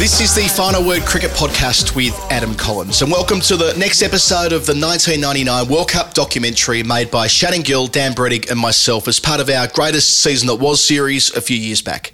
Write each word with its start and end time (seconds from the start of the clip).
This 0.00 0.20
is 0.20 0.34
the 0.34 0.48
Final 0.48 0.84
Word 0.84 1.02
Cricket 1.02 1.30
Podcast 1.30 1.94
with 1.94 2.12
Adam 2.28 2.56
Collins, 2.56 3.02
and 3.02 3.12
welcome 3.12 3.38
to 3.42 3.56
the 3.56 3.72
next 3.78 4.02
episode 4.02 4.52
of 4.52 4.66
the 4.66 4.74
1999 4.74 5.68
World 5.68 5.90
Cup 5.90 6.12
documentary 6.14 6.82
made 6.82 7.08
by 7.08 7.28
Shannon 7.28 7.62
Gill, 7.62 7.86
Dan 7.86 8.14
Brettig, 8.14 8.50
and 8.50 8.58
myself 8.58 9.06
as 9.06 9.20
part 9.20 9.38
of 9.40 9.48
our 9.48 9.68
Greatest 9.68 10.18
Season 10.18 10.48
That 10.48 10.56
Was 10.56 10.82
series 10.84 11.30
a 11.36 11.40
few 11.40 11.56
years 11.56 11.82
back. 11.82 12.12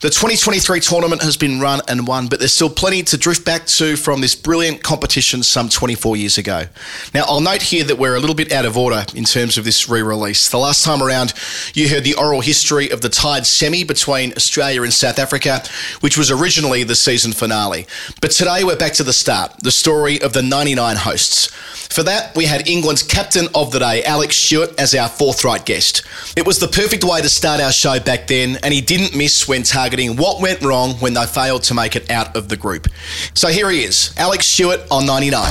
The 0.00 0.08
2023 0.08 0.80
tournament 0.80 1.22
has 1.22 1.36
been 1.36 1.60
run 1.60 1.82
and 1.86 2.06
won, 2.06 2.28
but 2.28 2.38
there's 2.38 2.54
still 2.54 2.70
plenty 2.70 3.02
to 3.02 3.18
drift 3.18 3.44
back 3.44 3.66
to 3.66 3.96
from 3.96 4.22
this 4.22 4.34
brilliant 4.34 4.82
competition 4.82 5.42
some 5.42 5.68
24 5.68 6.16
years 6.16 6.38
ago. 6.38 6.64
Now, 7.12 7.24
I'll 7.26 7.42
note 7.42 7.60
here 7.60 7.84
that 7.84 7.98
we're 7.98 8.14
a 8.14 8.18
little 8.18 8.34
bit 8.34 8.50
out 8.50 8.64
of 8.64 8.78
order 8.78 9.04
in 9.14 9.24
terms 9.24 9.58
of 9.58 9.66
this 9.66 9.90
re 9.90 10.00
release. 10.00 10.48
The 10.48 10.56
last 10.56 10.86
time 10.86 11.02
around, 11.02 11.34
you 11.74 11.90
heard 11.90 12.04
the 12.04 12.14
oral 12.14 12.40
history 12.40 12.88
of 12.88 13.02
the 13.02 13.10
tied 13.10 13.44
semi 13.46 13.84
between 13.84 14.32
Australia 14.32 14.84
and 14.84 14.92
South 14.94 15.18
Africa, 15.18 15.62
which 16.00 16.16
was 16.16 16.30
originally 16.30 16.82
the 16.82 16.96
season 16.96 17.32
finale. 17.32 17.86
But 18.22 18.30
today, 18.30 18.64
we're 18.64 18.78
back 18.78 18.94
to 18.94 19.04
the 19.04 19.12
start 19.12 19.52
the 19.62 19.70
story 19.70 20.18
of 20.22 20.32
the 20.32 20.42
99 20.42 20.96
hosts. 20.96 21.50
For 21.90 22.04
that, 22.04 22.36
we 22.36 22.46
had 22.46 22.68
England's 22.68 23.02
captain 23.02 23.48
of 23.54 23.72
the 23.72 23.80
day, 23.80 24.04
Alec 24.04 24.32
Stewart, 24.32 24.78
as 24.78 24.94
our 24.94 25.08
forthright 25.08 25.66
guest. 25.66 26.04
It 26.36 26.46
was 26.46 26.60
the 26.60 26.68
perfect 26.68 27.02
way 27.02 27.20
to 27.20 27.28
start 27.28 27.60
our 27.60 27.72
show 27.72 27.98
back 27.98 28.28
then, 28.28 28.58
and 28.62 28.72
he 28.72 28.80
didn't 28.80 29.14
miss 29.14 29.48
when 29.48 29.64
targeting 29.64 29.89
what 29.90 30.40
went 30.40 30.62
wrong 30.62 30.92
when 31.00 31.14
they 31.14 31.26
failed 31.26 31.64
to 31.64 31.74
make 31.74 31.96
it 31.96 32.10
out 32.10 32.36
of 32.36 32.48
the 32.48 32.56
group. 32.56 32.86
So 33.34 33.48
here 33.48 33.68
he 33.70 33.82
is, 33.82 34.14
Alec 34.16 34.42
Stewart 34.42 34.80
on 34.90 35.04
99. 35.06 35.42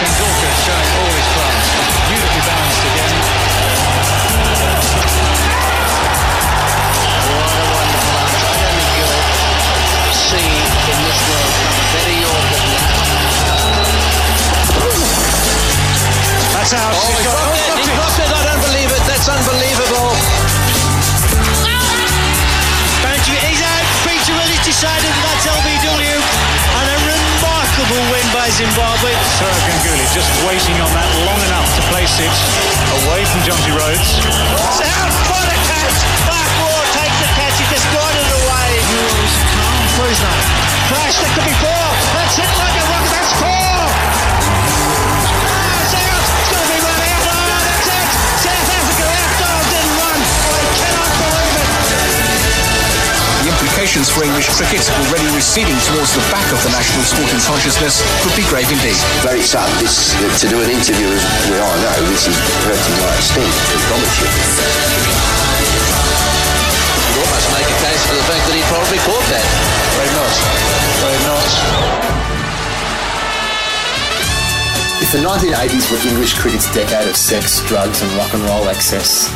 Tendulkar 0.00 0.54
showing 0.64 0.90
all 0.96 1.12
his 1.12 1.30
Zimbabwe. 28.60 29.08
Sourav 29.40 29.56
Ganguly 29.64 30.04
just 30.12 30.28
waiting 30.44 30.76
on 30.84 30.92
that 30.92 31.08
long 31.24 31.40
enough 31.48 31.64
to 31.80 31.82
place 31.88 32.12
it 32.20 32.28
away 33.08 33.24
from 33.24 33.40
Jonty 33.40 33.72
Rhodes. 33.72 34.20
It's 34.20 34.84
out. 34.84 35.12
What 35.32 35.48
a 35.48 35.56
catch. 35.64 35.96
Mark 36.28 36.50
Waugh 36.60 36.84
takes 36.92 37.18
the 37.24 37.28
catch. 37.40 37.56
He 37.56 37.64
just 37.72 37.88
got 37.88 38.12
it 38.12 38.28
away. 38.36 38.68
Please 39.96 40.20
no. 40.20 40.32
Crash. 40.92 41.16
That 41.24 41.32
could 41.40 41.48
be 41.48 41.56
four. 41.56 41.79
The 53.90 54.06
for 54.06 54.22
English 54.22 54.46
cricket, 54.54 54.86
already 54.86 55.26
receding 55.34 55.74
towards 55.90 56.14
the 56.14 56.22
back 56.30 56.46
of 56.54 56.62
the 56.62 56.70
national 56.70 57.02
sporting 57.02 57.42
consciousness, 57.42 58.06
could 58.22 58.30
be 58.38 58.46
grave 58.46 58.70
indeed. 58.70 58.94
very 59.26 59.42
sad. 59.42 59.66
This 59.82 60.14
to 60.14 60.46
do 60.46 60.62
an 60.62 60.70
interview, 60.70 61.10
as 61.10 61.50
we 61.50 61.58
all 61.58 61.74
know, 61.74 61.98
this 62.06 62.30
is 62.30 62.38
hurting 62.70 62.96
my 63.02 63.10
esteem. 63.18 63.50
I 63.50 63.78
promise 63.90 64.14
you. 64.22 64.30
You'd 67.02 67.18
almost 67.18 67.50
make 67.50 67.66
a 67.66 67.78
case 67.82 68.02
for 68.06 68.14
the 68.14 68.26
fact 68.30 68.46
that 68.46 68.54
he 68.54 68.62
probably 68.70 69.00
caught 69.02 69.26
that. 69.26 69.42
Very 69.98 70.10
not. 70.14 70.34
Very 71.02 71.20
not. 71.26 71.50
If 75.02 75.10
the 75.10 75.22
1980s 75.26 75.90
were 75.90 75.98
English 76.06 76.38
cricket's 76.38 76.70
decade 76.70 77.10
of 77.10 77.18
sex, 77.18 77.58
drugs, 77.66 78.06
and 78.06 78.10
rock 78.14 78.30
and 78.38 78.42
roll 78.54 78.70
excess, 78.70 79.26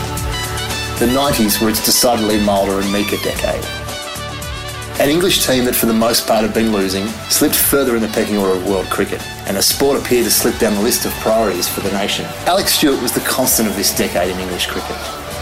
the 1.02 1.10
90s 1.10 1.58
were 1.58 1.74
its 1.74 1.84
decidedly 1.84 2.38
milder 2.38 2.78
and 2.78 2.86
meeker 2.94 3.18
decade. 3.18 3.83
An 5.00 5.10
English 5.10 5.44
team 5.44 5.64
that 5.64 5.74
for 5.74 5.86
the 5.86 5.92
most 5.92 6.24
part 6.24 6.44
had 6.44 6.54
been 6.54 6.70
losing 6.70 7.08
slipped 7.28 7.56
further 7.56 7.96
in 7.96 8.00
the 8.00 8.08
pecking 8.08 8.38
order 8.38 8.54
of 8.54 8.68
world 8.68 8.86
cricket, 8.86 9.20
and 9.48 9.56
a 9.56 9.62
sport 9.62 10.00
appeared 10.00 10.24
to 10.24 10.30
slip 10.30 10.56
down 10.60 10.72
the 10.74 10.80
list 10.80 11.04
of 11.04 11.10
priorities 11.14 11.66
for 11.66 11.80
the 11.80 11.90
nation. 11.90 12.24
Alec 12.46 12.68
Stewart 12.68 13.02
was 13.02 13.10
the 13.10 13.20
constant 13.20 13.68
of 13.68 13.74
this 13.74 13.94
decade 13.94 14.30
in 14.30 14.38
English 14.38 14.68
cricket. 14.68 14.96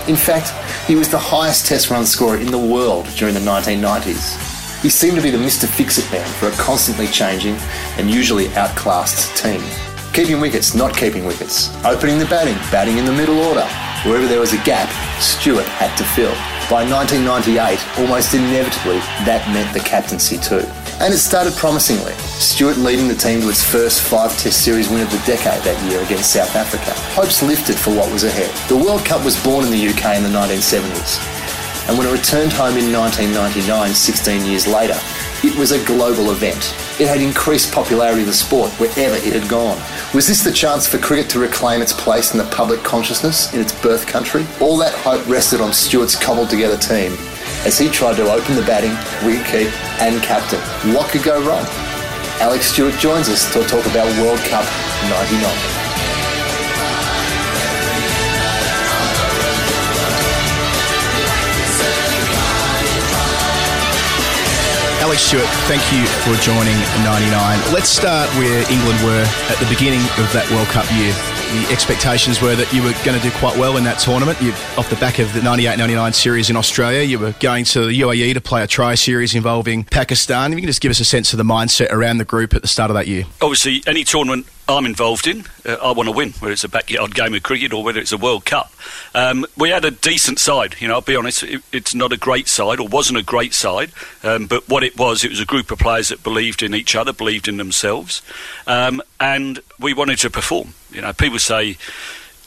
In 0.08 0.16
fact, 0.16 0.50
he 0.88 0.96
was 0.96 1.10
the 1.10 1.18
highest 1.18 1.66
test 1.66 1.90
run 1.90 2.06
scorer 2.06 2.38
in 2.38 2.50
the 2.50 2.58
world 2.58 3.06
during 3.14 3.34
the 3.34 3.40
1990s. 3.40 4.80
He 4.80 4.88
seemed 4.88 5.16
to 5.16 5.22
be 5.22 5.30
the 5.30 5.36
Mr. 5.36 5.68
Fix-It 5.68 6.10
man 6.10 6.26
for 6.40 6.48
a 6.48 6.52
constantly 6.52 7.06
changing 7.06 7.56
and 7.98 8.10
usually 8.10 8.48
outclassed 8.54 9.36
team. 9.36 9.62
Keeping 10.14 10.40
wickets, 10.40 10.74
not 10.74 10.96
keeping 10.96 11.26
wickets. 11.26 11.68
Opening 11.84 12.18
the 12.18 12.24
batting, 12.24 12.56
batting 12.72 12.96
in 12.96 13.04
the 13.04 13.12
middle 13.12 13.38
order. 13.38 13.68
Wherever 14.04 14.26
there 14.26 14.40
was 14.40 14.54
a 14.54 14.64
gap, 14.64 14.88
Stewart 15.20 15.66
had 15.66 15.94
to 15.98 16.04
fill. 16.04 16.34
By 16.72 16.88
1998, 16.88 18.00
almost 18.00 18.32
inevitably, 18.32 18.96
that 19.28 19.44
meant 19.52 19.68
the 19.76 19.84
captaincy 19.84 20.38
too. 20.40 20.64
And 21.04 21.12
it 21.12 21.20
started 21.20 21.52
promisingly. 21.52 22.14
Stewart 22.40 22.78
leading 22.78 23.08
the 23.08 23.14
team 23.14 23.42
to 23.42 23.50
its 23.50 23.62
first 23.62 24.00
five 24.00 24.32
Test 24.38 24.64
Series 24.64 24.88
win 24.88 25.02
of 25.04 25.12
the 25.12 25.20
decade 25.28 25.60
that 25.68 25.76
year 25.84 26.00
against 26.00 26.32
South 26.32 26.56
Africa. 26.56 26.96
Hopes 27.12 27.42
lifted 27.42 27.76
for 27.76 27.92
what 27.92 28.10
was 28.10 28.24
ahead. 28.24 28.48
The 28.70 28.76
World 28.80 29.04
Cup 29.04 29.22
was 29.22 29.36
born 29.44 29.66
in 29.66 29.70
the 29.70 29.84
UK 29.84 30.16
in 30.16 30.22
the 30.24 30.32
1970s. 30.32 31.20
And 31.92 31.98
when 31.98 32.08
it 32.08 32.10
returned 32.16 32.56
home 32.56 32.80
in 32.80 32.88
1999, 32.88 33.92
16 33.92 34.46
years 34.48 34.66
later, 34.66 34.96
it 35.44 35.52
was 35.60 35.76
a 35.76 35.84
global 35.84 36.32
event. 36.32 36.72
It 36.96 37.04
had 37.04 37.20
increased 37.20 37.68
popularity 37.68 38.22
of 38.22 38.28
the 38.28 38.32
sport 38.32 38.72
wherever 38.80 39.16
it 39.20 39.36
had 39.36 39.44
gone. 39.44 39.76
Was 40.14 40.26
this 40.26 40.44
the 40.44 40.52
chance 40.52 40.86
for 40.86 40.98
cricket 40.98 41.30
to 41.30 41.38
reclaim 41.38 41.80
its 41.80 41.94
place 41.94 42.32
in 42.32 42.38
the 42.38 42.44
public 42.54 42.82
consciousness 42.82 43.50
in 43.54 43.60
its 43.60 43.72
birth 43.80 44.06
country? 44.06 44.44
All 44.60 44.76
that 44.76 44.92
hope 44.92 45.26
rested 45.26 45.62
on 45.62 45.72
Stewart's 45.72 46.14
cobbled 46.14 46.50
together 46.50 46.76
team 46.76 47.12
as 47.64 47.78
he 47.78 47.88
tried 47.88 48.16
to 48.16 48.30
open 48.30 48.54
the 48.54 48.62
batting, 48.62 48.92
wicket 49.26 49.72
and 50.02 50.22
captain. 50.22 50.60
What 50.94 51.08
could 51.08 51.22
go 51.22 51.40
wrong? 51.40 51.64
Alec 52.42 52.60
Stewart 52.60 52.94
joins 52.98 53.30
us 53.30 53.50
to 53.54 53.64
talk 53.64 53.86
about 53.86 54.06
World 54.20 54.40
Cup 54.40 54.66
99. 55.30 55.81
Alec 65.12 65.20
Stewart, 65.20 65.44
thank 65.68 65.82
you 65.92 66.06
for 66.24 66.34
joining 66.40 66.74
99. 67.04 67.60
Let's 67.70 67.90
start 67.90 68.30
where 68.36 68.60
England 68.72 68.98
were 69.04 69.26
at 69.50 69.58
the 69.58 69.66
beginning 69.68 70.00
of 70.16 70.32
that 70.32 70.50
World 70.50 70.68
Cup 70.68 70.90
year. 70.90 71.41
The 71.52 71.70
expectations 71.70 72.40
were 72.40 72.56
that 72.56 72.72
you 72.72 72.82
were 72.82 72.94
going 73.04 73.20
to 73.20 73.22
do 73.22 73.30
quite 73.32 73.58
well 73.58 73.76
in 73.76 73.84
that 73.84 73.98
tournament. 73.98 74.40
You, 74.40 74.52
off 74.78 74.88
the 74.88 74.96
back 74.96 75.18
of 75.18 75.34
the 75.34 75.40
98-99 75.40 76.14
series 76.14 76.48
in 76.48 76.56
Australia, 76.56 77.02
you 77.02 77.18
were 77.18 77.34
going 77.40 77.66
to 77.66 77.84
the 77.84 78.00
UAE 78.00 78.32
to 78.32 78.40
play 78.40 78.62
a 78.62 78.66
tri 78.66 78.94
series 78.94 79.34
involving 79.34 79.84
Pakistan. 79.84 80.54
If 80.54 80.56
you 80.56 80.62
can 80.62 80.68
just 80.68 80.80
give 80.80 80.88
us 80.88 80.98
a 81.00 81.04
sense 81.04 81.34
of 81.34 81.36
the 81.36 81.44
mindset 81.44 81.90
around 81.90 82.16
the 82.16 82.24
group 82.24 82.54
at 82.54 82.62
the 82.62 82.68
start 82.68 82.90
of 82.90 82.94
that 82.94 83.06
year. 83.06 83.26
obviously 83.42 83.82
any 83.86 84.02
tournament 84.02 84.46
I'm 84.66 84.86
involved 84.86 85.26
in, 85.26 85.44
uh, 85.66 85.74
I 85.82 85.92
want 85.92 86.06
to 86.06 86.12
win, 86.12 86.30
whether 86.38 86.52
it's 86.52 86.64
a 86.64 86.70
backyard 86.70 87.14
game 87.14 87.34
of 87.34 87.42
cricket 87.42 87.74
or 87.74 87.84
whether 87.84 88.00
it's 88.00 88.12
a 88.12 88.16
World 88.16 88.46
Cup. 88.46 88.72
Um, 89.14 89.44
we 89.58 89.68
had 89.68 89.84
a 89.84 89.90
decent 89.90 90.38
side, 90.38 90.76
you 90.78 90.88
know. 90.88 90.94
I'll 90.94 91.00
be 91.02 91.16
honest, 91.16 91.42
it, 91.42 91.62
it's 91.70 91.94
not 91.94 92.12
a 92.12 92.16
great 92.16 92.48
side 92.48 92.80
or 92.80 92.88
wasn't 92.88 93.18
a 93.18 93.22
great 93.22 93.52
side, 93.52 93.92
um, 94.22 94.46
but 94.46 94.66
what 94.70 94.84
it 94.84 94.96
was, 94.96 95.22
it 95.22 95.28
was 95.28 95.40
a 95.40 95.44
group 95.44 95.70
of 95.70 95.78
players 95.78 96.08
that 96.08 96.22
believed 96.22 96.62
in 96.62 96.74
each 96.74 96.96
other, 96.96 97.12
believed 97.12 97.46
in 97.46 97.58
themselves, 97.58 98.22
um, 98.66 99.02
and 99.20 99.60
we 99.78 99.92
wanted 99.92 100.16
to 100.20 100.30
perform. 100.30 100.72
You 100.92 101.00
know, 101.00 101.12
people 101.12 101.38
say. 101.38 101.76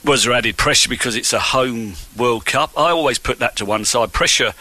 Was 0.04 0.24
there 0.24 0.34
added 0.34 0.56
pressure 0.56 0.88
because 0.88 1.16
it's 1.16 1.34
a 1.34 1.40
home 1.40 1.94
World 2.16 2.46
Cup? 2.46 2.70
I 2.78 2.92
always 2.92 3.18
put 3.18 3.40
that 3.40 3.56
to 3.56 3.66
one 3.66 3.86
side. 3.86 4.14
Pressure 4.14 4.54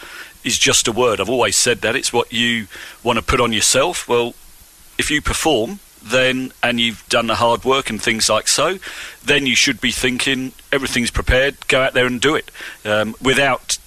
is 0.43 0.59
just 0.59 0.89
a 0.89 0.93
word. 0.93 1.21
I've 1.21 1.29
always 1.29 1.55
said 1.55 1.83
that. 1.83 1.95
It's 1.95 2.15
what 2.15 2.33
you 2.33 2.67
want 3.03 3.19
to 3.19 3.23
put 3.23 3.43
on 3.43 3.53
yourself. 3.53 4.09
Well, 4.09 4.35
if 4.97 5.11
you 5.11 5.21
perform, 5.21 5.81
then 6.03 6.53
and 6.63 6.79
you've 6.79 7.07
done 7.09 7.27
the 7.27 7.37
hard 7.37 7.65
work 7.65 7.91
and 7.91 8.01
things 8.01 8.29
like 8.29 8.49
so, 8.49 8.79
then 9.25 9.47
you 9.47 9.57
should 9.57 9.81
be 9.81 9.91
thinking 9.91 10.53
everything's 10.73 11.11
prepared. 11.11 11.57
Go 11.69 11.83
out 11.83 11.95
there 11.95 12.07
and 12.07 12.21
do 12.21 12.35
it 12.35 12.51
um, 12.85 13.15
without 13.21 13.79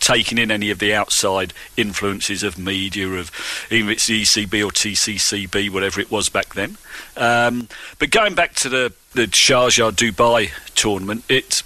taking 0.00 0.38
in 0.38 0.50
any 0.50 0.70
of 0.70 0.78
the 0.78 0.94
outside 0.94 1.52
influences 1.76 2.42
of 2.42 2.58
media, 2.58 3.08
of 3.08 3.30
even 3.70 3.88
if 3.90 3.96
it's 3.96 4.06
the 4.06 4.22
ECB 4.22 4.64
or 4.64 4.70
TCCB, 4.70 5.70
whatever 5.70 6.00
it 6.00 6.10
was 6.10 6.28
back 6.28 6.54
then. 6.54 6.76
Um, 7.16 7.68
but 7.98 8.10
going 8.10 8.34
back 8.34 8.54
to 8.56 8.68
the 8.68 8.92
the 9.12 9.26
Sharjah 9.26 9.92
Dubai 9.92 10.50
tournament, 10.74 11.24
it 11.28 11.62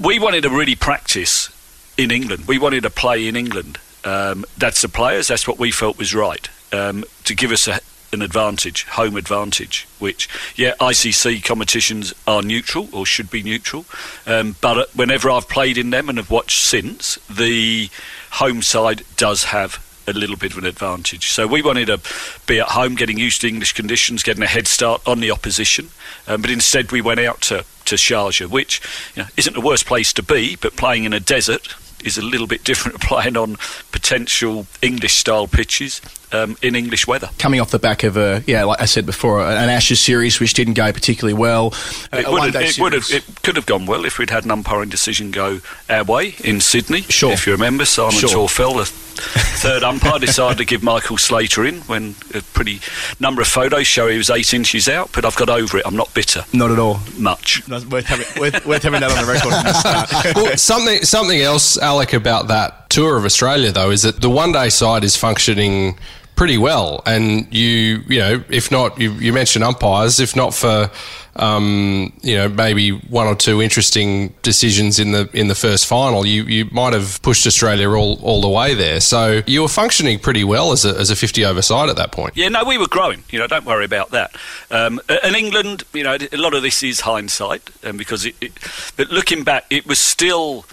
we 0.00 0.18
wanted 0.18 0.42
to 0.42 0.50
really 0.50 0.76
practice 0.76 1.50
in 1.96 2.10
England. 2.10 2.46
We 2.46 2.58
wanted 2.58 2.82
to 2.84 2.90
play 2.90 3.26
in 3.26 3.36
England. 3.36 3.78
Um, 4.04 4.44
that's 4.58 4.82
the 4.82 4.88
players. 4.88 5.28
That's 5.28 5.46
what 5.46 5.58
we 5.58 5.70
felt 5.70 5.98
was 5.98 6.14
right 6.14 6.48
um, 6.72 7.04
to 7.24 7.34
give 7.34 7.52
us 7.52 7.68
a, 7.68 7.80
an 8.12 8.22
advantage, 8.22 8.84
home 8.84 9.16
advantage, 9.16 9.88
which, 9.98 10.28
yeah, 10.54 10.74
ICC 10.80 11.42
competitions 11.44 12.12
are 12.26 12.42
neutral 12.42 12.88
or 12.92 13.06
should 13.06 13.30
be 13.30 13.42
neutral. 13.42 13.86
Um, 14.26 14.56
but 14.60 14.78
uh, 14.78 14.84
whenever 14.94 15.30
I've 15.30 15.48
played 15.48 15.78
in 15.78 15.90
them 15.90 16.08
and 16.08 16.18
have 16.18 16.30
watched 16.30 16.62
since, 16.62 17.16
the 17.28 17.88
home 18.32 18.62
side 18.62 19.02
does 19.16 19.44
have 19.44 19.86
a 20.06 20.12
little 20.12 20.36
bit 20.36 20.52
of 20.52 20.58
an 20.58 20.66
advantage. 20.66 21.30
So 21.30 21.46
we 21.46 21.62
wanted 21.62 21.86
to 21.86 22.00
be 22.46 22.60
at 22.60 22.68
home, 22.68 22.96
getting 22.96 23.18
used 23.18 23.40
to 23.42 23.48
English 23.48 23.72
conditions, 23.72 24.22
getting 24.22 24.42
a 24.42 24.48
head 24.48 24.66
start 24.66 25.00
on 25.06 25.20
the 25.20 25.30
opposition. 25.30 25.88
Um, 26.26 26.42
but 26.42 26.50
instead, 26.50 26.92
we 26.92 27.00
went 27.00 27.20
out 27.20 27.40
to, 27.42 27.64
to 27.86 27.94
Sharjah, 27.94 28.48
which 28.48 28.82
you 29.14 29.22
know, 29.22 29.28
isn't 29.36 29.54
the 29.54 29.60
worst 29.60 29.86
place 29.86 30.12
to 30.14 30.22
be, 30.22 30.56
but 30.56 30.76
playing 30.76 31.04
in 31.04 31.12
a 31.12 31.20
desert 31.20 31.74
is 32.04 32.18
a 32.18 32.22
little 32.22 32.46
bit 32.46 32.64
different 32.64 33.00
playing 33.00 33.36
on 33.36 33.56
potential 33.90 34.66
English 34.82 35.14
style 35.14 35.46
pitches 35.46 36.00
um, 36.32 36.56
in 36.62 36.74
English 36.74 37.06
weather. 37.06 37.30
Coming 37.38 37.60
off 37.60 37.70
the 37.70 37.78
back 37.78 38.02
of 38.02 38.16
a, 38.16 38.42
yeah, 38.46 38.64
like 38.64 38.80
I 38.80 38.86
said 38.86 39.06
before, 39.06 39.40
an 39.40 39.68
Ashes 39.68 40.00
series 40.00 40.40
which 40.40 40.54
didn't 40.54 40.74
go 40.74 40.92
particularly 40.92 41.34
well. 41.34 41.74
It, 42.12 42.28
would 42.28 42.54
have, 42.54 42.62
it, 42.62 42.78
would 42.78 42.92
have, 42.92 43.06
it 43.10 43.24
could 43.42 43.56
have 43.56 43.66
gone 43.66 43.86
well 43.86 44.04
if 44.04 44.18
we'd 44.18 44.30
had 44.30 44.44
an 44.44 44.50
umpiring 44.50 44.88
decision 44.88 45.30
go 45.30 45.60
our 45.88 46.04
way 46.04 46.34
in 46.42 46.60
Sydney. 46.60 47.02
Sure. 47.02 47.32
If 47.32 47.46
you 47.46 47.52
remember, 47.52 47.84
Simon 47.84 48.12
Sure. 48.12 48.28
Taufel, 48.30 48.78
the 48.78 48.86
third 48.86 49.82
umpire, 49.82 50.18
decided 50.18 50.58
to 50.58 50.64
give 50.64 50.82
Michael 50.82 51.18
Slater 51.18 51.64
in 51.64 51.80
when 51.82 52.14
a 52.34 52.42
pretty 52.42 52.80
number 53.20 53.42
of 53.42 53.48
photos 53.48 53.86
show 53.86 54.08
he 54.08 54.16
was 54.18 54.30
eight 54.30 54.52
inches 54.54 54.88
out. 54.88 55.10
But 55.12 55.24
I've 55.24 55.36
got 55.36 55.48
over 55.48 55.78
it. 55.78 55.86
I'm 55.86 55.96
not 55.96 56.12
bitter. 56.14 56.44
Not 56.52 56.70
at 56.70 56.78
all. 56.78 57.00
Much. 57.18 57.66
No, 57.68 57.80
Worth 57.90 58.06
having, 58.06 58.26
worth, 58.40 58.66
worth 58.66 58.82
having 58.82 59.00
that 59.00 59.10
on 59.10 59.24
the 59.24 59.30
record 59.30 59.52
from 59.52 59.64
the 59.64 59.72
start. 59.72 60.34
well, 60.36 60.56
something 60.56 61.02
something 61.02 61.40
else, 61.40 61.76
Alec, 61.78 62.12
about 62.12 62.48
that 62.48 62.88
tour 62.90 63.16
of 63.16 63.24
Australia 63.24 63.72
though 63.72 63.90
is 63.90 64.02
that 64.02 64.20
the 64.20 64.28
one 64.28 64.52
day 64.52 64.68
side 64.68 65.02
is 65.04 65.16
functioning 65.16 65.98
pretty 66.42 66.58
well, 66.58 67.04
and 67.06 67.46
you 67.54 68.02
you 68.08 68.18
know 68.18 68.42
if 68.48 68.72
not 68.72 69.00
you, 69.00 69.12
you 69.12 69.32
mentioned 69.32 69.62
umpires, 69.62 70.18
if 70.18 70.34
not 70.34 70.52
for 70.52 70.90
um, 71.36 72.12
you 72.20 72.34
know 72.34 72.48
maybe 72.48 72.90
one 72.90 73.28
or 73.28 73.36
two 73.36 73.62
interesting 73.62 74.34
decisions 74.42 74.98
in 74.98 75.12
the 75.12 75.30
in 75.32 75.46
the 75.46 75.54
first 75.54 75.86
final, 75.86 76.26
you 76.26 76.42
you 76.42 76.64
might 76.72 76.94
have 76.94 77.22
pushed 77.22 77.46
Australia 77.46 77.88
all 77.90 78.18
all 78.22 78.40
the 78.40 78.48
way 78.48 78.74
there. 78.74 79.00
So 79.00 79.42
you 79.46 79.62
were 79.62 79.68
functioning 79.68 80.18
pretty 80.18 80.42
well 80.42 80.72
as 80.72 80.84
a 80.84 80.98
as 80.98 81.10
a 81.10 81.14
fifty 81.14 81.44
over 81.44 81.62
side 81.62 81.88
at 81.88 81.94
that 81.94 82.10
point. 82.10 82.36
Yeah, 82.36 82.48
no, 82.48 82.64
we 82.64 82.76
were 82.76 82.88
growing. 82.88 83.22
You 83.30 83.38
know, 83.38 83.46
don't 83.46 83.64
worry 83.64 83.84
about 83.84 84.10
that. 84.10 84.34
Um, 84.68 85.00
and 85.22 85.36
England, 85.36 85.84
you 85.92 86.02
know, 86.02 86.16
a 86.32 86.36
lot 86.36 86.54
of 86.54 86.62
this 86.62 86.82
is 86.82 87.02
hindsight, 87.02 87.70
um, 87.84 87.96
because 87.96 88.26
it, 88.26 88.34
it. 88.40 88.52
But 88.96 89.10
looking 89.10 89.44
back, 89.44 89.66
it 89.70 89.86
was 89.86 90.00
still 90.00 90.64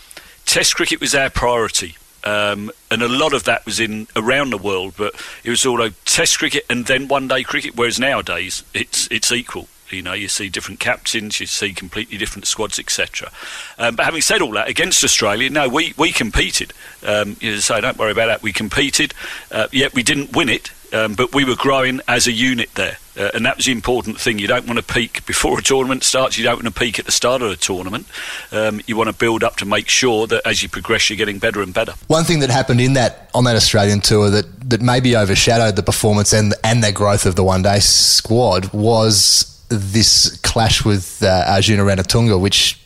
Test 0.50 0.75
cricket 0.75 1.00
was 1.00 1.13
our 1.13 1.30
priority. 1.30 1.95
Um, 2.24 2.71
and 2.92 3.01
a 3.01 3.07
lot 3.07 3.33
of 3.33 3.44
that 3.45 3.66
was 3.66 3.80
in 3.80 4.07
around 4.16 4.51
the 4.51 4.57
world, 4.57 4.95
but 4.98 5.13
it 5.44 5.50
was 5.50 5.66
all 5.66 5.81
a 5.81 5.92
Test 6.06 6.39
cricket 6.39 6.66
and 6.69 6.86
then 6.86 7.07
one 7.07 7.27
day 7.27 7.44
cricket. 7.44 7.75
Whereas 7.75 8.00
nowadays, 8.00 8.63
it's 8.74 9.07
it's 9.12 9.31
equal. 9.31 9.68
You 9.89 10.01
know, 10.04 10.13
you 10.13 10.27
see 10.27 10.50
different 10.50 10.80
captains, 10.80 11.39
you 11.39 11.48
see 11.48 11.74
completely 11.74 12.18
different 12.18 12.45
squads, 12.45 12.77
etc. 12.77 13.31
Um, 13.77 13.95
but 13.95 14.06
having 14.06 14.21
said 14.21 14.42
all 14.42 14.51
that, 14.51 14.68
against 14.68 15.04
Australia, 15.04 15.50
no, 15.50 15.68
we, 15.68 15.94
we 15.98 16.12
competed. 16.12 16.74
Um, 17.04 17.38
you 17.39 17.54
know, 17.54 17.57
so 17.57 17.81
don't 17.81 17.98
worry 17.98 18.12
about 18.12 18.27
that. 18.27 18.44
We 18.44 18.54
competed, 18.54 19.13
uh, 19.51 19.68
yet 19.71 19.95
we 19.95 20.04
didn't 20.04 20.36
win 20.36 20.50
it, 20.50 20.71
um, 20.94 21.14
but 21.16 21.34
we 21.34 21.46
were 21.46 21.56
growing 21.56 22.02
as 22.08 22.28
a 22.28 22.32
unit 22.32 22.74
there. 22.76 22.98
Uh, 23.18 23.32
and 23.34 23.46
that 23.46 23.58
was 23.58 23.66
the 23.66 23.72
important 23.72 24.20
thing. 24.20 24.40
You 24.40 24.48
don't 24.48 24.66
want 24.66 24.78
to 24.78 24.94
peak 24.94 25.26
before 25.26 25.60
a 25.60 25.62
tournament 25.62 26.04
starts. 26.04 26.38
You 26.38 26.46
don't 26.46 26.64
want 26.64 26.74
to 26.74 26.80
peak 26.80 27.00
at 27.00 27.06
the 27.06 27.12
start 27.12 27.42
of 27.42 27.52
a 27.52 27.58
tournament. 27.58 28.08
Um, 28.52 28.80
you 28.88 28.96
want 28.96 29.10
to 29.10 29.16
build 29.16 29.44
up 29.44 29.58
to 29.58 29.66
make 29.66 29.90
sure 29.90 30.26
that 30.28 30.48
as 30.48 30.64
you 30.64 30.70
progress, 30.70 31.10
you're 31.10 31.18
getting 31.18 31.38
better 31.38 31.62
and 31.62 31.74
better. 31.74 31.94
One 32.08 32.24
thing 32.24 32.40
that 32.40 32.50
happened 32.50 32.80
in 32.80 32.94
that 32.94 33.30
on 33.34 33.44
that 33.44 33.58
Australian 33.58 34.00
tour 34.00 34.30
that, 34.30 34.70
that 34.70 34.82
maybe 34.82 35.18
overshadowed 35.18 35.76
the 35.76 35.84
performance 35.84 36.32
and 36.32 36.54
and 36.64 36.82
the 36.82 36.94
growth 36.94 37.26
of 37.26 37.36
the 37.36 37.44
one 37.44 37.62
day 37.62 37.80
squad 37.80 38.72
was 38.74 39.46
this 39.70 40.40
clash 40.42 40.86
with 40.86 41.22
uh, 41.22 41.46
Arjuna 41.48 41.84
Ranatunga, 41.84 42.40
which 42.40 42.79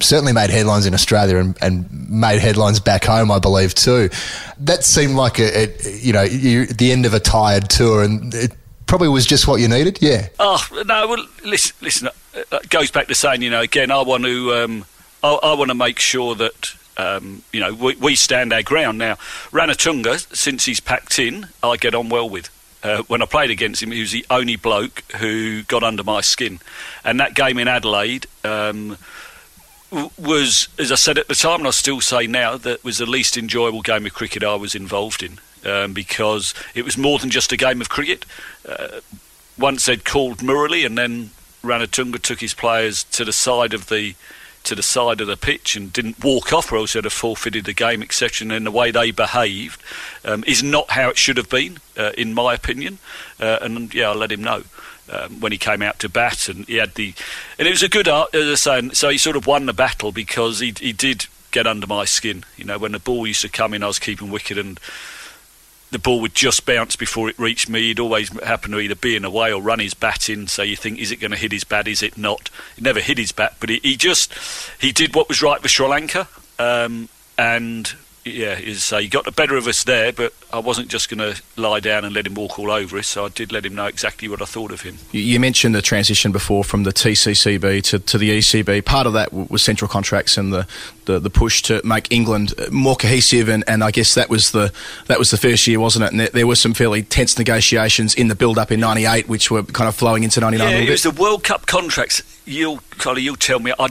certainly 0.00 0.32
made 0.32 0.50
headlines 0.50 0.86
in 0.86 0.94
Australia 0.94 1.36
and, 1.36 1.56
and 1.62 2.10
made 2.10 2.40
headlines 2.40 2.80
back 2.80 3.04
home, 3.04 3.30
I 3.30 3.38
believe 3.38 3.74
too. 3.74 4.10
That 4.58 4.84
seemed 4.84 5.14
like 5.14 5.38
a, 5.38 5.64
a 5.64 5.98
you 5.98 6.12
know 6.12 6.22
you, 6.22 6.66
the 6.66 6.92
end 6.92 7.06
of 7.06 7.14
a 7.14 7.20
tired 7.20 7.68
tour, 7.70 8.02
and 8.02 8.34
it 8.34 8.52
probably 8.86 9.08
was 9.08 9.26
just 9.26 9.46
what 9.46 9.60
you 9.60 9.68
needed. 9.68 9.98
Yeah. 10.00 10.28
Oh 10.38 10.66
no! 10.86 11.08
Well, 11.08 11.26
listen, 11.44 11.76
listen. 11.80 12.08
uh, 12.08 12.12
It 12.52 12.70
goes 12.70 12.90
back 12.90 13.06
to 13.08 13.14
saying, 13.14 13.42
you 13.42 13.50
know, 13.50 13.60
again, 13.60 13.90
I 13.90 14.02
want 14.02 14.24
to, 14.24 14.52
um, 14.54 14.84
I, 15.22 15.32
I 15.42 15.54
want 15.54 15.68
to 15.70 15.74
make 15.74 15.98
sure 15.98 16.34
that, 16.36 16.74
um, 16.96 17.42
you 17.52 17.60
know, 17.60 17.74
we, 17.74 17.94
we 17.96 18.14
stand 18.16 18.52
our 18.52 18.62
ground. 18.62 18.98
Now, 18.98 19.14
Ranatunga, 19.52 20.34
since 20.34 20.64
he's 20.64 20.80
packed 20.80 21.18
in, 21.18 21.48
I 21.62 21.76
get 21.76 21.94
on 21.94 22.08
well 22.08 22.28
with. 22.28 22.48
Uh, 22.82 23.02
when 23.08 23.20
I 23.20 23.26
played 23.26 23.50
against 23.50 23.82
him, 23.82 23.90
he 23.90 24.00
was 24.00 24.10
the 24.12 24.24
only 24.30 24.56
bloke 24.56 25.02
who 25.18 25.62
got 25.64 25.82
under 25.82 26.02
my 26.02 26.22
skin, 26.22 26.60
and 27.04 27.20
that 27.20 27.34
game 27.34 27.58
in 27.58 27.68
Adelaide. 27.68 28.26
Um, 28.42 28.96
was, 29.90 30.68
as 30.78 30.92
I 30.92 30.94
said 30.94 31.18
at 31.18 31.28
the 31.28 31.34
time, 31.34 31.60
and 31.60 31.68
I 31.68 31.70
still 31.70 32.00
say 32.00 32.26
now, 32.26 32.56
that 32.56 32.84
was 32.84 32.98
the 32.98 33.06
least 33.06 33.36
enjoyable 33.36 33.82
game 33.82 34.06
of 34.06 34.14
cricket 34.14 34.44
I 34.44 34.54
was 34.54 34.74
involved 34.74 35.22
in 35.22 35.38
um, 35.64 35.92
because 35.92 36.54
it 36.74 36.84
was 36.84 36.96
more 36.96 37.18
than 37.18 37.30
just 37.30 37.52
a 37.52 37.56
game 37.56 37.80
of 37.80 37.88
cricket. 37.88 38.24
Uh, 38.68 39.00
once 39.58 39.86
they'd 39.86 40.04
called 40.04 40.38
Murali, 40.38 40.86
and 40.86 40.96
then 40.96 41.30
Ranatunga 41.62 42.20
took 42.20 42.40
his 42.40 42.54
players 42.54 43.04
to 43.04 43.24
the 43.24 43.32
side 43.32 43.74
of 43.74 43.88
the 43.88 44.14
to 44.62 44.74
the 44.74 44.82
side 44.82 45.22
of 45.22 45.26
the 45.26 45.38
pitch 45.38 45.74
and 45.74 45.90
didn't 45.90 46.22
walk 46.22 46.52
off, 46.52 46.70
or 46.70 46.76
else 46.76 46.92
they'd 46.92 47.04
have 47.04 47.12
forfeited 47.12 47.64
the 47.64 47.72
game, 47.72 48.02
etc. 48.02 48.46
And 48.54 48.66
the 48.66 48.70
way 48.70 48.90
they 48.90 49.10
behaved 49.10 49.82
um, 50.22 50.44
is 50.46 50.62
not 50.62 50.90
how 50.90 51.08
it 51.08 51.16
should 51.16 51.38
have 51.38 51.48
been, 51.48 51.78
uh, 51.96 52.12
in 52.18 52.34
my 52.34 52.52
opinion. 52.54 52.98
Uh, 53.40 53.58
and 53.62 53.92
yeah, 53.94 54.10
I 54.10 54.14
let 54.14 54.32
him 54.32 54.44
know. 54.44 54.64
Um, 55.12 55.40
when 55.40 55.50
he 55.50 55.58
came 55.58 55.82
out 55.82 55.98
to 55.98 56.08
bat, 56.08 56.48
and 56.48 56.64
he 56.66 56.76
had 56.76 56.94
the, 56.94 57.14
and 57.58 57.66
it 57.66 57.72
was 57.72 57.82
a 57.82 57.88
good, 57.88 58.06
art, 58.06 58.32
as 58.32 58.66
I 58.66 58.80
say, 58.80 58.88
so 58.90 59.08
he 59.08 59.18
sort 59.18 59.34
of 59.34 59.44
won 59.44 59.66
the 59.66 59.72
battle 59.72 60.12
because 60.12 60.60
he 60.60 60.72
he 60.78 60.92
did 60.92 61.26
get 61.50 61.66
under 61.66 61.88
my 61.88 62.04
skin. 62.04 62.44
You 62.56 62.64
know, 62.64 62.78
when 62.78 62.92
the 62.92 63.00
ball 63.00 63.26
used 63.26 63.40
to 63.42 63.48
come 63.48 63.74
in, 63.74 63.82
I 63.82 63.88
was 63.88 63.98
keeping 63.98 64.30
wicket, 64.30 64.56
and 64.56 64.78
the 65.90 65.98
ball 65.98 66.20
would 66.20 66.34
just 66.34 66.64
bounce 66.64 66.96
before 66.96 67.28
it 67.28 67.38
reached 67.38 67.68
me. 67.68 67.80
He'd 67.88 68.00
always 68.00 68.28
happen 68.44 68.70
to 68.70 68.78
either 68.78 68.94
be 68.94 69.16
in 69.16 69.24
a 69.24 69.30
way 69.30 69.52
or 69.52 69.60
run 69.60 69.80
his 69.80 69.94
bat 69.94 70.28
in. 70.28 70.46
So 70.46 70.62
you 70.62 70.76
think, 70.76 70.98
is 70.98 71.10
it 71.10 71.16
going 71.16 71.32
to 71.32 71.36
hit 71.36 71.52
his 71.52 71.64
bat? 71.64 71.88
Is 71.88 72.02
it 72.02 72.16
not? 72.16 72.48
He 72.76 72.82
never 72.82 73.00
hit 73.00 73.18
his 73.18 73.32
bat, 73.32 73.56
but 73.58 73.68
he, 73.68 73.80
he 73.82 73.96
just 73.96 74.32
he 74.80 74.92
did 74.92 75.14
what 75.14 75.28
was 75.28 75.42
right 75.42 75.60
for 75.60 75.68
Sri 75.68 75.88
Lanka, 75.88 76.28
um, 76.58 77.08
and 77.36 77.94
yeah, 78.24 78.58
is 78.58 78.84
say 78.84 79.02
he 79.02 79.08
got 79.08 79.24
the 79.24 79.32
better 79.32 79.56
of 79.56 79.66
us 79.66 79.84
there. 79.84 80.12
But 80.12 80.32
I 80.52 80.58
wasn't 80.58 80.88
just 80.88 81.08
going 81.08 81.34
to 81.34 81.40
lie 81.56 81.80
down 81.80 82.04
and 82.04 82.14
let 82.14 82.26
him 82.26 82.34
walk 82.34 82.58
all 82.58 82.70
over 82.70 82.98
us. 82.98 83.08
So 83.08 83.26
I 83.26 83.28
did 83.28 83.52
let 83.52 83.64
him 83.64 83.74
know 83.74 83.86
exactly 83.86 84.28
what 84.28 84.42
I 84.42 84.44
thought 84.44 84.72
of 84.72 84.82
him. 84.82 84.98
You- 85.12 85.40
mentioned 85.40 85.74
the 85.74 85.80
transition 85.82 86.32
before 86.32 86.62
from 86.62 86.82
the 86.82 86.92
TCCB 86.92 87.82
to, 87.84 87.98
to 87.98 88.18
the 88.18 88.38
ECB. 88.38 88.84
Part 88.84 89.06
of 89.06 89.14
that 89.14 89.32
was 89.32 89.62
central 89.62 89.88
contracts 89.88 90.36
and 90.36 90.52
the, 90.52 90.66
the, 91.06 91.18
the 91.18 91.30
push 91.30 91.62
to 91.62 91.80
make 91.82 92.12
England 92.12 92.52
uh, 92.58 92.66
more 92.70 92.94
cohesive, 92.94 93.48
and, 93.48 93.64
and 93.66 93.82
I 93.82 93.90
guess 93.90 94.14
that 94.14 94.28
was 94.28 94.50
the 94.52 94.72
that 95.06 95.18
was 95.18 95.30
the 95.30 95.38
first 95.38 95.66
year, 95.66 95.80
wasn't 95.80 96.04
it? 96.04 96.10
And 96.10 96.20
there, 96.20 96.28
there 96.28 96.46
were 96.46 96.56
some 96.56 96.74
fairly 96.74 97.02
tense 97.02 97.38
negotiations 97.38 98.14
in 98.14 98.28
the 98.28 98.34
build 98.34 98.58
up 98.58 98.70
in 98.70 98.80
'98, 98.80 99.28
which 99.28 99.50
were 99.50 99.62
kind 99.62 99.88
of 99.88 99.94
flowing 99.94 100.22
into 100.22 100.40
'99 100.40 100.70
Yeah, 100.70 100.78
it 100.78 100.90
was 100.90 101.02
the 101.02 101.10
World 101.10 101.42
Cup 101.42 101.66
contracts. 101.66 102.22
You'll, 102.44 102.80
Collie, 102.98 103.22
you'll 103.22 103.36
tell 103.36 103.60
me. 103.60 103.72
I 103.78 103.88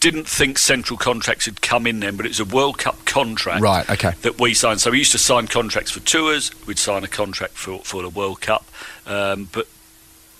didn't 0.00 0.28
think 0.28 0.58
central 0.58 0.98
contracts 0.98 1.46
had 1.46 1.60
come 1.62 1.86
in 1.86 2.00
then, 2.00 2.16
but 2.16 2.26
it 2.26 2.30
was 2.30 2.40
a 2.40 2.44
World 2.44 2.78
Cup 2.78 3.04
contract. 3.04 3.60
Right, 3.62 3.88
okay. 3.90 4.12
That 4.22 4.40
we 4.40 4.54
signed. 4.54 4.80
So 4.80 4.90
we 4.90 4.98
used 4.98 5.12
to 5.12 5.18
sign 5.18 5.46
contracts 5.46 5.90
for 5.90 6.00
tours. 6.00 6.50
We'd 6.66 6.78
sign 6.78 7.04
a 7.04 7.08
contract 7.08 7.54
for 7.54 7.78
for 7.80 8.02
the 8.02 8.10
World 8.10 8.40
Cup. 8.40 8.64
Um, 9.06 9.48
but 9.52 9.66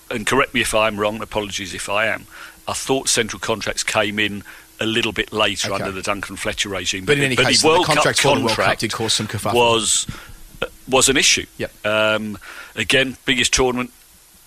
and 0.09 0.25
correct 0.25 0.53
me 0.53 0.61
if 0.61 0.73
I'm 0.73 0.99
wrong. 0.99 1.21
Apologies 1.21 1.73
if 1.73 1.89
I 1.89 2.07
am. 2.07 2.25
I 2.67 2.73
thought 2.73 3.09
central 3.09 3.39
contracts 3.39 3.83
came 3.83 4.19
in 4.19 4.43
a 4.79 4.85
little 4.85 5.11
bit 5.11 5.31
later 5.33 5.73
Okay. 5.73 5.83
under 5.83 5.91
the 5.91 6.01
Duncan 6.01 6.35
Fletcher 6.35 6.69
regime. 6.69 7.05
But 7.05 7.17
in 7.17 7.23
any 7.23 7.35
case, 7.35 7.61
the 7.61 7.67
the 7.67 7.73
World 7.73 7.85
Cup 7.87 7.95
the 7.95 8.01
World 8.07 8.17
Cup 8.17 8.55
contract 8.55 8.81
did 8.81 8.91
cause 8.91 9.13
some 9.13 9.27
kerfuffle. 9.27 9.53
was 9.53 10.05
uh, 10.61 10.67
was 10.87 11.09
an 11.09 11.17
issue. 11.17 11.45
Yep. 11.57 11.85
Um, 11.85 12.37
again, 12.75 13.17
biggest 13.25 13.53
tournament 13.53 13.91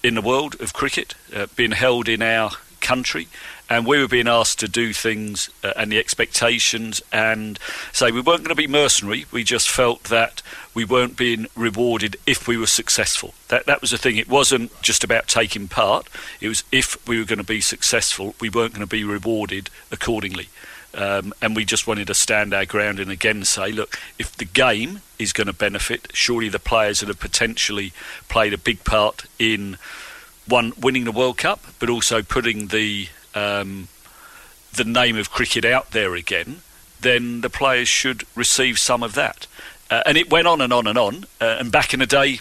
in 0.02 0.14
the 0.14 0.22
world 0.22 0.58
of 0.60 0.72
cricket, 0.72 1.14
uh, 1.34 1.46
being 1.56 1.72
held 1.72 2.08
in 2.08 2.22
our 2.22 2.52
country, 2.80 3.28
and 3.70 3.86
we 3.86 4.00
were 4.00 4.08
being 4.08 4.26
asked 4.26 4.58
to 4.58 4.68
do 4.68 4.92
things 4.92 5.48
uh, 5.62 5.72
and 5.76 5.92
the 5.92 5.98
expectations, 5.98 7.00
and 7.12 7.58
say 7.92 8.10
we 8.10 8.20
weren't 8.20 8.40
going 8.40 8.48
to 8.48 8.54
be 8.56 8.66
mercenary. 8.66 9.26
We 9.30 9.44
just 9.44 9.70
felt 9.70 10.04
that 10.04 10.42
we 10.74 10.84
weren't 10.84 11.16
being 11.16 11.46
rewarded 11.54 12.16
if 12.26 12.48
we 12.48 12.56
were 12.56 12.66
successful. 12.66 13.32
That 13.48 13.66
that 13.66 13.80
was 13.80 13.92
the 13.92 13.98
thing. 13.98 14.16
It 14.16 14.28
wasn't 14.28 14.82
just 14.82 15.04
about 15.04 15.28
taking 15.28 15.68
part. 15.68 16.08
It 16.40 16.48
was 16.48 16.64
if 16.72 17.06
we 17.06 17.18
were 17.18 17.24
going 17.24 17.38
to 17.38 17.44
be 17.44 17.60
successful, 17.60 18.34
we 18.40 18.50
weren't 18.50 18.74
going 18.74 18.86
to 18.86 18.90
be 18.90 19.04
rewarded 19.04 19.70
accordingly. 19.92 20.48
Um, 20.92 21.32
and 21.40 21.54
we 21.54 21.64
just 21.64 21.86
wanted 21.86 22.08
to 22.08 22.14
stand 22.14 22.52
our 22.52 22.66
ground 22.66 22.98
and 22.98 23.12
again 23.12 23.44
say, 23.44 23.70
look, 23.70 23.96
if 24.18 24.36
the 24.36 24.44
game 24.44 25.02
is 25.20 25.32
going 25.32 25.46
to 25.46 25.52
benefit, 25.52 26.08
surely 26.12 26.48
the 26.48 26.58
players 26.58 26.98
that 26.98 27.08
have 27.08 27.20
potentially 27.20 27.92
played 28.28 28.52
a 28.52 28.58
big 28.58 28.82
part 28.82 29.26
in 29.38 29.78
one 30.48 30.72
winning 30.80 31.04
the 31.04 31.12
World 31.12 31.38
Cup, 31.38 31.60
but 31.78 31.88
also 31.88 32.22
putting 32.22 32.68
the 32.68 33.08
um, 33.34 33.88
the 34.72 34.84
name 34.84 35.16
of 35.16 35.30
cricket 35.30 35.64
out 35.64 35.90
there 35.90 36.14
again, 36.14 36.62
then 37.00 37.40
the 37.40 37.50
players 37.50 37.88
should 37.88 38.24
receive 38.36 38.78
some 38.78 39.02
of 39.02 39.14
that. 39.14 39.46
Uh, 39.90 40.02
and 40.06 40.16
it 40.16 40.30
went 40.30 40.46
on 40.46 40.60
and 40.60 40.72
on 40.72 40.86
and 40.86 40.98
on. 40.98 41.24
Uh, 41.40 41.56
and 41.58 41.72
back 41.72 41.92
in 41.92 42.00
the 42.00 42.06
day, 42.06 42.40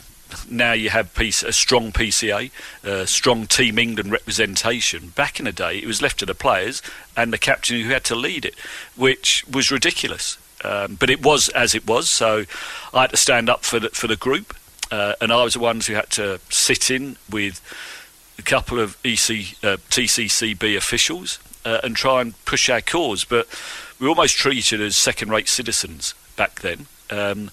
now 0.49 0.73
you 0.73 0.89
have 0.89 1.09
a 1.17 1.31
strong 1.31 1.91
PCA, 1.91 2.51
a 2.83 3.07
strong 3.07 3.47
Team 3.47 3.79
England 3.79 4.11
representation. 4.11 5.09
Back 5.09 5.39
in 5.39 5.45
the 5.45 5.51
day, 5.51 5.77
it 5.77 5.87
was 5.87 6.01
left 6.01 6.19
to 6.19 6.25
the 6.25 6.35
players 6.35 6.81
and 7.17 7.33
the 7.33 7.37
captain 7.37 7.81
who 7.81 7.89
had 7.89 8.03
to 8.05 8.15
lead 8.15 8.45
it, 8.45 8.55
which 8.95 9.43
was 9.51 9.71
ridiculous. 9.71 10.37
Um, 10.63 10.97
but 10.99 11.09
it 11.09 11.23
was 11.23 11.49
as 11.49 11.73
it 11.73 11.87
was, 11.87 12.09
so 12.09 12.43
I 12.93 13.01
had 13.01 13.11
to 13.11 13.17
stand 13.17 13.49
up 13.49 13.63
for 13.63 13.79
the, 13.79 13.89
for 13.89 14.07
the 14.07 14.17
group, 14.17 14.53
uh, 14.91 15.13
and 15.21 15.31
I 15.31 15.43
was 15.43 15.53
the 15.53 15.59
ones 15.59 15.87
who 15.87 15.93
had 15.93 16.09
to 16.11 16.39
sit 16.49 16.91
in 16.91 17.15
with 17.29 17.61
a 18.39 18.41
couple 18.41 18.79
of 18.79 18.97
EC, 19.03 19.53
uh, 19.63 19.77
TCCB 19.89 20.77
officials 20.77 21.39
uh, 21.65 21.81
and 21.83 21.95
try 21.95 22.21
and 22.21 22.33
push 22.45 22.69
our 22.69 22.81
cause. 22.81 23.25
But 23.25 23.47
we 23.99 24.05
were 24.05 24.09
almost 24.09 24.37
treated 24.37 24.81
as 24.81 24.95
second-rate 24.95 25.49
citizens 25.49 26.15
back 26.37 26.61
then, 26.61 26.87
um, 27.09 27.51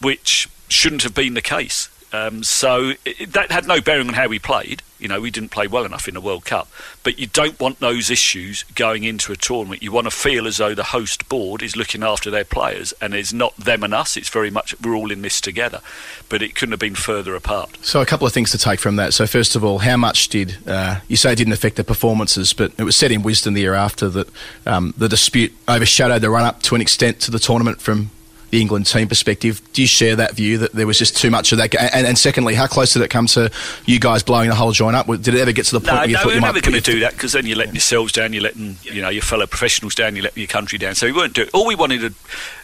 which 0.00 0.48
shouldn't 0.68 1.02
have 1.02 1.14
been 1.14 1.34
the 1.34 1.42
case. 1.42 1.88
Um, 2.14 2.44
so 2.44 2.92
it, 3.04 3.32
that 3.32 3.50
had 3.50 3.66
no 3.66 3.80
bearing 3.80 4.08
on 4.08 4.14
how 4.14 4.28
we 4.28 4.38
played. 4.38 4.82
You 5.00 5.08
know, 5.08 5.20
we 5.20 5.30
didn't 5.30 5.50
play 5.50 5.66
well 5.66 5.84
enough 5.84 6.06
in 6.06 6.14
the 6.14 6.20
World 6.20 6.44
Cup. 6.44 6.68
But 7.02 7.18
you 7.18 7.26
don't 7.26 7.58
want 7.58 7.80
those 7.80 8.08
issues 8.10 8.62
going 8.74 9.04
into 9.04 9.32
a 9.32 9.36
tournament. 9.36 9.82
You 9.82 9.90
want 9.90 10.06
to 10.06 10.10
feel 10.10 10.46
as 10.46 10.58
though 10.58 10.74
the 10.74 10.84
host 10.84 11.28
board 11.28 11.62
is 11.62 11.76
looking 11.76 12.02
after 12.02 12.30
their 12.30 12.44
players, 12.44 12.94
and 13.02 13.12
it's 13.12 13.32
not 13.32 13.54
them 13.56 13.82
and 13.82 13.92
us. 13.92 14.16
It's 14.16 14.28
very 14.28 14.50
much 14.50 14.80
we're 14.80 14.94
all 14.94 15.10
in 15.10 15.22
this 15.22 15.40
together. 15.40 15.80
But 16.28 16.40
it 16.40 16.54
couldn't 16.54 16.72
have 16.72 16.80
been 16.80 16.94
further 16.94 17.34
apart. 17.34 17.76
So 17.82 18.00
a 18.00 18.06
couple 18.06 18.26
of 18.26 18.32
things 18.32 18.52
to 18.52 18.58
take 18.58 18.80
from 18.80 18.96
that. 18.96 19.12
So 19.12 19.26
first 19.26 19.56
of 19.56 19.64
all, 19.64 19.78
how 19.78 19.96
much 19.96 20.28
did 20.28 20.56
uh, 20.66 21.00
you 21.08 21.16
say 21.16 21.32
it 21.32 21.36
didn't 21.36 21.52
affect 21.52 21.76
the 21.76 21.84
performances? 21.84 22.52
But 22.52 22.72
it 22.78 22.84
was 22.84 22.96
said 22.96 23.10
in 23.10 23.22
wisdom 23.22 23.54
the 23.54 23.62
year 23.62 23.74
after 23.74 24.08
that 24.10 24.28
um, 24.64 24.94
the 24.96 25.08
dispute 25.08 25.52
overshadowed 25.68 26.22
the 26.22 26.30
run 26.30 26.44
up 26.44 26.62
to 26.62 26.76
an 26.76 26.80
extent 26.80 27.20
to 27.20 27.30
the 27.30 27.40
tournament 27.40 27.82
from 27.82 28.10
the 28.54 28.60
England 28.60 28.86
team 28.86 29.08
perspective. 29.08 29.60
Do 29.72 29.82
you 29.82 29.88
share 29.88 30.14
that 30.14 30.34
view 30.34 30.58
that 30.58 30.72
there 30.72 30.86
was 30.86 30.96
just 30.96 31.16
too 31.16 31.28
much 31.28 31.50
of 31.50 31.58
that? 31.58 31.74
And, 31.74 32.06
and 32.06 32.16
secondly, 32.16 32.54
how 32.54 32.68
close 32.68 32.92
did 32.92 33.02
it 33.02 33.08
come 33.08 33.26
to 33.28 33.50
you 33.84 33.98
guys 33.98 34.22
blowing 34.22 34.48
the 34.48 34.54
whole 34.54 34.70
joint 34.70 34.94
up? 34.94 35.08
Did 35.08 35.28
it 35.28 35.40
ever 35.40 35.50
get 35.50 35.66
to 35.66 35.72
the 35.72 35.80
point 35.80 35.92
No, 35.92 35.96
where 35.96 36.06
you 36.06 36.12
no, 36.14 36.18
thought 36.20 36.26
we're 36.28 36.34
you 36.34 36.40
might 36.40 36.46
never 36.48 36.60
put 36.60 36.70
going 36.70 36.82
to 36.82 36.92
do 36.92 37.00
that 37.00 37.12
because 37.14 37.32
then 37.32 37.46
you're 37.46 37.56
letting 37.56 37.74
yourselves 37.74 38.12
down. 38.12 38.32
You're 38.32 38.44
letting 38.44 38.76
you 38.82 39.02
know 39.02 39.08
your 39.08 39.22
fellow 39.22 39.46
professionals 39.48 39.96
down. 39.96 40.14
You're 40.14 40.22
letting 40.22 40.40
your 40.40 40.48
country 40.48 40.78
down. 40.78 40.94
So 40.94 41.06
we 41.06 41.12
weren't 41.12 41.34
doing. 41.34 41.48
All 41.52 41.66
we 41.66 41.74
wanted, 41.74 42.00
to, 42.00 42.14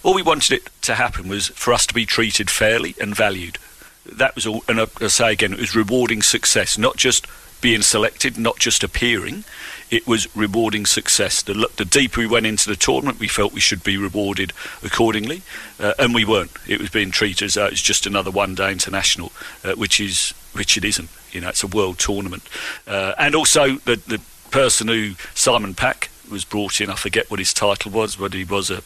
all 0.04 0.14
we 0.14 0.22
wanted 0.22 0.58
it 0.58 0.70
to 0.82 0.94
happen 0.94 1.28
was 1.28 1.48
for 1.48 1.72
us 1.72 1.86
to 1.86 1.94
be 1.94 2.06
treated 2.06 2.50
fairly 2.50 2.94
and 3.00 3.14
valued. 3.14 3.58
That 4.06 4.36
was 4.36 4.46
all. 4.46 4.62
And 4.68 4.80
I, 4.80 4.86
I 5.00 5.08
say 5.08 5.32
again, 5.32 5.52
it 5.52 5.58
was 5.58 5.74
rewarding 5.74 6.22
success, 6.22 6.78
not 6.78 6.98
just 6.98 7.26
being 7.60 7.82
selected, 7.82 8.38
not 8.38 8.60
just 8.60 8.84
appearing. 8.84 9.42
It 9.90 10.06
was 10.06 10.34
rewarding 10.36 10.86
success. 10.86 11.42
The, 11.42 11.68
the 11.76 11.84
deeper 11.84 12.20
we 12.20 12.26
went 12.26 12.46
into 12.46 12.68
the 12.68 12.76
tournament, 12.76 13.18
we 13.18 13.28
felt 13.28 13.52
we 13.52 13.60
should 13.60 13.82
be 13.82 13.96
rewarded 13.96 14.52
accordingly, 14.82 15.42
uh, 15.80 15.94
and 15.98 16.14
we 16.14 16.24
weren't. 16.24 16.52
It 16.68 16.80
was 16.80 16.90
being 16.90 17.10
treated 17.10 17.44
as 17.46 17.56
it's 17.56 17.82
just 17.82 18.06
another 18.06 18.30
one-day 18.30 18.70
international, 18.70 19.32
uh, 19.64 19.72
which 19.72 20.00
is 20.00 20.32
which 20.52 20.76
it 20.76 20.84
isn't. 20.84 21.08
You 21.32 21.40
know, 21.40 21.48
it's 21.48 21.62
a 21.62 21.68
world 21.68 21.98
tournament, 21.98 22.42
uh, 22.86 23.14
and 23.18 23.34
also 23.34 23.76
the 23.78 23.96
the 23.96 24.20
person 24.50 24.88
who 24.88 25.14
Simon 25.34 25.74
Pack 25.74 26.10
was 26.30 26.44
brought 26.44 26.80
in. 26.80 26.90
I 26.90 26.94
forget 26.94 27.30
what 27.30 27.40
his 27.40 27.52
title 27.52 27.90
was, 27.90 28.18
whether 28.18 28.36
he 28.36 28.44
was 28.44 28.70
a 28.70 28.82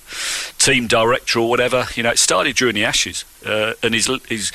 team 0.59 0.87
director 0.87 1.39
or 1.39 1.49
whatever. 1.49 1.87
You 1.95 2.03
know, 2.03 2.11
it 2.11 2.19
started 2.19 2.57
during 2.57 2.75
the 2.75 2.85
Ashes, 2.85 3.25
uh, 3.45 3.75
and 3.83 3.95
his 3.95 4.11
his 4.29 4.53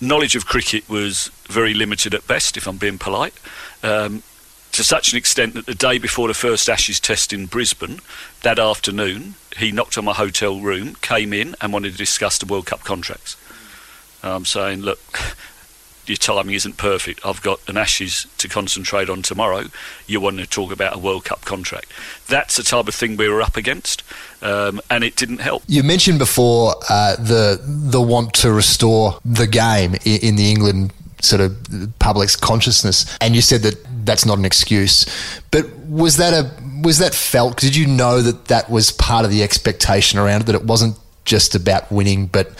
knowledge 0.00 0.36
of 0.36 0.46
cricket 0.46 0.88
was 0.88 1.30
very 1.48 1.74
limited 1.74 2.14
at 2.14 2.26
best, 2.26 2.56
if 2.56 2.66
I'm 2.66 2.76
being 2.76 2.98
polite. 2.98 3.34
Um, 3.82 4.22
to 4.72 4.84
such 4.84 5.12
an 5.12 5.18
extent 5.18 5.54
that 5.54 5.66
the 5.66 5.74
day 5.74 5.98
before 5.98 6.28
the 6.28 6.34
first 6.34 6.68
Ashes 6.68 7.00
test 7.00 7.32
in 7.32 7.46
Brisbane, 7.46 8.00
that 8.42 8.58
afternoon, 8.58 9.34
he 9.56 9.72
knocked 9.72 9.98
on 9.98 10.04
my 10.04 10.12
hotel 10.12 10.60
room, 10.60 10.94
came 11.00 11.32
in, 11.32 11.56
and 11.60 11.72
wanted 11.72 11.92
to 11.92 11.98
discuss 11.98 12.38
the 12.38 12.46
World 12.46 12.66
Cup 12.66 12.84
contracts. 12.84 13.36
I'm 14.22 14.44
saying, 14.44 14.80
look, 14.80 15.00
your 16.08 16.16
timing 16.16 16.54
isn't 16.54 16.76
perfect. 16.76 17.24
I've 17.24 17.42
got 17.42 17.60
an 17.68 17.76
Ashes 17.76 18.26
to 18.38 18.48
concentrate 18.48 19.08
on 19.08 19.22
tomorrow. 19.22 19.64
You 20.06 20.20
want 20.20 20.38
to 20.38 20.46
talk 20.46 20.72
about 20.72 20.96
a 20.96 20.98
World 20.98 21.24
Cup 21.24 21.44
contract. 21.44 21.92
That's 22.28 22.56
the 22.56 22.62
type 22.62 22.88
of 22.88 22.94
thing 22.94 23.16
we 23.16 23.28
were 23.28 23.42
up 23.42 23.56
against, 23.56 24.02
um, 24.42 24.80
and 24.90 25.04
it 25.04 25.16
didn't 25.16 25.40
help. 25.40 25.62
You 25.66 25.82
mentioned 25.82 26.18
before 26.18 26.74
uh, 26.88 27.16
the 27.16 27.60
the 27.64 28.00
want 28.00 28.34
to 28.34 28.52
restore 28.52 29.18
the 29.24 29.46
game 29.46 29.94
in, 30.04 30.20
in 30.20 30.36
the 30.36 30.50
England 30.50 30.92
sort 31.20 31.40
of 31.40 31.56
public's 31.98 32.36
consciousness, 32.36 33.16
and 33.20 33.34
you 33.34 33.42
said 33.42 33.62
that 33.62 33.76
that's 34.04 34.24
not 34.24 34.38
an 34.38 34.44
excuse. 34.44 35.06
But 35.50 35.68
was 35.86 36.16
that 36.18 36.32
a 36.32 36.50
was 36.82 36.98
that 36.98 37.14
felt? 37.14 37.58
Did 37.58 37.76
you 37.76 37.86
know 37.86 38.22
that 38.22 38.46
that 38.46 38.70
was 38.70 38.90
part 38.92 39.24
of 39.24 39.30
the 39.30 39.42
expectation 39.42 40.18
around 40.18 40.42
it? 40.42 40.46
That 40.46 40.54
it 40.54 40.64
wasn't 40.64 40.98
just 41.24 41.54
about 41.54 41.90
winning, 41.92 42.26
but 42.26 42.50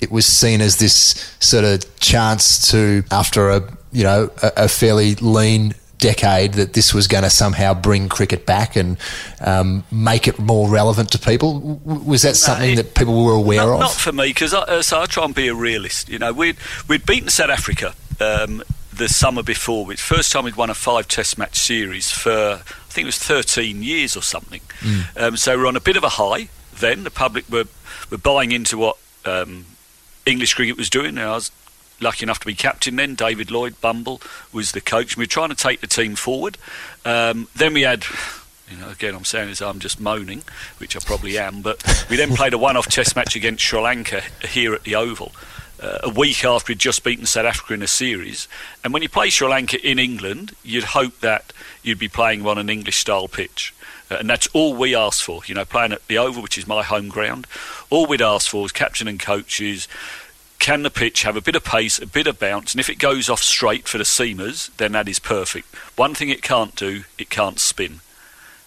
it 0.00 0.10
was 0.10 0.26
seen 0.26 0.60
as 0.60 0.76
this 0.78 1.34
sort 1.40 1.64
of 1.64 2.00
chance 2.00 2.70
to, 2.70 3.04
after 3.10 3.50
a 3.50 3.62
you 3.92 4.02
know 4.02 4.30
a, 4.42 4.64
a 4.64 4.68
fairly 4.68 5.14
lean 5.16 5.74
decade, 6.00 6.54
that 6.54 6.72
this 6.72 6.92
was 6.92 7.06
going 7.06 7.22
to 7.24 7.30
somehow 7.30 7.74
bring 7.74 8.08
cricket 8.08 8.46
back 8.46 8.76
and 8.76 8.96
um, 9.40 9.84
make 9.92 10.26
it 10.26 10.38
more 10.38 10.68
relevant 10.68 11.12
to 11.12 11.18
people. 11.18 11.80
Was 11.84 12.22
that 12.22 12.36
something 12.36 12.72
it- 12.72 12.76
that 12.76 12.94
people 12.94 13.24
were 13.24 13.32
aware 13.34 13.58
not, 13.66 13.74
of? 13.74 13.80
Not 13.80 13.92
for 13.92 14.12
me, 14.12 14.28
because 14.28 14.54
I, 14.54 14.80
so 14.80 15.00
I 15.00 15.06
try 15.06 15.24
and 15.24 15.34
be 15.34 15.48
a 15.48 15.54
realist. 15.54 16.08
You 16.08 16.18
know, 16.18 16.32
we'd 16.32 16.56
we'd 16.88 17.06
beaten 17.06 17.28
South 17.28 17.50
Africa 17.50 17.94
um, 18.20 18.62
the 18.92 19.08
summer 19.08 19.42
before. 19.42 19.84
Which 19.86 20.00
first 20.00 20.32
time 20.32 20.44
we'd 20.44 20.56
won 20.56 20.70
a 20.70 20.74
five 20.74 21.06
Test 21.08 21.38
match 21.38 21.58
series 21.58 22.10
for 22.10 22.60
I 22.64 22.92
think 22.92 23.04
it 23.04 23.06
was 23.06 23.18
13 23.18 23.82
years 23.82 24.16
or 24.16 24.22
something. 24.22 24.62
Um, 25.16 25.36
so 25.36 25.56
we're 25.56 25.66
on 25.66 25.76
a 25.76 25.80
bit 25.80 25.96
of 25.96 26.02
a 26.02 26.08
high. 26.08 26.48
Then 26.74 27.04
the 27.04 27.10
public 27.10 27.48
were 27.48 27.66
were 28.10 28.18
buying 28.18 28.50
into 28.52 28.76
what 28.78 28.96
um, 29.24 29.66
English 30.26 30.54
cricket 30.54 30.76
was 30.76 30.90
doing. 30.90 31.10
And 31.18 31.20
I 31.20 31.34
was 31.34 31.50
lucky 32.00 32.24
enough 32.24 32.40
to 32.40 32.46
be 32.46 32.54
captain 32.54 32.96
then. 32.96 33.14
David 33.14 33.50
Lloyd 33.50 33.80
Bumble 33.80 34.20
was 34.52 34.72
the 34.72 34.80
coach. 34.80 35.16
We 35.16 35.22
were 35.22 35.28
trying 35.28 35.50
to 35.50 35.54
take 35.54 35.80
the 35.80 35.86
team 35.86 36.16
forward. 36.16 36.58
Um, 37.04 37.48
then 37.54 37.74
we 37.74 37.82
had. 37.82 38.04
You 38.70 38.76
know, 38.76 38.88
again, 38.88 39.16
I'm 39.16 39.24
saying 39.24 39.50
as 39.50 39.60
I'm 39.60 39.80
just 39.80 39.98
moaning, 39.98 40.44
which 40.78 40.94
I 40.94 41.00
probably 41.00 41.36
am. 41.36 41.60
But 41.60 41.82
we 42.08 42.16
then 42.16 42.36
played 42.36 42.52
a 42.52 42.58
one-off 42.58 42.86
Test 42.86 43.16
match 43.16 43.34
against 43.34 43.64
Sri 43.64 43.80
Lanka 43.80 44.22
here 44.48 44.72
at 44.74 44.84
the 44.84 44.94
Oval, 44.94 45.32
uh, 45.82 45.98
a 46.04 46.08
week 46.08 46.44
after 46.44 46.70
we'd 46.70 46.78
just 46.78 47.02
beaten 47.02 47.26
South 47.26 47.46
Africa 47.46 47.74
in 47.74 47.82
a 47.82 47.88
series. 47.88 48.46
And 48.84 48.92
when 48.92 49.02
you 49.02 49.08
play 49.08 49.28
Sri 49.28 49.48
Lanka 49.48 49.84
in 49.84 49.98
England, 49.98 50.54
you'd 50.62 50.84
hope 50.84 51.18
that 51.18 51.52
you'd 51.82 51.98
be 51.98 52.06
playing 52.06 52.46
on 52.46 52.58
an 52.58 52.70
English-style 52.70 53.26
pitch. 53.26 53.74
Uh, 54.08 54.18
and 54.20 54.30
that's 54.30 54.46
all 54.52 54.72
we 54.72 54.94
asked 54.94 55.24
for, 55.24 55.42
you 55.46 55.54
know, 55.56 55.64
playing 55.64 55.90
at 55.90 56.06
the 56.06 56.18
Oval, 56.18 56.40
which 56.40 56.56
is 56.56 56.68
my 56.68 56.84
home 56.84 57.08
ground. 57.08 57.48
All 57.90 58.06
we'd 58.06 58.22
asked 58.22 58.50
for 58.50 58.64
as 58.64 58.70
captain 58.70 59.08
and 59.08 59.18
coaches, 59.18 59.88
can 60.60 60.82
the 60.82 60.90
pitch 60.90 61.22
have 61.22 61.36
a 61.36 61.40
bit 61.40 61.56
of 61.56 61.64
pace, 61.64 61.98
a 61.98 62.06
bit 62.06 62.26
of 62.26 62.38
bounce, 62.38 62.72
and 62.72 62.80
if 62.80 62.88
it 62.88 62.98
goes 62.98 63.28
off 63.28 63.42
straight 63.42 63.88
for 63.88 63.98
the 63.98 64.04
seamers, 64.04 64.74
then 64.76 64.92
that 64.92 65.08
is 65.08 65.18
perfect. 65.18 65.74
One 65.96 66.14
thing 66.14 66.28
it 66.28 66.42
can't 66.42 66.76
do, 66.76 67.04
it 67.18 67.30
can't 67.30 67.58
spin. 67.58 68.00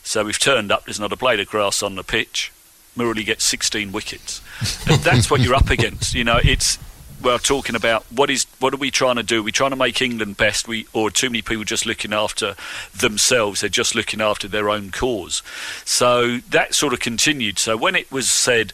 So 0.03 0.25
we've 0.25 0.39
turned 0.39 0.71
up, 0.71 0.85
there's 0.85 0.99
not 0.99 1.13
a 1.13 1.15
blade 1.15 1.39
of 1.39 1.47
grass 1.47 1.81
on 1.81 1.95
the 1.95 2.03
pitch. 2.03 2.51
Murali 2.97 3.25
gets 3.25 3.45
16 3.45 3.91
wickets. 3.91 4.41
And 4.87 5.01
that's 5.01 5.31
what 5.31 5.41
you're 5.41 5.55
up 5.55 5.69
against. 5.69 6.13
You 6.13 6.23
know, 6.23 6.39
it's 6.43 6.77
we're 7.21 7.37
talking 7.37 7.75
about 7.75 8.03
what 8.11 8.29
is 8.29 8.45
what 8.59 8.73
are 8.73 8.77
we 8.77 8.91
trying 8.91 9.15
to 9.15 9.23
do? 9.23 9.41
We're 9.41 9.51
trying 9.51 9.69
to 9.69 9.77
make 9.77 10.01
England 10.01 10.35
best. 10.35 10.67
We 10.67 10.87
or 10.93 11.09
too 11.09 11.29
many 11.29 11.41
people 11.41 11.63
just 11.63 11.85
looking 11.85 12.11
after 12.11 12.55
themselves. 12.93 13.61
They're 13.61 13.69
just 13.69 13.95
looking 13.95 14.19
after 14.19 14.47
their 14.47 14.69
own 14.69 14.91
cause. 14.91 15.41
So 15.85 16.39
that 16.49 16.75
sort 16.75 16.93
of 16.93 16.99
continued. 16.99 17.59
So 17.59 17.77
when 17.77 17.95
it 17.95 18.11
was 18.11 18.29
said, 18.29 18.73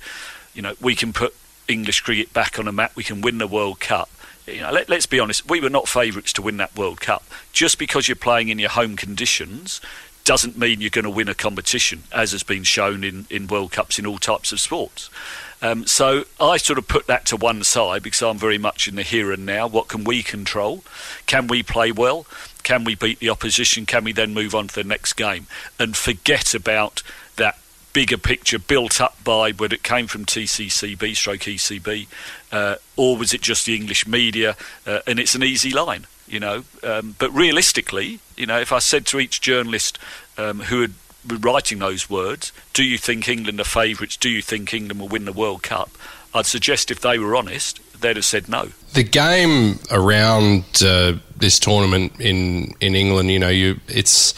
you 0.54 0.62
know, 0.62 0.74
we 0.82 0.96
can 0.96 1.14
put 1.14 1.36
English 1.70 2.02
cricket 2.02 2.34
back 2.34 2.60
on 2.60 2.68
a 2.68 2.72
map, 2.72 2.96
we 2.96 3.04
can 3.04 3.22
win 3.22 3.38
the 3.38 3.48
World 3.48 3.80
Cup. 3.80 4.10
You 4.48 4.62
know, 4.62 4.72
let, 4.72 4.90
let's 4.90 5.06
be 5.06 5.20
honest, 5.20 5.48
we 5.48 5.62
were 5.62 5.70
not 5.70 5.88
favourites 5.88 6.34
to 6.34 6.42
win 6.42 6.58
that 6.58 6.76
World 6.76 7.00
Cup. 7.00 7.24
Just 7.54 7.78
because 7.78 8.08
you're 8.08 8.16
playing 8.16 8.50
in 8.50 8.60
your 8.60 8.70
home 8.70 8.96
conditions 8.96 9.80
doesn't 10.24 10.58
mean 10.58 10.82
you're 10.82 10.90
going 10.90 11.06
to 11.06 11.10
win 11.10 11.30
a 11.30 11.34
competition, 11.34 12.04
as 12.12 12.32
has 12.34 12.44
been 12.44 12.64
shown 12.64 13.04
in, 13.04 13.26
in 13.30 13.48
World 13.48 13.72
Cups 13.72 13.98
in 13.98 14.06
all 14.06 14.18
types 14.18 14.52
of 14.52 14.60
sports. 14.60 15.10
Um, 15.62 15.86
so 15.86 16.24
I 16.40 16.58
sort 16.58 16.80
of 16.80 16.88
put 16.88 17.08
that 17.08 17.26
to 17.26 17.36
one 17.36 17.64
side 17.64 18.04
because 18.04 18.22
I'm 18.22 18.38
very 18.38 18.58
much 18.58 18.88
in 18.88 18.96
the 18.96 19.04
here 19.04 19.32
and 19.32 19.46
now. 19.46 19.68
What 19.68 19.88
can 19.88 20.04
we 20.04 20.24
control? 20.24 20.84
Can 21.26 21.48
we 21.48 21.64
play 21.64 21.92
well? 21.92 22.26
Can 22.64 22.84
we 22.84 22.96
beat 22.96 23.20
the 23.20 23.30
opposition? 23.30 23.86
Can 23.86 24.04
we 24.04 24.14
then 24.14 24.34
move 24.34 24.56
on 24.56 24.68
to 24.68 24.76
the 24.76 24.84
next 24.84 25.14
game 25.14 25.48
and 25.80 25.98
forget 25.98 26.54
about 26.54 27.04
bigger 27.93 28.17
picture 28.17 28.60
built 28.60 29.01
up 29.01 29.24
by 29.24 29.51
whether 29.51 29.75
it 29.75 29.84
came 29.84 30.08
from 30.08 30.25
TCCB 30.25 31.15
stroke 31.15 31.41
ECB 31.41 32.08
uh, 32.51 32.75
or 32.96 33.17
was 33.17 33.34
it 33.34 33.41
just 33.41 33.65
the 33.65 33.75
English 33.75 34.08
media? 34.08 34.55
Uh, 34.86 35.00
and 35.08 35.19
it's 35.19 35.36
an 35.36 35.43
easy 35.43 35.72
line, 35.72 36.05
you 36.27 36.39
know. 36.39 36.63
Um, 36.84 37.15
but 37.19 37.31
realistically, 37.31 38.19
you 38.36 38.46
know, 38.46 38.60
if 38.60 38.72
I 38.72 38.79
said 38.79 39.05
to 39.08 39.19
each 39.19 39.41
journalist 39.41 39.98
um, 40.38 40.62
who 40.62 40.81
had 40.81 40.93
been 41.25 41.41
writing 41.41 41.79
those 41.79 42.10
words, 42.10 42.51
do 42.74 42.84
you 42.84 42.98
think 42.98 43.27
England 43.27 43.60
are 43.60 43.65
favourites? 43.65 44.17
Do 44.17 44.29
you 44.29 44.41
think 44.41 44.74
England 44.74 45.00
will 45.00 45.08
win 45.08 45.25
the 45.25 45.34
World 45.34 45.63
Cup? 45.63 45.91
I'd 46.34 46.46
suggest 46.46 46.91
if 46.91 47.01
they 47.01 47.17
were 47.17 47.36
honest, 47.36 47.79
they'd 48.01 48.15
have 48.15 48.25
said 48.25 48.48
no. 48.50 48.69
The 48.93 49.03
game 49.03 49.79
around 49.91 50.63
uh, 50.84 51.13
this 51.36 51.60
tournament 51.60 52.19
in, 52.19 52.75
in 52.79 52.96
England, 52.96 53.31
you 53.31 53.39
know, 53.39 53.50
you 53.50 53.79
it's 53.88 54.34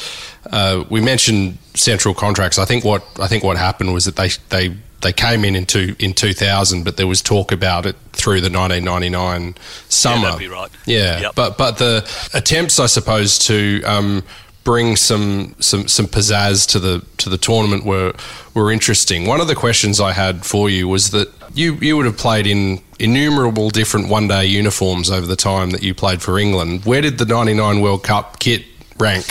uh, 0.52 0.84
we 0.90 1.02
mentioned 1.02 1.58
central 1.74 2.14
contracts. 2.14 2.58
I 2.60 2.66
think 2.66 2.84
what 2.84 3.04
I 3.20 3.28
think 3.28 3.44
what 3.44 3.58
happened 3.58 3.94
was 3.94 4.06
that 4.06 4.16
they 4.16 4.30
they 4.50 4.76
they 5.02 5.12
came 5.14 5.44
in 5.44 5.56
in, 5.56 5.66
two, 5.66 5.96
in 5.98 6.14
2000, 6.14 6.84
but 6.84 6.96
there 6.98 7.08
was 7.08 7.24
talk 7.24 7.52
about 7.52 7.88
it 7.88 7.96
through 8.14 8.40
the 8.40 8.52
1999 8.52 9.56
summer. 9.90 10.26
that'd 10.26 10.40
be 10.40 10.48
right. 10.48 10.70
Yeah, 10.86 11.22
Yep. 11.22 11.32
but 11.36 11.58
but 11.58 11.78
the 11.80 12.08
attempts, 12.36 12.80
I 12.80 12.86
suppose, 12.86 13.40
to 13.48 13.82
um, 13.84 14.24
bring 14.64 14.96
some 14.96 15.56
some 15.60 15.88
some 15.88 16.06
pizzazz 16.06 16.68
to 16.70 16.80
the 16.80 17.04
to 17.18 17.30
the 17.30 17.38
tournament 17.38 17.84
were 17.84 18.14
were 18.54 18.72
interesting. 18.72 19.26
One 19.26 19.42
of 19.42 19.48
the 19.48 19.56
questions 19.56 20.00
I 20.00 20.12
had 20.12 20.46
for 20.46 20.70
you 20.70 20.88
was 20.88 21.10
that 21.12 21.30
you 21.56 21.76
you 21.82 21.98
would 21.98 22.06
have 22.06 22.18
played 22.18 22.46
in 22.46 22.80
innumerable 23.00 23.72
different 23.72 24.08
one 24.10 24.28
day 24.28 24.46
uniforms 24.46 25.10
over 25.10 25.26
the 25.26 25.36
time 25.36 25.72
that 25.72 25.82
you 25.82 25.96
played 25.96 26.22
for 26.22 26.38
England. 26.38 26.86
Where 26.86 27.02
did 27.02 27.18
the 27.18 27.26
'99 27.26 27.82
World 27.82 28.04
Cup 28.04 28.40
kit 28.40 28.66
rank? 29.00 29.26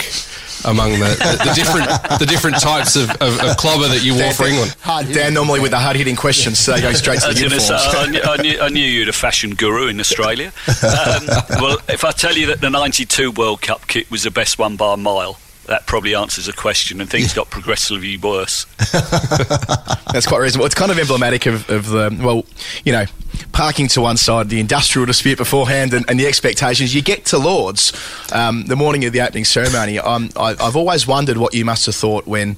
Among 0.65 0.91
the, 0.91 0.97
the, 0.97 1.49
the 1.49 1.53
different 1.55 1.87
the 2.19 2.25
different 2.25 2.59
types 2.59 2.95
of, 2.95 3.09
of, 3.21 3.39
of 3.39 3.57
clobber 3.57 3.87
that 3.87 4.03
you 4.03 4.15
wore 4.15 4.31
for 4.33 4.45
England, 4.45 4.75
Dan 5.13 5.33
normally 5.33 5.59
with 5.59 5.71
the 5.71 5.79
hard 5.79 5.95
hitting 5.95 6.15
questions, 6.15 6.59
so 6.59 6.73
they 6.73 6.81
go 6.81 6.93
straight 6.93 7.19
to 7.19 7.27
the 7.27 7.33
was 7.33 7.41
gonna 7.41 7.59
say, 7.59 7.73
uniforms. 7.73 7.95
I, 7.95 8.07
knew, 8.11 8.21
I, 8.21 8.37
knew, 8.41 8.59
I 8.61 8.69
knew 8.69 8.85
you'd 8.85 9.09
a 9.09 9.13
fashion 9.13 9.55
guru 9.55 9.87
in 9.87 9.99
Australia. 9.99 10.51
Um, 10.67 11.27
well, 11.61 11.77
if 11.89 12.03
I 12.05 12.11
tell 12.11 12.35
you 12.35 12.47
that 12.47 12.61
the 12.61 12.69
92 12.69 13.31
World 13.31 13.61
Cup 13.61 13.87
kit 13.87 14.09
was 14.11 14.23
the 14.23 14.31
best 14.31 14.59
one 14.59 14.75
by 14.75 14.93
a 14.93 14.97
mile, 14.97 15.37
that 15.67 15.85
probably 15.85 16.15
answers 16.15 16.47
the 16.47 16.53
question, 16.53 17.01
and 17.01 17.09
things 17.09 17.33
got 17.33 17.49
progressively 17.49 18.17
worse. 18.17 18.65
That's 20.11 20.27
quite 20.27 20.39
reasonable. 20.39 20.65
It's 20.65 20.75
kind 20.75 20.91
of 20.91 20.99
emblematic 20.99 21.45
of, 21.45 21.69
of 21.69 21.87
the, 21.87 22.17
well, 22.21 22.45
you 22.83 22.91
know, 22.91 23.05
parking 23.51 23.87
to 23.89 24.01
one 24.01 24.17
side, 24.17 24.49
the 24.49 24.59
industrial 24.59 25.05
dispute 25.05 25.37
beforehand 25.37 25.93
and, 25.93 26.05
and 26.09 26.19
the 26.19 26.25
expectations. 26.25 26.93
You 26.95 27.01
get 27.01 27.25
to 27.25 27.37
Lords 27.37 27.93
um, 28.33 28.65
the 28.65 28.75
morning 28.75 29.05
of 29.05 29.13
the 29.13 29.21
opening 29.21 29.45
ceremony. 29.45 29.99
Um, 29.99 30.29
I, 30.35 30.55
I've 30.59 30.75
always 30.75 31.07
wondered 31.07 31.37
what 31.37 31.53
you 31.53 31.65
must 31.65 31.85
have 31.85 31.95
thought 31.95 32.25
when. 32.27 32.57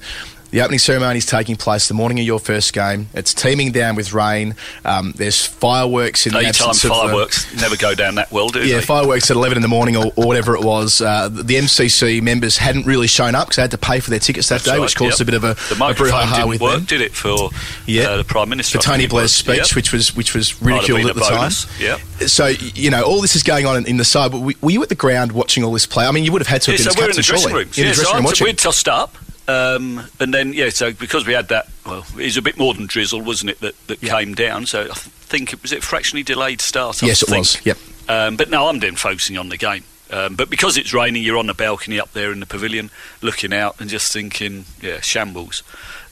The 0.54 0.60
opening 0.60 0.78
ceremony 0.78 1.18
is 1.18 1.26
taking 1.26 1.56
place 1.56 1.88
the 1.88 1.94
morning 1.94 2.20
of 2.20 2.24
your 2.26 2.38
first 2.38 2.72
game. 2.72 3.08
It's 3.12 3.34
teeming 3.34 3.72
down 3.72 3.96
with 3.96 4.12
rain. 4.12 4.54
Um, 4.84 5.12
there's 5.16 5.44
fireworks 5.44 6.26
in 6.28 6.32
the 6.32 6.38
Daytime 6.38 6.48
absence 6.70 6.84
of 6.84 6.90
the- 6.90 6.94
fireworks 6.94 7.52
never 7.60 7.76
go 7.76 7.92
down 7.96 8.14
that 8.14 8.30
well, 8.30 8.46
do 8.46 8.64
yeah, 8.64 8.76
they? 8.76 8.82
fireworks 8.84 9.28
at 9.32 9.36
11 9.36 9.56
in 9.58 9.62
the 9.62 9.68
morning 9.68 9.96
or, 9.96 10.12
or 10.14 10.28
whatever 10.28 10.54
it 10.54 10.62
was. 10.62 11.00
Uh, 11.00 11.28
the 11.28 11.56
MCC 11.56 12.22
members 12.22 12.56
hadn't 12.56 12.86
really 12.86 13.08
shown 13.08 13.34
up 13.34 13.48
because 13.48 13.56
they 13.56 13.62
had 13.62 13.72
to 13.72 13.78
pay 13.78 13.98
for 13.98 14.10
their 14.10 14.20
tickets 14.20 14.48
that 14.48 14.60
That's 14.60 14.64
day, 14.66 14.70
right, 14.74 14.80
which 14.82 14.94
caused 14.94 15.18
yep. 15.18 15.22
a 15.22 15.24
bit 15.24 15.34
of 15.34 15.42
a, 15.42 15.54
the 15.70 15.74
a 15.74 15.76
microphone 15.76 16.20
brouhaha 16.20 16.36
didn't 16.36 16.48
with 16.50 16.60
work, 16.60 16.76
them. 16.76 16.84
did 16.84 17.00
it 17.00 17.14
for 17.14 17.50
Yeah. 17.88 18.10
uh, 18.10 18.16
the 18.18 18.24
Prime 18.24 18.48
Minister? 18.48 18.78
For 18.78 18.84
Tony 18.84 19.08
Blair's 19.08 19.32
speech, 19.32 19.56
Yep. 19.56 19.74
which 19.74 19.92
was 19.92 20.14
which 20.14 20.34
was 20.36 20.62
ridiculed 20.62 21.06
at 21.06 21.16
the 21.16 21.20
a 21.24 21.30
time. 21.30 21.50
yep. 21.80 21.98
So 22.28 22.46
you 22.46 22.90
know, 22.90 23.02
all 23.02 23.20
this 23.20 23.34
is 23.34 23.42
going 23.42 23.66
on 23.66 23.84
in, 23.86 23.96
the 23.96 24.04
side. 24.04 24.30
But 24.30 24.38
were 24.62 24.70
you 24.70 24.80
at 24.84 24.88
the 24.88 24.94
ground 24.94 25.32
watching 25.32 25.64
all 25.64 25.72
this 25.72 25.84
play? 25.84 26.06
I 26.06 26.12
mean, 26.12 26.22
you 26.24 26.30
would 26.30 26.42
have 26.42 26.46
had 26.46 26.62
to 26.62 26.70
have 26.70 26.78
Yeah, 26.78 26.86
been 26.86 26.92
so 26.94 27.00
we're 27.00 27.10
in 27.10 27.16
the 27.16 27.22
dressing 27.22 27.48
surely. 27.48 27.64
rooms. 27.64 27.76
In 27.76 27.82
Yeah, 27.86 27.90
the 27.90 27.94
so 27.96 28.02
dressing 28.02 28.14
room 28.14 28.16
I'm- 28.18 28.24
watching. 28.24 28.44
we'd 28.44 28.58
tossed 28.58 28.86
up, 28.88 29.16
um, 29.46 30.02
and 30.20 30.32
then 30.32 30.52
yeah, 30.52 30.70
so 30.70 30.92
because 30.92 31.26
we 31.26 31.32
had 31.32 31.48
that, 31.48 31.68
well, 31.84 32.06
it 32.18 32.24
was 32.24 32.36
a 32.36 32.42
bit 32.42 32.56
more 32.56 32.74
than 32.74 32.86
drizzle, 32.86 33.20
wasn't 33.20 33.50
it? 33.50 33.60
That 33.60 33.86
that 33.88 34.00
came 34.00 34.34
down. 34.34 34.66
So 34.66 34.82
I 34.82 34.94
think 34.94 35.52
it 35.52 35.62
was 35.62 35.72
it 35.72 35.82
fractionally 35.82 36.22
delayed 36.22 36.60
start. 36.60 37.02
I 37.02 37.06
Yes, 37.06 37.22
it 37.22 37.30
was. 37.30 37.64
Yep. 37.64 37.78
Um, 38.08 38.36
but 38.36 38.50
no, 38.50 38.68
I'm 38.68 38.80
then 38.80 38.96
focusing 38.96 39.36
on 39.38 39.48
the 39.48 39.56
game. 39.56 39.84
Um, 40.10 40.36
but 40.36 40.50
because 40.50 40.76
it's 40.76 40.92
raining, 40.92 41.22
you're 41.22 41.38
on 41.38 41.46
the 41.46 41.54
balcony 41.54 41.98
up 41.98 42.12
there 42.12 42.30
in 42.30 42.40
the 42.40 42.46
pavilion, 42.46 42.90
looking 43.22 43.52
out 43.52 43.80
and 43.80 43.90
just 43.90 44.12
thinking, 44.12 44.64
yeah, 44.80 45.00
shambles. 45.00 45.62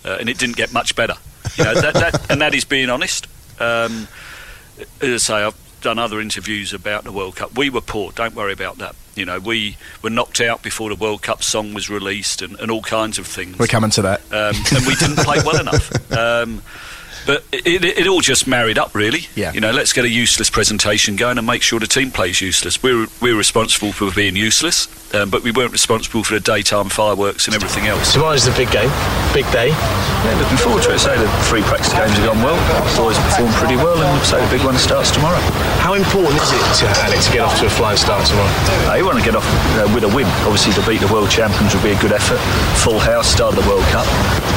Uh, 0.05 0.17
and 0.19 0.29
it 0.29 0.39
didn't 0.39 0.57
get 0.57 0.73
much 0.73 0.97
better. 0.97 1.15
You 1.57 1.65
know, 1.65 1.75
that, 1.75 1.95
that, 1.95 2.31
and 2.31 2.41
that 2.41 2.55
is 2.55 2.65
being 2.65 2.91
honest. 2.91 3.27
Um, 3.61 4.09
as 5.01 5.03
I 5.03 5.17
say, 5.19 5.35
I've 5.35 5.72
done 5.83 5.99
other 5.99 6.21
interviews 6.21 6.73
about 6.73 7.05
the 7.05 7.13
World 7.13 7.37
Cup. 7.37 7.57
We 7.57 7.69
were 7.71 7.81
poor. 7.81 8.13
Don't 8.13 8.35
worry 8.35 8.53
about 8.53 8.79
that. 8.79 8.95
You 9.15 9.27
know, 9.27 9.39
we 9.39 9.77
were 10.01 10.09
knocked 10.11 10.41
out 10.41 10.63
before 10.63 10.89
the 10.89 10.95
World 10.95 11.21
Cup 11.23 11.43
song 11.43 11.75
was 11.75 11.91
released, 11.91 12.41
and, 12.41 12.59
and 12.61 12.71
all 12.71 12.81
kinds 12.83 13.19
of 13.19 13.27
things. 13.27 13.59
We're 13.59 13.67
coming 13.67 13.91
to 13.91 14.03
that. 14.03 14.21
Um, 14.33 14.57
and 14.75 14.87
we 14.87 14.95
didn't 14.95 15.19
play 15.19 15.39
well 15.45 15.61
enough. 15.61 16.13
Um, 16.13 16.63
but 17.27 17.45
it, 17.53 17.85
it, 17.85 17.85
it 17.85 18.07
all 18.07 18.21
just 18.21 18.47
married 18.47 18.79
up, 18.79 18.95
really. 18.95 19.27
Yeah. 19.35 19.53
You 19.53 19.61
know, 19.61 19.71
let's 19.71 19.93
get 19.93 20.05
a 20.05 20.09
useless 20.11 20.51
presentation 20.51 21.17
going 21.17 21.39
and 21.39 21.47
make 21.47 21.63
sure 21.63 21.81
the 21.81 21.87
team 21.87 22.11
plays 22.11 22.41
useless. 22.41 22.83
We're 22.83 23.07
we're 23.21 23.37
responsible 23.37 23.93
for 23.93 24.11
being 24.13 24.37
useless, 24.37 24.89
um, 25.15 25.31
but 25.31 25.43
we 25.43 25.51
weren't 25.51 25.73
responsible 25.73 26.25
for 26.25 26.35
the 26.35 26.41
daytime 26.41 26.89
fireworks 26.89 27.47
and 27.47 27.55
everything 27.55 27.87
else. 27.87 28.13
Tomorrow's 28.13 28.45
the 28.45 28.53
big 28.53 28.71
game, 28.71 28.91
big 29.33 29.47
day. 29.53 29.71
Yeah, 30.23 30.39
looking 30.39 30.59
forward 30.59 30.83
to 30.85 30.95
it. 30.95 30.99
Say 30.99 31.19
the 31.19 31.27
three 31.51 31.63
practice 31.63 31.93
games 31.93 32.15
have 32.15 32.27
gone 32.31 32.43
well. 32.43 32.59
Boys 32.95 33.19
performed 33.19 33.55
pretty 33.59 33.77
well, 33.77 33.99
and 33.99 34.27
say 34.27 34.39
the 34.39 34.51
big 34.51 34.65
one 34.65 34.79
starts 34.79 35.11
tomorrow. 35.11 35.41
How 35.83 35.95
important 35.95 36.39
is 36.39 36.51
it, 36.55 36.63
to, 36.79 36.87
Alec, 37.03 37.21
to 37.27 37.31
get 37.33 37.43
off 37.43 37.59
to 37.59 37.67
a 37.67 37.71
flying 37.71 37.99
start 37.99 38.23
tomorrow? 38.27 38.55
Uh, 38.87 38.95
you 38.95 39.05
want 39.05 39.19
to 39.19 39.25
get 39.25 39.35
off 39.35 39.47
uh, 39.75 39.91
with 39.95 40.05
a 40.05 40.13
win. 40.15 40.27
Obviously, 40.47 40.73
to 40.79 40.83
beat 40.87 41.03
the 41.03 41.11
world 41.13 41.31
champions 41.31 41.75
would 41.75 41.83
be 41.83 41.91
a 41.91 42.01
good 42.01 42.13
effort. 42.13 42.39
Full 42.79 42.99
house, 43.03 43.27
start 43.27 43.57
of 43.57 43.63
the 43.63 43.69
World 43.69 43.83
Cup. 43.91 44.07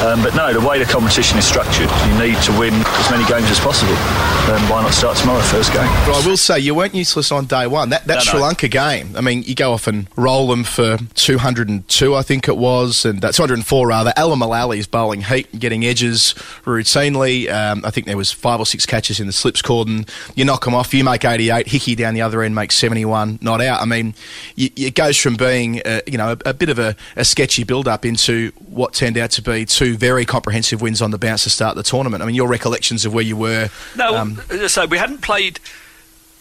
Um, 0.06 0.22
but 0.22 0.38
no, 0.38 0.54
the 0.54 0.62
way 0.62 0.78
the 0.78 0.86
competition 0.86 1.38
is 1.38 1.44
structured, 1.46 1.90
you 2.06 2.14
need 2.14 2.38
to 2.46 2.52
win 2.58 2.74
as 2.74 3.10
many 3.10 3.24
games 3.26 3.50
as 3.50 3.60
possible. 3.60 3.92
Um, 3.92 4.62
why 4.68 4.82
not 4.82 4.92
start 4.92 5.16
tomorrow, 5.16 5.40
first 5.42 5.72
game? 5.72 5.86
But 6.06 6.22
I 6.22 6.26
will 6.26 6.36
say 6.36 6.58
you 6.58 6.74
weren't 6.74 6.94
useless 6.94 7.32
on 7.32 7.46
day 7.46 7.66
one. 7.66 7.90
That 7.90 8.04
that 8.06 8.14
No, 8.16 8.20
Sri 8.20 8.38
no. 8.38 8.46
Lanka 8.46 8.68
game. 8.68 9.14
I 9.16 9.20
mean, 9.20 9.42
you 9.42 9.54
go 9.54 9.72
off 9.72 9.86
and 9.86 10.08
roll 10.16 10.48
them 10.48 10.64
for 10.64 10.98
202, 11.14 12.14
I 12.14 12.22
think 12.22 12.48
it 12.48 12.56
was, 12.56 13.04
and 13.04 13.24
uh, 13.24 13.32
204 13.32 13.86
rather. 13.86 14.12
Alan 14.16 14.38
Mullally 14.38 14.78
is 14.78 14.86
bowling 14.86 15.22
heat 15.22 15.48
and 15.52 15.60
getting 15.60 15.84
edges 15.84 16.34
routinely. 16.64 17.50
Um, 17.50 17.82
I 17.84 17.90
think 17.90 18.06
there 18.06 18.16
was 18.16 18.32
five 18.32 18.60
or 18.60 18.66
six 18.66 18.86
catches 18.86 19.20
in 19.20 19.26
the 19.26 19.32
slips 19.32 19.62
cordon. 19.62 20.06
You 20.34 20.44
knock 20.44 20.64
them 20.64 20.74
off, 20.74 20.94
you 20.94 21.02
make 21.04 21.24
88. 21.24 21.66
Hickey 21.66 21.94
down 21.94 22.14
the 22.14 22.22
other 22.22 22.42
end 22.42 22.54
makes 22.54 22.76
71, 22.76 23.38
not 23.42 23.60
out. 23.60 23.80
I 23.80 23.84
mean, 23.84 24.14
you, 24.54 24.70
it 24.76 24.94
goes 24.94 25.16
from 25.16 25.36
being 25.36 25.82
uh, 25.84 26.00
you 26.06 26.18
know 26.18 26.32
a, 26.32 26.50
a 26.50 26.54
bit 26.54 26.68
of 26.68 26.78
a, 26.78 26.94
a 27.16 27.24
sketchy 27.24 27.64
build 27.64 27.88
up 27.88 28.04
into 28.04 28.52
what 28.68 28.94
turned 28.94 29.18
out 29.18 29.30
to 29.32 29.42
be 29.42 29.64
two 29.64 29.96
very 29.96 30.24
comprehensive 30.24 30.80
wins 30.82 31.02
on 31.02 31.10
the 31.10 31.18
bounce 31.18 31.44
to 31.44 31.50
start 31.50 31.76
the 31.76 31.82
tournament. 31.82 32.22
I 32.22 32.26
mean, 32.26 32.36
your 32.46 32.52
recollections 32.52 33.04
of 33.04 33.12
where 33.12 33.24
you 33.24 33.36
were. 33.36 33.68
No, 33.96 34.16
um, 34.16 34.40
as 34.50 34.60
I 34.60 34.66
say, 34.66 34.86
we 34.86 34.98
hadn't 34.98 35.22
played 35.22 35.60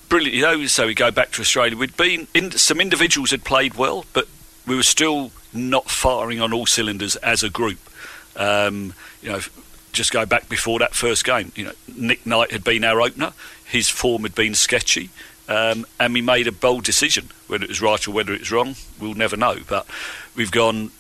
brilliantly. 0.07 0.41
Though, 0.41 0.65
so 0.67 0.87
we 0.87 0.93
go 0.93 1.11
back 1.11 1.31
to 1.31 1.41
Australia. 1.41 1.77
We'd 1.77 1.97
been 1.97 2.27
in, 2.33 2.51
some 2.51 2.79
individuals 2.79 3.31
had 3.31 3.43
played 3.43 3.73
well, 3.73 4.05
but 4.13 4.27
we 4.67 4.75
were 4.75 4.83
still 4.83 5.31
not 5.53 5.89
firing 5.89 6.39
on 6.41 6.53
all 6.53 6.65
cylinders 6.65 7.15
as 7.17 7.43
a 7.43 7.49
group. 7.49 7.79
Um, 8.35 8.93
you 9.21 9.29
know, 9.31 9.39
just 9.93 10.11
go 10.11 10.25
back 10.25 10.49
before 10.49 10.79
that 10.79 10.93
first 10.93 11.25
game. 11.25 11.51
You 11.55 11.65
know, 11.65 11.71
Nick 11.95 12.25
Knight 12.25 12.51
had 12.51 12.63
been 12.63 12.83
our 12.83 13.01
opener. 13.01 13.33
His 13.65 13.89
form 13.89 14.23
had 14.23 14.35
been 14.35 14.53
sketchy. 14.53 15.09
Um, 15.47 15.85
and 15.99 16.13
we 16.13 16.21
made 16.21 16.47
a 16.47 16.51
bold 16.51 16.83
decision. 16.83 17.29
Whether 17.47 17.65
it 17.65 17.69
was 17.69 17.81
right 17.81 18.07
or 18.07 18.11
whether 18.11 18.33
it 18.33 18.39
was 18.41 18.51
wrong, 18.51 18.75
we'll 18.99 19.13
never 19.13 19.37
know. 19.37 19.57
But 19.67 19.85
we've 20.35 20.51
gone, 20.51 20.91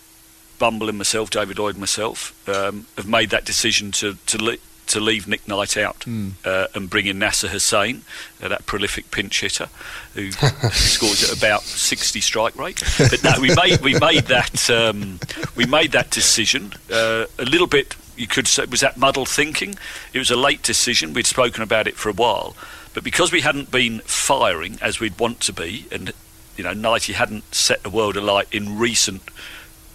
Bumble 0.59 0.87
and 0.87 0.97
myself, 0.97 1.29
David 1.29 1.59
Lloyd 1.59 1.75
and 1.75 1.81
myself, 1.81 2.47
um, 2.47 2.85
have 2.95 3.07
made 3.07 3.31
that 3.31 3.43
decision 3.43 3.91
to 3.93 4.17
to, 4.27 4.43
le- 4.43 4.57
to 4.87 4.99
leave 4.99 5.27
Nick 5.27 5.47
Knight 5.47 5.77
out 5.77 6.05
uh, 6.45 6.67
and 6.73 6.89
bring 6.89 7.05
in 7.07 7.19
Nasser 7.19 7.47
Hussain, 7.47 8.03
uh, 8.41 8.47
that 8.47 8.65
prolific 8.65 9.11
pinch 9.11 9.41
hitter 9.41 9.69
who 10.13 10.31
scores 10.71 11.23
at 11.29 11.37
about 11.37 11.63
60 11.63 12.21
strike 12.21 12.55
rate. 12.55 12.81
But 12.97 13.23
no, 13.23 13.33
we 13.39 13.53
made 13.55 13.81
we 13.81 13.97
made 13.99 14.25
that 14.25 14.69
um, 14.69 15.19
we 15.55 15.65
made 15.65 15.91
that 15.93 16.11
decision 16.11 16.73
uh, 16.91 17.25
a 17.37 17.45
little 17.45 17.67
bit. 17.67 17.95
You 18.15 18.27
could 18.27 18.47
say 18.47 18.65
was 18.65 18.81
that 18.81 18.97
muddled 18.97 19.29
thinking. 19.29 19.75
It 20.13 20.19
was 20.19 20.31
a 20.31 20.37
late 20.37 20.63
decision. 20.63 21.13
We'd 21.13 21.27
spoken 21.27 21.63
about 21.63 21.87
it 21.87 21.95
for 21.95 22.09
a 22.09 22.13
while, 22.13 22.55
but 22.93 23.03
because 23.03 23.31
we 23.31 23.41
hadn't 23.41 23.71
been 23.71 23.99
firing 24.01 24.77
as 24.81 24.99
we'd 24.99 25.19
want 25.19 25.41
to 25.41 25.53
be, 25.53 25.85
and 25.91 26.13
you 26.57 26.63
know, 26.63 26.73
Knighty 26.73 27.13
hadn't 27.13 27.53
set 27.53 27.83
the 27.83 27.89
world 27.89 28.15
alight 28.15 28.47
in 28.51 28.77
recent 28.77 29.21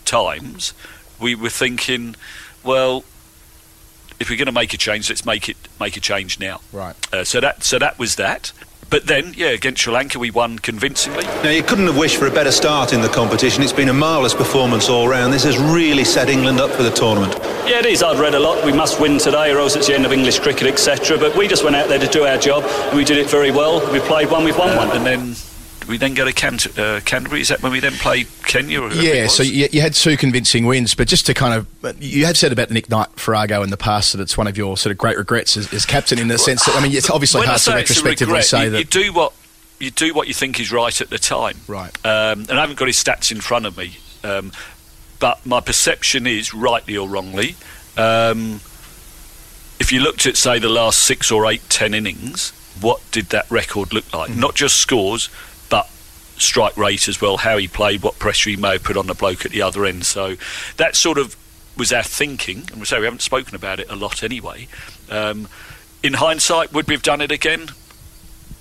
times, 0.05 0.75
we 1.19 1.35
were 1.35 1.51
thinking, 1.51 2.17
well, 2.63 3.05
if 4.21 4.31
we're 4.31 4.37
going 4.37 4.47
to 4.47 4.53
make 4.53 4.73
a 4.75 4.77
change, 4.77 5.09
let's 5.09 5.25
make 5.25 5.49
it 5.49 5.57
make 5.81 5.97
a 5.97 6.01
change 6.01 6.39
now. 6.39 6.61
Right. 6.73 6.95
Uh, 7.13 7.25
so 7.25 7.41
that 7.41 7.65
so 7.65 7.79
that 7.79 7.99
was 7.99 8.17
that. 8.17 8.53
But 8.91 9.07
then, 9.07 9.35
yeah, 9.37 9.51
against 9.51 9.83
Sri 9.83 9.93
Lanka, 9.93 10.19
we 10.19 10.33
won 10.33 10.59
convincingly. 10.59 11.23
Now, 11.23 11.51
you 11.51 11.63
couldn't 11.63 11.87
have 11.87 11.97
wished 11.97 12.17
for 12.17 12.27
a 12.27 12.31
better 12.31 12.51
start 12.51 12.93
in 12.93 13.03
the 13.03 13.09
competition. 13.09 13.63
It's 13.63 13.73
been 13.73 13.89
a 13.89 13.95
marvellous 13.95 14.35
performance 14.35 14.89
all 14.89 15.07
round. 15.07 15.33
This 15.33 15.45
has 15.45 15.57
really 15.59 16.03
set 16.03 16.29
England 16.29 16.59
up 16.59 16.73
for 16.73 16.83
the 16.83 16.91
tournament. 16.91 17.39
Yeah, 17.69 17.79
it 17.79 17.87
is. 17.87 18.03
I'd 18.03 18.19
read 18.19 18.35
a 18.35 18.41
lot. 18.41 18.65
We 18.65 18.73
must 18.73 19.01
win 19.01 19.19
today, 19.19 19.53
or 19.53 19.59
else 19.59 19.77
it's 19.77 19.87
the 19.87 19.95
end 19.95 20.07
of 20.07 20.13
English 20.13 20.41
cricket, 20.41 20.67
etc. 20.67 21.19
But 21.19 21.37
we 21.37 21.47
just 21.47 21.63
went 21.63 21.77
out 21.77 21.89
there 21.89 22.01
to 22.01 22.09
do 22.09 22.25
our 22.25 22.37
job, 22.37 22.65
and 22.65 22.97
we 22.97 23.05
did 23.05 23.17
it 23.17 23.31
very 23.31 23.53
well. 23.53 23.81
We 23.93 24.01
played 24.01 24.29
one, 24.29 24.43
we've 24.43 24.59
won 24.59 24.77
one. 24.77 24.91
And 24.91 25.07
then 25.07 25.37
we 25.89 25.97
then 25.97 26.15
go 26.15 26.25
to 26.25 26.33
Cant- 26.33 26.79
uh, 26.79 27.01
Canterbury. 27.01 27.41
Is 27.41 27.49
that 27.49 27.63
when 27.63 27.73
we 27.73 27.81
then 27.81 27.93
played 27.93 28.29
Kenya? 28.45 28.83
Or 28.83 28.93
Yeah, 28.93 29.27
so 29.27 29.43
you, 29.43 29.69
you 29.73 29.81
had 29.81 29.95
two 29.95 30.17
convincing 30.17 30.67
wins, 30.67 30.95
but 30.95 31.09
just 31.09 31.27
to 31.27 31.35
kind 31.35 31.55
of, 31.55 32.03
you 32.03 32.27
have 32.27 32.37
said 32.37 32.53
about 32.53 32.69
the 32.69 32.75
Nick 32.75 32.89
Knight 32.89 33.09
Farrago 33.17 33.63
in 33.63 33.71
the 33.71 33.77
past 33.77 34.13
that 34.13 34.21
it's 34.21 34.37
one 34.37 34.47
of 34.47 34.57
your 34.57 34.77
sort 34.77 34.93
of 34.93 34.99
great 34.99 35.17
regrets 35.17 35.57
as, 35.57 35.73
as 35.73 35.85
captain 35.85 36.19
in 36.19 36.29
the 36.29 36.39
sense 36.39 36.65
that, 36.67 36.77
I 36.77 36.83
mean, 36.83 36.93
it's 36.93 37.11
obviously 37.11 37.41
When 37.41 37.49
hard 37.49 37.59
to 37.59 37.65
say 37.65 37.81
it's 37.81 37.91
a 37.91 37.95
retrospectively 37.95 38.33
regret, 38.33 38.45
say 38.45 38.65
you, 38.65 38.71
that. 38.71 38.79
you 38.79 38.85
do 38.85 39.13
what 39.13 39.33
you 39.79 39.91
do 39.91 40.13
what 40.13 40.29
you 40.29 40.35
think 40.35 40.61
is 40.61 40.71
right 40.71 41.01
at 41.01 41.09
the 41.09 41.19
time. 41.19 41.57
Right. 41.67 41.95
Um, 42.05 42.41
and 42.41 42.53
I 42.53 42.61
haven't 42.61 42.79
got 42.79 42.87
his 42.87 43.03
stats 43.03 43.33
in 43.33 43.41
front 43.41 43.65
of 43.67 43.77
me, 43.79 43.97
um, 44.23 44.53
but 45.19 45.45
my 45.47 45.61
perception 45.61 46.27
is, 46.27 46.55
rightly 46.55 46.97
or 46.97 47.09
wrongly, 47.09 47.57
um, 47.97 48.61
if 49.81 49.91
you 49.91 50.01
looked 50.01 50.27
at 50.27 50.37
say 50.37 50.59
the 50.59 50.69
last 50.69 50.99
six 50.99 51.31
or 51.31 51.47
eight, 51.51 51.63
ten 51.71 51.95
innings, 51.95 52.51
what 52.81 53.01
did 53.11 53.27
that 53.27 53.51
record 53.51 53.93
look 53.93 54.13
like? 54.13 54.31
Mm-hmm. 54.31 54.41
Not 54.41 54.55
just 54.55 54.77
scores, 54.77 55.31
strike 56.41 56.77
rate 56.77 57.09
as 57.09 57.21
well, 57.21 57.37
how 57.39 57.57
he 57.57 57.69
played, 57.69 58.03
what 58.03 58.19
pressure 58.19 58.51
he 58.51 58.57
may 58.57 58.73
have 58.73 58.83
put 58.83 58.97
on 58.97 59.07
the 59.07 59.15
bloke 59.15 59.45
at 59.45 59.53
the 59.53 59.63
other 59.63 59.85
end. 59.85 60.07
So 60.07 60.37
that 60.77 60.97
sort 60.97 61.19
of 61.19 61.37
was 61.77 61.93
our 61.93 62.03
thinking, 62.03 62.65
and 62.71 62.81
we 62.81 62.85
say 62.85 62.99
we 62.99 63.05
haven't 63.05 63.23
spoken 63.23 63.55
about 63.55 63.81
it 63.81 63.91
a 63.91 63.97
lot 63.97 64.23
anyway. 64.23 64.69
Um, 65.11 65.49
in 66.03 66.15
hindsight, 66.15 66.73
would 66.73 66.89
we 66.89 66.95
have 66.95 67.03
done 67.03 67.21
it 67.21 67.31
again? 67.31 67.69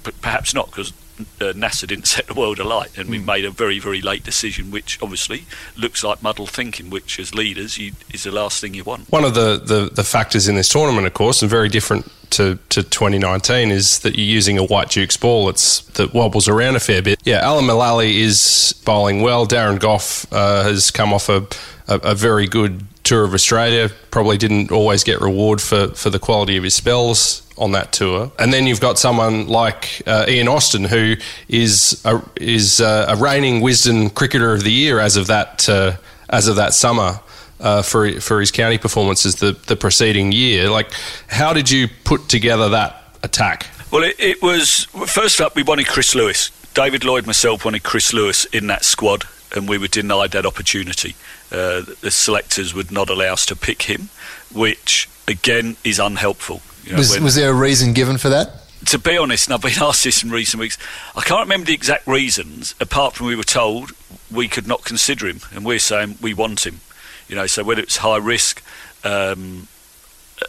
But 0.03 0.21
perhaps 0.21 0.53
not, 0.53 0.67
because 0.67 0.93
uh, 1.41 1.53
Nasser 1.55 1.87
didn't 1.87 2.07
set 2.07 2.27
the 2.27 2.33
world 2.33 2.59
alight, 2.59 2.97
and 2.97 3.09
we 3.09 3.19
made 3.19 3.45
a 3.45 3.51
very, 3.51 3.79
very 3.79 4.01
late 4.01 4.23
decision, 4.23 4.71
which 4.71 5.01
obviously 5.01 5.45
looks 5.77 6.03
like 6.03 6.21
muddled 6.21 6.49
thinking, 6.49 6.89
which 6.89 7.19
as 7.19 7.33
leaders 7.33 7.77
you, 7.77 7.93
is 8.13 8.23
the 8.23 8.31
last 8.31 8.61
thing 8.61 8.73
you 8.73 8.83
want. 8.83 9.09
One 9.11 9.23
of 9.23 9.33
the, 9.33 9.57
the, 9.57 9.89
the 9.93 10.03
factors 10.03 10.47
in 10.47 10.55
this 10.55 10.69
tournament, 10.69 11.07
of 11.07 11.13
course, 11.13 11.41
and 11.41 11.49
very 11.49 11.69
different 11.69 12.11
to, 12.31 12.57
to 12.69 12.83
2019, 12.83 13.71
is 13.71 13.99
that 13.99 14.15
you're 14.15 14.25
using 14.25 14.57
a 14.57 14.63
white 14.63 14.89
Duke's 14.89 15.17
ball. 15.17 15.49
It's 15.49 15.81
that 15.81 16.13
wobbles 16.13 16.47
around 16.47 16.75
a 16.75 16.79
fair 16.79 17.01
bit. 17.01 17.19
Yeah, 17.25 17.39
Alan 17.39 17.65
Mullally 17.65 18.21
is 18.21 18.79
bowling 18.85 19.21
well. 19.21 19.47
Darren 19.47 19.79
Gough 19.79 20.31
uh, 20.31 20.63
has 20.63 20.91
come 20.91 21.13
off 21.13 21.29
a, 21.29 21.47
a, 21.87 21.99
a 22.11 22.15
very 22.15 22.47
good 22.47 22.85
tour 23.03 23.23
of 23.23 23.33
Australia. 23.33 23.89
Probably 24.11 24.37
didn't 24.37 24.71
always 24.71 25.03
get 25.03 25.21
reward 25.21 25.61
for, 25.61 25.89
for 25.89 26.09
the 26.09 26.19
quality 26.19 26.57
of 26.57 26.63
his 26.63 26.75
spells 26.75 27.48
on 27.59 27.73
that 27.73 27.91
tour. 27.91 28.31
And 28.39 28.51
then 28.51 28.65
you've 28.65 28.79
got 28.79 28.97
someone 28.97 29.47
like 29.47 30.01
uh, 30.07 30.25
Ian 30.27 30.47
Austin, 30.47 30.85
who 30.85 31.15
is 31.47 32.01
a, 32.05 32.21
is 32.37 32.81
uh, 32.81 33.05
a 33.09 33.15
reigning 33.15 33.61
Wisden 33.61 34.13
Cricketer 34.13 34.53
of 34.53 34.63
the 34.63 34.71
Year 34.71 34.99
as 34.99 35.17
of 35.17 35.27
that 35.27 35.69
uh, 35.69 35.97
as 36.29 36.47
of 36.47 36.55
that 36.55 36.73
summer. 36.73 37.19
Uh, 37.61 37.81
for 37.81 38.21
for 38.21 38.39
his 38.39 38.51
county 38.51 38.77
performances 38.77 39.35
the, 39.35 39.51
the 39.67 39.75
preceding 39.75 40.31
year, 40.31 40.69
like 40.69 40.89
how 41.27 41.51
did 41.51 41.69
you 41.69 41.89
put 42.05 42.29
together 42.29 42.69
that 42.69 43.03
attack? 43.21 43.67
Well, 43.91 44.03
it, 44.03 44.15
it 44.17 44.41
was 44.41 44.85
first 45.07 45.41
up. 45.41 45.57
We 45.57 45.63
wanted 45.63 45.87
Chris 45.87 46.15
Lewis. 46.15 46.51
David 46.73 47.03
Lloyd, 47.03 47.25
myself, 47.25 47.65
wanted 47.65 47.83
Chris 47.83 48.13
Lewis 48.13 48.45
in 48.45 48.67
that 48.67 48.85
squad, 48.85 49.25
and 49.53 49.67
we 49.67 49.77
were 49.77 49.89
denied 49.89 50.31
that 50.31 50.45
opportunity. 50.45 51.15
Uh, 51.51 51.81
the 51.99 52.11
selectors 52.11 52.73
would 52.73 52.91
not 52.91 53.09
allow 53.09 53.33
us 53.33 53.45
to 53.47 53.57
pick 53.57 53.81
him, 53.81 54.07
which 54.53 55.09
again 55.27 55.75
is 55.83 55.99
unhelpful. 55.99 56.61
You 56.85 56.93
know, 56.93 56.97
was, 56.99 57.11
when- 57.11 57.23
was 57.23 57.35
there 57.35 57.49
a 57.49 57.53
reason 57.53 57.93
given 57.93 58.17
for 58.17 58.29
that? 58.29 58.51
to 58.85 58.97
be 58.97 59.17
honest, 59.17 59.47
and 59.47 59.53
I've 59.53 59.61
been 59.61 59.73
asked 59.83 60.03
this 60.05 60.23
in 60.23 60.31
recent 60.31 60.61
weeks, 60.61 60.77
I 61.15 61.21
can't 61.21 61.41
remember 61.41 61.65
the 61.65 61.73
exact 61.73 62.07
reasons, 62.07 62.75
apart 62.79 63.13
from 63.13 63.27
we 63.27 63.35
were 63.35 63.43
told 63.43 63.91
we 64.31 64.47
could 64.47 64.67
not 64.67 64.85
consider 64.85 65.27
him, 65.27 65.41
and 65.53 65.65
we're 65.65 65.79
saying 65.79 66.17
we 66.21 66.33
want 66.33 66.65
him. 66.65 66.79
You 67.27 67.35
know, 67.35 67.45
so 67.45 67.63
whether 67.63 67.81
it's 67.81 67.97
high 67.97 68.17
risk, 68.17 68.63
um, 69.03 69.67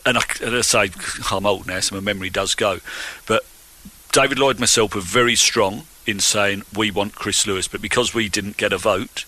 and 0.06 0.16
I, 0.16 0.22
and 0.42 0.56
I 0.56 0.60
say 0.60 0.90
I'm 1.30 1.44
old 1.44 1.66
now, 1.66 1.80
so 1.80 1.96
my 1.96 2.00
memory 2.00 2.30
does 2.30 2.54
go, 2.54 2.78
but 3.26 3.44
David 4.12 4.38
Lloyd 4.38 4.56
and 4.56 4.60
myself 4.60 4.94
were 4.94 5.00
very 5.00 5.36
strong 5.36 5.82
in 6.06 6.20
saying 6.20 6.62
we 6.76 6.90
want 6.90 7.14
Chris 7.14 7.46
Lewis, 7.46 7.68
but 7.68 7.82
because 7.82 8.14
we 8.14 8.28
didn't 8.28 8.56
get 8.56 8.72
a 8.72 8.78
vote, 8.78 9.24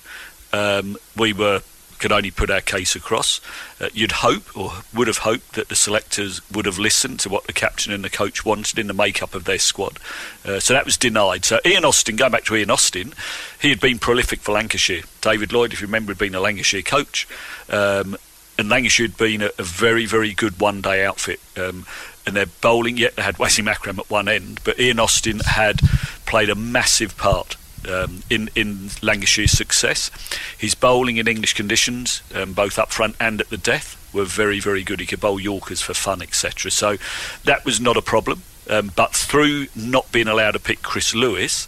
um, 0.53 0.97
we 1.17 1.33
were 1.33 1.63
could 2.03 2.13
only 2.13 2.33
put 2.33 2.51
our 2.51 2.61
case 2.61 2.97
across. 2.97 3.41
Uh, 3.81 3.89
you'd 3.95 4.13
hope, 4.13 4.57
or 4.57 4.73
would 4.93 5.07
have 5.07 5.19
hoped, 5.19 5.53
that 5.53 5.69
the 5.69 5.77
selectors 5.77 6.41
would 6.51 6.67
have 6.67 6.79
listened 6.79 7.21
to 7.21 7.29
what 7.29 7.45
the 7.45 7.53
captain 7.53 7.93
and 7.93 8.05
the 8.05 8.11
coach 8.11 8.45
wanted 8.45 8.77
in 8.77 8.89
the 8.89 8.93
makeup 8.93 9.37
of 9.37 9.45
their 9.45 9.59
squad. 9.59 9.99
Uh, 10.45 10.59
so 10.59 10.75
that 10.75 10.85
was 10.85 10.97
denied. 10.97 11.45
So 11.45 11.61
Ian 11.65 11.85
Austin, 11.85 12.17
going 12.17 12.33
back 12.33 12.45
to 12.47 12.57
Ian 12.57 12.71
Austin, 12.71 13.15
he 13.61 13.71
had 13.71 13.81
been 13.81 14.01
prolific 14.01 14.41
for 14.41 14.53
Lancashire. 14.53 15.03
David 15.21 15.53
Lloyd, 15.53 15.73
if 15.73 15.81
you 15.81 15.87
remember, 15.87 16.11
had 16.11 16.19
been 16.19 16.35
a 16.35 16.41
Lancashire 16.41 16.83
coach. 16.83 17.29
Um, 17.71 18.17
and 18.59 18.69
Lancashire 18.69 19.07
had 19.07 19.17
been 19.17 19.43
a, 19.43 19.51
a 19.57 19.63
very, 19.63 20.05
very 20.05 20.35
good 20.35 20.61
one-day 20.61 21.05
outfit. 21.05 21.39
Um, 21.57 21.87
and 22.27 22.35
their 22.35 22.47
bowling, 22.47 22.97
yet 22.97 23.15
they 23.15 23.23
had 23.23 23.37
Wasim 23.37 23.71
Akram 23.71 24.01
at 24.01 24.11
one 24.11 24.29
end, 24.29 24.61
but 24.65 24.79
Ian 24.81 24.99
Austin 24.99 25.39
had 25.39 25.81
played 26.27 26.51
a 26.51 26.55
massive 26.57 27.17
part 27.17 27.57
um, 27.89 28.23
in 28.31 28.51
in 28.55 28.91
Lancashire's 29.03 29.53
success. 29.53 30.11
His 30.57 30.75
bowling 30.75 31.17
in 31.17 31.29
English 31.29 31.55
conditions, 31.55 32.23
um, 32.35 32.53
both 32.53 32.79
up 32.79 32.91
front 32.91 33.17
and 33.21 33.41
at 33.41 33.51
the 33.51 33.59
death, 33.59 33.97
were 34.13 34.25
very, 34.25 34.61
very 34.61 34.83
good. 34.83 35.01
He 35.01 35.07
could 35.07 35.21
bowl 35.21 35.41
Yorkers 35.41 35.83
for 35.83 35.95
fun, 35.95 36.23
etc. 36.23 36.71
So 36.71 36.97
that 37.45 37.65
was 37.65 37.81
not 37.81 37.97
a 37.97 38.03
problem. 38.03 38.43
Um, 38.71 38.93
but 38.95 39.13
through 39.13 39.67
not 39.75 40.11
being 40.13 40.29
allowed 40.29 40.53
to 40.53 40.61
pick 40.61 40.83
Chris 40.83 41.15
Lewis, 41.15 41.67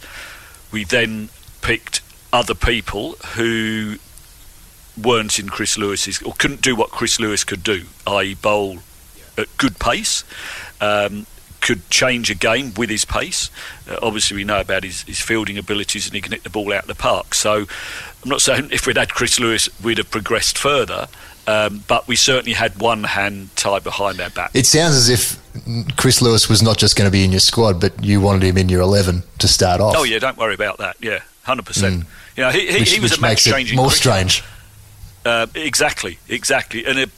we 0.71 0.85
then 0.85 1.29
picked 1.61 2.01
other 2.31 2.55
people 2.55 3.13
who 3.35 3.97
weren't 5.01 5.37
in 5.39 5.49
Chris 5.49 5.77
Lewis's 5.77 6.21
or 6.21 6.33
couldn't 6.33 6.61
do 6.61 6.75
what 6.75 6.89
Chris 6.89 7.19
Lewis 7.19 7.43
could 7.43 7.63
do, 7.63 7.83
i.e., 8.07 8.33
bowl 8.33 8.79
at 9.37 9.47
good 9.57 9.77
pace. 9.79 10.23
Um, 10.79 11.25
could 11.65 11.89
change 11.89 12.29
a 12.29 12.35
game 12.35 12.71
with 12.77 12.91
his 12.91 13.05
pace. 13.05 13.49
Uh, 13.89 13.97
obviously, 14.03 14.37
we 14.37 14.43
know 14.43 14.61
about 14.61 14.83
his, 14.83 15.01
his 15.01 15.19
fielding 15.19 15.57
abilities 15.57 16.05
and 16.05 16.13
he 16.13 16.21
can 16.21 16.31
hit 16.31 16.43
the 16.43 16.49
ball 16.49 16.71
out 16.71 16.83
of 16.83 16.87
the 16.87 16.95
park. 16.95 17.33
So, 17.33 17.65
I'm 18.23 18.29
not 18.29 18.41
saying 18.41 18.69
if 18.71 18.85
we'd 18.85 18.97
had 18.97 19.09
Chris 19.09 19.39
Lewis, 19.39 19.67
we'd 19.81 19.97
have 19.97 20.11
progressed 20.11 20.59
further, 20.59 21.07
um, 21.47 21.83
but 21.87 22.07
we 22.07 22.15
certainly 22.15 22.53
had 22.53 22.79
one 22.79 23.03
hand 23.03 23.49
tied 23.55 23.83
behind 23.83 24.21
our 24.21 24.29
back. 24.29 24.51
It 24.53 24.67
sounds 24.67 24.95
as 24.95 25.09
if 25.09 25.97
Chris 25.97 26.21
Lewis 26.21 26.47
was 26.47 26.61
not 26.61 26.77
just 26.77 26.95
going 26.95 27.07
to 27.07 27.11
be 27.11 27.23
in 27.23 27.31
your 27.31 27.39
squad, 27.39 27.81
but 27.81 28.03
you 28.03 28.21
wanted 28.21 28.43
him 28.43 28.57
in 28.57 28.69
your 28.69 28.81
11 28.81 29.23
to 29.39 29.47
start 29.47 29.81
off. 29.81 29.95
Oh, 29.97 30.03
yeah, 30.03 30.19
don't 30.19 30.37
worry 30.37 30.53
about 30.53 30.77
that. 30.77 30.97
Yeah, 31.01 31.21
100%. 31.47 31.61
Mm. 31.63 32.05
You 32.37 32.43
know, 32.43 32.51
he, 32.51 32.67
he, 32.67 32.79
which 32.79 32.91
he 32.91 32.99
was 32.99 33.17
a 33.17 33.21
match 33.21 33.43
changing 33.43 33.75
more 33.75 33.87
cricketer. 33.87 34.29
strange. 34.29 34.43
Uh, 35.25 35.47
exactly, 35.55 36.19
exactly. 36.29 36.85
And 36.85 36.99
it, 36.99 37.09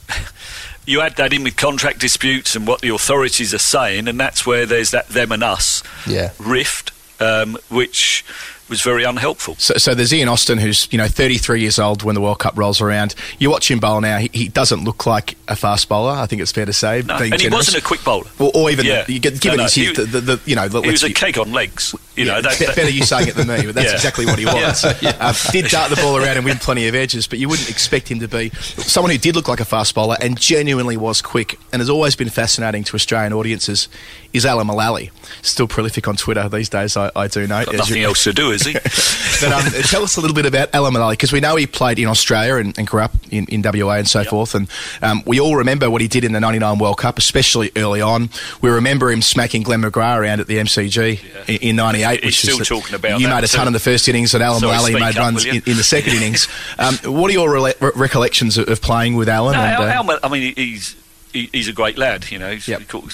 you 0.88 1.00
add 1.00 1.16
that 1.16 1.32
in 1.32 1.42
with 1.44 1.56
contract 1.56 1.98
disputes 1.98 2.56
and 2.56 2.66
what 2.66 2.80
the 2.80 2.88
authorities 2.88 3.52
are 3.54 3.58
saying, 3.58 4.08
and 4.08 4.18
that's 4.18 4.46
where 4.46 4.66
there's 4.66 4.90
that 4.92 5.08
them 5.08 5.32
and 5.32 5.42
us 5.44 5.82
Yeah. 6.06 6.30
rift, 6.38 6.92
um, 7.20 7.58
which 7.68 8.24
was 8.68 8.82
very 8.82 9.02
unhelpful. 9.02 9.54
So, 9.58 9.74
so 9.78 9.94
there's 9.94 10.12
Ian 10.12 10.28
Austin, 10.28 10.58
who's 10.58 10.88
you 10.90 10.98
know 10.98 11.08
33 11.08 11.60
years 11.62 11.78
old 11.78 12.02
when 12.02 12.14
the 12.14 12.20
World 12.20 12.38
Cup 12.38 12.56
rolls 12.56 12.80
around. 12.82 13.14
You 13.38 13.48
watch 13.50 13.70
him 13.70 13.78
bowl 13.80 14.00
now; 14.02 14.18
he, 14.18 14.28
he 14.32 14.48
doesn't 14.48 14.84
look 14.84 15.06
like 15.06 15.36
a 15.48 15.56
fast 15.56 15.88
bowler. 15.88 16.12
I 16.12 16.26
think 16.26 16.42
it's 16.42 16.52
fair 16.52 16.66
to 16.66 16.72
say. 16.74 17.02
No, 17.06 17.18
being 17.18 17.32
and 17.32 17.40
he 17.40 17.48
wasn't 17.48 17.78
a 17.82 17.86
quick 17.86 18.04
bowler. 18.04 18.26
or, 18.38 18.50
or 18.54 18.70
even 18.70 18.84
Yeah. 18.84 19.04
you 19.08 19.20
get, 19.20 19.40
given 19.40 19.56
No, 19.56 19.62
no, 19.62 19.64
his 19.64 19.74
he- 19.74 19.92
the, 19.94 20.04
the, 20.04 20.20
the, 20.20 20.40
you 20.44 20.54
know 20.54 20.68
the, 20.68 20.82
He 20.82 20.90
was 20.90 21.02
a 21.02 21.08
be- 21.08 21.14
keg 21.14 21.38
on 21.38 21.50
legs. 21.52 21.94
You 22.18 22.24
know, 22.26 22.42
be- 22.42 22.48
that- 22.48 22.76
better 22.76 22.90
you 22.90 23.04
saying 23.04 23.28
it 23.28 23.34
than 23.34 23.46
me, 23.48 23.64
but 23.66 23.74
that's 23.74 23.86
Yeah. 23.90 23.94
exactly 23.94 24.26
what 24.26 24.38
he 24.38 24.44
was. 24.46 24.84
Yeah. 25.02 25.10
Um, 25.20 25.34
did 25.52 25.66
dart 25.66 25.90
the 25.90 25.96
ball 25.96 26.16
around 26.16 26.36
and 26.36 26.44
win 26.44 26.56
plenty 26.58 26.88
of 26.88 26.94
edges, 26.94 27.26
but 27.28 27.38
you 27.38 27.48
wouldn't 27.48 27.70
expect 27.70 28.08
him 28.10 28.18
to 28.20 28.28
be 28.28 28.50
someone 28.50 29.10
who 29.12 29.18
did 29.18 29.36
look 29.36 29.46
like 29.48 29.60
a 29.60 29.64
fast 29.64 29.94
bowler 29.94 30.16
and 30.20 30.38
genuinely 30.38 30.96
was 30.96 31.22
quick 31.22 31.58
and 31.72 31.80
has 31.80 31.88
always 31.88 32.16
been 32.16 32.28
fascinating 32.28 32.82
to 32.84 32.94
Australian 32.96 33.32
audiences. 33.32 33.88
Is 34.32 34.44
Alan 34.44 34.66
Mullally 34.66 35.10
still 35.42 35.66
prolific 35.68 36.06
on 36.08 36.16
Twitter 36.16 36.48
these 36.48 36.68
days? 36.68 36.96
I, 36.96 37.10
I 37.16 37.28
do 37.28 37.46
know. 37.46 37.64
got 37.64 37.74
nothing 37.76 38.02
else 38.02 38.24
to 38.24 38.32
do, 38.32 38.50
is 38.50 38.62
he? 38.66 38.72
but 39.40 39.52
um, 39.52 39.82
tell 39.84 40.02
us 40.02 40.16
a 40.16 40.20
little 40.20 40.34
bit 40.34 40.46
about 40.46 40.74
Alan 40.74 40.92
Mullally 40.92 41.14
because 41.14 41.32
we 41.32 41.40
know 41.40 41.56
he 41.56 41.66
played 41.66 41.98
in 41.98 42.06
Australia 42.06 42.56
and, 42.56 42.76
and 42.78 42.86
grew 42.86 43.00
up 43.02 43.12
in, 43.30 43.46
in 43.46 43.62
WA 43.62 43.94
and 43.94 44.08
so 44.08 44.24
forth. 44.24 44.54
And 44.54 44.68
um, 45.02 45.22
we 45.26 45.40
all 45.40 45.56
remember 45.56 45.90
what 45.90 46.00
he 46.00 46.08
did 46.08 46.24
in 46.24 46.32
the 46.32 46.40
99 46.40 46.78
World 46.78 46.98
Cup, 46.98 47.18
especially 47.18 47.70
early 47.76 48.00
on. 48.00 48.30
We 48.60 48.70
remember 48.70 49.10
him 49.10 49.22
smacking 49.22 49.62
Glenn 49.62 49.82
McGrath 49.82 50.18
around 50.18 50.40
at 50.40 50.46
the 50.46 50.58
MCG 50.58 51.20
in, 51.48 51.70
in 51.70 51.76
98. 51.76 52.20
He's 52.20 52.24
which 52.24 52.40
still 52.40 52.60
is 52.60 52.68
talking 52.68 52.94
about 52.94 53.20
You 53.20 53.28
made 53.28 53.44
a 53.44 53.48
ton 53.48 53.64
too. 53.64 53.68
in 53.68 53.72
the 53.72 53.80
first 53.80 54.08
innings 54.08 54.34
and 54.34 54.42
Alan 54.42 54.60
Sorry, 54.60 54.76
Mullally 54.76 54.94
made 54.94 55.16
up, 55.16 55.16
runs 55.16 55.44
in, 55.44 55.56
in 55.56 55.76
the 55.76 55.84
second 55.84 56.12
innings. 56.16 56.48
Um, 56.78 56.96
what 57.04 57.30
are 57.30 57.34
your 57.34 57.48
rela- 57.48 57.80
re- 57.80 57.92
recollections 57.94 58.58
of, 58.58 58.68
of 58.68 58.80
playing 58.80 59.16
with 59.16 59.28
Alan? 59.28 59.54
No, 59.54 59.60
and, 59.60 59.90
Al, 59.90 60.10
uh, 60.10 60.14
Al, 60.14 60.20
I 60.22 60.28
mean, 60.28 60.54
he's 60.54 60.96
he, 61.32 61.48
he's 61.52 61.68
a 61.68 61.72
great 61.72 61.98
lad. 61.98 62.30
You 62.30 62.38
know, 62.38 62.52
he's, 62.52 62.68
we 62.68 62.84
call, 62.84 63.04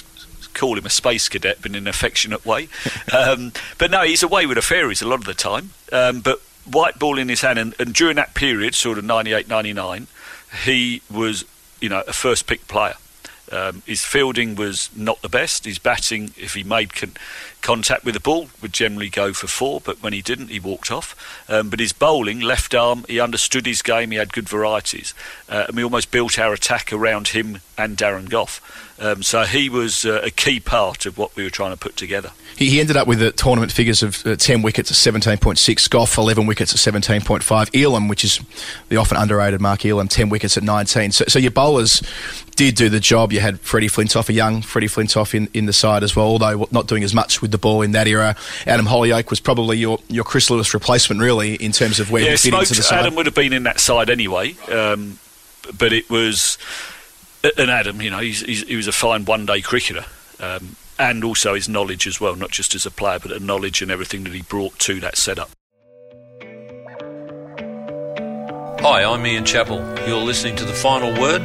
call 0.55 0.79
him 0.79 0.87
a 0.87 0.91
space 0.91 1.29
cadet, 1.29 1.59
but 1.61 1.73
in 1.73 1.77
an 1.77 1.89
affectionate 1.89 2.45
way. 2.47 2.69
um, 3.13 3.53
but 3.79 3.91
no, 3.91 4.03
he's 4.03 4.23
away 4.23 4.47
with 4.47 4.57
the 4.57 4.63
fairies 4.63 5.03
a 5.03 5.09
lot 5.09 5.19
of 5.21 5.25
the 5.25 5.35
time. 5.35 5.71
Um, 5.93 6.21
but 6.21 6.41
white 6.65 6.99
ball 6.99 7.19
in 7.19 7.29
his 7.29 7.43
hand, 7.43 7.59
and, 7.59 7.75
and 7.79 7.95
during 7.95 8.17
that 8.17 8.35
period, 8.35 8.75
sort 8.75 8.99
of 8.99 9.05
98, 9.05 9.49
99, 9.49 10.07
he 10.65 11.03
was, 11.11 11.45
you 11.81 11.89
know, 11.89 12.03
a 12.07 12.13
first 12.13 12.47
pick 12.47 12.67
player. 12.69 12.95
Um, 13.53 13.83
his 13.87 14.03
fielding 14.05 14.55
was 14.55 14.89
not 14.97 15.21
the 15.21 15.29
best. 15.29 15.65
His 15.67 15.79
batting, 15.79 16.33
if 16.37 16.55
he 16.55 16.65
made 16.65 16.95
con- 16.95 17.13
contact 17.61 18.05
with 18.05 18.15
the 18.15 18.21
ball, 18.21 18.49
would 18.63 18.73
generally 18.73 19.11
go 19.11 19.33
for 19.33 19.47
four, 19.47 19.81
but 19.81 20.03
when 20.03 20.13
he 20.13 20.23
didn't, 20.23 20.49
he 20.49 20.59
walked 20.59 20.91
off. 20.91 21.15
Um, 21.49 21.69
but 21.69 21.79
his 21.79 21.93
bowling, 21.93 22.41
left 22.41 22.75
arm, 22.75 23.05
he 23.07 23.21
understood 23.21 23.67
his 23.67 23.83
game. 23.83 24.11
He 24.11 24.17
had 24.17 24.33
good 24.33 24.49
varieties, 24.49 25.15
uh, 25.49 25.67
and 25.69 25.77
we 25.77 25.85
almost 25.85 26.11
built 26.11 26.39
our 26.39 26.55
attack 26.55 26.93
around 26.93 27.29
him 27.29 27.61
and 27.77 27.97
Darren 27.97 28.29
Gough. 28.29 28.61
Um, 29.01 29.23
so 29.25 29.43
he 29.43 29.69
was 29.69 30.05
uh, 30.05 30.21
a 30.23 30.31
key 30.31 30.61
part 30.61 31.05
of 31.05 31.19
what 31.19 31.35
we 31.35 31.43
were 31.43 31.51
trying 31.51 31.73
to 31.73 31.77
put 31.77 31.97
together. 31.97 32.31
He, 32.57 32.71
he 32.71 32.81
ended 32.81 32.97
up 32.97 33.09
with 33.09 33.19
the 33.19 33.33
tournament 33.33 33.73
figures 33.73 34.05
of 34.05 34.25
uh, 34.25 34.37
10 34.37 34.63
wickets 34.63 34.91
at 34.91 35.13
17.6, 35.13 35.91
Gough 35.91 36.17
11 36.17 36.47
wickets 36.47 36.73
at 36.73 36.93
17.5, 36.93 37.41
Ealham, 37.43 38.09
which 38.09 38.25
is 38.25 38.41
the 38.89 38.97
often 38.97 39.17
underrated 39.17 39.61
Mark 39.61 39.81
Ealham, 39.81 40.09
10 40.09 40.29
wickets 40.29 40.57
at 40.57 40.63
19. 40.63 41.11
So, 41.11 41.25
so 41.27 41.41
your 41.41 41.51
bowlers 41.51 42.03
did 42.55 42.77
do 42.77 42.89
the 42.89 43.01
job. 43.01 43.33
You 43.33 43.41
had 43.41 43.59
Freddie 43.61 43.89
Flintoff, 43.89 44.29
a 44.29 44.33
young 44.33 44.63
Freddie 44.63 44.87
Flintoff 44.87 45.35
in, 45.35 45.49
in 45.53 45.67
the 45.67 45.73
side 45.73 46.05
as 46.05 46.15
well, 46.15 46.27
although 46.27 46.69
not 46.71 46.87
doing 46.87 47.03
as 47.03 47.13
much 47.13 47.43
with 47.43 47.51
the 47.51 47.59
ball 47.59 47.83
in 47.83 47.93
that 47.93 48.07
era. 48.07 48.37
Adam 48.65 48.87
Hollioake 48.87 49.31
was 49.31 49.41
probably 49.41 49.79
your, 49.79 49.99
your 50.09 50.25
Chris 50.25 50.51
Lewis 50.51 50.73
replacement, 50.73 51.21
really, 51.21 51.57
in 51.57 51.73
terms 51.73 51.99
of 51.99 52.13
where 52.13 52.23
yeah, 52.23 52.31
he 52.31 52.37
fit 52.37 52.55
into 52.55 52.75
the 52.75 52.83
side. 52.83 53.01
Adam 53.01 53.17
would 53.17 53.27
have 53.27 53.35
been 53.35 53.53
in 53.53 53.65
that 53.65 53.81
side 53.81 54.09
anyway, 54.09 54.55
um, 54.71 55.19
but 55.77 55.93
it 55.93 56.09
was 56.09 56.59
and 57.57 57.71
Adam. 57.71 58.01
You 58.01 58.11
know, 58.11 58.19
he's, 58.19 58.41
he's, 58.41 58.63
he 58.63 58.77
was 58.77 58.87
a 58.87 58.93
fine 58.93 59.25
one-day 59.25 59.61
cricketer, 59.61 60.05
um, 60.41 60.77
and 60.99 61.25
also 61.25 61.55
his 61.55 61.69
knowledge 61.69 62.07
as 62.07 62.21
well, 62.21 62.37
not 62.37 62.51
just 62.51 62.75
as 62.75 62.87
a 62.87 62.91
player, 62.91 63.19
but 63.19 63.31
the 63.31 63.41
knowledge 63.41 63.83
and 63.83 63.91
everything 63.91 64.25
that 64.25 64.33
he 64.33 64.43
brought 64.43 64.79
to 64.81 65.01
that 65.01 65.17
setup. 65.17 65.51
Hi, 68.81 69.03
I'm 69.03 69.25
Ian 69.27 69.45
Chappell. 69.45 69.81
You're 70.07 70.19
listening 70.19 70.57
to 70.57 70.65
The 70.65 70.75
Final 70.75 71.19
Word. 71.19 71.43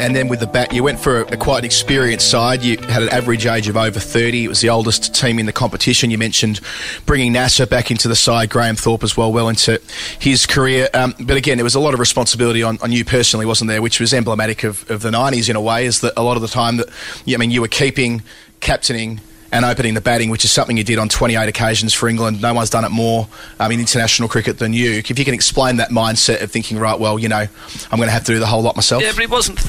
And 0.00 0.16
then 0.16 0.28
with 0.28 0.40
the 0.40 0.46
bat, 0.46 0.72
you 0.72 0.82
went 0.82 0.98
for 0.98 1.20
a, 1.20 1.34
a 1.34 1.36
quite 1.36 1.62
experienced 1.62 2.30
side. 2.30 2.62
You 2.62 2.78
had 2.78 3.02
an 3.02 3.10
average 3.10 3.44
age 3.44 3.68
of 3.68 3.76
over 3.76 4.00
30. 4.00 4.46
It 4.46 4.48
was 4.48 4.62
the 4.62 4.70
oldest 4.70 5.14
team 5.14 5.38
in 5.38 5.44
the 5.44 5.52
competition. 5.52 6.10
You 6.10 6.16
mentioned 6.16 6.60
bringing 7.04 7.34
Nasser 7.34 7.66
back 7.66 7.90
into 7.90 8.08
the 8.08 8.16
side, 8.16 8.48
Graham 8.48 8.76
Thorpe 8.76 9.04
as 9.04 9.14
well, 9.14 9.30
well 9.30 9.50
into 9.50 9.78
his 10.18 10.46
career. 10.46 10.88
Um, 10.94 11.14
but 11.20 11.36
again, 11.36 11.58
there 11.58 11.64
was 11.64 11.74
a 11.74 11.80
lot 11.80 11.92
of 11.92 12.00
responsibility 12.00 12.62
on, 12.62 12.78
on 12.82 12.92
you 12.92 13.04
personally, 13.04 13.44
wasn't 13.44 13.68
there? 13.68 13.82
Which 13.82 14.00
was 14.00 14.14
emblematic 14.14 14.64
of, 14.64 14.90
of 14.90 15.02
the 15.02 15.10
90s 15.10 15.50
in 15.50 15.56
a 15.56 15.60
way, 15.60 15.84
is 15.84 16.00
that 16.00 16.14
a 16.16 16.22
lot 16.22 16.36
of 16.36 16.42
the 16.42 16.48
time 16.48 16.78
that, 16.78 16.88
I 17.28 17.36
mean, 17.36 17.50
you 17.50 17.60
were 17.60 17.68
keeping, 17.68 18.22
captaining, 18.60 19.20
and 19.52 19.64
opening 19.64 19.94
the 19.94 20.00
batting, 20.00 20.30
which 20.30 20.44
is 20.44 20.50
something 20.50 20.76
you 20.76 20.84
did 20.84 20.98
on 20.98 21.08
28 21.08 21.48
occasions 21.48 21.92
for 21.92 22.08
England. 22.08 22.40
No 22.40 22.54
one's 22.54 22.70
done 22.70 22.84
it 22.84 22.90
more 22.90 23.28
um, 23.58 23.70
in 23.72 23.80
international 23.80 24.28
cricket 24.28 24.58
than 24.58 24.72
you. 24.72 24.92
If 24.92 25.18
you 25.18 25.24
can 25.24 25.34
explain 25.34 25.76
that 25.76 25.90
mindset 25.90 26.42
of 26.42 26.50
thinking, 26.50 26.78
right, 26.78 26.98
well, 26.98 27.18
you 27.18 27.28
know, 27.28 27.46
I'm 27.90 27.96
going 27.96 28.06
to 28.06 28.12
have 28.12 28.24
to 28.24 28.32
do 28.32 28.38
the 28.38 28.46
whole 28.46 28.62
lot 28.62 28.76
myself. 28.76 29.02
Yeah, 29.02 29.12
but 29.12 29.24
it 29.24 29.30
wasn't. 29.30 29.60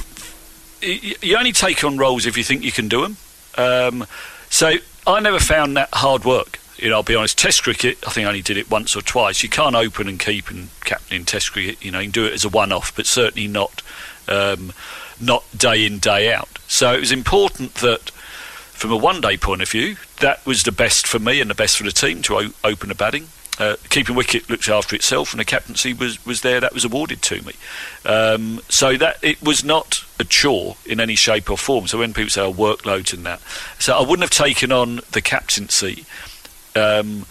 You 0.82 1.38
only 1.38 1.52
take 1.52 1.84
on 1.84 1.98
roles 1.98 2.26
if 2.26 2.38
you 2.38 2.44
think 2.44 2.64
you 2.64 2.72
can 2.72 2.88
do 2.88 3.02
them. 3.02 3.18
Um, 3.58 4.08
so 4.50 4.74
I 5.06 5.20
never 5.20 5.40
found 5.40 5.78
that 5.78 5.90
hard 5.94 6.26
work. 6.26 6.60
You 6.78 6.90
know, 6.90 6.96
I'll 6.96 7.04
be 7.04 7.16
honest. 7.16 7.38
Test 7.38 7.64
cricket, 7.64 8.00
I 8.08 8.10
think 8.10 8.26
I 8.26 8.30
only 8.30 8.42
did 8.42 8.58
it 8.58 8.72
once 8.72 8.96
or 8.96 9.02
twice. 9.02 9.44
You 9.44 9.50
can't 9.50 9.76
open 9.76 10.08
and 10.08 10.20
keep 10.20 10.50
and 10.50 10.70
captain 10.82 11.18
in 11.18 11.26
Test 11.26 11.52
cricket. 11.52 11.84
You 11.84 11.92
know, 11.92 12.00
you 12.00 12.06
can 12.06 12.12
do 12.12 12.26
it 12.26 12.34
as 12.34 12.44
a 12.44 12.50
one-off, 12.50 12.96
but 12.96 13.06
certainly 13.06 13.48
not 13.48 13.84
um, 14.28 14.74
not 15.20 15.44
day 15.56 15.86
in 15.86 16.00
day 16.00 16.34
out. 16.34 16.58
So 16.68 16.94
it 16.94 17.00
was 17.00 17.12
important 17.12 17.76
that, 17.76 18.10
from 18.72 18.92
a 18.92 18.98
one-day 18.98 19.38
point 19.38 19.62
of 19.62 19.70
view, 19.70 19.98
that 20.22 20.44
was 20.46 20.64
the 20.64 20.72
best 20.72 21.06
for 21.06 21.20
me 21.20 21.40
and 21.40 21.50
the 21.50 21.56
best 21.56 21.78
for 21.78 21.84
the 21.84 21.92
team 21.92 22.24
to 22.24 22.38
o- 22.38 22.54
open 22.64 22.90
the 22.90 22.96
batting. 22.96 23.28
Uh, 23.60 23.76
keeping 23.90 24.16
wicket 24.16 24.50
looks 24.50 24.70
after 24.70 24.96
itself, 24.96 25.34
and 25.34 25.40
the 25.40 25.46
captaincy 25.46 25.94
was, 25.94 26.26
was 26.26 26.42
there. 26.42 26.60
That 26.60 26.74
was 26.74 26.86
awarded 26.86 27.22
to 27.24 27.42
me. 27.44 27.54
Um, 28.06 28.62
so 28.70 28.98
that 28.98 29.18
it 29.22 29.42
was 29.44 29.64
not 29.64 30.04
a 30.20 30.24
chore 30.24 30.78
in 30.86 31.00
any 31.00 31.16
shape 31.16 31.50
or 31.52 31.58
form. 31.58 31.86
So 31.86 32.00
when 32.00 32.14
people 32.14 32.30
say 32.30 32.42
oh, 32.42 32.54
workloads 32.54 33.14
and 33.14 33.26
that, 33.26 33.42
so 33.78 33.96
I 33.96 34.02
wouldn't 34.02 34.22
have 34.22 34.30
taken 34.32 34.72
on 34.72 35.02
the 35.12 35.22
captaincy 35.22 36.06
um, 36.76 37.26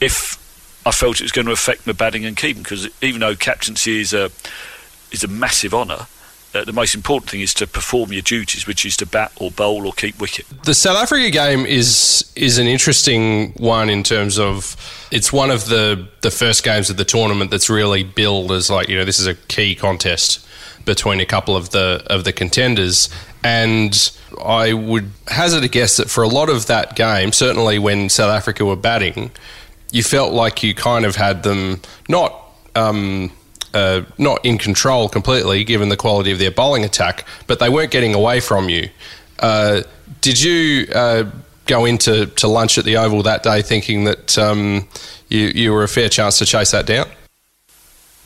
if 0.00 0.38
I 0.86 0.90
felt 0.92 1.20
it 1.20 1.24
was 1.24 1.32
going 1.32 1.46
to 1.46 1.52
affect 1.52 1.86
my 1.86 1.92
batting 1.92 2.24
and 2.24 2.36
keeping. 2.36 2.62
Because 2.62 2.88
even 3.02 3.20
though 3.20 3.34
captaincy 3.34 4.00
is 4.00 4.12
a 4.14 4.30
is 5.10 5.24
a 5.24 5.28
massive 5.28 5.74
honour, 5.74 6.06
uh, 6.54 6.64
the 6.64 6.72
most 6.72 6.94
important 6.94 7.30
thing 7.30 7.40
is 7.40 7.52
to 7.54 7.66
perform 7.66 8.12
your 8.12 8.22
duties, 8.22 8.66
which 8.66 8.86
is 8.86 8.96
to 8.98 9.06
bat 9.06 9.32
or 9.36 9.50
bowl 9.50 9.86
or 9.86 9.92
keep 9.92 10.20
wicket. 10.20 10.46
The 10.64 10.74
South 10.74 10.96
Africa 10.96 11.30
game 11.30 11.66
is 11.66 12.30
is 12.36 12.58
an 12.58 12.66
interesting 12.66 13.52
one 13.54 13.90
in 13.90 14.02
terms 14.02 14.38
of 14.38 14.76
it's 15.10 15.32
one 15.32 15.50
of 15.50 15.66
the 15.66 16.08
the 16.22 16.30
first 16.30 16.64
games 16.64 16.90
of 16.90 16.96
the 16.96 17.04
tournament 17.04 17.50
that's 17.50 17.68
really 17.68 18.04
billed 18.04 18.52
as 18.52 18.70
like 18.70 18.88
you 18.88 18.96
know 18.96 19.04
this 19.04 19.18
is 19.18 19.26
a 19.26 19.34
key 19.34 19.74
contest 19.74 20.46
between 20.84 21.20
a 21.20 21.26
couple 21.26 21.56
of 21.56 21.70
the 21.70 22.02
of 22.06 22.24
the 22.24 22.32
contenders 22.32 23.08
and 23.42 24.12
I 24.42 24.72
would 24.72 25.10
hazard 25.28 25.64
a 25.64 25.68
guess 25.68 25.96
that 25.96 26.10
for 26.10 26.22
a 26.22 26.28
lot 26.28 26.48
of 26.48 26.66
that 26.66 26.94
game 26.94 27.32
certainly 27.32 27.78
when 27.78 28.08
South 28.08 28.30
Africa 28.30 28.64
were 28.64 28.76
batting 28.76 29.30
you 29.90 30.02
felt 30.02 30.32
like 30.32 30.62
you 30.62 30.74
kind 30.74 31.04
of 31.04 31.16
had 31.16 31.42
them 31.42 31.80
not 32.08 32.34
um, 32.74 33.30
uh, 33.74 34.02
not 34.16 34.44
in 34.44 34.56
control 34.56 35.08
completely, 35.08 35.64
given 35.64 35.88
the 35.88 35.96
quality 35.96 36.30
of 36.30 36.38
their 36.38 36.50
bowling 36.50 36.84
attack, 36.84 37.26
but 37.46 37.58
they 37.58 37.68
weren't 37.68 37.90
getting 37.90 38.14
away 38.14 38.40
from 38.40 38.68
you. 38.68 38.88
Uh, 39.40 39.82
did 40.20 40.40
you 40.40 40.86
uh, 40.94 41.24
go 41.66 41.84
into 41.84 42.26
to 42.26 42.48
lunch 42.48 42.78
at 42.78 42.84
the 42.84 42.96
Oval 42.96 43.22
that 43.24 43.42
day 43.42 43.62
thinking 43.62 44.04
that 44.04 44.38
um, 44.38 44.88
you, 45.28 45.48
you 45.48 45.72
were 45.72 45.82
a 45.82 45.88
fair 45.88 46.08
chance 46.08 46.38
to 46.38 46.46
chase 46.46 46.70
that 46.70 46.86
down? 46.86 47.06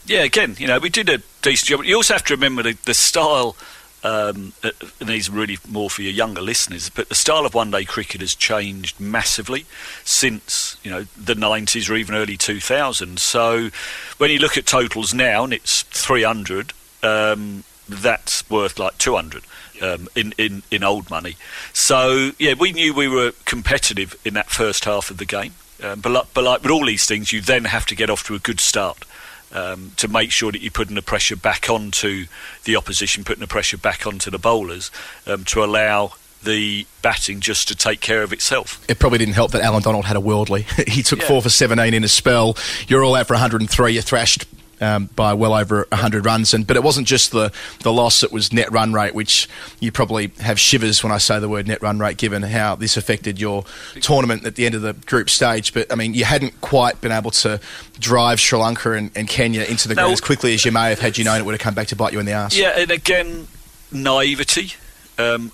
Yeah, 0.07 0.23
again, 0.23 0.57
you 0.59 0.67
know, 0.67 0.79
we 0.79 0.89
did 0.89 1.09
a 1.09 1.19
decent 1.43 1.69
job. 1.69 1.85
You 1.85 1.97
also 1.97 2.15
have 2.15 2.25
to 2.25 2.35
remember 2.35 2.63
the, 2.63 2.79
the 2.85 2.95
style, 2.95 3.57
um, 4.05 4.53
uh, 4.63 4.71
and 5.01 5.09
these 5.09 5.29
are 5.29 5.33
really 5.33 5.59
more 5.69 5.91
for 5.91 6.03
your 6.03 6.13
younger 6.13 6.41
listeners, 6.41 6.89
but 6.91 7.09
the 7.09 7.15
style 7.15 7.45
of 7.45 7.55
one 7.55 7.71
day 7.71 7.85
cricket 7.85 8.21
has 8.21 8.35
changed 8.35 9.01
massively 9.01 9.67
since, 10.05 10.77
you 10.83 10.91
know, 10.91 11.05
the 11.17 11.35
90s 11.35 11.91
or 11.91 11.97
even 11.97 12.15
early 12.15 12.37
2000s. 12.37 13.19
So 13.19 13.71
when 14.19 14.31
you 14.31 14.39
look 14.39 14.57
at 14.57 14.67
totals 14.67 15.13
now 15.13 15.45
and 15.45 15.53
it's 15.53 15.83
300, 15.83 16.73
um, 17.03 17.65
that's 17.89 18.49
worth 18.49 18.79
like 18.79 18.99
200. 18.99 19.45
Um, 19.81 20.09
in, 20.17 20.35
in, 20.39 20.65
in 20.73 20.83
old 20.83 21.09
money. 21.09 21.37
So, 21.73 22.33
yeah, 22.37 22.55
we 22.59 22.73
knew 22.73 22.93
we 22.93 23.07
were 23.07 23.31
competitive 23.45 24.21
in 24.25 24.35
that 24.35 24.51
first 24.51 24.87
half 24.87 25.09
of 25.09 25.19
the 25.19 25.25
game. 25.25 25.53
Um, 25.81 26.01
but, 26.01 26.11
like, 26.11 26.25
but 26.35 26.43
like 26.43 26.63
with 26.63 26.73
all 26.73 26.85
these 26.85 27.07
things, 27.07 27.33
you 27.33 27.41
then 27.41 27.65
have 27.67 27.87
to 27.87 27.95
get 27.95 28.11
off 28.11 28.25
to 28.25 28.35
a 28.35 28.41
good 28.41 28.59
start 28.59 29.05
um, 29.53 29.93
to 29.97 30.09
make 30.09 30.31
sure 30.31 30.53
that 30.53 30.61
you're 30.61 30.71
putting 30.71 30.95
the 30.95 31.03
pressure 31.03 31.37
back 31.37 31.69
onto 31.71 32.27
the 32.65 32.77
opposition, 32.77 33.25
putting 33.25 33.41
the 33.41 33.47
pressure 33.47 33.79
back 33.79 34.07
onto 34.07 34.31
the 34.31 34.39
bowlers 34.39 34.91
um, 35.27 35.45
to 35.45 35.63
allow 35.65 36.13
the 36.45 36.87
batting 37.03 37.41
just 37.41 37.67
to 37.67 37.75
take 37.75 38.01
care 38.01 38.23
of 38.23 38.33
itself. 38.33 38.81
It 38.89 39.01
probably 39.01 39.19
didn't 39.19 39.35
help 39.35 39.51
that 39.53 39.61
Allan 39.63 39.83
Donald 39.83 40.05
had 40.05 40.17
a 40.17 40.21
worldly. 40.21 40.63
he 40.87 41.03
took 41.03 41.21
Yeah. 41.21 41.27
four 41.27 41.43
for 41.43 41.49
17 41.49 41.93
in 41.95 42.05
a 42.05 42.09
spell. 42.09 42.57
You're 42.87 43.03
all 43.03 43.17
out 43.17 43.27
for 43.27 43.35
103. 43.35 43.93
You're 43.93 44.03
thrashed 44.03 44.47
um, 44.81 45.07
by 45.17 45.35
well 45.35 45.55
over 45.55 45.87
100 45.91 46.25
runs. 46.25 46.55
And 46.55 46.67
But 46.67 46.77
it 46.77 46.83
wasn't 46.83 47.07
just 47.07 47.33
the, 47.33 47.53
the 47.81 47.93
loss, 47.93 48.23
it 48.23 48.33
was 48.33 48.53
net 48.53 48.71
run 48.73 48.93
rate, 48.93 49.15
which 49.15 49.49
you 49.81 49.93
probably 49.93 50.33
have 50.41 50.59
shivers 50.59 51.03
when 51.03 51.13
I 51.13 51.19
say 51.19 51.39
the 51.39 51.49
word 51.49 51.67
net 51.67 51.83
run 51.83 51.99
rate, 51.99 52.17
given 52.17 52.43
how 52.43 52.77
this 52.77 52.97
affected 52.97 53.41
your 53.41 53.65
tournament 54.01 54.47
at 54.47 54.55
the 54.55 54.67
end 54.67 54.75
of 54.75 54.83
the 54.83 54.93
group 54.93 55.31
stage. 55.31 55.75
But, 55.75 55.93
I 55.93 55.95
mean, 55.95 56.15
you 56.15 56.25
hadn't 56.25 56.61
quite 56.61 57.01
been 57.01 57.13
able 57.13 57.31
to 57.33 57.61
drive 57.99 58.41
Sri 58.41 58.59
Lanka 58.59 58.93
and, 58.93 59.11
and 59.15 59.29
Kenya 59.29 59.63
into 59.65 59.89
the 59.89 59.95
ground 59.95 60.13
as 60.13 60.21
quickly 60.21 60.55
as 60.55 60.65
you 60.65 60.73
may 60.73 60.91
have 60.91 61.01
had 61.01 61.19
you 61.19 61.25
known 61.25 61.41
it 61.41 61.45
would 61.45 61.53
have 61.53 61.61
come 61.61 61.75
back 61.75 61.89
to 61.89 61.97
bite 61.97 62.13
you 62.13 62.21
in 62.21 62.27
the 62.27 62.35
arse. 62.35 62.57
Yeah, 62.57 62.79
and 62.79 62.91
again, 62.91 63.49
naivety 63.91 64.73
um, 65.19 65.53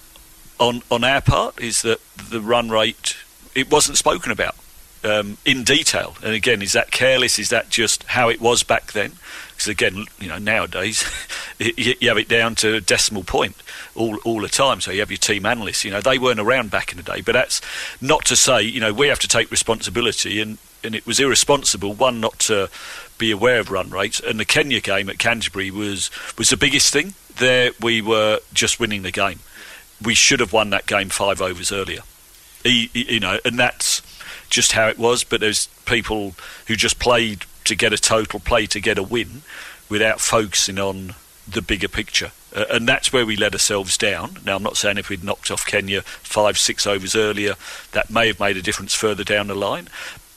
on 0.59 0.83
on 0.91 1.05
our 1.05 1.21
part 1.21 1.61
is 1.61 1.83
that 1.83 2.01
the 2.31 2.41
run 2.41 2.69
rate 2.69 3.17
it 3.55 3.71
wasn't 3.71 3.97
spoken 3.97 4.31
about 4.33 4.55
um, 5.05 5.37
in 5.45 5.65
detail. 5.65 6.17
And 6.23 6.35
again, 6.35 6.63
is 6.63 6.73
that 6.73 6.91
careless? 6.91 7.39
Is 7.39 7.51
that 7.51 7.69
just 7.69 8.03
how 8.05 8.29
it 8.29 8.41
was 8.41 8.63
back 8.63 8.93
then? 8.93 9.13
Because 9.51 9.69
again, 9.69 10.07
you 10.21 10.29
know, 10.29 10.39
nowadays 10.39 11.05
you 11.59 12.09
have 12.09 12.19
it 12.19 12.29
down 12.29 12.55
to 12.57 12.75
a 12.75 12.81
decimal 12.81 13.23
point 13.23 13.57
all 13.95 14.17
all 14.25 14.41
the 14.41 14.49
time. 14.49 14.81
So 14.81 14.91
you 14.91 15.01
have 15.01 15.11
your 15.11 15.19
team 15.19 15.47
analysts. 15.47 15.85
You 15.85 15.91
know, 15.91 16.01
they 16.01 16.19
weren't 16.19 16.41
around 16.41 16.71
back 16.71 16.91
in 16.91 16.97
the 16.97 17.05
day. 17.05 17.21
But 17.21 17.33
that's 17.33 17.61
not 18.01 18.25
to 18.27 18.37
say 18.37 18.63
you 18.63 18.81
know 18.81 18.93
we 18.93 19.09
have 19.09 19.21
to 19.21 19.29
take 19.29 19.51
responsibility 19.51 20.41
and. 20.41 20.59
And 20.83 20.95
it 20.95 21.07
was 21.07 21.19
irresponsible, 21.19 21.95
one, 21.95 22.21
not 22.21 22.39
to 22.41 22.69
be 23.17 23.31
aware 23.31 23.59
of 23.59 23.71
run 23.71 23.89
rates. 23.89 24.21
And 24.21 24.39
the 24.39 24.45
Kenya 24.45 24.83
game 24.83 25.09
at 25.09 25.19
Canterbury 25.19 25.71
was, 25.71 26.11
was 26.37 26.51
the 26.51 26.59
biggest 26.59 26.93
thing. 26.93 27.15
There, 27.37 27.71
we 27.81 28.03
were 28.03 28.41
just 28.53 28.79
winning 28.79 29.01
the 29.01 29.11
game. 29.11 29.39
We 30.03 30.15
should 30.15 30.41
have 30.41 30.53
won 30.53 30.69
that 30.71 30.85
game 30.85 31.09
five 31.09 31.41
overs 31.41 31.73
earlier. 31.73 32.03
You 32.67 33.19
know, 33.19 33.39
and 33.47 33.59
that's 33.59 34.03
just 34.55 34.73
how 34.73 34.89
it 34.89 34.99
was. 34.99 35.25
But 35.25 35.41
there's 35.41 35.67
people 35.85 36.35
who 36.67 36.77
just 36.77 36.99
played 36.99 37.45
to 37.65 37.75
get 37.75 37.93
a 37.93 37.99
total, 37.99 38.41
play 38.41 38.67
to 38.67 38.81
get 38.81 38.99
a 38.99 39.03
win, 39.03 39.43
without 39.89 40.21
focusing 40.21 40.79
on 40.79 41.15
the 41.47 41.63
bigger 41.63 41.89
picture. 41.89 42.33
Uh, 42.55 42.65
and 42.71 42.89
that's 42.89 43.13
where 43.13 43.27
we 43.27 43.37
let 43.37 43.53
ourselves 43.53 43.99
down. 43.99 44.39
Now, 44.45 44.57
I'm 44.57 44.63
not 44.63 44.77
saying 44.77 44.99
if 44.99 45.09
we'd 45.09 45.25
knocked 45.25 45.51
off 45.51 45.67
Kenya 45.67 46.03
five, 46.03 46.57
six 46.57 46.87
overs 46.87 47.15
earlier, 47.15 47.55
that 47.93 48.11
may 48.11 48.29
have 48.29 48.41
made 48.41 48.57
a 48.57 48.63
difference 48.63 48.95
further 48.95 49.25
down 49.25 49.49
the 49.49 49.55
line. 49.55 49.89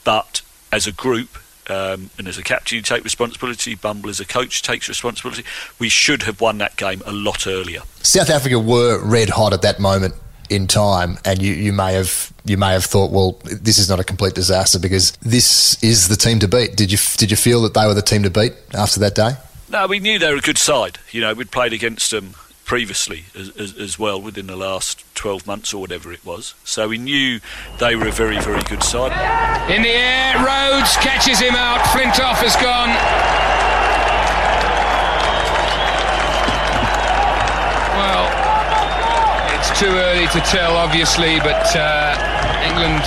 But 0.04 0.42
as 0.72 0.86
a 0.86 0.92
group, 0.92 1.38
um, 1.70 2.10
and 2.18 2.26
as 2.26 2.38
a 2.38 2.42
captain, 2.42 2.76
you 2.76 2.82
take 2.82 3.04
responsibility. 3.04 3.74
Bumble, 3.74 4.08
as 4.08 4.20
a 4.20 4.26
coach, 4.26 4.62
takes 4.62 4.88
responsibility. 4.88 5.44
We 5.78 5.90
should 5.90 6.22
have 6.22 6.40
won 6.40 6.58
that 6.58 6.76
game 6.76 7.02
a 7.04 7.12
lot 7.12 7.46
earlier. 7.46 7.82
South 8.02 8.30
Africa 8.30 8.58
were 8.58 9.02
red 9.04 9.28
hot 9.28 9.52
at 9.52 9.62
that 9.62 9.78
moment 9.78 10.14
in 10.50 10.66
time, 10.66 11.18
and 11.24 11.42
you, 11.42 11.52
you 11.52 11.72
may 11.72 11.94
have 11.94 12.32
you 12.44 12.56
may 12.56 12.72
have 12.72 12.84
thought, 12.84 13.10
well, 13.10 13.38
this 13.44 13.78
is 13.78 13.88
not 13.88 14.00
a 14.00 14.04
complete 14.04 14.34
disaster 14.34 14.78
because 14.78 15.12
this 15.22 15.82
is 15.82 16.08
the 16.08 16.16
team 16.16 16.38
to 16.40 16.48
beat. 16.48 16.76
Did 16.76 16.90
you 16.90 16.98
did 17.16 17.30
you 17.30 17.36
feel 17.36 17.62
that 17.62 17.74
they 17.74 17.86
were 17.86 17.94
the 17.94 18.02
team 18.02 18.22
to 18.22 18.30
beat 18.30 18.54
after 18.74 19.00
that 19.00 19.14
day? 19.14 19.32
No, 19.70 19.86
we 19.86 20.00
knew 20.00 20.18
they 20.18 20.30
were 20.30 20.38
a 20.38 20.40
good 20.40 20.58
side. 20.58 20.98
You 21.10 21.20
know, 21.20 21.34
we'd 21.34 21.50
played 21.50 21.72
against 21.72 22.10
them 22.10 22.34
previously 22.64 23.24
as, 23.34 23.48
as, 23.56 23.76
as 23.78 23.98
well 23.98 24.20
within 24.20 24.46
the 24.46 24.56
last 24.56 25.02
12 25.14 25.46
months 25.46 25.72
or 25.72 25.80
whatever 25.80 26.12
it 26.12 26.24
was. 26.24 26.54
So 26.64 26.88
we 26.88 26.98
knew 26.98 27.40
they 27.78 27.96
were 27.96 28.06
a 28.06 28.12
very, 28.12 28.38
very 28.40 28.62
good 28.62 28.82
side. 28.82 29.12
In 29.70 29.82
the 29.82 29.88
air, 29.88 30.36
Rhodes 30.36 30.94
catches 30.96 31.38
him 31.40 31.54
out. 31.54 31.80
Flintoff 31.80 32.36
has 32.44 32.56
gone. 32.56 33.47
Too 39.78 39.86
early 39.86 40.26
to 40.28 40.40
tell, 40.40 40.76
obviously, 40.76 41.38
but 41.38 41.76
uh, 41.76 42.64
England 42.66 43.04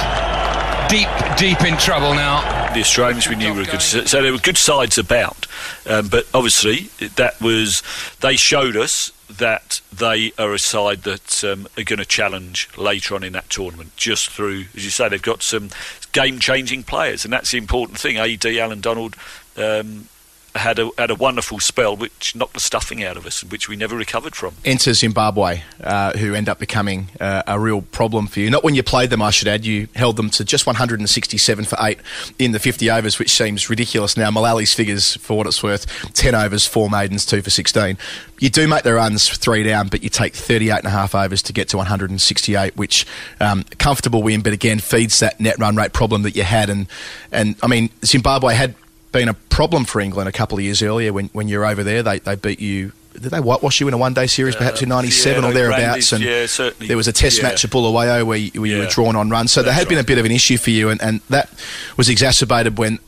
deep, 0.90 1.10
deep 1.38 1.62
in 1.68 1.78
trouble 1.78 2.14
now. 2.14 2.72
The 2.74 2.80
Australians 2.80 3.28
we 3.28 3.36
knew 3.36 3.54
were 3.54 3.66
good, 3.66 3.82
so 3.82 4.22
there 4.22 4.32
were 4.32 4.38
good 4.38 4.58
sides 4.58 4.98
about, 4.98 5.48
um, 5.86 6.08
but 6.08 6.28
obviously 6.34 6.90
that 7.18 7.42
was 7.42 7.84
they 8.22 8.38
showed 8.38 8.78
us 8.78 9.12
that 9.30 9.82
they 9.92 10.32
are 10.38 10.54
a 10.54 10.60
side 10.60 11.04
that 11.04 11.44
um, 11.44 11.68
are 11.78 11.84
going 11.84 12.00
to 12.00 12.06
challenge 12.06 12.70
later 12.78 13.16
on 13.16 13.24
in 13.24 13.34
that 13.34 13.50
tournament, 13.50 13.94
just 13.98 14.30
through, 14.30 14.66
as 14.74 14.86
you 14.86 14.92
say, 14.92 15.10
they've 15.10 15.22
got 15.22 15.44
some 15.44 15.72
game-changing 16.14 16.84
players, 16.84 17.26
and 17.26 17.34
that's 17.34 17.52
the 17.52 17.58
important 17.58 18.00
thing. 18.00 18.18
AD 18.18 18.46
Allan 18.46 18.80
Donald, 18.80 19.18
um, 19.58 20.08
had 20.56 20.80
a 20.80 20.90
had 20.98 21.10
a 21.10 21.16
wonderful 21.16 21.60
spell 21.60 21.96
which 21.96 22.36
knocked 22.36 22.54
the 22.54 22.60
stuffing 22.60 23.04
out 23.04 23.18
of 23.18 23.26
us, 23.26 23.44
which 23.44 23.70
we 23.70 23.76
never 23.76 23.96
recovered 23.96 24.36
from. 24.36 24.56
Enter 24.66 24.94
Zimbabwe, 24.94 25.62
uh, 25.84 26.14
who 26.18 26.34
end 26.34 26.50
up 26.50 26.60
becoming 26.60 27.10
uh, 27.20 27.44
a 27.48 27.60
real 27.60 27.82
problem 27.82 28.28
for 28.28 28.40
you. 28.40 28.50
Not 28.50 28.64
when 28.64 28.76
you 28.76 28.84
played 28.84 29.10
them, 29.10 29.22
I 29.22 29.32
should 29.32 29.48
add. 29.48 29.66
You 29.66 29.88
held 29.96 30.18
them 30.18 30.30
to 30.32 30.44
just 30.44 30.66
167 30.66 31.66
for 31.66 31.78
eight 31.82 32.00
in 32.38 32.52
the 32.52 32.60
50 32.60 32.90
overs, 32.90 33.18
which 33.20 33.32
seems 33.32 33.70
ridiculous 33.70 34.18
now. 34.18 34.30
Mullally 34.32 34.66
figures, 34.66 35.16
for 35.18 35.38
what 35.38 35.48
it's 35.48 35.64
worth, 35.64 35.86
10 36.14 36.36
overs, 36.36 36.66
four 36.66 36.90
maidens, 36.90 37.26
two 37.26 37.42
for 37.42 37.50
16. 37.50 37.98
You 38.40 38.50
do 38.50 38.68
make 38.68 38.84
the 38.84 38.94
runs 38.94 39.30
three 39.30 39.64
down, 39.64 39.88
but 39.88 40.04
you 40.04 40.10
take 40.10 40.34
38 40.34 40.80
and 40.80 40.88
a 40.88 40.90
half 40.90 41.14
overs 41.14 41.42
to 41.44 41.54
get 41.54 41.70
to 41.70 41.78
168, 41.78 42.76
which 42.76 43.06
um, 43.40 43.64
comfortable 43.78 44.24
win, 44.24 44.42
but 44.42 44.52
again 44.52 44.80
feeds 44.80 45.20
that 45.20 45.40
net 45.40 45.60
run 45.60 45.76
rate 45.76 45.94
problem 45.94 46.24
that 46.24 46.36
you 46.36 46.44
had. 46.44 46.70
And 46.70 46.88
and 47.32 47.56
I 47.62 47.68
mean 47.68 47.92
Zimbabwe 48.04 48.56
had 48.56 48.76
been 49.12 49.28
a 49.30 49.34
problem 49.34 49.86
for 49.86 50.00
England 50.02 50.30
a 50.30 50.32
couple 50.32 50.58
of 50.58 50.64
years 50.64 50.82
earlier 50.82 51.14
when 51.14 51.28
when 51.34 51.48
you 51.48 51.60
were 51.60 51.66
over 51.66 51.84
there. 51.84 52.04
They 52.04 52.20
they 52.20 52.36
beat 52.36 52.60
you. 52.60 52.92
Did 53.14 53.24
they 53.24 53.42
whitewash 53.42 53.82
you 53.82 53.90
in 53.90 53.94
a 53.94 53.98
one-day 53.98 54.28
series, 54.28 54.56
perhaps 54.56 54.82
in 54.82 54.88
'97 54.88 55.44
yeah, 55.44 55.50
or 55.50 55.54
thereabouts? 55.54 56.14
And 56.14 56.24
yeah, 56.24 56.46
certainly. 56.46 56.88
there 56.88 56.96
was 56.96 57.10
a 57.10 57.14
Test 57.14 57.38
Yeah. 57.40 57.44
match 57.50 57.66
at 57.66 57.72
Bulawayo 57.72 58.26
where 58.26 58.38
you, 58.38 58.62
where 58.62 58.72
you 58.72 58.78
were 58.80 58.86
drawn 58.88 59.18
on 59.18 59.30
runs. 59.30 59.52
So 59.52 59.62
there 59.64 59.74
had 59.74 59.90
been 59.90 59.98
a 59.98 60.04
bit 60.04 60.18
of 60.18 60.24
an 60.24 60.32
issue 60.32 60.58
for 60.58 60.70
you, 60.70 60.90
and, 60.90 61.02
and 61.02 61.20
that 61.30 61.50
was 61.98 62.08
exacerbated 62.08 62.78
when 62.78 63.00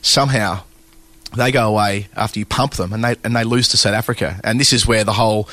somehow 0.00 0.62
they 1.36 1.52
go 1.52 1.68
away 1.68 2.08
after 2.16 2.38
you 2.38 2.46
pump 2.46 2.74
them 2.74 2.90
and 2.92 3.04
they 3.04 3.16
and 3.22 3.36
they 3.36 3.44
lose 3.44 3.68
to 3.68 3.76
South 3.76 3.94
Africa. 3.94 4.40
And 4.44 4.58
this 4.58 4.72
is 4.72 4.86
where 4.86 5.04
the 5.04 5.12
whole 5.12 5.44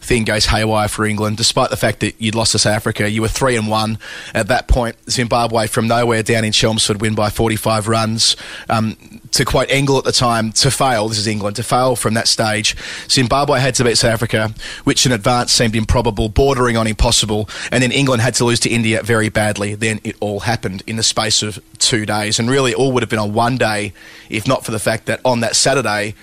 thing 0.00 0.24
goes 0.24 0.46
haywire 0.46 0.88
for 0.88 1.06
England. 1.06 1.36
Despite 1.38 1.70
the 1.70 1.76
fact 1.76 2.00
that 2.00 2.20
you'd 2.20 2.34
lost 2.34 2.52
to 2.52 2.58
South 2.58 2.74
Africa, 2.74 3.08
you 3.08 3.22
were 3.22 3.28
three 3.28 3.56
and 3.56 3.68
one 3.68 3.98
at 4.34 4.48
that 4.48 4.68
point. 4.68 4.96
Zimbabwe 5.08 5.68
from 5.68 5.88
nowhere 5.88 6.22
down 6.22 6.44
in 6.44 6.52
Chelmsford 6.52 7.00
win 7.00 7.14
by 7.14 7.30
45 7.30 7.88
runs. 7.88 8.36
Um, 8.68 9.11
to 9.32 9.44
quote 9.44 9.66
Engel 9.70 9.98
at 9.98 10.04
the 10.04 10.12
time, 10.12 10.52
to 10.52 10.70
fail, 10.70 11.08
this 11.08 11.18
is 11.18 11.26
England, 11.26 11.56
to 11.56 11.62
fail 11.62 11.96
from 11.96 12.14
that 12.14 12.28
stage, 12.28 12.76
Zimbabwe 13.10 13.60
had 13.60 13.74
to 13.76 13.84
beat 13.84 13.98
South 13.98 14.12
Africa, 14.12 14.54
which 14.84 15.06
in 15.06 15.12
advance 15.12 15.52
seemed 15.52 15.74
improbable, 15.74 16.28
bordering 16.28 16.76
on 16.76 16.86
impossible, 16.86 17.48
and 17.70 17.82
then 17.82 17.92
England 17.92 18.22
had 18.22 18.34
to 18.34 18.44
lose 18.44 18.60
to 18.60 18.70
India 18.70 19.02
very 19.02 19.28
badly. 19.28 19.74
Then 19.74 20.00
it 20.04 20.16
all 20.20 20.40
happened 20.40 20.82
in 20.86 20.96
the 20.96 21.02
space 21.02 21.42
of 21.42 21.58
two 21.78 22.06
days, 22.06 22.38
and 22.38 22.48
really 22.48 22.74
all 22.74 22.92
would 22.92 23.02
have 23.02 23.10
been 23.10 23.18
on 23.18 23.32
one 23.32 23.56
day 23.56 23.92
if 24.28 24.46
not 24.46 24.64
for 24.64 24.70
the 24.70 24.78
fact 24.78 25.06
that 25.06 25.20
on 25.24 25.40
that 25.40 25.56
Saturday, 25.56 26.14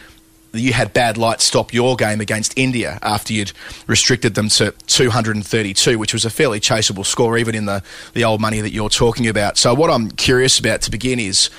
you 0.53 0.73
had 0.73 0.93
bad 0.93 1.17
light 1.17 1.41
stop 1.41 1.73
your 1.73 1.95
game 1.95 2.21
against 2.21 2.57
India 2.57 2.97
after 3.01 3.33
you'd 3.33 3.51
restricted 3.87 4.35
them 4.35 4.49
to 4.49 4.71
232, 4.87 5.99
which 5.99 6.13
was 6.13 6.25
a 6.25 6.29
fairly 6.29 6.59
chaseable 6.59 7.05
score, 7.05 7.37
even 7.37 7.55
in 7.55 7.65
the, 7.65 7.83
the 8.13 8.23
old 8.23 8.41
money 8.41 8.61
that 8.61 8.71
you're 8.71 8.89
talking 8.89 9.27
about. 9.27 9.57
So, 9.57 9.73
what 9.73 9.89
I'm 9.89 10.09
curious 10.11 10.59
about 10.59 10.81
to 10.83 10.91
begin 10.91 11.19
is 11.19 11.49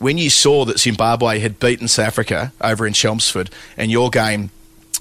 when 0.00 0.18
you 0.18 0.28
saw 0.30 0.64
that 0.64 0.80
Zimbabwe 0.80 1.38
had 1.38 1.60
beaten 1.60 1.86
South 1.86 2.06
Africa 2.08 2.52
over 2.60 2.86
in 2.86 2.92
Chelmsford 2.92 3.50
and 3.76 3.90
your 3.90 4.10
game 4.10 4.50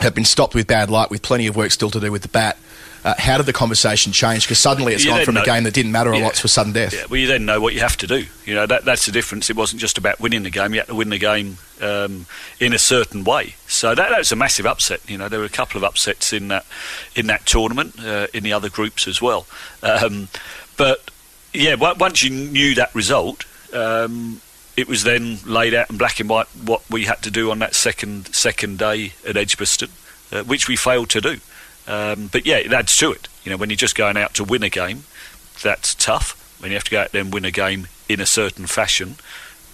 had 0.01 0.13
been 0.13 0.25
stopped 0.25 0.53
with 0.53 0.67
bad 0.67 0.91
light 0.91 1.09
with 1.09 1.21
plenty 1.21 1.47
of 1.47 1.55
work 1.55 1.71
still 1.71 1.89
to 1.89 1.99
do 1.99 2.11
with 2.11 2.21
the 2.21 2.27
bat, 2.27 2.57
uh, 3.05 3.15
how 3.17 3.37
did 3.37 3.45
the 3.45 3.53
conversation 3.53 4.11
change? 4.11 4.43
Because 4.43 4.59
suddenly 4.59 4.93
it's 4.93 5.05
You 5.05 5.11
gone 5.11 5.23
from 5.23 5.37
a 5.37 5.45
game 5.45 5.63
that 5.63 5.73
didn't 5.73 5.93
matter 5.93 6.11
a 6.11 6.17
Yeah. 6.17 6.25
lot 6.25 6.33
to 6.35 6.45
a 6.45 6.49
sudden 6.49 6.73
death. 6.73 6.93
Yeah, 6.93 7.05
well, 7.09 7.17
you 7.17 7.27
then 7.27 7.45
know 7.45 7.61
what 7.61 7.73
you 7.73 7.79
have 7.79 7.95
to 7.97 8.07
do. 8.07 8.25
You 8.45 8.55
know 8.55 8.65
that 8.65 8.83
that's 8.83 9.05
the 9.05 9.13
difference. 9.13 9.49
It 9.49 9.55
wasn't 9.55 9.79
just 9.79 9.97
about 9.97 10.19
winning 10.19 10.43
the 10.43 10.49
game; 10.49 10.73
you 10.73 10.81
had 10.81 10.87
to 10.89 10.95
win 10.95 11.09
the 11.09 11.17
game 11.17 11.59
um, 11.81 12.25
in 12.59 12.73
a 12.73 12.77
certain 12.77 13.23
way. 13.23 13.55
So 13.67 13.95
that, 13.95 14.09
that 14.09 14.17
was 14.17 14.33
a 14.33 14.35
massive 14.35 14.65
upset. 14.65 14.99
You 15.07 15.17
know, 15.17 15.29
there 15.29 15.39
were 15.39 15.45
a 15.45 15.49
couple 15.49 15.77
of 15.77 15.85
upsets 15.85 16.33
in 16.33 16.49
that 16.49 16.65
in 17.15 17.27
that 17.27 17.45
tournament, 17.45 17.97
uh, 18.05 18.27
in 18.33 18.43
the 18.43 18.51
other 18.51 18.69
groups 18.69 19.07
as 19.07 19.21
well. 19.21 19.47
Um, 19.81 20.27
but 20.75 21.09
yeah, 21.53 21.75
once 21.75 22.21
you 22.21 22.31
knew 22.31 22.75
that 22.75 22.93
result. 22.93 23.45
Um, 23.73 24.41
it 24.79 24.87
was 24.87 25.03
then 25.03 25.39
laid 25.45 25.73
out 25.73 25.89
in 25.89 25.97
black 25.97 26.19
and 26.19 26.29
white 26.29 26.47
what 26.47 26.81
we 26.89 27.03
had 27.03 27.21
to 27.23 27.31
do 27.31 27.51
on 27.51 27.59
that 27.59 27.75
second 27.75 28.33
second 28.33 28.79
day 28.79 29.13
at 29.27 29.35
Edgbaston, 29.35 29.89
uh, 30.31 30.43
which 30.43 30.67
we 30.67 30.75
failed 30.75 31.09
to 31.09 31.21
do. 31.21 31.37
Um, 31.87 32.27
but 32.31 32.45
yeah, 32.45 32.57
it 32.57 32.71
adds 32.71 32.95
to 32.97 33.11
it. 33.11 33.27
You 33.43 33.51
know, 33.51 33.57
when 33.57 33.69
you're 33.69 33.77
just 33.77 33.95
going 33.95 34.15
out 34.15 34.33
to 34.35 34.43
win 34.43 34.63
a 34.63 34.69
game, 34.69 35.03
that's 35.61 35.93
tough. 35.95 36.35
When 36.61 36.71
you 36.71 36.77
have 36.77 36.83
to 36.85 36.91
go 36.91 37.01
out 37.01 37.11
there 37.11 37.21
and 37.21 37.33
win 37.33 37.45
a 37.45 37.51
game 37.51 37.87
in 38.07 38.21
a 38.21 38.25
certain 38.25 38.67
fashion, 38.67 39.15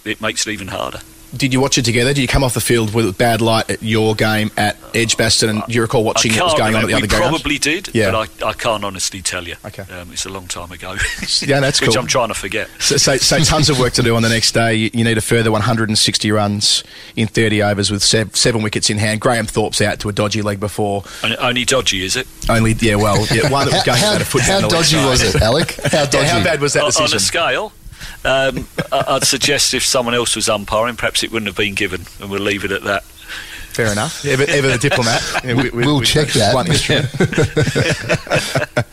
it 0.04 0.20
makes 0.20 0.46
it 0.46 0.52
even 0.52 0.68
harder. 0.68 1.00
Did 1.36 1.52
you 1.52 1.60
watch 1.60 1.76
it 1.78 1.84
together? 1.84 2.14
Did 2.14 2.20
you 2.22 2.28
come 2.28 2.44
off 2.44 2.54
the 2.54 2.60
field 2.60 2.94
with 2.94 3.16
bad 3.18 3.40
light 3.40 3.68
at 3.70 3.82
your 3.82 4.14
game 4.14 4.50
at 4.56 4.76
Edgbaston? 4.94 5.48
And 5.50 5.62
do 5.66 5.72
you 5.74 5.82
recall 5.82 6.04
watching 6.04 6.32
I 6.32 6.36
what 6.36 6.44
was 6.44 6.52
can't 6.54 6.58
going 6.72 6.74
on 6.76 6.82
at 6.82 6.86
the 6.86 6.94
remember. 6.94 7.16
other 7.16 7.24
we 7.24 7.24
game? 7.24 7.30
probably 7.38 7.58
did, 7.58 7.94
Yeah. 7.94 8.10
but 8.10 8.42
I, 8.44 8.48
I 8.48 8.52
can't 8.52 8.84
honestly 8.84 9.20
tell 9.22 9.46
you. 9.46 9.56
Okay. 9.64 9.82
Um, 9.92 10.12
it's 10.12 10.24
a 10.24 10.30
long 10.30 10.46
time 10.46 10.70
ago. 10.72 10.96
Yeah, 11.42 11.60
that's 11.60 11.80
Which. 11.86 11.96
I'm 11.96 12.06
trying 12.06 12.28
to 12.28 12.34
forget. 12.34 12.68
So, 12.78 12.96
so, 12.96 13.16
so 13.16 13.38
tons 13.40 13.68
of 13.68 13.78
work 13.78 13.92
to 13.94 14.02
do 14.02 14.16
on 14.16 14.22
the 14.22 14.28
next 14.28 14.52
day. 14.52 14.74
You, 14.74 14.90
you 14.94 15.04
need 15.04 15.18
a 15.18 15.20
further 15.20 15.50
160 15.52 16.30
runs 16.30 16.82
in 17.16 17.26
30 17.28 17.62
overs 17.62 17.90
with 17.90 18.02
sev- 18.02 18.34
seven 18.36 18.62
wickets 18.62 18.88
in 18.90 18.98
hand. 18.98 19.20
Graham 19.20 19.46
Thorpe's 19.46 19.80
out 19.82 19.98
to 20.00 20.08
a 20.08 20.12
dodgy 20.12 20.42
leg 20.42 20.60
before. 20.60 21.02
Only, 21.22 21.36
only 21.38 21.64
dodgy, 21.64 22.04
is 22.04 22.16
it? 22.16 22.26
Only, 22.48 22.72
yeah, 22.74 22.94
well, 22.94 23.26
yeah, 23.34 23.50
one 23.50 23.66
that 23.66 23.74
was 23.74 23.82
going 23.84 23.98
How- 23.98 24.10
about 24.12 24.22
a 24.22 24.24
foot 24.24 24.42
how 24.42 24.60
down 24.60 24.62
the 24.62 24.76
dodgy 24.76 24.96
was 24.96 25.22
it, 25.22 25.42
Alec? 25.42 25.72
How 25.92 26.04
Yeah, 26.12 26.24
how 26.24 26.44
bad 26.44 26.60
was 26.60 26.72
that 26.74 26.84
On- 26.84 27.02
On 27.04 27.14
a 27.14 27.18
scale, 27.20 27.72
um, 28.24 28.66
I- 28.92 29.04
I'd 29.08 29.24
suggest 29.24 29.74
if 29.74 29.84
someone 29.84 30.14
else 30.14 30.34
was 30.36 30.48
umpiring, 30.48 30.96
perhaps 30.96 31.22
it 31.22 31.30
wouldn't 31.32 31.46
have 31.48 31.56
been 31.56 31.74
given, 31.74 32.06
and 32.20 32.30
we'll 32.30 32.40
leave 32.42 32.64
it 32.64 32.70
at 32.72 32.82
that. 32.84 33.04
Fair 33.04 33.92
enough. 33.92 34.24
Ever, 34.24 34.44
ever 34.48 34.68
the 34.68 34.78
diplomat. 34.78 35.22
Yeah, 35.44 35.52
we- 35.54 35.68
we- 35.70 35.84
We'll 35.84 35.98
we- 36.00 36.06
check 36.06 36.28
that. 36.28 36.52
blunt 36.52 36.68
instrument. 36.70 37.10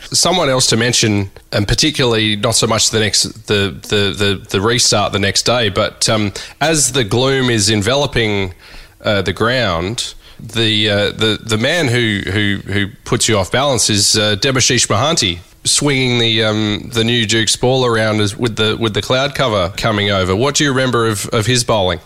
Someone 0.12 0.48
else 0.50 0.66
to 0.68 0.76
mention, 0.76 1.30
and 1.52 1.66
particularly 1.66 2.36
not 2.36 2.54
so 2.54 2.66
much 2.66 2.90
the 2.90 3.00
next 3.00 3.22
the 3.46 3.70
the 3.88 4.12
the, 4.16 4.46
the 4.50 4.60
restart 4.60 5.12
the 5.12 5.18
next 5.18 5.44
day, 5.44 5.70
but 5.70 6.06
um, 6.08 6.32
as 6.60 6.92
the 6.92 7.02
gloom 7.04 7.48
is 7.50 7.70
enveloping 7.70 8.54
uh, 9.02 9.22
the 9.22 9.32
ground. 9.32 10.14
The, 10.40 10.90
uh, 10.90 11.10
the 11.12 11.38
the 11.42 11.56
man 11.56 11.86
who, 11.86 12.20
who 12.30 12.56
who 12.70 12.88
puts 13.04 13.28
you 13.28 13.38
off 13.38 13.52
balance 13.52 13.88
is 13.88 14.18
uh, 14.18 14.34
Debasis 14.36 14.86
Mohanty 14.88 15.38
swinging 15.64 16.18
the 16.18 16.44
um, 16.44 16.90
the 16.92 17.04
new 17.04 17.26
Duke's 17.26 17.56
ball 17.56 17.84
around 17.84 18.18
with 18.18 18.56
the 18.56 18.76
with 18.78 18.94
the 18.94 19.02
cloud 19.02 19.34
cover 19.34 19.72
coming 19.76 20.10
over. 20.10 20.36
What 20.36 20.54
do 20.56 20.64
you 20.64 20.70
remember 20.70 21.06
of, 21.06 21.26
of 21.28 21.46
his 21.46 21.64
bowling? 21.64 22.00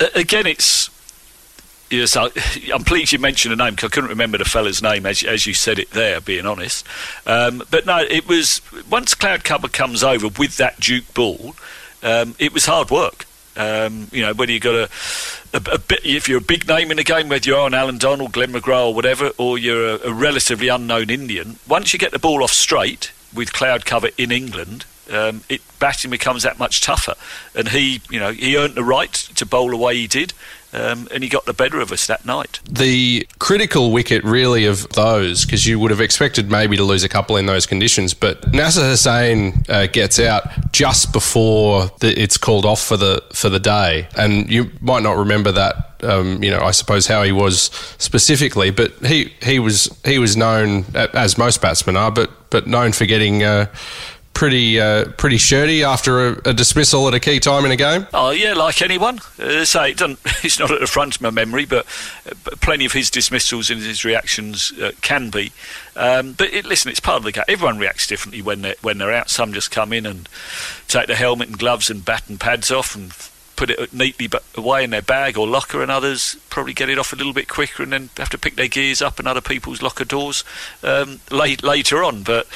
A- 0.00 0.18
Again, 0.20 0.46
it's. 0.46 0.90
Yes, 1.88 2.16
I, 2.16 2.30
I'm 2.74 2.82
pleased 2.82 3.12
you 3.12 3.20
mentioned 3.20 3.52
a 3.52 3.56
name 3.56 3.74
because 3.74 3.90
I 3.90 3.94
couldn't 3.94 4.10
remember 4.10 4.38
the 4.38 4.44
fella's 4.44 4.82
name 4.82 5.06
as, 5.06 5.22
as 5.22 5.46
you 5.46 5.54
said 5.54 5.78
it 5.78 5.90
there, 5.92 6.20
being 6.20 6.44
honest. 6.44 6.84
Um, 7.26 7.62
but 7.70 7.86
no, 7.86 7.98
it 7.98 8.26
was 8.28 8.60
once 8.90 9.14
cloud 9.14 9.44
cover 9.44 9.68
comes 9.68 10.02
over 10.02 10.26
with 10.26 10.56
that 10.56 10.80
Duke 10.80 11.14
ball, 11.14 11.54
um, 12.02 12.34
it 12.40 12.52
was 12.52 12.66
hard 12.66 12.90
work. 12.90 13.24
Um, 13.56 14.08
you 14.12 14.20
know, 14.22 14.34
whether 14.34 14.50
you 14.50 14.58
got 14.58 14.74
a, 14.74 14.90
a, 15.56 15.74
a 15.74 15.78
bit, 15.78 16.04
if 16.04 16.28
you're 16.28 16.38
a 16.38 16.42
big 16.42 16.68
name 16.68 16.90
in 16.90 16.98
the 16.98 17.04
game, 17.04 17.28
whether 17.28 17.48
you're 17.48 17.60
on 17.60 17.74
Allan 17.74 17.98
Donald, 17.98 18.32
Glenn 18.32 18.52
McGrath, 18.52 18.88
or 18.88 18.94
whatever, 18.94 19.30
or 19.38 19.58
you're 19.58 19.96
a, 19.96 20.08
a 20.08 20.12
relatively 20.12 20.68
unknown 20.68 21.10
Indian, 21.10 21.58
once 21.66 21.92
you 21.92 21.98
get 21.98 22.12
the 22.12 22.18
ball 22.18 22.42
off 22.42 22.52
straight 22.52 23.12
with 23.34 23.52
cloud 23.52 23.84
cover 23.84 24.10
in 24.16 24.30
England, 24.30 24.84
um, 25.10 25.42
it 25.48 25.62
batting 25.78 26.10
becomes 26.10 26.42
that 26.42 26.58
much 26.58 26.80
tougher. 26.80 27.14
And 27.54 27.68
he, 27.68 28.00
you 28.10 28.18
know, 28.20 28.32
he 28.32 28.56
earned 28.56 28.74
the 28.74 28.84
right 28.84 29.12
to 29.12 29.46
bowl 29.46 29.70
the 29.70 29.76
way 29.76 29.96
he 29.96 30.06
did, 30.06 30.32
um, 30.76 31.08
and 31.12 31.22
he 31.22 31.28
got 31.28 31.44
the 31.46 31.52
better 31.52 31.80
of 31.80 31.90
us 31.92 32.06
that 32.06 32.24
night. 32.24 32.60
the 32.70 33.26
critical 33.38 33.90
wicket 33.92 34.22
really 34.24 34.66
of 34.66 34.88
those 34.90 35.44
because 35.44 35.66
you 35.66 35.78
would 35.80 35.90
have 35.90 36.00
expected 36.00 36.50
maybe 36.50 36.76
to 36.76 36.84
lose 36.84 37.02
a 37.04 37.08
couple 37.08 37.36
in 37.36 37.46
those 37.46 37.66
conditions 37.66 38.14
but 38.14 38.52
Nasser 38.52 38.82
Hussain 38.82 39.64
uh, 39.68 39.86
gets 39.86 40.18
out 40.20 40.42
just 40.72 41.12
before 41.12 41.90
the, 42.00 42.20
it's 42.20 42.36
called 42.36 42.64
off 42.64 42.80
for 42.82 42.96
the 42.96 43.22
for 43.32 43.48
the 43.48 43.60
day 43.60 44.08
and 44.16 44.50
you 44.50 44.70
might 44.80 45.02
not 45.02 45.16
remember 45.16 45.50
that 45.52 45.94
um, 46.02 46.42
you 46.42 46.50
know 46.50 46.60
I 46.60 46.72
suppose 46.72 47.06
how 47.06 47.22
he 47.22 47.32
was 47.32 47.70
specifically 47.98 48.70
but 48.70 48.92
he 49.04 49.32
he 49.42 49.58
was 49.58 49.88
he 50.04 50.18
was 50.18 50.36
known 50.36 50.84
as 50.94 51.38
most 51.38 51.62
batsmen 51.62 51.96
are 51.96 52.10
but 52.10 52.30
but 52.50 52.66
known 52.66 52.92
for 52.92 53.06
getting 53.06 53.42
uh, 53.42 53.66
pretty 54.36 54.78
uh, 54.78 55.06
pretty 55.12 55.38
shirty 55.38 55.82
after 55.82 56.28
a, 56.28 56.50
a 56.50 56.52
dismissal 56.52 57.08
at 57.08 57.14
a 57.14 57.18
key 57.18 57.40
time 57.40 57.64
in 57.64 57.70
a 57.70 57.76
game 57.76 58.06
Oh 58.12 58.30
yeah, 58.30 58.52
like 58.52 58.82
anyone. 58.82 59.18
Uh, 59.40 59.64
say 59.64 59.90
it 59.92 59.96
doesn't. 59.96 60.18
It's 60.44 60.58
not 60.58 60.70
at 60.70 60.78
the 60.78 60.86
front 60.86 61.16
of 61.16 61.22
my 61.22 61.30
memory, 61.30 61.64
but, 61.64 61.86
but 62.44 62.60
plenty 62.60 62.84
of 62.84 62.92
his 62.92 63.10
dismissals 63.10 63.70
and 63.70 63.80
his 63.80 64.04
reactions 64.04 64.72
uh, 64.78 64.92
can 65.00 65.30
be. 65.30 65.52
Um, 65.96 66.32
but 66.32 66.52
it, 66.52 66.66
listen, 66.66 66.90
it's 66.90 67.00
part 67.00 67.16
of 67.16 67.24
the 67.24 67.32
game. 67.32 67.44
Everyone 67.48 67.78
reacts 67.78 68.06
differently 68.06 68.42
when 68.42 68.60
they 68.60 68.72
are 68.72 68.76
when 68.82 68.98
they're 68.98 69.12
out. 69.12 69.30
Some 69.30 69.54
just 69.54 69.70
come 69.70 69.92
in 69.92 70.04
and 70.04 70.28
take 70.86 71.06
the 71.06 71.16
helmet 71.16 71.48
and 71.48 71.58
gloves 71.58 71.88
and 71.88 72.04
bat 72.04 72.24
and 72.28 72.38
pads 72.38 72.70
off 72.70 72.94
and 72.94 73.12
put 73.56 73.70
it 73.70 73.92
neatly 73.92 74.28
away 74.54 74.84
in 74.84 74.90
their 74.90 75.02
bag 75.02 75.38
or 75.38 75.48
locker, 75.48 75.82
and 75.82 75.90
others 75.90 76.36
probably 76.50 76.74
get 76.74 76.90
it 76.90 76.98
off 76.98 77.12
a 77.12 77.16
little 77.16 77.32
bit 77.32 77.48
quicker 77.48 77.82
and 77.82 77.92
then 77.92 78.10
have 78.18 78.28
to 78.28 78.38
pick 78.38 78.56
their 78.56 78.68
gears 78.68 79.00
up 79.00 79.18
in 79.18 79.26
other 79.26 79.40
people's 79.40 79.82
locker 79.82 80.04
doors 80.04 80.44
um, 80.82 81.20
late, 81.30 81.62
later 81.62 82.04
on. 82.04 82.22
But 82.22 82.46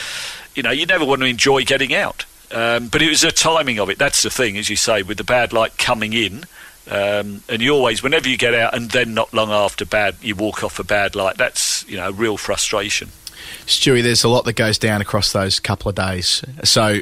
you 0.61 0.63
know, 0.63 0.73
you 0.73 0.85
never 0.85 1.07
want 1.07 1.23
to 1.23 1.27
enjoy 1.27 1.65
getting 1.65 1.95
out. 1.95 2.27
Um, 2.53 2.89
but 2.89 3.01
it 3.01 3.09
was 3.09 3.23
the 3.23 3.31
timing 3.31 3.79
of 3.79 3.89
it. 3.89 3.97
That's 3.97 4.21
the 4.21 4.29
thing, 4.29 4.59
as 4.59 4.69
you 4.69 4.77
say, 4.77 5.03
with 5.03 5.17
the 5.17 5.25
bad 5.25 5.55
light 5.55 5.79
coming 5.79 6.13
in. 6.13 6.45
Um, 6.87 7.43
and 7.49 7.63
you 7.63 7.73
always, 7.73 8.03
whenever 8.03 8.29
you 8.29 8.37
get 8.37 8.53
out, 8.53 8.75
and 8.75 8.91
then 8.91 9.15
not 9.15 9.33
long 9.33 9.51
after 9.51 9.87
bad, 9.87 10.17
you 10.21 10.35
walk 10.35 10.63
off 10.63 10.79
a 10.79 10.85
bad 10.85 11.15
light. 11.15 11.39
That's 11.39 11.89
you 11.89 11.97
know 11.97 12.11
real 12.11 12.37
frustration. 12.37 13.09
Stewie, 13.65 14.03
there's 14.03 14.23
a 14.23 14.29
lot 14.29 14.45
that 14.45 14.53
goes 14.53 14.77
down 14.77 15.01
across 15.01 15.33
those 15.33 15.61
couple 15.61 15.89
of 15.89 15.95
days. 15.95 16.45
So 16.63 17.01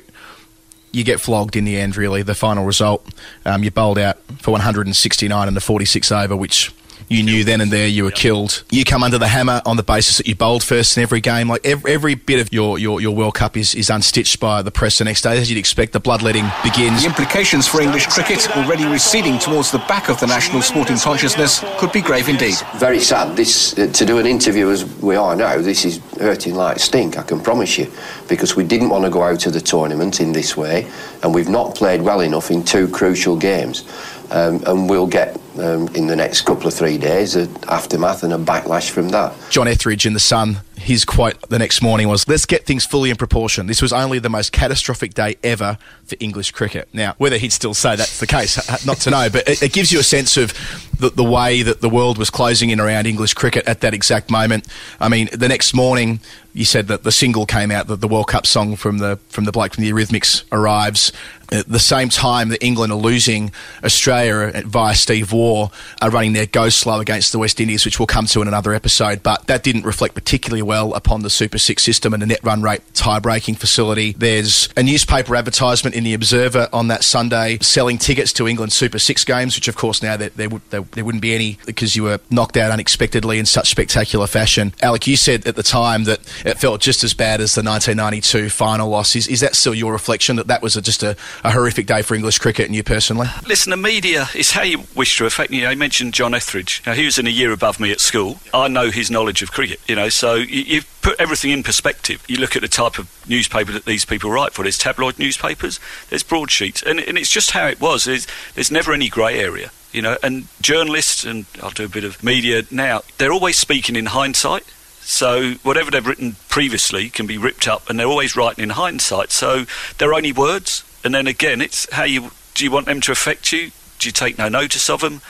you 0.92 1.02
get 1.02 1.18
flogged 1.18 1.56
in 1.56 1.64
the 1.64 1.78
end, 1.78 1.96
really. 1.96 2.22
The 2.22 2.36
final 2.36 2.64
result, 2.64 3.04
um, 3.44 3.64
you 3.64 3.72
bowled 3.72 3.98
out 3.98 4.18
for 4.40 4.52
169 4.52 5.48
in 5.48 5.54
the 5.54 5.60
46 5.60 6.12
over, 6.12 6.36
which 6.36 6.72
you 7.08 7.22
knew 7.22 7.44
then 7.44 7.60
and 7.60 7.70
there 7.70 7.86
you 7.86 8.04
were 8.04 8.10
killed. 8.10 8.64
You 8.70 8.84
come 8.84 9.02
under 9.02 9.18
the 9.18 9.28
hammer 9.28 9.62
on 9.64 9.76
the 9.76 9.82
basis 9.82 10.18
that 10.18 10.26
you 10.26 10.34
bowled 10.34 10.62
first 10.62 10.96
in 10.96 11.02
every 11.02 11.20
game. 11.20 11.48
Like 11.48 11.64
every, 11.64 11.92
every 11.92 12.14
bit 12.14 12.40
of 12.40 12.52
your, 12.52 12.78
your, 12.78 13.00
your 13.00 13.14
World 13.14 13.34
Cup 13.34 13.56
is, 13.56 13.74
is 13.74 13.88
unstitched 13.88 14.40
by 14.40 14.62
the 14.62 14.70
press 14.70 14.98
the 14.98 15.04
next 15.04 15.22
day. 15.22 15.38
As 15.38 15.50
you'd 15.50 15.58
expect, 15.58 15.92
the 15.92 16.00
bloodletting 16.00 16.46
begins. 16.62 17.02
The 17.02 17.08
implications 17.08 17.66
for 17.66 17.80
English 17.80 18.06
cricket, 18.06 18.48
already 18.56 18.86
receding 18.86 19.38
towards 19.38 19.70
the 19.70 19.78
back 19.78 20.08
of 20.08 20.20
the 20.20 20.26
national 20.26 20.62
sporting 20.62 20.96
consciousness, 20.96 21.64
could 21.78 21.92
be 21.92 22.00
grave 22.00 22.28
indeed. 22.28 22.56
Very 22.76 23.00
sad. 23.00 23.36
This 23.36 23.78
uh, 23.78 23.86
to 23.92 24.04
do 24.04 24.18
an 24.18 24.26
interview 24.26 24.70
as 24.70 24.84
we 25.00 25.16
are 25.16 25.34
now. 25.34 25.58
This 25.58 25.84
is 25.84 26.00
hurting 26.18 26.54
like 26.54 26.78
stink. 26.78 27.18
I 27.18 27.22
can 27.22 27.40
promise 27.40 27.78
you, 27.78 27.90
because 28.28 28.56
we 28.56 28.64
didn't 28.64 28.90
want 28.90 29.04
to 29.04 29.10
go 29.10 29.22
out 29.22 29.46
of 29.46 29.52
the 29.52 29.60
tournament 29.60 30.20
in 30.20 30.32
this 30.32 30.56
way, 30.56 30.86
and 31.22 31.34
we've 31.34 31.48
not 31.48 31.74
played 31.74 32.02
well 32.02 32.20
enough 32.20 32.50
in 32.50 32.64
two 32.64 32.88
crucial 32.88 33.36
games. 33.36 33.84
Um, 34.30 34.62
and 34.66 34.90
we'll 34.90 35.06
get 35.06 35.40
um, 35.60 35.88
in 35.94 36.06
the 36.06 36.16
next 36.16 36.42
couple 36.42 36.66
of 36.66 36.74
three 36.74 36.98
days 36.98 37.36
an 37.36 37.54
aftermath 37.68 38.22
and 38.22 38.32
a 38.32 38.38
backlash 38.38 38.90
from 38.90 39.08
that. 39.10 39.34
John 39.50 39.68
Etheridge 39.68 40.06
in 40.06 40.12
The 40.12 40.20
Sun, 40.20 40.58
his 40.88 41.04
quote 41.04 41.38
the 41.50 41.58
next 41.58 41.82
morning 41.82 42.08
was, 42.08 42.26
Let's 42.26 42.46
get 42.46 42.64
things 42.64 42.86
fully 42.86 43.10
in 43.10 43.16
proportion. 43.16 43.66
This 43.66 43.82
was 43.82 43.92
only 43.92 44.18
the 44.18 44.30
most 44.30 44.52
catastrophic 44.52 45.12
day 45.12 45.36
ever 45.44 45.76
for 46.06 46.16
English 46.18 46.52
cricket. 46.52 46.88
Now, 46.94 47.14
whether 47.18 47.36
he'd 47.36 47.52
still 47.52 47.74
say 47.74 47.94
that's 47.94 48.18
the 48.18 48.26
case, 48.26 48.56
uh, 48.70 48.78
not 48.86 48.96
to 48.98 49.10
know, 49.10 49.28
but 49.30 49.46
it, 49.46 49.62
it 49.62 49.72
gives 49.74 49.92
you 49.92 50.00
a 50.00 50.02
sense 50.02 50.38
of 50.38 50.54
the, 50.98 51.10
the 51.10 51.24
way 51.24 51.60
that 51.62 51.82
the 51.82 51.90
world 51.90 52.16
was 52.16 52.30
closing 52.30 52.70
in 52.70 52.80
around 52.80 53.06
English 53.06 53.34
cricket 53.34 53.68
at 53.68 53.82
that 53.82 53.92
exact 53.92 54.30
moment. 54.30 54.66
I 54.98 55.10
mean, 55.10 55.28
the 55.32 55.48
next 55.48 55.74
morning, 55.74 56.20
you 56.54 56.64
said 56.64 56.88
that 56.88 57.02
the 57.02 57.12
single 57.12 57.44
came 57.44 57.70
out, 57.70 57.86
that 57.88 58.00
the 58.00 58.08
World 58.08 58.28
Cup 58.28 58.46
song 58.46 58.76
from 58.76 58.98
the 58.98 59.18
from 59.28 59.44
the 59.44 59.52
bloke 59.52 59.74
from 59.74 59.84
the 59.84 59.90
Eurythmics 59.90 60.44
arrives. 60.50 61.12
At 61.50 61.66
the 61.66 61.78
same 61.78 62.10
time 62.10 62.50
that 62.50 62.62
England 62.62 62.92
are 62.92 62.98
losing, 62.98 63.52
Australia 63.82 64.62
via 64.66 64.94
Steve 64.94 65.32
Waugh 65.32 65.70
are 66.02 66.10
running 66.10 66.34
their 66.34 66.44
go 66.44 66.68
slow 66.68 67.00
against 67.00 67.32
the 67.32 67.38
West 67.38 67.58
Indies, 67.58 67.86
which 67.86 67.98
we'll 67.98 68.06
come 68.06 68.26
to 68.26 68.42
in 68.42 68.48
another 68.48 68.74
episode. 68.74 69.22
But 69.22 69.46
that 69.46 69.62
didn't 69.62 69.84
reflect 69.84 70.14
particularly 70.14 70.62
well 70.62 70.77
upon 70.86 71.22
the 71.22 71.30
Super 71.30 71.58
Six 71.58 71.82
system 71.82 72.12
and 72.12 72.22
the 72.22 72.26
net 72.26 72.40
run 72.42 72.62
rate 72.62 72.82
tie 72.94 73.18
breaking 73.18 73.54
facility. 73.54 74.12
There's 74.12 74.68
a 74.76 74.82
newspaper 74.82 75.34
advertisement 75.34 75.96
in 75.96 76.04
the 76.04 76.14
Observer 76.14 76.68
on 76.72 76.88
that 76.88 77.04
Sunday 77.04 77.58
selling 77.60 77.98
tickets 77.98 78.32
to 78.34 78.46
England 78.46 78.72
Super 78.72 78.98
Six 78.98 79.24
games, 79.24 79.56
which 79.56 79.68
of 79.68 79.76
course 79.76 80.02
now 80.02 80.16
there, 80.16 80.30
there, 80.30 80.48
would, 80.48 80.62
there, 80.70 80.82
there 80.92 81.04
wouldn't 81.04 81.22
be 81.22 81.34
any 81.34 81.58
because 81.66 81.96
you 81.96 82.02
were 82.02 82.20
knocked 82.30 82.56
out 82.56 82.70
unexpectedly 82.70 83.38
in 83.38 83.46
such 83.46 83.70
spectacular 83.70 84.26
fashion. 84.26 84.74
Alec, 84.82 85.06
you 85.06 85.16
said 85.16 85.46
at 85.46 85.56
the 85.56 85.62
time 85.62 86.04
that 86.04 86.20
it 86.44 86.58
felt 86.58 86.80
just 86.80 87.02
as 87.02 87.14
bad 87.14 87.40
as 87.40 87.54
the 87.54 87.62
1992 87.62 88.50
final 88.50 88.88
loss. 88.88 89.16
Is, 89.16 89.26
is 89.28 89.40
that 89.40 89.56
still 89.56 89.74
your 89.74 89.92
reflection 89.92 90.36
that 90.36 90.48
that 90.48 90.62
was 90.62 90.76
a, 90.76 90.82
just 90.82 91.02
a, 91.02 91.16
a 91.44 91.50
horrific 91.50 91.86
day 91.86 92.02
for 92.02 92.14
English 92.14 92.38
cricket 92.38 92.66
and 92.66 92.74
you 92.74 92.82
personally? 92.82 93.28
Listen, 93.46 93.70
the 93.70 93.76
media 93.76 94.28
is 94.34 94.50
how 94.50 94.62
you 94.62 94.84
wish 94.94 95.16
to 95.18 95.26
affect 95.26 95.50
you. 95.50 95.62
Know, 95.62 95.74
mentioned 95.78 96.12
John 96.12 96.34
Etheridge. 96.34 96.82
Now, 96.84 96.92
he 96.92 97.06
was 97.06 97.18
in 97.18 97.26
a 97.26 97.30
year 97.30 97.52
above 97.52 97.80
me 97.80 97.90
at 97.90 98.00
school. 98.00 98.38
I 98.52 98.68
know 98.68 98.90
his 98.90 99.10
knowledge 99.10 99.40
of 99.40 99.52
cricket, 99.52 99.80
you 99.88 99.94
know, 99.94 100.10
so 100.10 100.34
you, 100.34 100.62
you 100.68 100.82
put 101.02 101.18
everything 101.18 101.50
in 101.50 101.62
perspective. 101.62 102.24
You 102.28 102.36
look 102.36 102.54
at 102.54 102.62
the 102.62 102.68
type 102.68 102.98
of 102.98 103.08
newspaper 103.28 103.72
that 103.72 103.86
these 103.86 104.04
people 104.04 104.30
write 104.30 104.52
for. 104.52 104.62
There's 104.62 104.78
tabloid 104.78 105.18
newspapers, 105.18 105.80
there's 106.10 106.22
broadsheets, 106.22 106.82
and, 106.82 107.00
and 107.00 107.16
it's 107.16 107.30
just 107.30 107.52
how 107.52 107.66
it 107.66 107.80
was. 107.80 108.04
There's, 108.04 108.26
there's 108.54 108.70
never 108.70 108.92
any 108.92 109.08
grey 109.08 109.38
area. 109.38 109.70
You 109.92 110.02
know, 110.02 110.18
and 110.22 110.48
journalists, 110.60 111.24
and 111.24 111.46
I'll 111.62 111.70
do 111.70 111.86
a 111.86 111.88
bit 111.88 112.04
of 112.04 112.22
media 112.22 112.62
now, 112.70 113.00
they're 113.16 113.32
always 113.32 113.56
speaking 113.56 113.96
in 113.96 114.06
hindsight. 114.06 114.64
So 115.00 115.54
whatever 115.62 115.90
they've 115.90 116.06
written 116.06 116.36
previously 116.50 117.08
can 117.08 117.26
be 117.26 117.38
ripped 117.38 117.66
up, 117.66 117.88
and 117.88 117.98
they're 117.98 118.06
always 118.06 118.36
writing 118.36 118.64
in 118.64 118.70
hindsight. 118.70 119.32
So 119.32 119.64
they're 119.96 120.12
only 120.12 120.32
words, 120.32 120.84
and 121.02 121.14
then 121.14 121.26
again, 121.26 121.62
it's 121.62 121.90
how 121.92 122.04
you 122.04 122.30
do 122.54 122.64
you 122.64 122.70
want 122.70 122.84
them 122.84 123.00
to 123.00 123.12
affect 123.12 123.52
you? 123.52 123.70
Do 123.98 124.08
you 124.08 124.12
take 124.12 124.36
no 124.36 124.48
notice 124.50 124.90
of 124.90 125.00
them? 125.00 125.22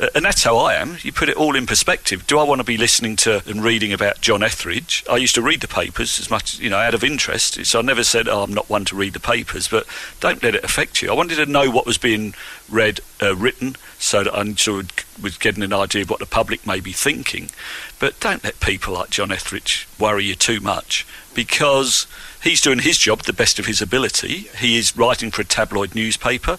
Uh, 0.00 0.08
and 0.14 0.24
that's 0.24 0.44
how 0.44 0.56
I 0.56 0.74
am. 0.74 0.96
You 1.02 1.12
put 1.12 1.28
it 1.28 1.36
all 1.36 1.56
in 1.56 1.66
perspective. 1.66 2.26
Do 2.26 2.38
I 2.38 2.44
want 2.44 2.60
to 2.60 2.64
be 2.64 2.76
listening 2.76 3.16
to 3.16 3.42
and 3.46 3.64
reading 3.64 3.92
about 3.92 4.20
John 4.20 4.42
Etheridge? 4.42 5.04
I 5.10 5.16
used 5.16 5.34
to 5.34 5.42
read 5.42 5.60
the 5.60 5.68
papers 5.68 6.20
as 6.20 6.30
much, 6.30 6.58
you 6.58 6.70
know, 6.70 6.78
out 6.78 6.94
of 6.94 7.02
interest. 7.02 7.64
So 7.66 7.80
I 7.80 7.82
never 7.82 8.04
said, 8.04 8.28
"Oh, 8.28 8.42
I'm 8.42 8.54
not 8.54 8.70
one 8.70 8.84
to 8.86 8.96
read 8.96 9.12
the 9.12 9.20
papers," 9.20 9.68
but 9.68 9.86
don't 10.20 10.42
let 10.42 10.54
it 10.54 10.64
affect 10.64 11.02
you. 11.02 11.10
I 11.10 11.14
wanted 11.14 11.36
to 11.36 11.46
know 11.46 11.70
what 11.70 11.86
was 11.86 11.98
being 11.98 12.34
read, 12.68 13.00
uh, 13.20 13.34
written, 13.34 13.76
so 13.98 14.22
that 14.22 14.34
I 14.34 14.54
sort 14.54 15.04
was 15.20 15.36
getting 15.36 15.62
an 15.64 15.72
idea 15.72 16.02
of 16.02 16.10
what 16.10 16.20
the 16.20 16.26
public 16.26 16.66
may 16.66 16.80
be 16.80 16.92
thinking. 16.92 17.50
But 17.98 18.20
don't 18.20 18.44
let 18.44 18.60
people 18.60 18.94
like 18.94 19.10
John 19.10 19.32
Etheridge 19.32 19.88
worry 19.98 20.24
you 20.26 20.36
too 20.36 20.60
much 20.60 21.06
because 21.34 22.06
he's 22.48 22.60
doing 22.60 22.78
his 22.78 22.98
job 22.98 23.22
the 23.22 23.32
best 23.32 23.58
of 23.58 23.66
his 23.66 23.80
ability. 23.82 24.48
He 24.58 24.78
is 24.78 24.96
writing 24.96 25.30
for 25.30 25.42
a 25.42 25.44
tabloid 25.44 25.94
newspaper. 25.94 26.58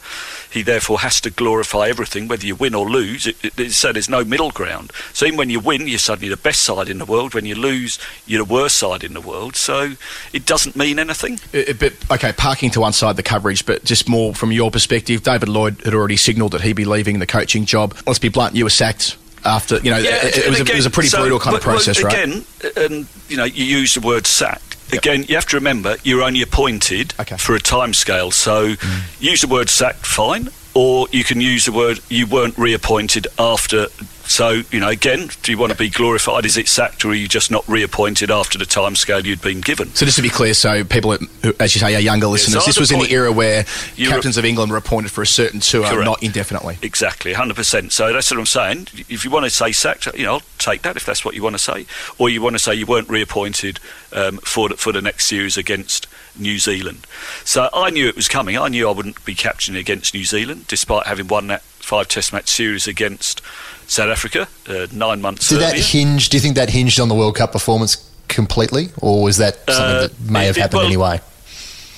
He 0.52 0.62
therefore 0.62 1.00
has 1.00 1.20
to 1.22 1.30
glorify 1.30 1.90
everything, 1.90 2.28
whether 2.28 2.46
you 2.46 2.56
win 2.56 2.76
or 2.76 2.90
lose. 2.90 3.28
It, 3.28 3.44
it, 3.44 3.60
it, 3.60 3.72
so 3.72 3.92
there's 3.92 4.10
no 4.10 4.24
middle 4.24 4.52
ground. 4.52 4.92
So 5.14 5.26
even 5.26 5.38
when 5.38 5.50
you 5.50 5.60
win, 5.60 5.88
you're 5.88 6.00
suddenly 6.00 6.30
the 6.30 6.38
best 6.38 6.62
side 6.62 6.90
in 6.90 7.00
the 7.00 7.06
world. 7.06 7.34
When 7.34 7.46
you 7.46 7.56
lose, 7.56 8.00
you're 8.26 8.46
the 8.46 8.54
worst 8.54 8.78
side 8.78 9.04
in 9.04 9.14
the 9.14 9.22
world. 9.22 9.56
So 9.56 9.94
it 10.34 10.46
doesn't 10.46 10.76
mean 10.76 11.00
anything. 11.00 11.40
But 11.52 11.94
okay, 12.12 12.32
parking 12.34 12.70
to 12.72 12.82
one 12.82 12.94
side 12.94 13.16
the 13.16 13.24
coverage, 13.24 13.66
but 13.66 13.84
just 13.84 14.08
more 14.08 14.34
from 14.36 14.52
your 14.52 14.72
perspective. 14.72 15.24
David 15.24 15.50
Lloyd 15.50 15.82
had 15.84 15.94
already 15.94 16.18
signalled 16.18 16.54
that 16.54 16.62
he'd 16.62 16.74
be 16.74 16.86
leaving 16.86 17.20
the 17.20 17.28
coaching 17.28 17.66
job. 17.66 17.96
Let's 18.06 18.20
be 18.20 18.30
blunt, 18.30 18.56
you 18.56 18.64
were 18.64 18.70
sacked 18.70 19.18
after 19.46 19.78
you 19.78 19.90
know 19.90 19.98
Yeah, 19.98 20.26
it, 20.26 20.38
it 20.38 20.50
was, 20.50 20.60
again, 20.60 20.74
a, 20.74 20.76
it 20.76 20.80
was 20.80 20.86
a 20.86 20.90
pretty 20.90 21.10
so- 21.10 21.20
brutal 21.22 21.40
kind 21.40 21.56
of 21.56 21.62
but- 21.62 21.68
well, 21.68 21.76
process, 21.76 22.04
right? 22.04 22.14
Again, 22.14 22.46
and 22.76 23.08
you 23.28 23.38
know, 23.38 23.46
you 23.46 23.64
use 23.66 23.94
the 23.94 24.02
word 24.02 24.28
sacked. 24.28 24.69
Again, 24.92 25.24
you 25.28 25.36
have 25.36 25.46
to 25.48 25.58
remember 25.58 25.98
you're 26.04 26.24
only 26.24 26.42
appointed 26.42 27.14
for 27.38 27.56
a 27.56 27.60
time 27.60 27.94
scale. 27.94 28.32
So 28.32 28.76
Mm. 28.76 29.02
use 29.20 29.42
the 29.42 29.48
word 29.48 29.70
sacked, 29.70 30.06
fine, 30.06 30.50
or 30.74 31.08
you 31.12 31.24
can 31.24 31.42
use 31.42 31.66
the 31.66 31.72
word 31.72 32.00
you 32.10 32.26
weren't 32.28 32.58
reappointed 32.58 33.28
after. 33.38 33.88
So 34.30 34.62
you 34.72 34.80
know, 34.80 34.90
again, 34.90 35.30
do 35.42 35.52
you 35.52 35.58
want 35.58 35.72
to 35.72 35.78
be 35.78 35.90
glorified? 35.90 36.46
Is 36.46 36.56
it 36.56 36.68
sacked, 36.68 37.04
or 37.04 37.10
are 37.10 37.14
you 37.16 37.28
just 37.28 37.50
not 37.50 37.68
reappointed 37.68 38.30
after 38.30 38.60
the 38.60 38.66
time 38.66 38.96
scale 38.96 39.26
you'd 39.26 39.42
been 39.42 39.60
given? 39.60 39.88
So 39.96 40.06
just 40.06 40.18
to 40.18 40.22
be 40.22 40.30
clear, 40.30 40.54
so 40.54 40.84
people, 40.84 41.18
as 41.60 41.74
you 41.74 41.82
say, 41.82 41.96
are 41.96 42.00
younger 42.00 42.28
listeners, 42.28 42.64
so 42.64 42.68
this 42.70 42.80
was 42.80 42.92
in 42.92 43.00
the 43.00 43.12
era 43.12 43.32
where 43.32 43.66
You 43.96 44.08
were- 44.10 44.14
captains 44.14 44.38
of 44.38 44.46
England 44.46 44.72
were 44.72 44.78
appointed 44.78 45.12
for 45.12 45.24
a 45.24 45.28
certain 45.28 45.60
tour, 45.62 45.84
Correct. 45.84 46.06
not 46.06 46.22
indefinitely. 46.22 46.78
Exactly, 46.84 47.34
100%. 47.34 47.92
So 47.92 48.14
that's 48.14 48.30
what 48.30 48.40
I'm 48.40 48.46
saying. 48.46 48.88
If 49.10 49.26
you 49.26 49.32
want 49.32 49.46
to 49.46 49.50
say 49.50 49.72
sacked, 49.72 50.06
you 50.16 50.26
know, 50.26 50.34
I'll 50.36 50.42
take 50.60 50.84
that 50.84 50.96
if 50.96 51.08
that's 51.08 51.26
what 51.26 51.34
you 51.34 51.42
want 51.42 51.56
to 51.56 51.60
say. 51.60 51.88
Or 52.20 52.30
you 52.30 52.42
want 52.44 52.54
to 52.54 52.60
say 52.60 52.76
you 52.76 52.86
weren't 52.86 53.10
reappointed 53.10 53.80
um, 54.14 54.38
for, 54.38 54.70
the, 54.70 54.78
for 54.78 54.92
the 54.94 55.02
next 55.02 55.26
series 55.26 55.58
against 55.58 56.06
New 56.38 56.60
Zealand. 56.60 57.08
So 57.46 57.68
I 57.74 57.90
knew 57.90 58.08
it 58.08 58.16
was 58.16 58.28
coming. 58.28 58.60
I 58.60 58.68
knew 58.68 58.88
I 58.88 58.92
wouldn't 58.92 59.26
be 59.26 59.34
captaining 59.34 59.82
against 59.82 60.14
New 60.14 60.24
Zealand, 60.24 60.68
despite 60.68 61.08
having 61.08 61.28
won 61.28 61.48
that 61.48 61.64
five 61.64 62.08
test 62.08 62.32
match 62.32 62.48
series 62.48 62.88
against 62.88 63.42
South 63.90 64.10
Africa 64.10 64.48
uh, 64.70 64.88
nine 64.94 65.20
months 65.20 65.50
Did 65.50 65.58
earlier. 65.58 65.72
that 65.72 65.80
hinge? 65.80 66.30
Do 66.30 66.38
you 66.38 66.42
think 66.42 66.56
that 66.56 66.70
hinged 66.70 67.00
on 67.00 67.10
the 67.10 67.16
World 67.16 67.36
Cup 67.36 67.52
performance 67.52 67.98
completely, 68.28 68.90
or 69.02 69.24
was 69.24 69.38
that 69.38 69.56
something 69.68 69.96
Uh, 69.96 70.02
that 70.08 70.20
may 70.22 70.46
have 70.46 70.58
it- 70.58 70.62
happened 70.62 70.78
well, 70.80 70.86
anyway? 70.88 71.22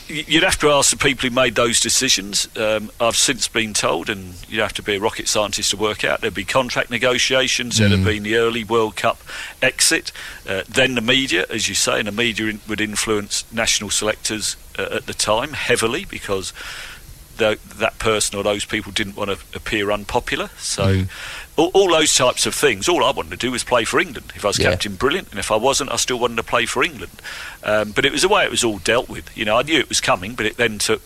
You'd 0.08 0.44
have 0.44 0.60
to 0.60 0.70
ask 0.72 0.90
the 0.92 0.98
people 0.98 1.30
who 1.30 1.34
made 1.34 1.56
those 1.56 1.80
decisions. 1.80 2.50
Um, 2.58 2.92
I've 3.00 3.16
since 3.16 3.48
been 3.48 3.74
told, 3.74 4.10
and 4.10 4.34
you'd 4.50 4.60
have 4.62 4.74
to 4.74 4.82
be 4.84 4.96
a 4.96 5.00
rocket 5.00 5.30
scientist 5.30 5.70
to 5.72 5.78
work 5.78 6.04
out, 6.04 6.20
there'd 6.20 6.34
be 6.34 6.44
contract 6.44 6.90
negotiations, 6.90 7.78
there'd 7.78 7.92
have 7.94 8.04
been 8.04 8.24
the 8.24 8.36
early 8.36 8.66
World 8.66 8.98
Cup 8.98 9.20
exit, 9.62 10.12
uh, 10.50 10.64
then 10.68 10.96
the 10.96 11.02
media, 11.02 11.46
as 11.50 11.70
you 11.70 11.76
say, 11.76 11.98
and 12.00 12.08
the 12.10 12.12
media 12.12 12.48
in, 12.48 12.60
would 12.68 12.82
influence 12.82 13.46
national 13.54 13.90
selectors 13.90 14.58
uh, 14.78 14.88
at 14.98 15.06
the 15.06 15.14
time 15.14 15.54
heavily 15.54 16.04
because 16.06 16.52
that 17.38 17.98
person 17.98 18.38
or 18.38 18.44
those 18.44 18.66
people 18.66 18.92
didn't 18.92 19.16
want 19.16 19.32
to 19.32 19.38
appear 19.58 19.92
unpopular. 19.92 20.50
So, 20.60 21.06
all, 21.62 21.72
all 21.74 21.90
those 21.90 22.16
types 22.16 22.46
of 22.46 22.54
things. 22.56 22.90
All 22.90 23.04
I 23.04 23.12
wanted 23.12 23.32
to 23.32 23.38
do 23.38 23.52
was 23.52 23.64
play 23.64 23.84
for 23.86 24.00
England. 24.00 24.32
If 24.36 24.44
I 24.46 24.50
was 24.50 24.60
Yeah. 24.60 24.72
captain, 24.72 24.96
brilliant, 24.96 25.30
and 25.32 25.40
if 25.40 25.52
I 25.52 25.56
wasn't, 25.56 25.92
I 25.92 25.96
still 25.98 26.20
wanted 26.20 26.38
to 26.38 26.44
play 26.44 26.66
for 26.66 26.84
England. 26.84 27.22
Um, 27.64 27.92
but 27.92 28.06
it 28.06 28.12
was 28.12 28.22
the 28.24 28.28
way 28.30 28.44
it 28.44 28.52
was 28.52 28.64
all 28.64 28.80
dealt 28.80 29.10
with. 29.10 29.30
You 29.38 29.46
know, 29.46 29.58
I 29.58 29.64
knew 29.64 29.80
it 29.80 29.90
was 29.90 30.02
coming, 30.02 30.36
but 30.36 30.46
it 30.46 30.58
then 30.58 30.78
took 30.80 31.02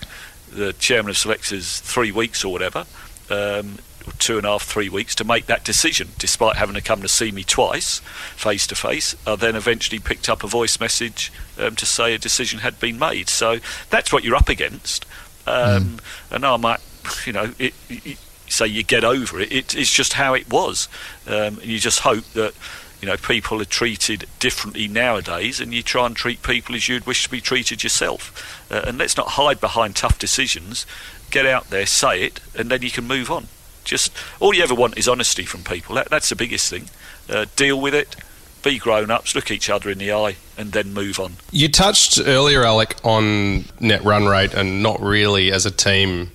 the 0.51 0.73
chairman 0.73 1.09
of 1.09 1.17
selectors 1.17 1.79
three 1.81 2.11
weeks 2.11 2.43
or 2.45 2.51
whatever. 2.51 2.85
Um, 3.29 3.79
or 4.07 4.13
Two 4.19 4.37
and 4.37 4.45
a 4.45 4.49
half, 4.51 4.61
three 4.63 4.87
weeks 4.87 5.15
to 5.15 5.23
make 5.23 5.47
that 5.47 5.63
decision, 5.63 6.09
despite 6.19 6.57
having 6.57 6.75
to 6.75 6.81
come 6.81 7.01
to 7.01 7.07
see 7.07 7.31
me 7.31 7.43
twice, 7.43 8.01
face 8.35 8.67
to 8.67 8.75
face. 8.75 9.15
I 9.25 9.35
then 9.35 9.55
eventually 9.55 9.97
picked 9.99 10.29
up 10.29 10.43
a 10.43 10.47
voice 10.47 10.79
message 10.79 11.31
um, 11.57 11.75
to 11.77 11.87
say 11.87 12.13
a 12.13 12.19
decision 12.19 12.59
had 12.59 12.79
been 12.79 12.99
made. 12.99 13.29
So 13.29 13.57
that's 13.89 14.13
what 14.13 14.23
you're 14.23 14.35
up 14.35 14.47
against. 14.47 15.05
Um, 15.47 15.99
And 16.31 16.45
I 16.45 16.55
might, 16.57 16.81
you 17.25 17.33
know, 17.33 17.53
it, 17.57 17.73
it, 17.89 18.17
say 18.55 18.67
you 18.67 18.83
get 18.83 19.03
over 19.03 19.39
it. 19.39 19.51
it. 19.51 19.75
It's 19.75 19.91
just 19.91 20.13
how 20.13 20.33
it 20.33 20.49
was, 20.49 20.87
um, 21.27 21.59
and 21.59 21.65
you 21.65 21.79
just 21.79 21.99
hope 21.99 22.25
that 22.33 22.53
you 23.01 23.07
know 23.07 23.17
people 23.17 23.61
are 23.61 23.65
treated 23.65 24.25
differently 24.39 24.87
nowadays, 24.87 25.59
and 25.59 25.73
you 25.73 25.83
try 25.83 26.05
and 26.05 26.15
treat 26.15 26.41
people 26.41 26.75
as 26.75 26.87
you'd 26.87 27.05
wish 27.05 27.23
to 27.23 27.29
be 27.29 27.41
treated 27.41 27.83
yourself. 27.83 28.71
Uh, 28.71 28.83
and 28.87 28.97
let's 28.97 29.17
not 29.17 29.29
hide 29.29 29.59
behind 29.59 29.95
tough 29.95 30.17
decisions. 30.17 30.85
Get 31.31 31.45
out 31.45 31.69
there, 31.69 31.85
say 31.85 32.23
it, 32.23 32.39
and 32.57 32.69
then 32.69 32.81
you 32.81 32.91
can 32.91 33.05
move 33.05 33.29
on. 33.29 33.47
Just 33.83 34.11
all 34.39 34.53
you 34.53 34.63
ever 34.63 34.73
want 34.73 34.97
is 34.97 35.07
honesty 35.07 35.43
from 35.43 35.63
people. 35.63 35.95
That, 35.95 36.09
that's 36.09 36.29
the 36.29 36.35
biggest 36.35 36.69
thing. 36.69 36.89
Uh, 37.29 37.45
deal 37.55 37.79
with 37.79 37.93
it. 37.93 38.15
be 38.63 38.79
grown 38.79 39.11
ups, 39.11 39.35
look 39.35 39.51
each 39.51 39.69
other 39.69 39.89
in 39.91 39.99
the 39.99 40.11
eye, 40.11 40.37
and 40.57 40.71
then 40.71 40.91
move 40.93 41.19
on. 41.19 41.33
You 41.51 41.69
touched 41.69 42.19
earlier, 42.19 42.63
Alec, 42.63 42.95
on 43.03 43.65
net 43.79 44.03
run 44.03 44.25
rate 44.25 44.53
and 44.55 44.81
not 44.81 44.99
really 45.01 45.51
as 45.51 45.65
a 45.67 45.71
team 45.71 46.31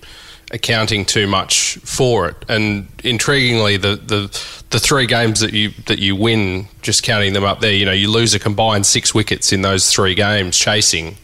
accounting 0.51 1.05
too 1.05 1.27
much 1.27 1.77
for 1.79 2.29
it. 2.29 2.37
And 2.49 2.89
intriguingly, 2.99 3.81
the, 3.81 3.97
the 3.97 4.61
the 4.71 4.79
three 4.79 5.07
games 5.07 5.41
that 5.41 5.53
you 5.53 5.71
that 5.87 5.99
you 5.99 6.17
win, 6.17 6.67
just 6.83 7.03
counting 7.03 7.33
them 7.33 7.45
up 7.45 7.61
there, 7.61 7.73
you 7.73 7.85
know, 7.85 7.93
you 7.93 8.11
lose 8.11 8.35
a 8.35 8.39
combined 8.39 8.87
six 8.87 9.15
wickets 9.15 9.53
in 9.53 9.63
those 9.63 9.93
three 9.93 10.15
games 10.15 10.57
chasing. 10.57 11.17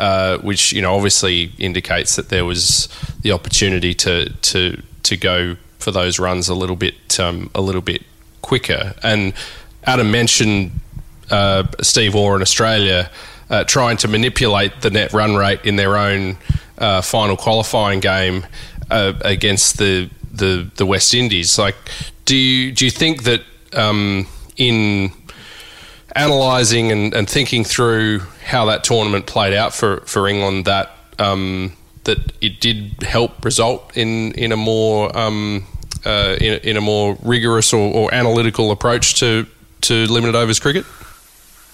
Uh, 0.00 0.38
which 0.38 0.72
you 0.72 0.82
know 0.82 0.96
obviously 0.96 1.52
indicates 1.56 2.16
that 2.16 2.28
there 2.28 2.44
was 2.44 2.88
the 3.22 3.30
opportunity 3.30 3.94
to 3.94 4.28
to 4.42 4.82
to 5.04 5.16
go 5.16 5.56
for 5.78 5.92
those 5.92 6.18
runs 6.18 6.48
a 6.48 6.54
little 6.54 6.74
bit 6.74 7.20
um, 7.20 7.48
a 7.54 7.60
little 7.60 7.80
bit 7.80 8.02
quicker. 8.42 8.94
And 9.04 9.34
Adam 9.84 10.10
mentioned 10.10 10.72
uh, 11.30 11.64
Steve 11.80 12.14
Waugh 12.14 12.34
in 12.34 12.42
Australia 12.42 13.08
uh, 13.50 13.64
trying 13.64 13.96
to 13.98 14.08
manipulate 14.08 14.80
the 14.80 14.90
net 14.90 15.12
run 15.12 15.36
rate 15.36 15.64
in 15.64 15.76
their 15.76 15.96
own 15.96 16.36
uh, 16.78 17.02
final 17.02 17.36
qualifying 17.36 18.00
game 18.00 18.46
uh, 18.90 19.14
against 19.22 19.78
the, 19.78 20.10
the 20.32 20.70
the 20.76 20.86
West 20.86 21.14
Indies. 21.14 21.58
Like, 21.58 21.76
do 22.24 22.36
you 22.36 22.72
do 22.72 22.84
you 22.84 22.90
think 22.90 23.24
that 23.24 23.42
um, 23.72 24.26
in 24.56 25.12
analysing 26.16 26.92
and, 26.92 27.14
and 27.14 27.28
thinking 27.28 27.64
through 27.64 28.20
how 28.44 28.66
that 28.66 28.84
tournament 28.84 29.26
played 29.26 29.52
out 29.52 29.74
for, 29.74 30.00
for 30.02 30.28
England 30.28 30.64
that 30.64 30.90
um, 31.18 31.72
that 32.04 32.18
it 32.40 32.60
did 32.60 33.02
help 33.02 33.44
result 33.44 33.96
in 33.96 34.32
in 34.32 34.52
a 34.52 34.56
more 34.56 35.16
um, 35.16 35.66
uh, 36.04 36.36
in, 36.40 36.60
in, 36.60 36.76
a 36.76 36.80
more 36.80 37.16
rigorous 37.22 37.72
or, 37.72 37.92
or, 37.94 38.14
analytical 38.14 38.70
approach 38.70 39.14
to 39.14 39.46
to 39.80 40.06
limited 40.06 40.34
overs 40.34 40.60
cricket? 40.60 40.84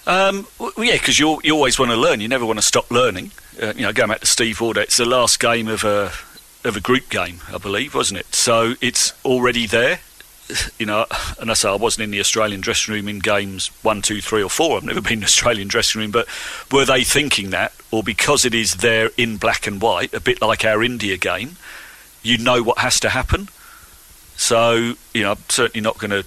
Um, 0.07 0.47
well, 0.57 0.71
yeah, 0.77 0.93
because 0.93 1.19
you 1.19 1.39
you 1.43 1.53
always 1.53 1.77
want 1.77 1.91
to 1.91 1.97
learn. 1.97 2.21
You 2.21 2.27
never 2.27 2.45
want 2.45 2.59
to 2.59 2.65
stop 2.65 2.89
learning. 2.91 3.31
Uh, 3.59 3.73
you 3.75 3.83
know, 3.83 3.93
going 3.93 4.09
back 4.09 4.19
to 4.21 4.27
Steve 4.27 4.61
Waugh, 4.61 4.73
it's 4.77 4.97
the 4.97 5.05
last 5.05 5.39
game 5.39 5.67
of 5.67 5.83
a 5.83 6.11
of 6.63 6.77
a 6.77 6.79
group 6.79 7.09
game, 7.09 7.39
I 7.51 7.57
believe, 7.57 7.95
wasn't 7.95 8.19
it? 8.19 8.35
So 8.35 8.75
it's 8.81 9.13
already 9.25 9.65
there 9.65 9.99
you 10.77 10.85
know, 10.85 11.05
and 11.39 11.51
I 11.51 11.53
say 11.53 11.69
I 11.69 11.75
wasn't 11.75 12.05
in 12.05 12.11
the 12.11 12.19
Australian 12.19 12.61
dressing 12.61 12.93
room 12.93 13.07
in 13.07 13.19
games 13.19 13.67
one, 13.83 14.01
two, 14.01 14.21
three, 14.21 14.43
or 14.43 14.49
four. 14.49 14.77
I've 14.77 14.83
never 14.83 15.01
been 15.01 15.13
in 15.13 15.19
the 15.21 15.25
Australian 15.25 15.67
dressing 15.67 16.01
room, 16.01 16.11
but 16.11 16.27
were 16.71 16.85
they 16.85 17.03
thinking 17.03 17.51
that, 17.51 17.73
or 17.91 18.03
because 18.03 18.45
it 18.45 18.53
is 18.53 18.75
there 18.77 19.11
in 19.17 19.37
black 19.37 19.67
and 19.67 19.81
white, 19.81 20.13
a 20.13 20.19
bit 20.19 20.41
like 20.41 20.65
our 20.65 20.83
India 20.83 21.17
game, 21.17 21.57
you 22.23 22.37
know 22.37 22.61
what 22.61 22.79
has 22.79 22.99
to 23.01 23.09
happen. 23.09 23.49
So 24.35 24.95
you 25.13 25.23
know, 25.23 25.31
I'm 25.31 25.43
certainly 25.49 25.81
not 25.81 25.97
going 25.97 26.11
to 26.11 26.25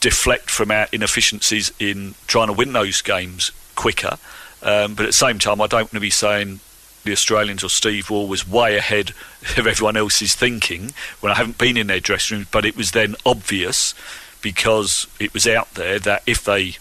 deflect 0.00 0.50
from 0.50 0.70
our 0.70 0.88
inefficiencies 0.92 1.72
in 1.78 2.14
trying 2.26 2.48
to 2.48 2.52
win 2.52 2.72
those 2.72 3.02
games 3.02 3.52
quicker. 3.76 4.18
Um, 4.62 4.94
but 4.94 5.04
at 5.04 5.08
the 5.08 5.12
same 5.12 5.38
time, 5.38 5.60
I 5.60 5.66
don't 5.66 5.82
want 5.82 5.92
to 5.92 6.00
be 6.00 6.10
saying 6.10 6.60
the 7.04 7.12
Australians 7.12 7.64
or 7.64 7.68
Steve 7.68 8.10
Waugh 8.10 8.26
was 8.26 8.48
way 8.48 8.76
ahead 8.76 9.10
of 9.56 9.66
everyone 9.66 9.96
else's 9.96 10.34
thinking 10.34 10.92
when 11.20 11.32
I 11.32 11.36
haven't 11.36 11.58
been 11.58 11.76
in 11.76 11.88
their 11.88 12.00
dressing 12.00 12.38
rooms, 12.38 12.48
but 12.50 12.64
it 12.64 12.76
was 12.76 12.92
then 12.92 13.16
obvious 13.26 13.94
because 14.40 15.06
it 15.20 15.32
was 15.32 15.46
out 15.46 15.74
there 15.74 15.98
that 16.00 16.22
if 16.26 16.44
they 16.44 16.76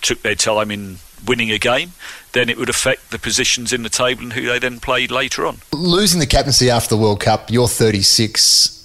took 0.00 0.22
their 0.22 0.34
time 0.34 0.70
in 0.70 0.98
winning 1.26 1.50
a 1.50 1.58
game, 1.58 1.92
then 2.32 2.48
it 2.48 2.56
would 2.56 2.68
affect 2.68 3.10
the 3.10 3.18
positions 3.18 3.72
in 3.72 3.82
the 3.82 3.88
table 3.88 4.22
and 4.22 4.32
who 4.32 4.46
they 4.46 4.58
then 4.58 4.80
played 4.80 5.10
later 5.10 5.46
on. 5.46 5.58
Losing 5.72 6.20
the 6.20 6.26
captaincy 6.26 6.70
after 6.70 6.94
the 6.94 7.00
World 7.00 7.20
Cup, 7.20 7.50
you're 7.50 7.68
36. 7.68 8.76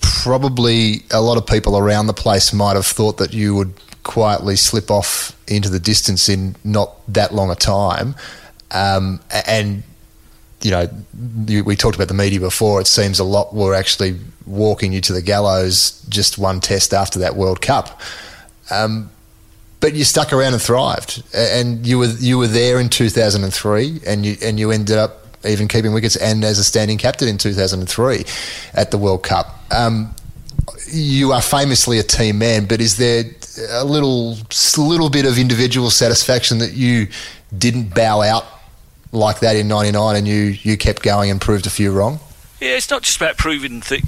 Probably 0.00 1.02
a 1.10 1.20
lot 1.20 1.38
of 1.38 1.46
people 1.46 1.76
around 1.76 2.06
the 2.06 2.12
place 2.12 2.52
might 2.52 2.76
have 2.76 2.86
thought 2.86 3.18
that 3.18 3.32
you 3.32 3.54
would 3.54 3.74
quietly 4.02 4.56
slip 4.56 4.90
off 4.90 5.36
into 5.46 5.68
the 5.68 5.78
distance 5.78 6.28
in 6.28 6.56
not 6.64 6.94
that 7.12 7.34
long 7.34 7.50
a 7.50 7.54
time. 7.54 8.14
Um, 8.70 9.20
and 9.46 9.82
you 10.62 10.70
know, 10.70 10.88
we 11.64 11.74
talked 11.76 11.96
about 11.96 12.08
the 12.08 12.14
media 12.14 12.40
before. 12.40 12.80
It 12.80 12.86
seems 12.86 13.18
a 13.18 13.24
lot 13.24 13.52
were 13.54 13.74
actually 13.74 14.18
walking 14.46 14.92
you 14.92 15.00
to 15.00 15.12
the 15.12 15.22
gallows 15.22 16.04
just 16.08 16.38
one 16.38 16.60
test 16.60 16.94
after 16.94 17.18
that 17.20 17.34
World 17.34 17.60
Cup. 17.60 18.00
Um, 18.70 19.10
but 19.80 19.94
you 19.94 20.04
stuck 20.04 20.32
around 20.32 20.52
and 20.52 20.62
thrived, 20.62 21.24
and 21.34 21.84
you 21.84 21.98
were 21.98 22.06
you 22.06 22.38
were 22.38 22.46
there 22.46 22.78
in 22.78 22.88
2003, 22.88 24.00
and 24.06 24.24
you 24.24 24.36
and 24.40 24.58
you 24.58 24.70
ended 24.70 24.96
up 24.96 25.26
even 25.44 25.66
keeping 25.66 25.92
wickets 25.92 26.14
and 26.14 26.44
as 26.44 26.60
a 26.60 26.64
standing 26.64 26.98
captain 26.98 27.26
in 27.26 27.36
2003 27.36 28.24
at 28.74 28.92
the 28.92 28.98
World 28.98 29.24
Cup. 29.24 29.58
Um, 29.72 30.14
you 30.88 31.32
are 31.32 31.42
famously 31.42 31.98
a 31.98 32.04
team 32.04 32.38
man, 32.38 32.66
but 32.66 32.80
is 32.80 32.96
there 32.96 33.24
a 33.58 33.84
little 33.84 34.36
little 34.76 35.10
bit 35.10 35.26
of 35.26 35.38
individual 35.38 35.90
satisfaction 35.90 36.58
that 36.58 36.72
you 36.72 37.08
didn't 37.56 37.94
bow 37.94 38.22
out 38.22 38.44
like 39.12 39.40
that 39.40 39.56
in 39.56 39.68
'99, 39.68 40.16
and 40.16 40.26
you 40.26 40.56
you 40.62 40.76
kept 40.76 41.02
going 41.02 41.30
and 41.30 41.40
proved 41.40 41.66
a 41.66 41.70
few 41.70 41.92
wrong? 41.92 42.20
Yeah, 42.60 42.70
it's 42.70 42.90
not 42.90 43.02
just 43.02 43.16
about 43.16 43.36
proving 43.36 43.80
th- 43.80 44.04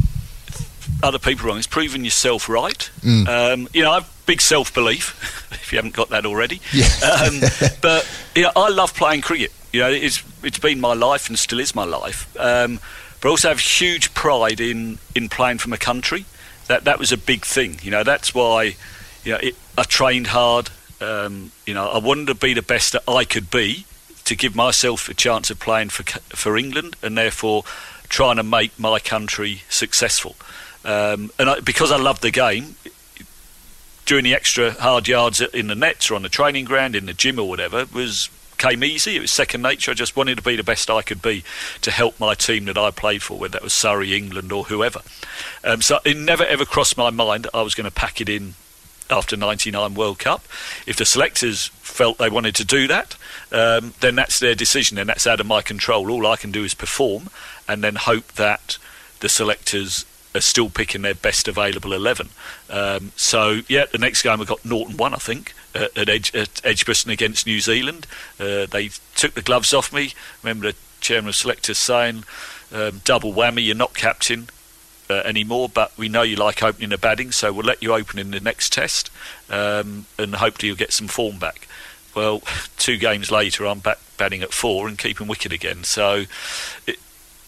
other 1.03 1.19
people 1.19 1.49
wrong; 1.49 1.59
it's 1.59 1.67
proving 1.67 2.05
yourself 2.05 2.49
right. 2.49 2.91
Mm. 3.01 3.29
Um, 3.29 3.69
you 3.73 3.83
know, 3.83 3.93
I've 3.93 4.11
big 4.27 4.41
self 4.41 4.73
belief. 4.73 5.51
if 5.53 5.73
you 5.73 5.79
haven't 5.79 5.95
got 5.95 6.11
that 6.11 6.27
already, 6.27 6.61
yeah. 6.73 6.87
um, 7.03 7.41
but 7.83 8.09
you 8.35 8.43
know, 8.43 8.53
I 8.57 8.69
love 8.69 8.95
playing 8.95 9.23
cricket. 9.23 9.53
You 9.73 9.81
know, 9.81 9.91
it's 9.91 10.23
it's 10.43 10.59
been 10.59 10.81
my 10.81 10.95
life 10.95 11.29
and 11.29 11.39
still 11.39 11.61
is 11.61 11.75
my 11.75 11.85
life. 11.85 12.35
Um, 12.39 12.81
but 13.21 13.29
I 13.29 13.31
also 13.31 13.49
have 13.49 13.61
huge 13.61 14.15
pride 14.15 14.61
in 14.61 14.99
in 15.15 15.29
playing 15.29 15.59
for 15.59 15.69
my 15.69 15.77
country. 15.77 16.25
That 16.67 16.85
that 16.85 16.99
was 16.99 17.13
a 17.13 17.19
big 17.19 17.45
thing. 17.45 17.79
You 17.83 17.91
know, 17.91 18.05
that's 18.05 18.35
why 18.35 18.77
know 19.33 19.39
it, 19.43 19.57
I 19.77 19.83
trained 19.85 20.29
hard. 20.29 20.71
Um, 21.01 21.53
you 21.67 21.75
know, 21.75 21.89
I 21.89 21.99
wanted 21.99 22.29
to 22.29 22.35
be 22.35 22.55
the 22.55 22.63
best 22.63 22.93
that 22.93 23.03
I 23.09 23.25
could 23.25 23.51
be 23.51 23.85
to 24.25 24.35
give 24.35 24.57
myself 24.57 25.09
a 25.09 25.15
chance 25.15 25.51
of 25.51 25.59
playing 25.61 25.91
for 25.91 26.03
for 26.35 26.57
England 26.57 26.97
and 27.03 27.17
therefore 27.17 27.65
trying 28.09 28.37
to 28.37 28.43
make 28.43 28.79
my 28.79 28.99
country 28.99 29.63
successful. 29.69 30.37
Um, 30.85 31.31
and 31.39 31.49
I, 31.49 31.61
because 31.61 31.91
I 31.91 31.97
love 31.97 32.21
the 32.21 32.31
game, 32.31 32.77
doing 34.07 34.25
the 34.25 34.35
extra 34.35 34.73
hard 34.73 35.09
yards 35.09 35.41
in 35.41 35.69
the 35.69 35.75
nets 35.75 36.11
or 36.11 36.15
on 36.15 36.23
the 36.23 36.29
training 36.29 36.67
ground, 36.67 36.95
in 36.95 37.07
the 37.07 37.15
gym 37.15 37.39
or 37.39 37.49
whatever, 37.49 37.87
was 37.93 38.29
came 38.59 38.85
easy. 38.85 39.17
It 39.17 39.21
was 39.21 39.31
second 39.31 39.63
nature. 39.63 39.91
I 39.91 39.95
just 39.95 40.17
wanted 40.17 40.37
to 40.37 40.43
be 40.43 40.57
the 40.57 40.63
best 40.63 40.89
I 40.91 41.03
could 41.03 41.21
be 41.21 41.43
to 41.83 41.91
help 41.91 42.21
my 42.21 42.35
team 42.35 42.67
that 42.67 42.79
I 42.79 42.91
played 42.91 43.23
for, 43.23 43.39
whether 43.39 43.53
that 43.53 43.63
was 43.63 43.73
Surrey, 43.73 44.15
England, 44.15 44.53
or 44.53 44.65
whoever. 44.65 45.01
Um, 45.63 45.83
so 45.83 45.99
it 46.05 46.17
never 46.17 46.45
ever 46.45 46.65
crossed 46.65 46.97
my 46.97 47.11
mind 47.11 47.47
I 47.53 47.63
was 47.63 47.75
going 47.75 47.89
to 47.89 47.95
pack 47.95 48.21
it 48.21 48.29
in 48.29 48.55
after 49.11 49.37
99 49.37 49.95
World 49.95 50.19
Cup. 50.19 50.45
If 50.87 50.97
the 50.97 51.05
selectors 51.05 51.69
felt 51.81 52.19
they 52.19 52.31
wanted 52.31 52.55
to 52.57 52.65
do 52.65 52.87
that, 52.89 53.17
um, 53.53 53.95
then 54.01 54.15
that's 54.15 54.39
their 54.39 54.55
decision 54.55 54.99
and 54.99 55.09
that's 55.09 55.27
out 55.27 55.41
of 55.41 55.47
my 55.47 55.63
control. 55.63 56.11
All 56.11 56.27
I 56.27 56.37
can 56.37 56.51
do 56.51 56.65
is 56.65 56.75
perform 56.75 57.31
and 57.69 57.83
then 57.85 57.97
hope 57.97 58.33
that 58.35 58.79
the 59.21 59.29
selectors 59.29 60.05
are 60.35 60.41
still 60.41 60.69
picking 60.69 61.03
their 61.03 61.15
best 61.15 61.47
available 61.47 61.93
11. 61.93 62.29
Um, 62.69 63.13
so, 63.15 63.61
yeah, 63.69 63.85
the 63.91 63.99
next 63.99 64.23
game 64.23 64.41
we 64.41 64.45
got 64.45 64.65
Norton 64.65 64.97
1, 64.97 65.15
I 65.15 65.19
think, 65.19 65.55
at, 65.75 65.97
at, 65.97 66.09
Edge, 66.09 66.35
at 66.35 66.61
Edgbaston 66.65 67.13
against 67.13 67.47
New 67.47 67.61
Zealand. 67.61 68.07
Uh, 68.41 68.67
they 68.67 68.91
took 69.15 69.35
the 69.35 69.43
gloves 69.43 69.73
off 69.73 69.93
me. 69.93 70.13
Remember 70.43 70.73
the 70.73 70.79
chairman 71.01 71.29
of 71.29 71.37
selectors 71.37 71.79
saying, 71.79 72.25
um, 72.73 73.01
double 73.05 73.33
whammy, 73.33 73.65
you're 73.65 73.77
not 73.77 73.95
captain 73.95 74.49
uh, 75.11 75.15
anymore, 75.25 75.69
but 75.69 75.97
we 75.99 76.09
know 76.09 76.23
you 76.23 76.37
like 76.37 76.63
opening 76.63 76.91
the 76.91 76.99
batting, 76.99 77.33
so 77.33 77.53
we'll 77.53 77.67
let 77.67 77.83
you 77.83 77.95
open 77.95 78.19
in 78.19 78.31
the 78.31 78.41
next 78.41 78.73
test, 78.73 79.11
um, 79.51 80.07
and 80.19 80.37
hopefully 80.37 80.69
you'll 80.69 80.77
get 80.77 80.93
some 80.93 81.09
form 81.09 81.39
back. 81.39 81.69
Well, 82.15 82.43
two 82.77 82.97
games 82.97 83.31
later, 83.31 83.67
I'm 83.67 83.81
back 83.81 83.99
batting 84.17 84.43
at 84.43 84.53
four 84.53 84.87
and 84.89 84.99
keeping 84.99 85.27
wicket 85.27 85.53
again. 85.53 85.85
So, 85.85 86.25
it, 86.87 86.99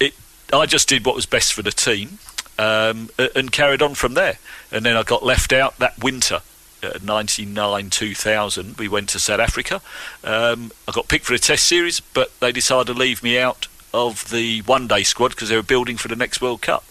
it, 0.00 0.14
I 0.52 0.66
just 0.66 0.88
did 0.88 1.06
what 1.06 1.14
was 1.14 1.26
best 1.26 1.54
for 1.54 1.62
the 1.62 1.70
team, 1.70 2.18
um, 2.58 3.10
and 3.34 3.52
carried 3.52 3.82
on 3.82 3.94
from 3.94 4.14
there. 4.14 4.38
And 4.70 4.84
then 4.84 4.96
I 4.96 5.02
got 5.02 5.22
left 5.24 5.52
out 5.52 5.78
that 5.78 6.02
winter. 6.02 6.40
Uh, 6.82 6.98
99 7.02 7.88
2000 7.88 8.76
we 8.76 8.86
went 8.86 9.08
to 9.08 9.18
South 9.18 9.40
Africa 9.40 9.80
um, 10.22 10.70
I 10.86 10.92
got 10.92 11.08
picked 11.08 11.24
for 11.24 11.32
a 11.32 11.38
test 11.38 11.64
series 11.64 12.00
but 12.00 12.38
they 12.40 12.52
decided 12.52 12.92
to 12.92 12.92
leave 12.92 13.22
me 13.22 13.38
out 13.38 13.66
of 13.94 14.28
the 14.30 14.60
one 14.60 14.86
day 14.86 15.02
squad 15.02 15.30
because 15.30 15.48
they 15.48 15.56
were 15.56 15.62
building 15.62 15.96
for 15.96 16.08
the 16.08 16.14
next 16.14 16.42
World 16.42 16.60
Cup 16.60 16.84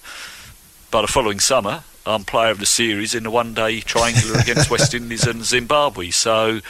by 0.96 1.02
the 1.02 1.08
following 1.10 1.42
summer, 1.42 1.84
I'm 2.06 2.24
player 2.24 2.52
of 2.52 2.60
the 2.60 2.66
series 2.66 3.14
in 3.14 3.24
the 3.24 3.30
one 3.30 3.54
day 3.54 3.82
triangular 3.82 4.40
against 4.40 4.72
West 4.72 4.94
Indies 4.94 5.28
and 5.28 5.44
Zimbabwe. 5.44 6.10
So, 6.10 6.48
you 6.48 6.62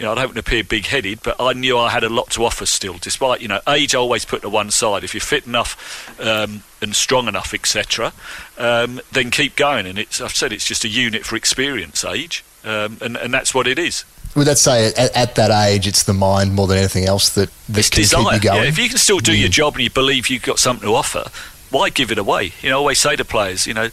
know, 0.00 0.12
I 0.12 0.16
don't 0.16 0.24
want 0.26 0.34
to 0.34 0.40
appear 0.40 0.62
big 0.62 0.84
headed, 0.84 1.20
but 1.22 1.36
I 1.40 1.54
knew 1.54 1.78
I 1.78 1.88
had 1.88 2.04
a 2.04 2.10
lot 2.10 2.28
to 2.32 2.44
offer 2.44 2.66
still, 2.66 2.98
despite, 3.00 3.40
you 3.40 3.48
know, 3.48 3.62
age 3.66 3.94
I 3.94 3.98
always 3.98 4.26
put 4.26 4.42
to 4.42 4.50
one 4.50 4.70
side. 4.70 5.02
If 5.02 5.14
you're 5.14 5.22
fit 5.22 5.46
enough 5.46 6.14
um, 6.20 6.62
and 6.82 6.94
strong 6.94 7.26
enough, 7.26 7.54
etc., 7.54 8.12
um, 8.58 9.00
then 9.12 9.30
keep 9.30 9.56
going. 9.56 9.86
And 9.86 9.98
it's, 9.98 10.20
I've 10.20 10.36
said 10.36 10.52
it's 10.52 10.66
just 10.66 10.84
a 10.84 10.88
unit 10.88 11.24
for 11.24 11.36
experience 11.36 12.04
age, 12.04 12.44
um, 12.64 12.98
and, 13.00 13.16
and 13.16 13.32
that's 13.32 13.54
what 13.54 13.66
it 13.66 13.78
is. 13.78 14.04
Would 14.36 14.46
that 14.46 14.58
say 14.58 14.88
at, 14.88 15.16
at, 15.16 15.34
that 15.36 15.50
age, 15.68 15.86
it's 15.86 16.02
the 16.02 16.12
mind 16.12 16.52
more 16.54 16.66
than 16.66 16.76
anything 16.76 17.06
else 17.06 17.30
that, 17.30 17.48
that 17.70 17.78
it's 17.78 17.88
can 17.88 18.02
desire. 18.02 18.24
keep 18.24 18.44
you 18.44 18.50
going? 18.50 18.62
Yeah, 18.62 18.68
if 18.68 18.78
you 18.78 18.90
can 18.90 18.98
still 18.98 19.20
do 19.20 19.32
Mm. 19.32 19.40
your 19.40 19.48
job 19.48 19.72
and 19.74 19.84
you 19.84 19.90
believe 19.90 20.28
you've 20.28 20.42
got 20.42 20.58
something 20.58 20.86
to 20.86 20.94
offer, 20.94 21.24
why 21.70 21.88
give 21.88 22.10
it 22.10 22.18
away? 22.18 22.52
You 22.62 22.70
know, 22.70 22.76
I 22.76 22.78
always 22.78 22.98
say 22.98 23.16
to 23.16 23.24
players, 23.24 23.66
you 23.66 23.74
know, 23.74 23.88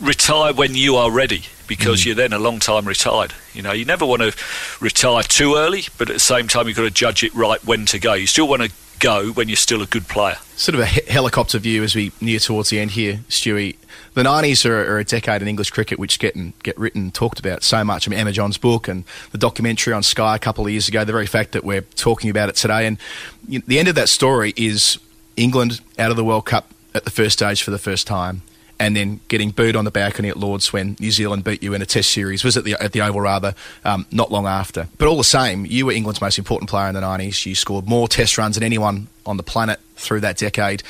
retire 0.00 0.52
when 0.52 0.74
you 0.74 0.96
are 0.96 1.10
ready 1.10 1.44
because 1.66 2.02
mm. 2.02 2.06
you're 2.06 2.14
then 2.14 2.32
a 2.32 2.38
long 2.38 2.58
time 2.58 2.86
retired. 2.86 3.32
You 3.52 3.62
know, 3.62 3.72
you 3.72 3.84
never 3.84 4.04
want 4.04 4.22
to 4.22 4.34
retire 4.80 5.22
too 5.22 5.54
early, 5.56 5.84
but 5.98 6.10
at 6.10 6.14
the 6.14 6.20
same 6.20 6.48
time, 6.48 6.68
you've 6.68 6.76
got 6.76 6.82
to 6.82 6.90
judge 6.90 7.22
it 7.22 7.34
right 7.34 7.64
when 7.64 7.86
to 7.86 7.98
go. 7.98 8.14
You 8.14 8.26
still 8.26 8.48
want 8.48 8.62
to 8.62 8.70
go 8.98 9.32
when 9.32 9.48
you're 9.48 9.56
still 9.56 9.82
a 9.82 9.86
good 9.86 10.08
player. 10.08 10.36
Sort 10.56 10.74
of 10.74 10.80
a 10.80 10.86
he- 10.86 11.12
helicopter 11.12 11.58
view 11.58 11.82
as 11.82 11.94
we 11.94 12.12
near 12.20 12.38
towards 12.38 12.70
the 12.70 12.80
end 12.80 12.92
here, 12.92 13.20
Stewie. 13.28 13.76
The 14.14 14.22
90s 14.22 14.64
are, 14.64 14.94
are 14.94 14.98
a 14.98 15.04
decade 15.04 15.42
in 15.42 15.48
English 15.48 15.70
cricket 15.70 15.98
which 15.98 16.18
get, 16.18 16.36
get 16.62 16.78
written, 16.78 17.10
talked 17.10 17.40
about 17.40 17.62
so 17.62 17.82
much. 17.82 18.06
I 18.06 18.10
mean, 18.10 18.20
Emma 18.20 18.32
John's 18.32 18.58
book 18.58 18.86
and 18.86 19.04
the 19.32 19.38
documentary 19.38 19.92
on 19.92 20.02
Sky 20.02 20.36
a 20.36 20.38
couple 20.38 20.64
of 20.64 20.70
years 20.70 20.88
ago, 20.88 21.04
the 21.04 21.12
very 21.12 21.26
fact 21.26 21.52
that 21.52 21.64
we're 21.64 21.80
talking 21.80 22.30
about 22.30 22.48
it 22.48 22.56
today. 22.56 22.86
And 22.86 22.98
you 23.48 23.62
the 23.66 23.78
end 23.78 23.88
of 23.88 23.94
that 23.96 24.08
story 24.08 24.54
is 24.56 24.98
England 25.36 25.80
out 25.98 26.10
of 26.10 26.16
the 26.16 26.24
World 26.24 26.46
Cup 26.46 26.70
at 26.94 27.04
the 27.04 27.10
first 27.10 27.34
stage 27.38 27.62
for 27.62 27.70
the 27.70 27.78
first 27.78 28.06
time. 28.06 28.42
And 28.78 28.96
then 28.96 29.20
getting 29.28 29.50
booed 29.50 29.76
on 29.76 29.84
the 29.84 29.92
balcony 29.92 30.28
at 30.28 30.36
Lords 30.36 30.72
when 30.72 30.96
New 30.98 31.12
Zealand 31.12 31.44
beat 31.44 31.62
you 31.62 31.74
in 31.74 31.82
a 31.82 31.86
Test 31.86 32.10
series 32.10 32.42
was 32.42 32.56
at 32.56 32.64
the 32.64 32.74
at 32.82 32.90
the 32.90 33.02
Oval 33.02 33.20
rather 33.20 33.54
um, 33.84 34.04
not 34.10 34.32
long 34.32 34.46
after. 34.46 34.88
But 34.98 35.06
all 35.06 35.16
the 35.16 35.22
same, 35.22 35.64
you 35.64 35.86
were 35.86 35.92
England's 35.92 36.20
most 36.20 36.38
important 36.38 36.68
player 36.68 36.88
in 36.88 36.94
the 36.94 37.00
nineties. 37.00 37.46
You 37.46 37.54
scored 37.54 37.86
more 37.86 38.08
Test 38.08 38.36
runs 38.36 38.56
than 38.56 38.64
anyone 38.64 39.06
on 39.24 39.36
the 39.36 39.44
planet 39.44 39.78
through 39.94 40.20
that 40.20 40.36
decade 40.36 40.82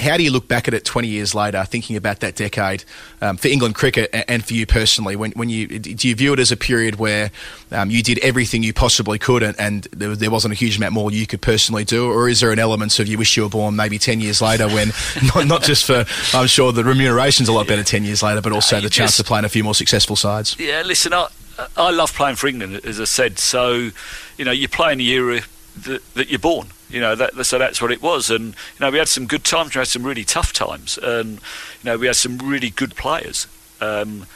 how 0.00 0.16
do 0.16 0.22
you 0.22 0.30
look 0.30 0.48
back 0.48 0.66
at 0.66 0.74
it 0.74 0.84
20 0.84 1.08
years 1.08 1.34
later, 1.34 1.64
thinking 1.64 1.96
about 1.96 2.20
that 2.20 2.34
decade 2.34 2.84
um, 3.20 3.36
for 3.36 3.48
England 3.48 3.74
cricket 3.74 4.10
and 4.28 4.44
for 4.44 4.54
you 4.54 4.66
personally? 4.66 5.16
When, 5.16 5.32
when 5.32 5.48
you 5.48 5.78
do 5.78 6.08
you 6.08 6.14
view 6.14 6.32
it 6.32 6.38
as 6.38 6.50
a 6.50 6.56
period 6.56 6.96
where 6.96 7.30
um, 7.70 7.90
you 7.90 8.02
did 8.02 8.18
everything 8.20 8.62
you 8.62 8.72
possibly 8.72 9.18
could, 9.18 9.42
and, 9.42 9.58
and 9.60 9.84
there, 9.92 10.16
there, 10.16 10.30
wasn't 10.30 10.52
a 10.52 10.56
huge 10.56 10.76
amount 10.78 10.94
more 10.94 11.10
you 11.10 11.26
could 11.26 11.42
personally 11.42 11.84
do, 11.84 12.10
or 12.10 12.28
is 12.28 12.40
there 12.40 12.52
an 12.52 12.58
element 12.58 12.98
of 12.98 13.06
you 13.06 13.18
wish 13.18 13.36
you 13.36 13.42
were 13.42 13.48
born 13.48 13.76
maybe 13.76 13.98
10 13.98 14.20
years 14.20 14.40
later, 14.40 14.68
when 14.68 14.92
not, 15.34 15.46
not 15.46 15.62
just 15.62 15.84
for 15.84 16.04
I'm 16.36 16.46
sure 16.46 16.72
the 16.72 16.84
remuneration's 16.84 17.48
a 17.48 17.52
lot 17.52 17.66
better 17.66 17.84
10 17.84 18.04
years 18.04 18.22
later, 18.22 18.40
but 18.40 18.52
also 18.52 18.80
the 18.80 18.90
chance 18.90 19.16
to 19.18 19.24
play 19.24 19.38
in 19.38 19.44
a 19.44 19.48
few 19.48 19.64
more 19.64 19.74
successful 19.74 20.16
sides? 20.16 20.56
Yeah, 20.58 20.82
listen, 20.84 21.12
I, 21.12 21.28
I 21.76 21.90
love 21.90 22.14
playing 22.14 22.36
for 22.36 22.46
England, 22.46 22.80
as 22.84 23.00
I 23.00 23.04
said. 23.04 23.38
So, 23.38 23.90
you 24.36 24.44
know, 24.44 24.52
you 24.52 24.68
play 24.68 24.92
in 24.92 24.98
the 24.98 25.10
era 25.10 25.40
that, 25.84 26.14
that 26.14 26.28
you're 26.30 26.38
born 26.38 26.68
you 26.90 27.00
know 27.00 27.14
that, 27.14 27.44
so 27.46 27.58
that's 27.58 27.80
what 27.80 27.92
it 27.92 28.02
was. 28.02 28.30
And 28.30 28.46
you 28.48 28.80
know 28.80 28.90
we 28.90 28.98
had 28.98 29.08
some 29.08 29.26
good 29.26 29.44
times 29.44 29.74
we 29.74 29.78
had 29.78 29.88
some 29.88 30.04
really 30.04 30.24
tough 30.24 30.52
times. 30.52 30.98
And 30.98 31.34
you 31.34 31.84
know 31.84 31.98
we 31.98 32.06
had 32.06 32.16
some 32.16 32.38
really 32.38 32.70
good 32.70 32.96
players. 32.96 33.46
Um, 33.80 34.26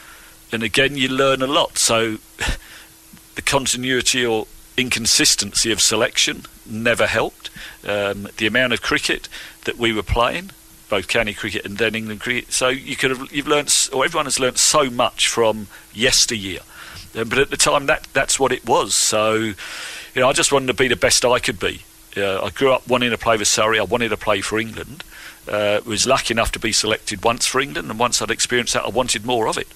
and 0.53 0.63
again 0.63 0.97
you 0.97 1.09
learn 1.09 1.43
a 1.43 1.47
lot. 1.47 1.79
So 1.79 2.19
the 3.35 3.43
continuity 3.43 4.25
or 4.25 4.47
inconsistency 4.77 5.71
of 5.71 5.81
selection 5.81 6.45
never 6.67 7.07
helped. 7.07 7.51
Um, 7.87 8.29
the 8.37 8.47
amount 8.47 8.73
of 8.73 8.83
cricket 8.83 9.29
that 9.65 9.77
we 9.77 9.93
were 9.93 10.03
playing 10.03 10.51
both 10.89 11.09
county 11.09 11.35
cricket 11.35 11.65
and 11.65 11.79
then 11.79 11.95
England 11.95 12.21
cricket. 12.21 12.53
So 12.53 12.69
you 12.69 12.97
could 12.97 13.11
have 13.11 13.33
you've 13.33 13.49
learned 13.49 13.75
or 13.93 14.05
everyone 14.05 14.27
has 14.27 14.39
learned 14.39 14.59
so 14.59 14.91
much 14.91 15.29
from 15.29 15.67
yesteryear. 15.93 16.61
Um, 17.17 17.29
but 17.29 17.39
at 17.39 17.51
the 17.51 17.57
time 17.57 17.87
that 17.87 18.07
that's 18.13 18.39
what 18.39 18.53
it 18.53 18.67
was. 18.67 18.95
So 18.95 19.35
you 19.35 19.55
know 20.17 20.29
I 20.29 20.33
just 20.33 20.53
wanted 20.53 20.69
to 20.69 20.75
be 20.75 20.89
the 20.89 20.97
best 20.97 21.25
I 21.25 21.39
could 21.39 21.59
be 21.59 21.83
uh, 22.17 22.43
I 22.43 22.51
grew 22.51 22.73
up 22.73 22.87
wanting 22.89 23.11
to 23.11 23.19
play 23.19 23.37
for 23.37 23.45
Surrey. 23.45 23.79
I 23.79 23.85
wanted 23.85 24.11
to 24.11 24.17
play 24.17 24.41
for 24.41 24.59
England. 24.59 25.05
Uh, 25.49 25.81
was 25.85 26.07
lucky 26.07 26.33
enough 26.33 26.53
to 26.53 26.59
be 26.59 26.73
selected 26.73 27.23
once 27.23 27.47
for 27.47 27.61
England, 27.61 27.91
and 27.91 27.99
once 27.99 28.23
I'd 28.23 28.31
experienced 28.31 28.75
that, 28.75 28.85
I 28.85 28.89
wanted 28.89 29.27
more 29.27 29.47
of 29.47 29.59
it. 29.59 29.69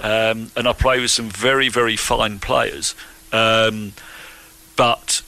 Um, 0.00 0.50
and 0.56 0.66
I 0.66 0.72
play 0.72 1.00
with 1.00 1.10
some 1.10 1.28
very, 1.28 1.68
very 1.68 1.96
fine 1.96 2.38
players. 2.38 2.94
Um, 3.32 3.92
but 4.76 5.22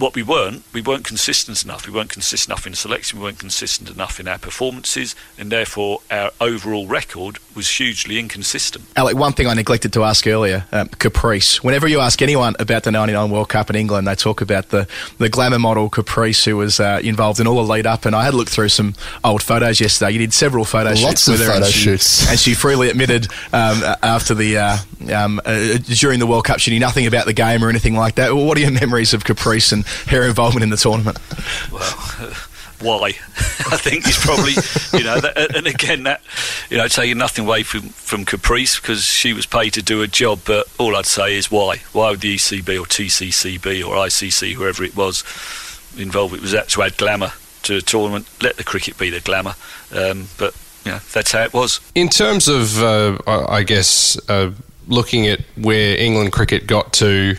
what 0.00 0.14
we 0.14 0.22
weren't, 0.22 0.64
we 0.72 0.80
weren't 0.80 1.04
consistent 1.04 1.62
enough. 1.62 1.86
We 1.86 1.92
weren't 1.92 2.10
consistent 2.10 2.50
enough 2.50 2.66
in 2.66 2.74
selection. 2.74 3.18
We 3.18 3.24
weren't 3.26 3.38
consistent 3.38 3.90
enough 3.90 4.18
in 4.18 4.26
our 4.26 4.38
performances, 4.38 5.14
and 5.38 5.52
therefore 5.52 6.00
our 6.10 6.30
overall 6.40 6.86
record 6.86 7.38
was 7.54 7.68
hugely 7.68 8.18
inconsistent. 8.18 8.84
Alec, 8.96 9.16
one 9.16 9.32
thing 9.32 9.46
I 9.46 9.54
neglected 9.54 9.92
to 9.92 10.04
ask 10.04 10.26
earlier, 10.26 10.64
um, 10.72 10.88
Caprice. 10.88 11.62
Whenever 11.62 11.86
you 11.86 12.00
ask 12.00 12.22
anyone 12.22 12.56
about 12.58 12.84
the 12.84 12.90
'99 12.90 13.30
World 13.30 13.48
Cup 13.50 13.70
in 13.70 13.76
England, 13.76 14.08
they 14.08 14.14
talk 14.14 14.40
about 14.40 14.70
the 14.70 14.88
the 15.18 15.28
glamour 15.28 15.58
model 15.58 15.88
Caprice, 15.90 16.44
who 16.44 16.56
was 16.56 16.80
uh, 16.80 17.00
involved 17.02 17.38
in 17.38 17.46
all 17.46 17.56
the 17.56 17.70
lead 17.70 17.86
up. 17.86 18.06
And 18.06 18.16
I 18.16 18.24
had 18.24 18.34
looked 18.34 18.50
through 18.50 18.70
some 18.70 18.94
old 19.22 19.42
photos 19.42 19.80
yesterday. 19.80 20.12
You 20.12 20.18
did 20.20 20.32
several 20.32 20.64
photo 20.64 20.90
Lots 20.90 21.00
shoots 21.00 21.28
of 21.28 21.32
with 21.34 21.40
her, 21.42 21.52
photo 21.52 21.64
and 21.66 21.74
she, 21.74 21.80
shoots. 21.80 22.30
and 22.30 22.38
she 22.38 22.54
freely 22.54 22.88
admitted 22.88 23.26
um, 23.52 23.82
after 24.02 24.34
the 24.34 24.58
uh, 24.58 24.76
um, 25.12 25.40
uh, 25.44 25.76
during 25.84 26.18
the 26.18 26.26
World 26.26 26.44
Cup 26.44 26.58
she 26.58 26.70
knew 26.70 26.80
nothing 26.80 27.06
about 27.06 27.26
the 27.26 27.32
game 27.32 27.62
or 27.62 27.68
anything 27.68 27.94
like 27.94 28.14
that. 28.14 28.34
What 28.34 28.56
are 28.56 28.60
your 28.60 28.70
memories 28.70 29.12
of 29.12 29.24
Caprice 29.24 29.72
and 29.72 29.84
her 30.08 30.26
involvement 30.26 30.62
in 30.64 30.70
the 30.70 30.76
tournament? 30.76 31.18
Well, 31.72 32.40
why? 32.80 33.08
I 33.70 33.76
think 33.76 34.08
is 34.08 34.16
probably, 34.16 34.52
you 34.98 35.04
know, 35.04 35.20
that, 35.20 35.54
and 35.54 35.66
again, 35.66 36.04
that, 36.04 36.22
you 36.70 36.78
know, 36.78 36.88
taking 36.88 37.18
nothing 37.18 37.44
away 37.44 37.62
from, 37.62 37.82
from 37.82 38.24
Caprice 38.24 38.80
because 38.80 39.04
she 39.04 39.32
was 39.32 39.46
paid 39.46 39.74
to 39.74 39.82
do 39.82 40.02
a 40.02 40.06
job, 40.06 40.40
but 40.46 40.66
all 40.78 40.96
I'd 40.96 41.06
say 41.06 41.36
is 41.36 41.50
why? 41.50 41.78
Why 41.92 42.10
would 42.10 42.20
the 42.20 42.36
ECB 42.36 42.80
or 42.80 42.86
TCCB 42.86 43.86
or 43.86 43.94
ICC, 43.96 44.54
whoever 44.54 44.82
it 44.82 44.96
was, 44.96 45.22
involved? 45.96 46.34
It 46.34 46.40
was 46.40 46.52
that 46.52 46.68
to 46.70 46.82
add 46.82 46.96
glamour 46.96 47.32
to 47.64 47.76
a 47.76 47.80
tournament. 47.80 48.28
Let 48.42 48.56
the 48.56 48.64
cricket 48.64 48.96
be 48.98 49.10
the 49.10 49.20
glamour, 49.20 49.54
um, 49.94 50.28
but 50.38 50.56
you 50.84 50.92
know, 50.92 50.98
that's 51.12 51.32
how 51.32 51.42
it 51.42 51.52
was. 51.52 51.80
In 51.94 52.08
terms 52.08 52.48
of, 52.48 52.82
uh, 52.82 53.18
I 53.26 53.58
I 53.58 53.62
guess, 53.62 54.18
uh, 54.28 54.52
looking 54.88 55.26
at 55.26 55.40
where 55.56 55.96
England 55.98 56.32
cricket 56.32 56.66
got 56.66 56.94
to 56.94 57.36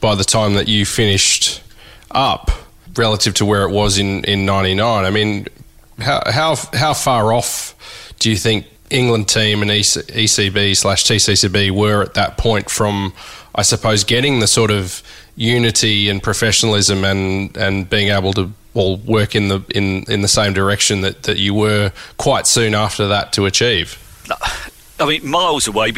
by 0.00 0.14
the 0.14 0.24
time 0.24 0.54
that 0.54 0.68
you 0.68 0.86
finished 0.86 1.62
up 2.10 2.50
relative 2.96 3.34
to 3.34 3.44
where 3.44 3.62
it 3.62 3.70
was 3.70 3.98
in, 3.98 4.24
in 4.24 4.44
99, 4.46 5.04
I 5.04 5.10
mean, 5.10 5.46
how, 5.98 6.22
how, 6.26 6.56
how 6.72 6.94
far 6.94 7.32
off 7.32 7.74
do 8.18 8.30
you 8.30 8.36
think 8.36 8.66
England 8.90 9.28
team 9.28 9.62
and 9.62 9.70
EC, 9.70 9.84
ECB 9.84 10.76
slash 10.76 11.04
TCCB 11.04 11.70
were 11.70 12.02
at 12.02 12.14
that 12.14 12.38
point 12.38 12.70
from, 12.70 13.12
I 13.54 13.62
suppose, 13.62 14.04
getting 14.04 14.40
the 14.40 14.46
sort 14.46 14.70
of 14.70 15.02
unity 15.36 16.08
and 16.08 16.22
professionalism 16.22 17.04
and, 17.04 17.56
and 17.56 17.88
being 17.88 18.08
able 18.08 18.32
to 18.34 18.52
all 18.74 18.96
work 18.98 19.34
in 19.34 19.48
the 19.48 19.60
in, 19.74 20.04
in 20.04 20.22
the 20.22 20.28
same 20.28 20.52
direction 20.52 21.00
that, 21.00 21.24
that 21.24 21.38
you 21.38 21.54
were 21.54 21.92
quite 22.16 22.46
soon 22.46 22.74
after 22.74 23.08
that 23.08 23.32
to 23.32 23.46
achieve? 23.46 23.98
I 25.00 25.06
mean, 25.06 25.28
miles 25.28 25.66
away, 25.66 25.92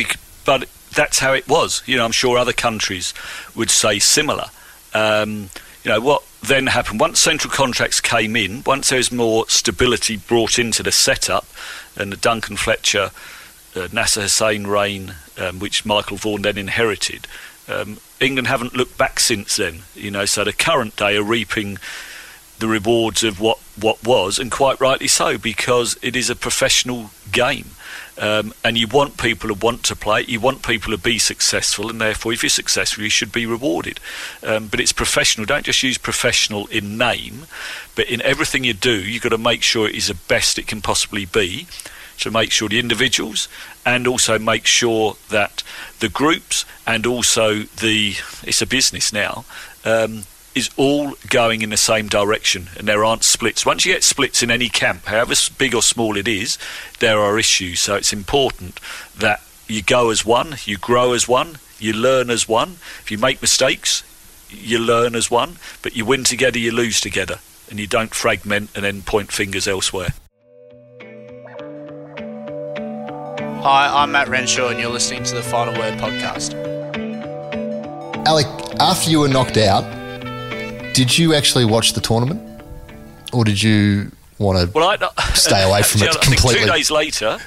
but 0.44 0.68
that's 0.94 1.18
how 1.18 1.32
it 1.32 1.48
was. 1.48 1.82
You 1.86 1.96
know, 1.96 2.04
I'm 2.04 2.12
sure 2.12 2.38
other 2.38 2.52
countries 2.52 3.14
would 3.54 3.70
say 3.70 3.98
similar. 3.98 4.46
Um, 4.94 5.50
you 5.84 5.90
know, 5.90 6.00
what 6.00 6.22
then 6.42 6.66
happened 6.66 7.00
once 7.00 7.20
central 7.20 7.52
contracts 7.52 8.00
came 8.00 8.36
in, 8.36 8.62
once 8.64 8.90
there 8.90 8.98
was 8.98 9.12
more 9.12 9.48
stability 9.48 10.16
brought 10.16 10.58
into 10.58 10.82
the 10.82 10.92
setup, 10.92 11.46
and 11.96 12.12
the 12.12 12.16
Duncan 12.16 12.56
Fletcher, 12.56 13.10
uh, 13.74 13.88
Nasser 13.92 14.22
Hussain 14.22 14.66
reign, 14.66 15.14
um, 15.38 15.58
which 15.58 15.86
Michael 15.86 16.16
Vaughan 16.16 16.42
then 16.42 16.58
inherited, 16.58 17.26
um, 17.68 17.98
England 18.20 18.48
haven't 18.48 18.74
looked 18.74 18.98
back 18.98 19.20
since 19.20 19.56
then. 19.56 19.82
You 19.94 20.10
know, 20.10 20.24
so 20.24 20.44
the 20.44 20.52
current 20.52 20.96
day 20.96 21.16
are 21.16 21.22
reaping 21.22 21.78
the 22.58 22.68
rewards 22.68 23.22
of 23.24 23.40
what, 23.40 23.58
what 23.80 24.04
was, 24.04 24.38
and 24.38 24.50
quite 24.50 24.80
rightly 24.80 25.08
so, 25.08 25.38
because 25.38 25.98
it 26.02 26.14
is 26.14 26.28
a 26.28 26.36
professional 26.36 27.10
game. 27.32 27.70
Um, 28.20 28.52
and 28.62 28.76
you 28.76 28.86
want 28.86 29.16
people 29.16 29.48
to 29.48 29.54
want 29.54 29.82
to 29.84 29.96
play, 29.96 30.22
you 30.28 30.40
want 30.40 30.62
people 30.62 30.92
to 30.92 30.98
be 30.98 31.18
successful, 31.18 31.88
and 31.88 32.00
therefore, 32.00 32.34
if 32.34 32.42
you're 32.42 32.50
successful, 32.50 33.02
you 33.02 33.10
should 33.10 33.32
be 33.32 33.46
rewarded. 33.46 33.98
Um, 34.42 34.68
but 34.68 34.78
it's 34.78 34.92
professional. 34.92 35.46
Don't 35.46 35.64
just 35.64 35.82
use 35.82 35.96
professional 35.96 36.66
in 36.66 36.98
name, 36.98 37.46
but 37.96 38.10
in 38.10 38.20
everything 38.20 38.62
you 38.62 38.74
do, 38.74 39.02
you've 39.02 39.22
got 39.22 39.30
to 39.30 39.38
make 39.38 39.62
sure 39.62 39.88
it 39.88 39.94
is 39.94 40.08
the 40.08 40.14
best 40.14 40.58
it 40.58 40.66
can 40.66 40.82
possibly 40.82 41.24
be. 41.24 41.66
To 42.18 42.30
make 42.30 42.52
sure 42.52 42.68
the 42.68 42.78
individuals 42.78 43.48
and 43.86 44.06
also 44.06 44.38
make 44.38 44.66
sure 44.66 45.16
that 45.30 45.62
the 46.00 46.10
groups 46.10 46.66
and 46.86 47.06
also 47.06 47.60
the 47.60 48.16
it's 48.42 48.60
a 48.60 48.66
business 48.66 49.10
now 49.10 49.46
um, 49.86 50.24
is 50.54 50.70
all 50.76 51.14
going 51.28 51.62
in 51.62 51.70
the 51.70 51.76
same 51.76 52.08
direction 52.08 52.68
and 52.76 52.88
there 52.88 53.04
aren't 53.04 53.24
splits. 53.24 53.64
Once 53.64 53.86
you 53.86 53.92
get 53.92 54.02
splits 54.02 54.42
in 54.42 54.50
any 54.50 54.68
camp, 54.68 55.06
however 55.06 55.34
big 55.58 55.74
or 55.74 55.82
small 55.82 56.16
it 56.16 56.26
is, 56.26 56.58
there 56.98 57.18
are 57.18 57.38
issues. 57.38 57.80
So 57.80 57.94
it's 57.94 58.12
important 58.12 58.80
that 59.16 59.42
you 59.68 59.82
go 59.82 60.10
as 60.10 60.24
one, 60.24 60.56
you 60.64 60.76
grow 60.76 61.12
as 61.12 61.28
one, 61.28 61.58
you 61.78 61.92
learn 61.92 62.30
as 62.30 62.48
one. 62.48 62.70
If 63.00 63.10
you 63.10 63.18
make 63.18 63.40
mistakes, 63.40 64.02
you 64.50 64.78
learn 64.78 65.14
as 65.14 65.30
one, 65.30 65.56
but 65.82 65.94
you 65.96 66.04
win 66.04 66.24
together, 66.24 66.58
you 66.58 66.72
lose 66.72 67.00
together, 67.00 67.38
and 67.70 67.78
you 67.78 67.86
don't 67.86 68.12
fragment 68.12 68.70
and 68.74 68.84
then 68.84 69.02
point 69.02 69.30
fingers 69.30 69.68
elsewhere. 69.68 70.08
Hi, 73.62 74.02
I'm 74.02 74.12
Matt 74.12 74.28
Renshaw, 74.28 74.68
and 74.68 74.80
you're 74.80 74.90
listening 74.90 75.22
to 75.24 75.34
the 75.34 75.42
Final 75.42 75.74
Word 75.74 75.98
podcast. 75.98 76.54
Alec, 78.26 78.46
after 78.80 79.10
you 79.10 79.20
were 79.20 79.28
knocked 79.28 79.56
out, 79.56 79.99
did 80.92 81.16
you 81.16 81.34
actually 81.34 81.64
watch 81.64 81.92
the 81.92 82.00
tournament, 82.00 82.40
or 83.32 83.44
did 83.44 83.62
you 83.62 84.12
want 84.38 84.58
to 84.58 84.78
Well, 84.78 84.88
I, 84.88 85.34
stay 85.34 85.62
away 85.62 85.82
from 85.82 86.02
it 86.02 86.08
I 86.08 86.12
think 86.12 86.22
completely? 86.38 86.64
two 86.64 86.72
days 86.72 86.90
later, 86.90 87.38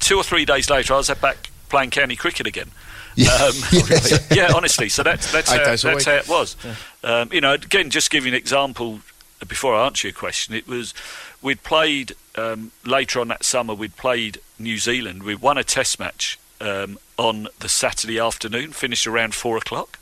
two 0.00 0.16
or 0.16 0.22
three 0.22 0.44
days 0.44 0.70
later, 0.70 0.94
I 0.94 0.96
was 0.98 1.10
back 1.10 1.50
playing 1.68 1.90
county 1.90 2.16
cricket 2.16 2.46
again. 2.46 2.70
Yeah. 3.14 3.30
Um, 3.32 3.52
yeah, 4.30 4.52
honestly. 4.54 4.88
So 4.88 5.02
that's 5.02 5.30
that's 5.32 5.50
how, 5.50 5.64
that's 5.64 6.04
how 6.04 6.14
it 6.14 6.28
was. 6.28 6.56
Um, 7.04 7.30
you 7.32 7.40
know, 7.40 7.54
again, 7.54 7.90
just 7.90 8.10
give 8.10 8.24
you 8.24 8.32
an 8.32 8.36
example. 8.36 9.00
before 9.46 9.74
I 9.74 9.86
answer 9.86 10.08
your 10.08 10.14
question, 10.14 10.54
it 10.54 10.66
was 10.66 10.94
we'd 11.42 11.62
played 11.62 12.14
um, 12.36 12.72
later 12.84 13.20
on 13.20 13.28
that 13.28 13.44
summer. 13.44 13.74
We'd 13.74 13.96
played 13.96 14.40
New 14.58 14.78
Zealand. 14.78 15.22
We 15.22 15.34
won 15.34 15.58
a 15.58 15.64
Test 15.64 15.98
match 15.98 16.38
um, 16.60 16.98
on 17.18 17.48
the 17.58 17.68
Saturday 17.68 18.18
afternoon, 18.18 18.72
finished 18.72 19.06
around 19.06 19.34
four 19.34 19.56
o'clock. 19.56 19.98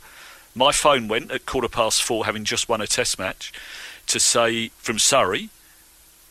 My 0.54 0.72
phone 0.72 1.08
went 1.08 1.30
at 1.30 1.46
quarter 1.46 1.68
past 1.68 2.02
four, 2.02 2.24
having 2.24 2.44
just 2.44 2.68
won 2.68 2.80
a 2.80 2.86
Test 2.86 3.18
match, 3.18 3.52
to 4.08 4.18
say 4.18 4.68
from 4.76 4.98
Surrey, 4.98 5.48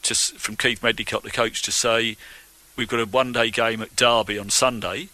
to, 0.03 0.15
from 0.15 0.55
Keith 0.55 0.81
Medlicott, 0.81 1.23
the 1.23 1.31
coach, 1.31 1.61
to 1.63 1.71
say 1.71 2.17
we've 2.75 2.87
got 2.87 2.99
a 2.99 3.05
one-day 3.05 3.49
game 3.51 3.81
at 3.81 3.95
Derby 3.95 4.37
on 4.37 4.49
Sunday. 4.49 5.09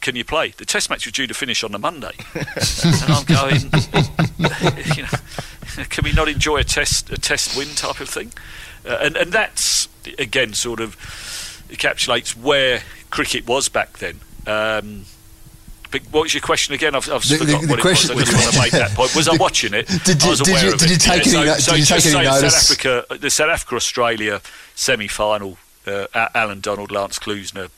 Can 0.00 0.16
you 0.16 0.24
play? 0.24 0.50
The 0.50 0.64
Test 0.64 0.90
match 0.90 1.06
was 1.06 1.12
due 1.12 1.26
to 1.26 1.34
finish 1.34 1.64
on 1.64 1.72
the 1.72 1.78
Monday, 1.78 2.12
and 2.34 3.02
I'm 3.08 3.24
going. 3.24 3.60
you 4.96 5.02
know, 5.02 5.84
can 5.88 6.04
we 6.04 6.12
not 6.12 6.28
enjoy 6.28 6.58
a 6.58 6.64
test 6.64 7.10
a 7.10 7.16
test 7.16 7.56
win 7.56 7.68
type 7.68 8.00
of 8.00 8.08
thing? 8.10 8.32
Uh, 8.86 8.98
and 9.00 9.16
and 9.16 9.32
that's 9.32 9.88
again 10.18 10.52
sort 10.52 10.80
of 10.80 10.96
encapsulates 11.70 12.36
where 12.36 12.82
cricket 13.10 13.46
was 13.46 13.70
back 13.70 13.98
then. 13.98 14.20
Um, 14.46 15.06
what 16.10 16.22
was 16.22 16.34
your 16.34 16.40
question 16.40 16.74
again? 16.74 16.94
I've, 16.94 17.08
I've 17.10 17.22
The- 17.22 17.36
the- 17.36 17.44
forgotten 17.44 17.66
the 17.68 17.72
what 17.74 17.80
question- 17.80 18.10
it 18.12 18.16
was. 18.16 18.28
I 18.28 18.32
just 18.32 18.44
want 18.44 18.54
to 18.54 18.60
make 18.62 18.72
that 18.72 18.90
point. 18.96 19.14
Was 19.16 19.28
I 19.28 19.36
watching 19.40 19.74
it? 19.74 19.86
Did 20.04 20.22
you- 20.22 20.36
did 20.36 20.46
you- 20.62 20.76
did 20.76 20.82
it. 20.82 20.90
you 20.90 20.96
take 20.96 21.26
yeah, 21.26 21.40
any 21.40 21.60
so, 21.60 21.72
did 21.72 21.78
you 21.80 21.84
so 21.84 21.94
take 21.96 22.04
just 22.04 22.14
any 22.16 22.24
notice? 22.26 22.54
South 22.68 22.70
Africa, 22.78 23.16
the 23.18 23.30
South 23.30 23.50
Africa 23.50 23.74
Australia 23.76 24.40
semi 24.74 25.08
final, 25.08 25.58
uh, 25.86 26.06
Allan 26.34 26.60
Donald, 26.60 26.90
Lance 26.90 27.18
Klusener 27.18 27.68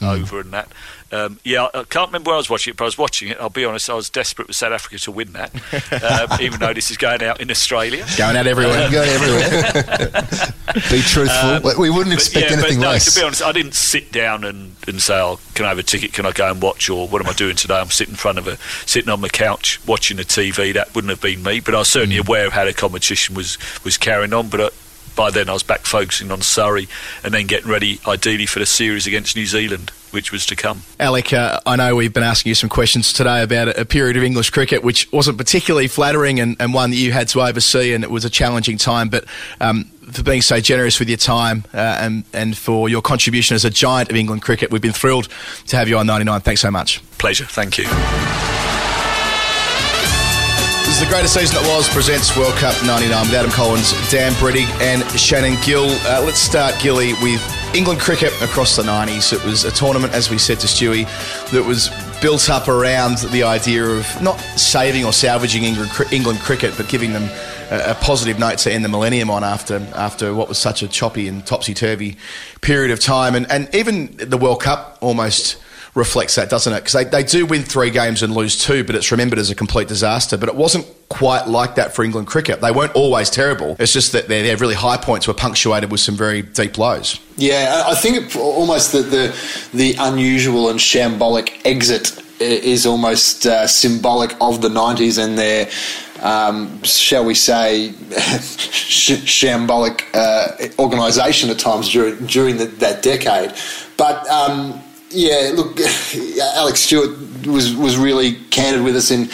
Mm. 0.00 0.20
over 0.22 0.40
and 0.40 0.52
that. 0.52 0.68
Um, 1.10 1.38
yeah, 1.44 1.64
I 1.72 1.80
I 1.80 1.84
can't 1.84 2.08
remember 2.08 2.28
where 2.28 2.34
I 2.34 2.38
was 2.38 2.50
watching 2.50 2.72
it, 2.72 2.76
but 2.76 2.84
I 2.84 2.86
was 2.86 2.98
watching 2.98 3.28
it. 3.28 3.38
I'll 3.40 3.48
be 3.48 3.64
honest, 3.64 3.88
I 3.88 3.94
was 3.94 4.10
desperate 4.10 4.46
for 4.48 4.52
South 4.52 4.72
Africa 4.72 4.98
to 4.98 5.10
win 5.10 5.32
that, 5.32 5.50
um, 6.30 6.40
even 6.40 6.60
though 6.60 6.74
this 6.74 6.90
is 6.90 6.96
going 6.98 7.22
out 7.22 7.40
in 7.40 7.50
Australia. 7.50 8.04
Going 8.18 8.36
out 8.36 8.46
everywhere. 8.46 8.84
Um, 8.86 8.92
Going 8.92 9.08
everywhere. 9.08 10.22
Be 10.90 11.00
truthful. 11.00 11.68
um, 11.70 11.78
we 11.78 11.88
wouldn't 11.90 12.12
expect 12.12 12.50
yeah, 12.50 12.56
anything 12.58 12.80
no, 12.80 12.90
less. 12.90 13.12
To 13.14 13.20
be 13.20 13.24
honest, 13.24 13.42
I 13.42 13.52
didn't 13.52 13.74
sit 13.74 14.12
down 14.12 14.44
and, 14.44 14.76
and 14.86 15.00
say, 15.00 15.18
"Oh, 15.18 15.40
can 15.54 15.64
I 15.64 15.70
have 15.70 15.78
a 15.78 15.82
ticket? 15.82 16.12
Can 16.12 16.26
I 16.26 16.32
go 16.32 16.50
and 16.50 16.60
watch?" 16.60 16.90
Or 16.90 17.08
"What 17.08 17.22
am 17.22 17.28
I 17.28 17.32
doing 17.32 17.56
today?" 17.56 17.78
I'm 17.78 17.90
sitting 17.90 18.12
in 18.12 18.16
front 18.18 18.38
of 18.38 18.46
a 18.46 18.56
sitting 18.86 19.08
on 19.10 19.20
my 19.20 19.28
couch 19.28 19.80
watching 19.86 20.18
the 20.18 20.24
TV. 20.24 20.74
That 20.74 20.94
wouldn't 20.94 21.10
have 21.10 21.20
been 21.22 21.42
me, 21.42 21.60
but 21.60 21.74
I 21.74 21.78
was 21.78 21.88
certainly 21.88 22.16
Mm. 22.16 22.26
aware 22.26 22.46
of 22.46 22.52
how 22.52 22.64
the 22.64 22.72
competition 22.74 23.34
was 23.34 23.56
was 23.84 23.96
carrying 23.96 24.32
on. 24.34 24.48
But 24.48 24.60
uh, 24.60 24.70
by 25.18 25.32
then, 25.32 25.48
I 25.50 25.52
was 25.52 25.64
back 25.64 25.80
focusing 25.80 26.30
on 26.30 26.42
Surrey 26.42 26.86
and 27.24 27.34
then 27.34 27.48
getting 27.48 27.68
ready, 27.68 27.98
ideally, 28.06 28.46
for 28.46 28.60
the 28.60 28.66
series 28.66 29.04
against 29.04 29.34
New 29.34 29.46
Zealand, 29.46 29.90
which 30.12 30.30
was 30.30 30.46
to 30.46 30.54
come. 30.54 30.82
Alec, 31.00 31.32
uh, 31.32 31.58
I 31.66 31.74
know 31.74 31.96
we've 31.96 32.14
been 32.14 32.22
asking 32.22 32.50
you 32.50 32.54
some 32.54 32.68
questions 32.68 33.12
today 33.12 33.42
about 33.42 33.76
a, 33.76 33.84
period 33.84 34.16
of 34.16 34.22
English 34.22 34.50
cricket 34.50 34.84
which 34.84 35.10
wasn't 35.10 35.36
particularly 35.36 35.88
flattering 35.88 36.38
and, 36.38 36.56
and 36.60 36.72
one 36.72 36.90
that 36.90 36.96
you 36.96 37.10
had 37.10 37.26
to 37.28 37.40
oversee, 37.40 37.94
and 37.94 38.04
it 38.04 38.10
was 38.12 38.24
a 38.24 38.30
challenging 38.30 38.78
time. 38.78 39.08
But 39.08 39.24
um, 39.60 39.86
for 40.12 40.22
being 40.22 40.40
so 40.40 40.60
generous 40.60 41.00
with 41.00 41.08
your 41.08 41.18
time 41.18 41.64
uh, 41.74 41.78
and, 41.78 42.22
and 42.32 42.56
for 42.56 42.88
your 42.88 43.02
contribution 43.02 43.56
as 43.56 43.64
a 43.64 43.70
giant 43.70 44.10
of 44.10 44.16
England 44.16 44.42
cricket, 44.42 44.70
we've 44.70 44.80
been 44.80 44.92
thrilled 44.92 45.28
to 45.66 45.76
have 45.76 45.88
you 45.88 45.98
on 45.98 46.06
99. 46.06 46.42
Thanks 46.42 46.60
so 46.60 46.70
much. 46.70 47.02
Pleasure. 47.18 47.44
Thank 47.44 47.76
you. 47.76 48.47
The 50.98 51.06
greatest 51.06 51.34
season 51.34 51.62
that 51.62 51.68
was 51.76 51.88
presents 51.88 52.36
World 52.36 52.54
Cup 52.54 52.74
99 52.84 53.26
with 53.26 53.32
Adam 53.32 53.52
Collins, 53.52 53.92
Dan 54.10 54.32
Brettig, 54.32 54.66
and 54.82 55.08
Shannon 55.12 55.56
Gill. 55.64 55.86
Uh, 55.86 56.22
let's 56.26 56.40
start, 56.40 56.74
Gilly, 56.82 57.12
with 57.22 57.40
England 57.72 58.00
cricket 58.00 58.32
across 58.42 58.74
the 58.74 58.82
90s. 58.82 59.32
It 59.32 59.44
was 59.44 59.64
a 59.64 59.70
tournament, 59.70 60.12
as 60.12 60.28
we 60.28 60.38
said 60.38 60.58
to 60.58 60.66
Stewie, 60.66 61.04
that 61.52 61.62
was 61.62 61.88
built 62.20 62.50
up 62.50 62.66
around 62.66 63.18
the 63.30 63.44
idea 63.44 63.84
of 63.84 64.04
not 64.20 64.40
saving 64.58 65.04
or 65.04 65.12
salvaging 65.12 65.62
England, 65.62 65.92
England 66.10 66.40
cricket, 66.40 66.74
but 66.76 66.88
giving 66.88 67.12
them 67.12 67.30
a, 67.70 67.92
a 67.92 67.94
positive 67.94 68.40
note 68.40 68.58
to 68.58 68.72
end 68.72 68.84
the 68.84 68.88
millennium 68.88 69.30
on 69.30 69.44
after 69.44 69.76
after 69.94 70.34
what 70.34 70.48
was 70.48 70.58
such 70.58 70.82
a 70.82 70.88
choppy 70.88 71.28
and 71.28 71.46
topsy 71.46 71.74
turvy 71.74 72.16
period 72.60 72.90
of 72.90 72.98
time. 72.98 73.36
And, 73.36 73.48
and 73.52 73.72
even 73.72 74.16
the 74.16 74.36
World 74.36 74.62
Cup 74.62 74.98
almost 75.00 75.58
reflects 75.94 76.34
that, 76.36 76.50
doesn't 76.50 76.72
it? 76.72 76.80
Because 76.84 76.92
they, 76.92 77.04
they 77.04 77.22
do 77.22 77.46
win 77.46 77.62
three 77.62 77.90
games 77.90 78.22
and 78.22 78.34
lose 78.34 78.62
two, 78.62 78.84
but 78.84 78.94
it's 78.94 79.10
remembered 79.10 79.38
as 79.38 79.50
a 79.50 79.54
complete 79.54 79.88
disaster. 79.88 80.36
But 80.36 80.48
it 80.48 80.54
wasn't 80.54 80.86
quite 81.08 81.46
like 81.46 81.74
that 81.76 81.94
for 81.94 82.04
England 82.04 82.26
cricket. 82.26 82.60
They 82.60 82.70
weren't 82.70 82.94
always 82.94 83.30
terrible. 83.30 83.76
It's 83.78 83.92
just 83.92 84.12
that 84.12 84.28
their, 84.28 84.42
their 84.42 84.56
really 84.56 84.74
high 84.74 84.96
points 84.96 85.26
were 85.26 85.34
punctuated 85.34 85.90
with 85.90 86.00
some 86.00 86.16
very 86.16 86.42
deep 86.42 86.78
lows. 86.78 87.20
Yeah, 87.36 87.84
I 87.86 87.94
think 87.94 88.16
it, 88.16 88.36
almost 88.36 88.92
that 88.92 89.10
the 89.10 89.34
the 89.76 89.96
unusual 89.98 90.68
and 90.70 90.78
shambolic 90.78 91.60
exit 91.64 92.22
is 92.40 92.86
almost 92.86 93.46
uh, 93.46 93.66
symbolic 93.66 94.34
of 94.40 94.60
the 94.60 94.68
'90s 94.68 95.22
and 95.22 95.38
their, 95.38 95.68
um, 96.22 96.82
shall 96.82 97.24
we 97.24 97.34
say, 97.34 97.92
sh- 98.70 99.42
shambolic 99.42 100.04
uh, 100.14 100.82
organisation 100.82 101.50
at 101.50 101.58
times 101.58 101.88
during 101.88 102.26
during 102.26 102.56
the, 102.58 102.66
that 102.66 103.02
decade. 103.02 103.52
But 103.96 104.28
um, 104.28 104.80
yeah, 105.10 105.52
look, 105.54 105.80
Alec 106.56 106.76
Stewart 106.76 107.46
was 107.46 107.74
was 107.74 107.96
really 107.96 108.34
candid 108.50 108.82
with 108.82 108.96
us 108.96 109.10
in 109.10 109.28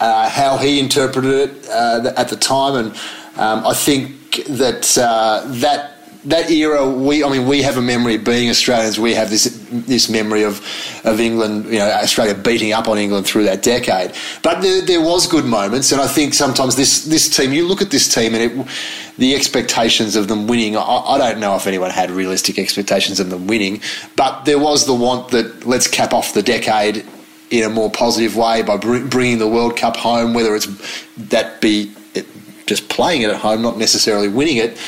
uh, 0.00 0.28
how 0.28 0.56
he 0.56 0.80
interpreted 0.80 1.50
it 1.50 1.68
uh, 1.68 2.12
at 2.16 2.28
the 2.28 2.36
time, 2.36 2.74
and 2.76 2.92
um, 3.36 3.66
I 3.66 3.74
think 3.74 4.44
that 4.46 4.96
uh, 4.98 5.44
that 5.60 5.89
that 6.24 6.50
era, 6.50 6.88
we 6.88 7.24
I 7.24 7.30
mean, 7.30 7.46
we 7.46 7.62
have 7.62 7.76
a 7.76 7.82
memory 7.82 8.18
being 8.18 8.50
Australians. 8.50 8.98
We 8.98 9.14
have 9.14 9.30
this 9.30 9.44
this 9.70 10.08
memory 10.10 10.42
of 10.42 10.60
of 11.04 11.18
England, 11.18 11.66
you 11.66 11.78
know, 11.78 11.90
Australia 11.90 12.34
beating 12.34 12.72
up 12.72 12.88
on 12.88 12.98
England 12.98 13.26
through 13.26 13.44
that 13.44 13.62
decade. 13.62 14.12
But 14.42 14.60
there, 14.60 14.82
there 14.82 15.00
was 15.00 15.26
good 15.26 15.46
moments, 15.46 15.92
and 15.92 16.00
I 16.00 16.06
think 16.06 16.34
sometimes 16.34 16.76
this 16.76 17.04
this 17.04 17.34
team, 17.34 17.52
you 17.52 17.66
look 17.66 17.80
at 17.80 17.90
this 17.90 18.12
team, 18.12 18.34
and 18.34 18.42
it, 18.42 18.66
the 19.16 19.34
expectations 19.34 20.14
of 20.14 20.28
them 20.28 20.46
winning. 20.46 20.76
I, 20.76 20.82
I 20.82 21.18
don't 21.18 21.40
know 21.40 21.56
if 21.56 21.66
anyone 21.66 21.90
had 21.90 22.10
realistic 22.10 22.58
expectations 22.58 23.18
of 23.18 23.30
them 23.30 23.46
winning, 23.46 23.80
but 24.16 24.44
there 24.44 24.58
was 24.58 24.86
the 24.86 24.94
want 24.94 25.30
that 25.30 25.66
let's 25.66 25.86
cap 25.86 26.12
off 26.12 26.34
the 26.34 26.42
decade 26.42 27.06
in 27.50 27.64
a 27.64 27.68
more 27.68 27.90
positive 27.90 28.36
way 28.36 28.62
by 28.62 28.76
br- 28.76 29.06
bringing 29.06 29.38
the 29.38 29.48
World 29.48 29.76
Cup 29.76 29.96
home, 29.96 30.34
whether 30.34 30.54
it's 30.54 30.68
that 31.16 31.60
be 31.60 31.92
it, 32.14 32.26
just 32.66 32.88
playing 32.88 33.22
it 33.22 33.30
at 33.30 33.36
home, 33.36 33.62
not 33.62 33.76
necessarily 33.76 34.28
winning 34.28 34.58
it, 34.58 34.78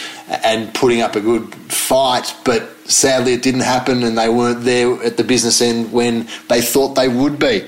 and 0.44 0.72
putting 0.74 1.00
up 1.00 1.16
a 1.16 1.20
good 1.20 1.54
fight. 1.54 2.34
But 2.44 2.70
sadly, 2.90 3.34
it 3.34 3.42
didn't 3.42 3.60
happen, 3.60 4.02
and 4.02 4.16
they 4.16 4.28
weren't 4.28 4.64
there 4.64 5.02
at 5.02 5.16
the 5.16 5.24
business 5.24 5.60
end 5.60 5.92
when 5.92 6.28
they 6.48 6.60
thought 6.60 6.94
they 6.94 7.08
would 7.08 7.38
be. 7.38 7.66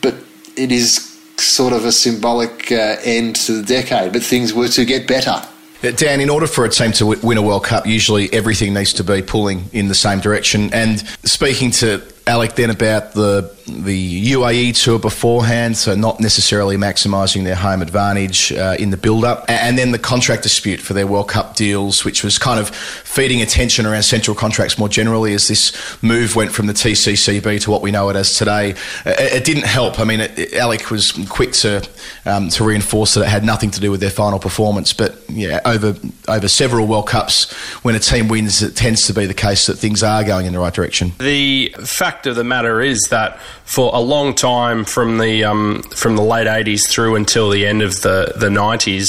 But 0.00 0.14
it 0.56 0.72
is 0.72 1.08
sort 1.38 1.72
of 1.72 1.84
a 1.84 1.92
symbolic 1.92 2.70
uh, 2.70 2.96
end 3.02 3.36
to 3.36 3.52
the 3.52 3.62
decade, 3.62 4.12
but 4.12 4.22
things 4.22 4.52
were 4.54 4.68
to 4.68 4.84
get 4.84 5.08
better. 5.08 5.42
Uh, 5.82 5.90
Dan, 5.90 6.20
in 6.20 6.30
order 6.30 6.46
for 6.46 6.64
a 6.64 6.68
team 6.68 6.92
to 6.92 7.06
win 7.06 7.38
a 7.38 7.42
World 7.42 7.64
Cup, 7.64 7.86
usually 7.86 8.32
everything 8.32 8.72
needs 8.72 8.92
to 8.94 9.04
be 9.04 9.20
pulling 9.20 9.64
in 9.72 9.88
the 9.88 9.94
same 9.94 10.20
direction. 10.20 10.72
And 10.72 11.00
speaking 11.24 11.72
to 11.72 12.02
Alec 12.26 12.54
then 12.54 12.70
about 12.70 13.14
the 13.14 13.52
the 13.66 14.32
UAE 14.32 14.82
tour 14.82 14.98
beforehand, 14.98 15.76
so 15.76 15.94
not 15.94 16.20
necessarily 16.20 16.76
maximising 16.76 17.44
their 17.44 17.54
home 17.54 17.82
advantage 17.82 18.52
uh, 18.52 18.76
in 18.78 18.90
the 18.90 18.96
build-up, 18.96 19.44
and 19.48 19.78
then 19.78 19.92
the 19.92 19.98
contract 19.98 20.42
dispute 20.42 20.80
for 20.80 20.94
their 20.94 21.06
World 21.06 21.28
Cup 21.28 21.56
deals, 21.56 22.04
which 22.04 22.24
was 22.24 22.38
kind 22.38 22.58
of 22.58 22.70
feeding 22.70 23.40
attention 23.42 23.86
around 23.86 24.02
central 24.02 24.34
contracts 24.36 24.78
more 24.78 24.88
generally 24.88 25.34
as 25.34 25.48
this 25.48 25.72
move 26.02 26.34
went 26.34 26.52
from 26.52 26.66
the 26.66 26.72
TCCB 26.72 27.60
to 27.62 27.70
what 27.70 27.82
we 27.82 27.90
know 27.90 28.08
it 28.08 28.16
as 28.16 28.36
today. 28.36 28.70
It, 29.04 29.32
it 29.34 29.44
didn't 29.44 29.66
help. 29.66 29.98
I 30.00 30.04
mean, 30.04 30.20
it, 30.20 30.38
it- 30.38 30.54
Alec 30.54 30.90
was 30.90 31.12
quick 31.28 31.52
to 31.52 31.86
um, 32.24 32.48
to 32.50 32.64
reinforce 32.64 33.14
that 33.14 33.22
it 33.22 33.28
had 33.28 33.44
nothing 33.44 33.70
to 33.72 33.80
do 33.80 33.90
with 33.90 34.00
their 34.00 34.10
final 34.10 34.38
performance, 34.38 34.92
but 34.92 35.16
yeah, 35.28 35.60
over 35.64 35.94
over 36.28 36.48
several 36.48 36.86
World 36.86 37.08
Cups, 37.08 37.50
when 37.82 37.94
a 37.94 37.98
team 37.98 38.28
wins, 38.28 38.62
it 38.62 38.76
tends 38.76 39.06
to 39.06 39.14
be 39.14 39.26
the 39.26 39.34
case 39.34 39.66
that 39.66 39.76
things 39.76 40.02
are 40.02 40.22
going 40.24 40.46
in 40.46 40.52
the 40.52 40.58
right 40.58 40.72
direction. 40.74 41.12
The 41.18 41.74
fact 41.84 42.26
of 42.26 42.36
the 42.36 42.44
matter 42.44 42.80
is 42.80 43.08
that 43.10 43.38
for 43.72 43.90
a 43.94 44.00
long 44.00 44.34
time, 44.34 44.84
from 44.84 45.16
the 45.16 45.44
um, 45.44 45.82
from 45.94 46.16
the 46.16 46.22
late 46.22 46.46
'80s 46.46 46.86
through 46.86 47.16
until 47.16 47.48
the 47.48 47.66
end 47.66 47.80
of 47.80 48.02
the 48.02 48.34
the 48.36 48.48
'90s, 48.48 49.06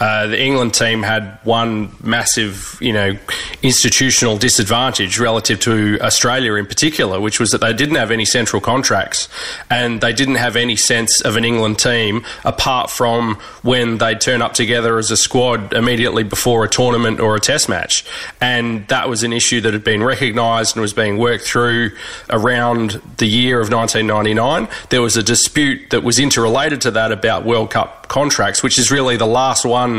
uh, 0.00 0.26
the 0.28 0.42
England 0.42 0.72
team 0.72 1.02
had 1.02 1.38
one 1.44 1.94
massive, 2.02 2.78
you 2.80 2.92
know, 2.92 3.18
institutional 3.62 4.38
disadvantage 4.38 5.18
relative 5.18 5.60
to 5.60 5.98
Australia 6.00 6.54
in 6.54 6.64
particular, 6.64 7.20
which 7.20 7.38
was 7.38 7.50
that 7.50 7.60
they 7.60 7.74
didn't 7.74 7.96
have 7.96 8.10
any 8.10 8.24
central 8.24 8.62
contracts 8.62 9.28
and 9.68 10.00
they 10.00 10.14
didn't 10.14 10.36
have 10.36 10.56
any 10.56 10.74
sense 10.74 11.20
of 11.20 11.36
an 11.36 11.44
England 11.44 11.78
team 11.78 12.24
apart 12.46 12.90
from 12.90 13.34
when 13.60 13.98
they'd 13.98 14.22
turn 14.22 14.40
up 14.40 14.54
together 14.54 14.96
as 14.96 15.10
a 15.10 15.16
squad 15.18 15.74
immediately 15.74 16.24
before 16.24 16.64
a 16.64 16.68
tournament 16.68 17.20
or 17.20 17.36
a 17.36 17.40
test 17.40 17.68
match. 17.68 18.02
And 18.40 18.88
that 18.88 19.06
was 19.10 19.22
an 19.22 19.34
issue 19.34 19.60
that 19.60 19.74
had 19.74 19.84
been 19.84 20.02
recognised 20.02 20.76
and 20.76 20.80
was 20.80 20.94
being 20.94 21.18
worked 21.18 21.44
through 21.44 21.90
around 22.30 23.02
the 23.18 23.26
year 23.26 23.60
of 23.60 23.70
1999. 23.70 24.66
There 24.88 25.02
was 25.02 25.18
a 25.18 25.22
dispute 25.22 25.90
that 25.90 26.02
was 26.02 26.18
interrelated 26.18 26.80
to 26.82 26.90
that 26.92 27.12
about 27.12 27.44
World 27.44 27.70
Cup 27.70 28.08
contracts, 28.08 28.62
which 28.62 28.78
is 28.78 28.90
really 28.90 29.16
the 29.18 29.26
last 29.26 29.64
one 29.64 29.89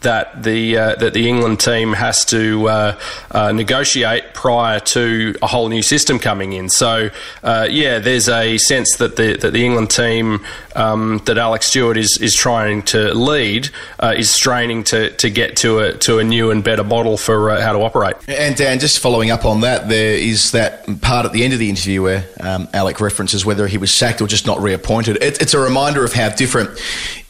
that 0.00 0.42
the 0.42 0.76
uh, 0.76 0.94
that 0.96 1.12
the 1.12 1.28
England 1.28 1.60
team 1.60 1.92
has 1.92 2.24
to 2.26 2.68
uh, 2.68 2.98
uh, 3.30 3.52
negotiate 3.52 4.34
prior 4.34 4.80
to 4.80 5.34
a 5.42 5.46
whole 5.46 5.68
new 5.68 5.82
system 5.82 6.18
coming 6.18 6.52
in. 6.52 6.68
So, 6.68 7.10
uh, 7.42 7.66
yeah, 7.70 7.98
there's 7.98 8.28
a 8.28 8.58
sense 8.58 8.96
that 8.96 9.16
the 9.16 9.36
that 9.36 9.52
the 9.52 9.64
England 9.64 9.90
team 9.90 10.44
um, 10.74 11.20
that 11.26 11.38
Alec 11.38 11.62
Stewart 11.62 11.96
is 11.96 12.18
is 12.18 12.34
trying 12.34 12.82
to 12.84 13.14
lead 13.14 13.70
uh, 13.98 14.14
is 14.16 14.30
straining 14.30 14.84
to, 14.84 15.10
to 15.16 15.30
get 15.30 15.56
to 15.58 15.78
a 15.80 15.92
to 15.98 16.18
a 16.18 16.24
new 16.24 16.50
and 16.50 16.62
better 16.62 16.84
model 16.84 17.16
for 17.16 17.50
uh, 17.50 17.60
how 17.60 17.72
to 17.72 17.80
operate. 17.80 18.16
And 18.28 18.56
Dan, 18.56 18.78
just 18.78 19.00
following 19.00 19.30
up 19.30 19.44
on 19.44 19.60
that, 19.60 19.88
there 19.88 20.14
is 20.14 20.52
that 20.52 21.00
part 21.00 21.26
at 21.26 21.32
the 21.32 21.44
end 21.44 21.52
of 21.52 21.58
the 21.58 21.68
interview 21.68 22.02
where 22.02 22.24
um, 22.40 22.68
Alec 22.72 23.00
references 23.00 23.44
whether 23.44 23.66
he 23.66 23.78
was 23.78 23.92
sacked 23.92 24.20
or 24.20 24.26
just 24.26 24.46
not 24.46 24.60
reappointed. 24.60 25.16
It, 25.22 25.40
it's 25.42 25.54
a 25.54 25.58
reminder 25.58 26.04
of 26.04 26.12
how 26.12 26.28
different 26.30 26.70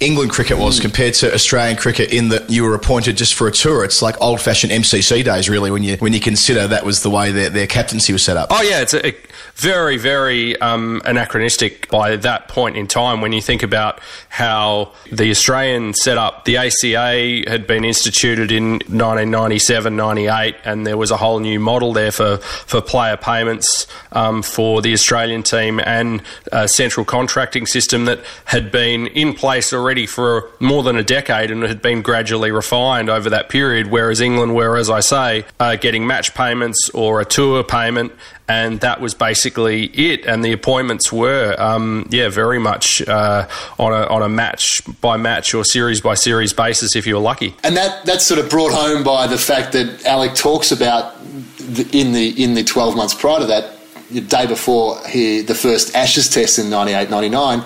England 0.00 0.30
cricket 0.30 0.58
was 0.58 0.78
compared 0.78 1.14
to 1.14 1.34
Australian 1.34 1.76
cricket 1.76 2.12
in 2.12 2.28
that 2.28 2.48
you 2.48 2.62
were 2.62 2.74
appointed 2.74 3.16
just 3.16 3.34
for 3.34 3.48
a 3.48 3.52
tour. 3.52 3.82
It's 3.82 4.00
like 4.00 4.20
old 4.20 4.40
fashioned 4.40 4.72
MCC 4.72 5.24
days, 5.24 5.48
really, 5.48 5.72
when 5.72 5.82
you 5.82 5.96
when 5.96 6.12
you 6.12 6.20
consider 6.20 6.68
that 6.68 6.86
was 6.86 7.02
the 7.02 7.10
way 7.10 7.32
their, 7.32 7.50
their 7.50 7.66
captaincy 7.66 8.12
was 8.12 8.22
set 8.22 8.36
up. 8.36 8.48
Oh 8.52 8.62
yeah, 8.62 8.80
it's 8.80 8.94
a, 8.94 9.08
a 9.08 9.16
very 9.56 9.96
very 9.96 10.56
um, 10.60 11.02
anachronistic 11.04 11.88
by 11.88 12.14
that 12.14 12.46
point 12.46 12.76
in 12.76 12.86
time 12.86 13.20
when 13.20 13.32
you 13.32 13.40
think 13.40 13.64
about 13.64 14.00
how 14.28 14.92
the 15.10 15.30
Australian 15.30 15.94
setup, 15.94 16.44
the 16.44 16.58
ACA 16.58 17.50
had 17.50 17.66
been 17.66 17.84
instituted 17.84 18.52
in 18.52 18.74
1997, 18.74 19.96
98, 19.96 20.54
and 20.64 20.86
there 20.86 20.96
was 20.96 21.10
a 21.10 21.16
whole 21.16 21.40
new 21.40 21.58
model 21.58 21.92
there 21.92 22.12
for 22.12 22.36
for 22.36 22.80
player 22.80 23.16
payments 23.16 23.87
um, 24.12 24.42
for 24.42 24.82
the 24.82 24.92
Australian 24.92 25.42
team 25.42 25.80
and 25.80 26.22
a 26.52 26.68
central 26.68 27.04
contracting 27.04 27.66
system 27.66 28.04
that 28.06 28.20
had 28.46 28.70
been 28.70 29.06
in 29.08 29.34
place 29.34 29.72
already 29.72 30.06
for 30.06 30.50
more 30.60 30.82
than 30.82 30.96
a 30.96 31.02
decade 31.02 31.50
and 31.50 31.62
had 31.62 31.82
been 31.82 32.02
gradually 32.02 32.50
refined 32.50 33.08
over 33.08 33.30
that 33.30 33.48
period. 33.48 33.88
Whereas 33.88 34.20
England 34.20 34.54
were, 34.54 34.76
as 34.76 34.90
I 34.90 35.00
say, 35.00 35.44
uh, 35.60 35.76
getting 35.76 36.06
match 36.06 36.34
payments 36.34 36.90
or 36.90 37.20
a 37.20 37.24
tour 37.24 37.62
payment 37.62 38.12
and 38.48 38.80
that 38.80 39.00
was 39.00 39.14
basically 39.14 39.84
it. 39.86 40.24
And 40.24 40.42
the 40.42 40.52
appointments 40.52 41.12
were, 41.12 41.54
um, 41.58 42.08
yeah, 42.10 42.30
very 42.30 42.58
much 42.58 43.06
uh, 43.06 43.46
on 43.78 43.92
a 43.92 44.06
on 44.06 44.22
a 44.22 44.28
match 44.28 44.80
by 45.00 45.16
match 45.16 45.54
or 45.54 45.64
series 45.64 46.00
by 46.00 46.14
series 46.14 46.52
basis 46.52 46.96
if 46.96 47.06
you 47.06 47.14
were 47.14 47.20
lucky. 47.20 47.54
And 47.62 47.76
that 47.76 48.06
that's 48.06 48.26
sort 48.26 48.40
of 48.40 48.48
brought 48.48 48.72
home 48.72 49.04
by 49.04 49.26
the 49.26 49.38
fact 49.38 49.72
that 49.72 50.04
Alec 50.06 50.34
talks 50.34 50.72
about 50.72 51.14
the, 51.58 51.86
in 51.92 52.12
the 52.12 52.42
in 52.42 52.54
the 52.54 52.64
12 52.64 52.96
months 52.96 53.14
prior 53.14 53.40
to 53.40 53.46
that, 53.46 53.77
the 54.10 54.20
day 54.20 54.46
before 54.46 54.98
he, 55.06 55.42
the 55.42 55.54
first 55.54 55.94
Ashes 55.94 56.28
test 56.28 56.58
in 56.58 56.70
98 56.70 57.10
99, 57.10 57.64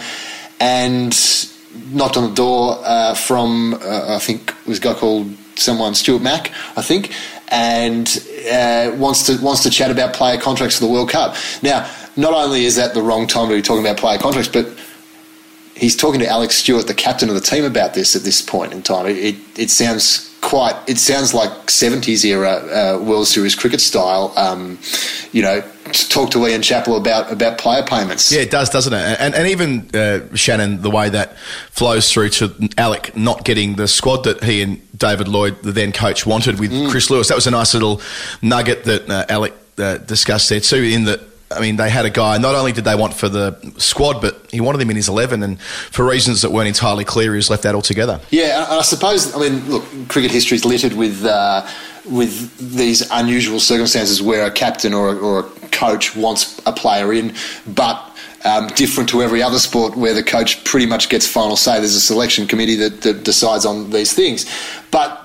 and 0.60 1.48
knocked 1.90 2.16
on 2.16 2.28
the 2.28 2.34
door 2.34 2.78
uh, 2.82 3.14
from, 3.14 3.74
uh, 3.74 4.16
I 4.16 4.18
think 4.18 4.50
it 4.50 4.66
was 4.66 4.78
a 4.78 4.82
guy 4.82 4.94
called 4.94 5.34
someone, 5.56 5.94
Stuart 5.94 6.22
Mack, 6.22 6.52
I 6.76 6.82
think, 6.82 7.14
and 7.48 8.08
uh, 8.50 8.92
wants 8.96 9.26
to 9.26 9.36
wants 9.42 9.62
to 9.64 9.70
chat 9.70 9.90
about 9.90 10.14
player 10.14 10.40
contracts 10.40 10.78
for 10.78 10.86
the 10.86 10.90
World 10.90 11.10
Cup. 11.10 11.36
Now, 11.62 11.88
not 12.16 12.32
only 12.32 12.64
is 12.64 12.76
that 12.76 12.94
the 12.94 13.02
wrong 13.02 13.26
time 13.26 13.48
to 13.48 13.54
be 13.54 13.62
talking 13.62 13.84
about 13.84 13.98
player 13.98 14.18
contracts, 14.18 14.50
but 14.50 14.66
he's 15.82 15.96
talking 15.96 16.20
to 16.20 16.28
Alec 16.28 16.52
Stewart, 16.52 16.86
the 16.86 16.94
captain 16.94 17.28
of 17.28 17.34
the 17.34 17.40
team, 17.40 17.64
about 17.64 17.92
this 17.92 18.14
at 18.14 18.22
this 18.22 18.40
point 18.40 18.72
in 18.72 18.82
time. 18.82 19.06
It, 19.06 19.16
it, 19.18 19.58
it 19.58 19.70
sounds 19.70 20.34
quite. 20.40 20.76
It 20.86 20.96
sounds 20.96 21.34
like 21.34 21.68
seventies 21.68 22.24
era 22.24 22.52
uh, 22.52 22.98
World 23.02 23.26
Series 23.26 23.54
cricket 23.54 23.80
style. 23.80 24.32
Um, 24.36 24.78
you 25.32 25.42
know, 25.42 25.60
to 25.92 26.08
talk 26.08 26.30
to 26.30 26.46
Ian 26.46 26.62
Chappell 26.62 26.96
about 26.96 27.30
about 27.32 27.58
player 27.58 27.82
payments. 27.82 28.30
Yeah, 28.32 28.42
it 28.42 28.50
does, 28.50 28.70
doesn't 28.70 28.92
it? 28.92 29.20
And 29.20 29.34
and 29.34 29.48
even 29.48 29.90
uh, 29.94 30.34
Shannon, 30.34 30.80
the 30.82 30.90
way 30.90 31.10
that 31.10 31.36
flows 31.70 32.10
through 32.10 32.30
to 32.30 32.70
Alec 32.78 33.16
not 33.16 33.44
getting 33.44 33.74
the 33.74 33.88
squad 33.88 34.24
that 34.24 34.42
he 34.44 34.62
and 34.62 34.80
David 34.96 35.28
Lloyd, 35.28 35.62
the 35.62 35.72
then 35.72 35.92
coach, 35.92 36.24
wanted 36.24 36.60
with 36.60 36.90
Chris 36.90 37.10
Lewis. 37.10 37.28
That 37.28 37.34
was 37.34 37.48
a 37.48 37.50
nice 37.50 37.74
little 37.74 38.00
nugget 38.40 38.84
that 38.84 39.10
uh, 39.10 39.26
Alec 39.28 39.52
uh, 39.78 39.98
discussed 39.98 40.48
there 40.48 40.60
too. 40.60 40.82
In 40.82 41.04
that. 41.04 41.31
I 41.56 41.60
mean, 41.60 41.76
they 41.76 41.90
had 41.90 42.04
a 42.04 42.10
guy. 42.10 42.38
Not 42.38 42.54
only 42.54 42.72
did 42.72 42.84
they 42.84 42.94
want 42.94 43.14
for 43.14 43.28
the 43.28 43.56
squad, 43.78 44.20
but 44.20 44.46
he 44.50 44.60
wanted 44.60 44.80
him 44.80 44.90
in 44.90 44.96
his 44.96 45.08
eleven, 45.08 45.42
and 45.42 45.60
for 45.60 46.04
reasons 46.04 46.42
that 46.42 46.50
weren't 46.50 46.68
entirely 46.68 47.04
clear, 47.04 47.32
he 47.32 47.36
was 47.36 47.50
left 47.50 47.64
out 47.66 47.74
altogether. 47.74 48.20
Yeah, 48.30 48.64
and 48.64 48.80
I 48.80 48.82
suppose. 48.82 49.34
I 49.34 49.38
mean, 49.38 49.68
look, 49.68 49.84
cricket 50.08 50.30
history 50.30 50.56
is 50.56 50.64
littered 50.64 50.94
with 50.94 51.24
uh, 51.24 51.66
with 52.04 52.76
these 52.76 53.08
unusual 53.10 53.60
circumstances 53.60 54.20
where 54.20 54.46
a 54.46 54.50
captain 54.50 54.92
or 54.92 55.12
a, 55.12 55.16
or 55.16 55.40
a 55.40 55.68
coach 55.68 56.16
wants 56.16 56.60
a 56.66 56.72
player 56.72 57.12
in, 57.12 57.34
but. 57.66 58.08
Um, 58.44 58.66
different 58.74 59.08
to 59.10 59.22
every 59.22 59.40
other 59.40 59.60
sport 59.60 59.96
where 59.96 60.14
the 60.14 60.22
coach 60.24 60.64
pretty 60.64 60.84
much 60.84 61.08
gets 61.08 61.28
final 61.28 61.54
say. 61.54 61.78
There's 61.78 61.94
a 61.94 62.00
selection 62.00 62.48
committee 62.48 62.74
that, 62.74 63.02
that 63.02 63.22
decides 63.22 63.64
on 63.64 63.90
these 63.90 64.14
things. 64.14 64.46
But 64.90 65.22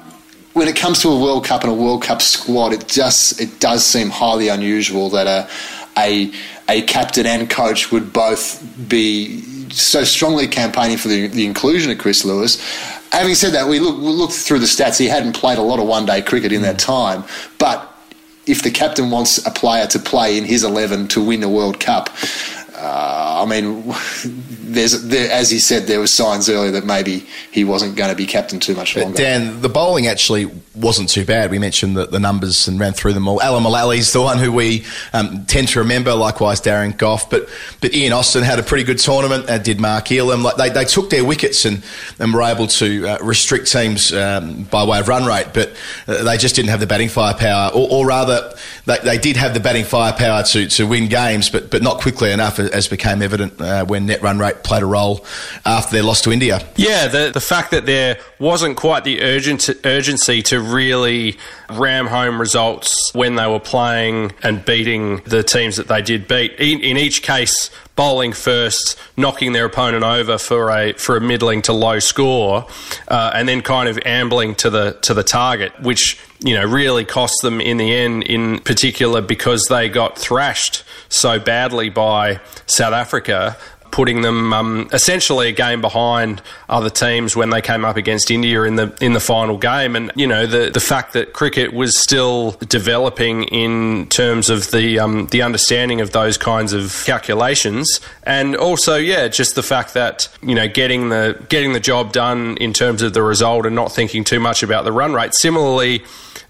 when 0.53 0.67
it 0.67 0.75
comes 0.75 1.01
to 1.01 1.09
a 1.09 1.19
World 1.19 1.43
Cup 1.43 1.63
and 1.63 1.71
a 1.71 1.73
World 1.73 2.03
Cup 2.03 2.21
squad, 2.21 2.73
it 2.73 2.87
just 2.87 3.41
it 3.41 3.59
does 3.59 3.83
seem 3.83 4.09
highly 4.09 4.49
unusual 4.49 5.09
that 5.09 5.25
a 5.25 5.49
a, 5.97 6.31
a 6.69 6.83
captain 6.83 7.25
and 7.25 7.49
coach 7.49 7.91
would 7.91 8.13
both 8.13 8.63
be 8.87 9.41
so 9.71 10.03
strongly 10.03 10.47
campaigning 10.47 10.97
for 10.97 11.07
the, 11.07 11.27
the 11.27 11.45
inclusion 11.45 11.91
of 11.91 11.97
Chris 11.97 12.23
Lewis. 12.23 12.61
Having 13.11 13.35
said 13.35 13.53
that, 13.53 13.67
we 13.67 13.79
look 13.79 13.97
we 13.97 14.07
looked 14.07 14.33
through 14.33 14.59
the 14.59 14.65
stats. 14.65 14.99
He 14.99 15.07
hadn't 15.07 15.33
played 15.33 15.57
a 15.57 15.61
lot 15.61 15.79
of 15.79 15.87
one 15.87 16.05
day 16.05 16.21
cricket 16.21 16.51
in 16.51 16.61
that 16.61 16.79
time, 16.79 17.23
but 17.57 17.93
if 18.45 18.63
the 18.63 18.71
captain 18.71 19.11
wants 19.11 19.45
a 19.45 19.51
player 19.51 19.87
to 19.87 19.99
play 19.99 20.37
in 20.37 20.45
his 20.45 20.63
eleven 20.63 21.07
to 21.09 21.21
win 21.23 21.43
a 21.43 21.49
World 21.49 21.79
Cup. 21.79 22.09
Uh, 22.77 23.43
I 23.43 23.49
mean, 23.49 23.83
there's 24.23 25.03
there, 25.03 25.31
as 25.31 25.49
he 25.49 25.57
said, 25.57 25.83
there 25.87 25.99
were 25.99 26.07
signs 26.07 26.47
earlier 26.47 26.71
that 26.71 26.85
maybe 26.85 27.25
he 27.51 27.63
wasn't 27.63 27.95
going 27.95 28.11
to 28.11 28.15
be 28.15 28.27
captain 28.27 28.59
too 28.59 28.75
much 28.75 28.95
longer. 28.95 29.17
Dan, 29.17 29.61
the 29.61 29.69
bowling 29.69 30.05
actually 30.05 30.45
wasn't 30.75 31.09
too 31.09 31.25
bad. 31.25 31.49
We 31.49 31.57
mentioned 31.57 31.97
the, 31.97 32.05
the 32.05 32.19
numbers 32.19 32.67
and 32.67 32.79
ran 32.79 32.93
through 32.93 33.13
them 33.13 33.27
all. 33.27 33.41
Alan 33.41 33.63
Mullally's 33.63 34.13
the 34.13 34.21
one 34.21 34.37
who 34.37 34.51
we 34.51 34.85
um, 35.13 35.45
tend 35.45 35.69
to 35.69 35.79
remember, 35.79 36.13
likewise 36.13 36.61
Darren 36.61 36.95
Gough. 36.95 37.29
But 37.29 37.49
but 37.81 37.95
Ian 37.95 38.13
Austin 38.13 38.43
had 38.43 38.59
a 38.59 38.63
pretty 38.63 38.83
good 38.83 38.99
tournament, 38.99 39.49
uh, 39.49 39.57
did 39.57 39.79
Mark 39.79 40.05
Ealham. 40.05 40.43
Like 40.43 40.57
they, 40.57 40.69
they 40.69 40.85
took 40.85 41.09
their 41.09 41.25
wickets 41.25 41.65
and, 41.65 41.83
and 42.19 42.31
were 42.31 42.43
able 42.43 42.67
to 42.67 43.07
uh, 43.07 43.17
restrict 43.23 43.71
teams 43.71 44.13
um, 44.13 44.63
by 44.65 44.83
way 44.83 44.99
of 44.99 45.07
run 45.07 45.25
rate, 45.25 45.47
but 45.53 45.75
uh, 46.07 46.23
they 46.23 46.37
just 46.37 46.55
didn't 46.55 46.69
have 46.69 46.79
the 46.79 46.87
batting 46.87 47.09
firepower. 47.09 47.71
Or, 47.73 47.87
or 47.89 48.05
rather, 48.05 48.53
they, 48.85 48.99
they 48.99 49.17
did 49.17 49.35
have 49.37 49.53
the 49.53 49.59
batting 49.59 49.85
firepower 49.85 50.43
to, 50.43 50.67
to 50.67 50.85
win 50.85 51.07
games, 51.07 51.49
but, 51.49 51.71
but 51.71 51.81
not 51.81 51.99
quickly 51.99 52.31
enough, 52.31 52.59
as 52.67 52.87
became 52.87 53.21
evident 53.21 53.59
uh, 53.59 53.85
when 53.85 54.05
net 54.05 54.21
run 54.21 54.39
rate 54.39 54.63
played 54.63 54.83
a 54.83 54.85
role 54.85 55.25
after 55.65 55.93
their 55.93 56.03
loss 56.03 56.21
to 56.21 56.31
India. 56.31 56.65
Yeah, 56.75 57.07
the 57.07 57.31
the 57.33 57.41
fact 57.41 57.71
that 57.71 57.85
there 57.85 58.17
wasn't 58.39 58.77
quite 58.77 59.03
the 59.03 59.21
urgent 59.21 59.69
urgency 59.83 60.41
to 60.43 60.59
really 60.59 61.37
ram 61.69 62.07
home 62.07 62.39
results 62.39 63.13
when 63.13 63.35
they 63.35 63.47
were 63.47 63.59
playing 63.59 64.33
and 64.43 64.63
beating 64.63 65.21
the 65.25 65.43
teams 65.43 65.77
that 65.77 65.87
they 65.87 66.01
did 66.01 66.27
beat. 66.27 66.53
In, 66.53 66.79
in 66.81 66.97
each 66.97 67.21
case, 67.21 67.69
bowling 67.97 68.31
first, 68.31 68.97
knocking 69.17 69.51
their 69.51 69.65
opponent 69.65 70.05
over 70.05 70.37
for 70.37 70.71
a 70.71 70.93
for 70.93 71.17
a 71.17 71.21
middling 71.21 71.61
to 71.63 71.73
low 71.73 71.99
score, 71.99 72.65
uh, 73.09 73.31
and 73.35 73.49
then 73.49 73.61
kind 73.61 73.89
of 73.89 73.99
ambling 74.05 74.55
to 74.55 74.69
the 74.69 74.97
to 75.01 75.13
the 75.13 75.23
target, 75.23 75.77
which 75.81 76.17
you 76.39 76.55
know 76.55 76.63
really 76.63 77.03
cost 77.03 77.41
them 77.41 77.59
in 77.59 77.75
the 77.75 77.93
end. 77.93 78.23
In 78.23 78.59
particular, 78.59 79.19
because 79.19 79.65
they 79.65 79.89
got 79.89 80.17
thrashed 80.17 80.85
so 81.09 81.39
badly 81.39 81.89
by 81.89 82.39
South 82.67 82.93
Africa 82.93 83.57
putting 83.91 84.21
them 84.21 84.53
um, 84.53 84.89
essentially 84.93 85.49
a 85.49 85.51
game 85.51 85.81
behind 85.81 86.41
other 86.69 86.89
teams 86.89 87.35
when 87.35 87.49
they 87.49 87.61
came 87.61 87.85
up 87.85 87.97
against 87.97 88.31
India 88.31 88.63
in 88.63 88.75
the 88.75 88.95
in 89.01 89.13
the 89.13 89.19
final 89.19 89.57
game. 89.57 89.95
And 89.95 90.11
you 90.15 90.27
know 90.27 90.45
the 90.45 90.69
the 90.69 90.79
fact 90.79 91.13
that 91.13 91.33
cricket 91.33 91.73
was 91.73 91.97
still 91.97 92.51
developing 92.69 93.43
in 93.43 94.07
terms 94.07 94.49
of 94.49 94.71
the 94.71 94.99
um, 94.99 95.27
the 95.27 95.41
understanding 95.41 96.01
of 96.01 96.11
those 96.11 96.37
kinds 96.37 96.73
of 96.73 97.03
calculations, 97.05 97.99
and 98.23 98.55
also 98.55 98.95
yeah, 98.95 99.27
just 99.27 99.55
the 99.55 99.63
fact 99.63 99.93
that 99.93 100.29
you 100.41 100.55
know 100.55 100.67
getting 100.67 101.09
the 101.09 101.43
getting 101.49 101.73
the 101.73 101.79
job 101.79 102.11
done 102.11 102.57
in 102.57 102.73
terms 102.73 103.01
of 103.01 103.13
the 103.13 103.23
result 103.23 103.65
and 103.65 103.75
not 103.75 103.91
thinking 103.91 104.23
too 104.23 104.39
much 104.39 104.63
about 104.63 104.83
the 104.83 104.91
run 104.91 105.13
rate. 105.13 105.33
Similarly 105.33 106.03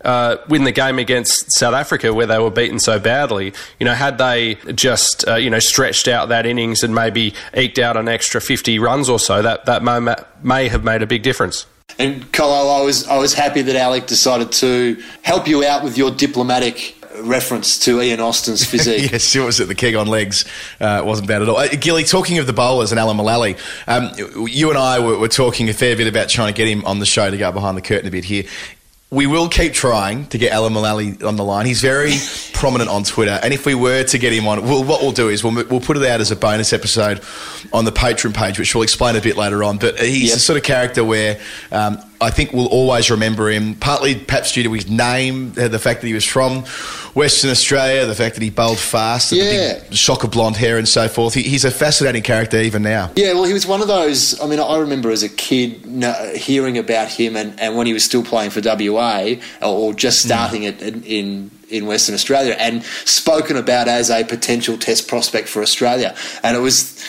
uh, 0.04 0.38
win 0.48 0.64
the 0.64 0.72
game 0.72 1.00
against 1.00 1.52
South 1.58 1.74
Africa 1.74 2.14
where 2.14 2.26
they 2.26 2.40
were 2.40 2.52
beaten 2.52 2.80
so 2.80 3.00
badly. 3.00 3.54
You 3.80 3.86
know, 3.86 3.94
had 3.94 4.18
they 4.18 4.56
just 4.74 5.28
uh, 5.28 5.36
you 5.36 5.50
know 5.50 5.60
stretched 5.60 6.08
out 6.08 6.30
that 6.30 6.46
innings 6.46 6.84
and 6.84 6.94
maybe 6.94 7.34
eked 7.54 7.80
out 7.80 7.98
an 7.98 8.08
extra 8.08 8.42
50 8.42 8.80
runs 8.80 9.10
or 9.10 9.20
so, 9.20 9.42
that 9.42 9.66
that 9.66 9.84
may, 9.84 10.16
may 10.42 10.68
have 10.68 10.84
made 10.84 11.02
a 11.02 11.08
big 11.08 11.24
difference. 11.24 11.66
And 12.00 12.32
Colo, 12.32 12.70
I 12.70 12.84
was 12.84 13.08
I 13.08 13.18
was 13.18 13.34
happy 13.34 13.62
that 13.62 13.76
Alec 13.76 14.08
decided 14.08 14.52
to 14.54 15.02
help 15.24 15.48
you 15.48 15.64
out 15.64 15.84
with 15.84 15.98
your 15.98 16.12
diplomatic 16.12 16.94
reference 17.22 17.80
to 17.80 18.02
Ian 18.02 18.20
Austin's 18.20 18.64
physique. 18.70 19.12
yes, 19.12 19.36
it 19.36 19.40
was 19.40 19.60
at 19.60 19.68
the 19.68 19.76
keg 19.76 19.96
on 19.96 20.08
legs. 20.08 20.46
Uh, 20.80 21.02
it 21.04 21.06
wasn't 21.06 21.28
bad 21.28 21.42
at 21.42 21.50
all. 21.50 21.58
Uh, 21.58 21.68
Gilly, 21.70 22.04
talking 22.04 22.38
of 22.38 22.48
the 22.48 22.54
bowlers 22.54 22.92
and 22.92 23.00
Alan 23.00 23.18
Mullally, 23.18 23.56
um, 23.88 24.12
you 24.48 24.70
and 24.70 24.78
I 24.78 25.00
were, 25.00 25.18
were 25.18 25.28
talking 25.28 25.70
a 25.70 25.74
fair 25.74 25.96
bit 25.96 26.08
about 26.08 26.30
trying 26.30 26.54
to 26.54 26.58
get 26.58 26.68
him 26.68 26.86
on 26.86 27.00
the 27.00 27.06
show 27.06 27.30
to 27.32 27.38
go 27.38 27.52
behind 27.52 27.78
the 27.78 27.82
curtain 27.82 28.08
a 28.08 28.12
bit 28.12 28.26
here 28.26 28.44
we 29.10 29.26
will 29.26 29.48
keep 29.48 29.74
trying 29.74 30.26
to 30.28 30.38
get 30.38 30.52
Alan 30.52 30.74
Mullally 30.74 31.16
on 31.24 31.38
the 31.38 31.44
line. 31.44 31.66
He's 31.66 31.82
very 31.82 32.14
prominent 32.54 32.90
on 32.90 33.04
Twitter, 33.04 33.40
and 33.42 33.54
if 33.54 33.66
we 33.66 33.74
were 33.74 34.04
to 34.04 34.18
get 34.18 34.34
him 34.34 34.48
on, 34.48 34.64
we'll, 34.64 34.84
what 34.84 35.02
we'll 35.02 35.12
do 35.14 35.30
is 35.30 35.44
we'll, 35.44 35.54
we'll 35.54 35.80
put 35.80 35.96
it 35.96 36.04
out 36.04 36.20
as 36.20 36.32
a 36.32 36.36
bonus 36.36 36.74
episode 36.74 37.22
on 37.72 37.86
the 37.86 37.92
Patreon 37.92 38.34
page, 38.34 38.60
which 38.60 38.76
we'll 38.76 38.84
explain 38.84 39.16
a 39.16 39.22
bit 39.22 39.38
later 39.38 39.64
on. 39.64 39.78
But 39.78 40.00
he's 40.00 40.34
the 40.34 40.40
sort 40.40 40.58
of 40.58 40.64
character 40.64 41.06
where 41.06 41.40
um, 41.72 42.00
I 42.20 42.32
think 42.32 42.52
we'll 42.52 42.68
always 42.68 43.12
remember 43.12 43.50
him, 43.50 43.76
partly 43.76 44.16
perhaps 44.16 44.54
due 44.54 44.64
to 44.64 44.74
his 44.74 44.90
name, 44.90 45.54
uh, 45.58 45.68
the 45.68 45.78
fact 45.78 46.02
that 46.02 46.08
he 46.08 46.14
was 46.14 46.26
from 46.26 46.64
Western 47.14 47.52
Australia, 47.52 48.06
the 48.06 48.16
fact 48.16 48.36
that 48.36 48.44
he 48.44 48.50
bowled 48.50 48.80
fast, 48.80 49.30
the 49.30 49.38
big 49.38 49.94
shock 49.94 50.24
of 50.24 50.32
blonde 50.32 50.56
hair, 50.56 50.78
and 50.78 50.88
so 50.88 51.08
forth. 51.08 51.36
He, 51.36 51.44
he's 51.44 51.64
a 51.64 51.72
fascinating 51.72 52.24
character 52.24 52.58
even 52.58 52.82
now. 52.82 53.12
Yeah, 53.16 53.34
well, 53.34 53.44
he 53.44 53.54
was 53.54 53.68
one 53.68 53.82
of 53.82 53.88
those. 53.88 54.40
I 54.42 54.48
mean, 54.48 54.60
I 54.60 54.78
remember 54.78 55.12
as 55.12 55.22
a 55.24 55.30
kid 55.30 55.86
hearing 56.36 56.78
about 56.78 57.10
him, 57.10 57.36
and, 57.36 57.60
and 57.60 57.76
when 57.76 57.86
he 57.86 57.94
was 57.94 58.04
still 58.04 58.24
playing 58.24 58.50
for 58.50 58.62
WA 58.64 59.36
or, 59.62 59.94
just 59.94 60.24
starting 60.24 60.64
it 60.64 60.82
in, 60.82 61.04
in 61.04 61.52
in 61.70 61.86
Western 61.86 62.16
Australia, 62.16 62.56
and 62.58 62.84
spoken 63.04 63.58
about 63.58 63.88
as 63.88 64.10
a 64.10 64.24
potential 64.24 64.78
Test 64.78 65.08
prospect 65.08 65.50
for 65.50 65.62
Australia. 65.62 66.16
And 66.44 66.56
it 66.56 66.62
was, 66.62 67.04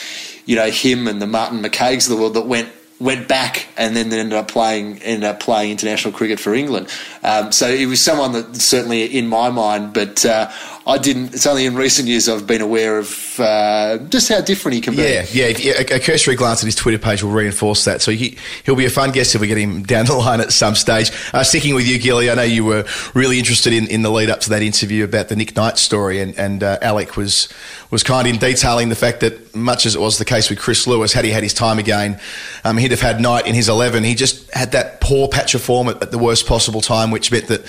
you 0.47 0.57
know, 0.57 0.71
him 0.71 1.07
and 1.07 1.23
the 1.23 1.27
Martin 1.27 1.63
McCague's 1.63 2.11
of 2.11 2.17
the 2.17 2.21
world 2.21 2.35
that 2.35 2.47
went 2.47 2.69
went 3.01 3.29
back 3.29 3.69
and 3.77 3.95
then 3.95 4.13
ended 4.13 4.33
up 4.33 4.49
playing 4.49 4.99
ended 5.03 5.25
up 5.25 5.41
playing 5.41 5.71
international 5.71 6.13
cricket 6.13 6.41
for 6.41 6.55
England. 6.55 6.89
Um, 7.23 7.53
so 7.53 7.69
it 7.69 7.87
was 7.87 8.01
someone 8.01 8.33
that 8.33 8.57
certainly 8.57 9.05
in 9.05 9.29
my 9.29 9.51
mind, 9.51 9.93
but 9.93 10.25
uh, 10.27 10.51
I 10.89 10.97
didn't. 10.97 11.35
It's 11.35 11.47
only 11.47 11.67
in 11.67 11.75
recent 11.75 12.09
years 12.09 12.31
I've 12.31 12.47
been 12.47 12.63
aware 12.63 12.97
of 12.97 13.39
uh, 13.39 13.99
just 14.09 14.31
how 14.31 14.41
different 14.41 14.75
he 14.75 14.81
can 14.81 14.97
be. 14.97 15.03
Yeah, 15.03 15.27
yeah. 15.31 15.75
A, 15.77 15.97
a 15.97 16.01
cursory 16.01 16.35
glance 16.35 16.63
at 16.63 16.65
his 16.65 16.75
Twitter 16.75 16.99
page 16.99 17.23
will 17.23 17.31
reinforce 17.31 17.85
that. 17.85 18.01
So 18.01 18.11
he, 18.11 18.39
he'll 18.65 18.75
be 18.75 18.87
a 18.87 18.91
fun 18.91 19.13
guest 19.13 19.35
if 19.35 19.43
we 19.43 19.49
get 19.49 19.59
him 19.59 19.83
down 19.85 20.07
the 20.07 20.15
line 20.15 20.41
at 20.41 20.51
some 20.51 20.75
stage. 20.75 21.13
Uh, 21.35 21.45
sticking 21.45 21.75
with 21.75 21.87
you, 21.87 21.99
Gilly, 21.99 22.31
I 22.31 22.35
know 22.35 22.43
you 22.43 22.65
were 22.65 22.87
really 23.13 23.39
interested 23.39 23.75
in, 23.75 23.87
in 23.89 24.01
the 24.01 24.11
lead 24.11 24.31
up 24.31 24.41
to 24.41 24.51
that 24.51 24.63
interview 24.63 25.05
about 25.05 25.29
the 25.29 25.37
Nick 25.37 25.55
Knight 25.55 25.77
story, 25.77 26.23
and, 26.23 26.35
and 26.39 26.63
uh, 26.63 26.79
Alec 26.81 27.19
was 27.19 27.53
was 27.91 28.03
kind 28.03 28.29
in 28.29 28.37
detailing 28.37 28.91
the 28.91 28.95
fact 28.95 29.21
that 29.21 29.55
much 29.55 29.87
as 29.87 29.95
it 29.95 30.01
was 30.01 30.19
the 30.19 30.25
case 30.25 30.51
with 30.51 30.59
Chris 30.59 30.87
Lewis, 30.87 31.15
had 31.15 31.25
he 31.25 31.31
had 31.31 31.43
his 31.43 31.55
time 31.55 31.79
again, 31.79 32.21
um, 32.63 32.77
he'd 32.77 32.91
have 32.91 33.01
had 33.01 33.19
Knight 33.19 33.47
in 33.47 33.55
his 33.55 33.69
eleven. 33.69 34.05
He 34.05 34.15
just 34.15 34.51
had 34.53 34.73
that 34.73 35.03
poor 35.03 35.29
patch 35.29 35.55
of 35.55 35.61
form 35.61 35.89
at, 35.89 36.03
at 36.03 36.11
the 36.11 36.19
worst 36.19 36.47
possible 36.47 36.81
time, 36.81 37.11
which 37.11 37.31
meant 37.31 37.47
that 37.49 37.65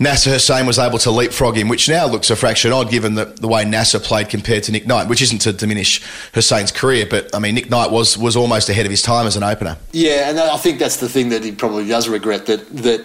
Nasser 0.00 0.30
Hussain 0.30 0.66
was 0.66 0.80
able 0.80 0.98
to 0.98 1.12
leapfrog 1.12 1.56
him, 1.56 1.68
which 1.68 1.88
now 1.88 2.06
looks 2.06 2.30
a 2.30 2.36
fraction 2.36 2.55
odd 2.64 2.90
given 2.90 3.14
the, 3.14 3.26
the 3.26 3.48
way 3.48 3.64
Nasser 3.64 3.98
played 3.98 4.28
compared 4.28 4.62
to 4.64 4.72
Nick 4.72 4.86
Knight, 4.86 5.08
which 5.08 5.22
isn't 5.22 5.38
to 5.40 5.52
diminish 5.52 6.02
Hussain's 6.34 6.72
career, 6.72 7.06
but 7.08 7.34
I 7.34 7.38
mean 7.38 7.54
Nick 7.54 7.70
Knight 7.70 7.90
was 7.90 8.16
was 8.16 8.36
almost 8.36 8.68
ahead 8.68 8.86
of 8.86 8.90
his 8.90 9.02
time 9.02 9.26
as 9.26 9.36
an 9.36 9.42
opener. 9.42 9.76
Yeah, 9.92 10.30
and 10.30 10.38
I 10.38 10.56
think 10.56 10.78
that's 10.78 10.96
the 10.98 11.08
thing 11.08 11.28
that 11.30 11.44
he 11.44 11.52
probably 11.52 11.86
does 11.86 12.08
regret 12.08 12.46
that 12.46 12.68
that 12.68 13.04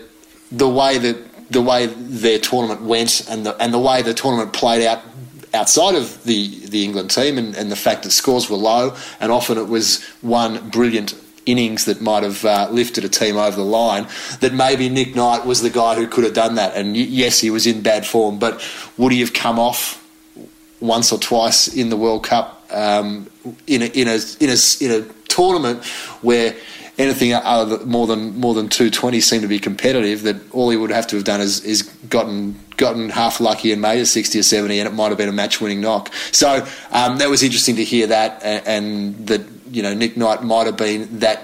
the 0.51 0.69
way 0.69 0.97
that 0.97 1.51
the 1.51 1.61
way 1.61 1.87
their 1.87 2.39
tournament 2.39 2.81
went 2.81 3.27
and 3.29 3.45
the 3.45 3.55
and 3.61 3.73
the 3.73 3.79
way 3.79 4.01
the 4.01 4.13
tournament 4.13 4.53
played 4.53 4.85
out 4.85 5.01
outside 5.53 5.95
of 5.95 6.23
the 6.23 6.65
the 6.67 6.83
England 6.83 7.11
team 7.11 7.37
and, 7.37 7.55
and 7.55 7.71
the 7.71 7.75
fact 7.75 8.03
that 8.03 8.11
scores 8.11 8.49
were 8.49 8.57
low 8.57 8.95
and 9.19 9.31
often 9.31 9.57
it 9.57 9.67
was 9.67 10.03
one 10.21 10.69
brilliant 10.69 11.13
innings 11.45 11.85
that 11.85 12.01
might 12.01 12.23
have 12.23 12.45
uh, 12.45 12.67
lifted 12.71 13.03
a 13.03 13.09
team 13.09 13.37
over 13.37 13.55
the 13.55 13.63
line 13.63 14.07
that 14.41 14.53
maybe 14.53 14.89
Nick 14.89 15.15
Knight 15.15 15.45
was 15.45 15.61
the 15.61 15.69
guy 15.69 15.95
who 15.95 16.07
could 16.07 16.23
have 16.23 16.33
done 16.33 16.55
that 16.55 16.75
and 16.75 16.95
yes 16.95 17.39
he 17.39 17.49
was 17.49 17.65
in 17.65 17.81
bad 17.81 18.05
form 18.05 18.37
but 18.39 18.63
would 18.97 19.11
he 19.11 19.19
have 19.21 19.33
come 19.33 19.57
off 19.57 20.01
once 20.79 21.11
or 21.11 21.19
twice 21.19 21.67
in 21.67 21.89
the 21.89 21.97
World 21.97 22.23
Cup 22.23 22.65
um, 22.71 23.29
in 23.67 23.81
a 23.81 23.85
in 23.85 24.07
a 24.07 24.19
in 24.39 24.49
a 24.49 24.57
in 24.81 24.91
a 24.91 25.13
tournament 25.27 25.85
where 26.21 26.55
anything 26.97 27.33
other 27.33 27.85
more 27.85 28.07
than 28.07 28.37
more 28.39 28.53
than 28.53 28.67
two 28.67 28.89
twenty 28.89 29.21
seemed 29.21 29.43
to 29.43 29.47
be 29.47 29.59
competitive. 29.59 30.23
That 30.23 30.53
all 30.53 30.69
he 30.69 30.77
would 30.77 30.91
have 30.91 31.07
to 31.07 31.15
have 31.15 31.25
done 31.25 31.41
is 31.41 31.63
is 31.63 31.83
gotten 32.09 32.59
gotten 32.77 33.09
half 33.09 33.39
lucky 33.39 33.71
and 33.71 33.81
made 33.81 33.99
a 33.99 34.05
sixty 34.05 34.39
or 34.39 34.43
seventy, 34.43 34.79
and 34.79 34.87
it 34.87 34.93
might 34.93 35.09
have 35.09 35.17
been 35.17 35.29
a 35.29 35.33
match 35.33 35.61
winning 35.61 35.81
knock. 35.81 36.13
So 36.31 36.65
um, 36.91 37.17
that 37.17 37.29
was 37.29 37.43
interesting 37.43 37.75
to 37.77 37.83
hear 37.83 38.07
that, 38.07 38.41
and, 38.43 38.67
and 38.67 39.27
that 39.27 39.41
you 39.71 39.81
know 39.81 39.93
Nick 39.93 40.17
Knight 40.17 40.43
might 40.43 40.67
have 40.67 40.77
been 40.77 41.19
that 41.19 41.43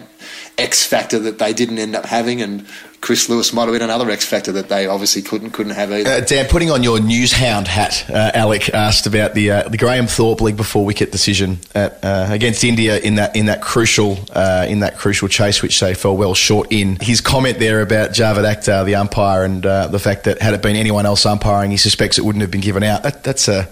X 0.57 0.85
factor 0.85 1.19
that 1.19 1.39
they 1.39 1.53
didn't 1.53 1.79
end 1.79 1.95
up 1.95 2.05
having, 2.05 2.41
and 2.41 2.67
Chris 3.01 3.29
Lewis 3.29 3.53
might 3.53 3.63
have 3.63 3.73
been 3.73 3.81
another 3.81 4.09
X 4.09 4.25
factor 4.25 4.51
that 4.53 4.69
they 4.69 4.87
obviously 4.87 5.21
couldn't 5.21 5.51
couldn't 5.51 5.73
have 5.73 5.91
either. 5.91 6.09
Uh, 6.09 6.19
Dan, 6.19 6.47
putting 6.47 6.71
on 6.71 6.83
your 6.83 6.99
news 6.99 7.31
hound 7.31 7.67
hat, 7.67 8.09
uh, 8.09 8.31
Alec 8.33 8.69
asked 8.73 9.05
about 9.05 9.33
the 9.33 9.51
uh, 9.51 9.69
the 9.69 9.77
Graham 9.77 10.07
Thorpe 10.07 10.41
leg 10.41 10.57
before 10.57 10.83
wicket 10.83 11.11
decision 11.11 11.59
at, 11.75 12.03
uh, 12.03 12.27
against 12.29 12.63
India 12.63 12.99
in 12.99 13.15
that 13.15 13.35
in 13.35 13.45
that 13.45 13.61
crucial 13.61 14.17
uh, 14.33 14.65
in 14.67 14.79
that 14.79 14.97
crucial 14.97 15.27
chase, 15.27 15.61
which 15.61 15.79
they 15.79 15.93
fell 15.93 16.17
well 16.17 16.33
short 16.33 16.71
in. 16.71 16.97
His 16.99 17.21
comment 17.21 17.59
there 17.59 17.81
about 17.81 18.11
Javed 18.11 18.43
Akhtar, 18.43 18.85
the 18.85 18.95
umpire, 18.95 19.43
and 19.43 19.65
uh, 19.65 19.87
the 19.87 19.99
fact 19.99 20.23
that 20.23 20.41
had 20.41 20.53
it 20.53 20.61
been 20.61 20.75
anyone 20.75 21.05
else 21.05 21.25
umpiring, 21.25 21.71
he 21.71 21.77
suspects 21.77 22.17
it 22.17 22.25
wouldn't 22.25 22.41
have 22.41 22.51
been 22.51 22.61
given 22.61 22.83
out. 22.83 23.03
That, 23.03 23.23
that's 23.23 23.47
uh, 23.47 23.67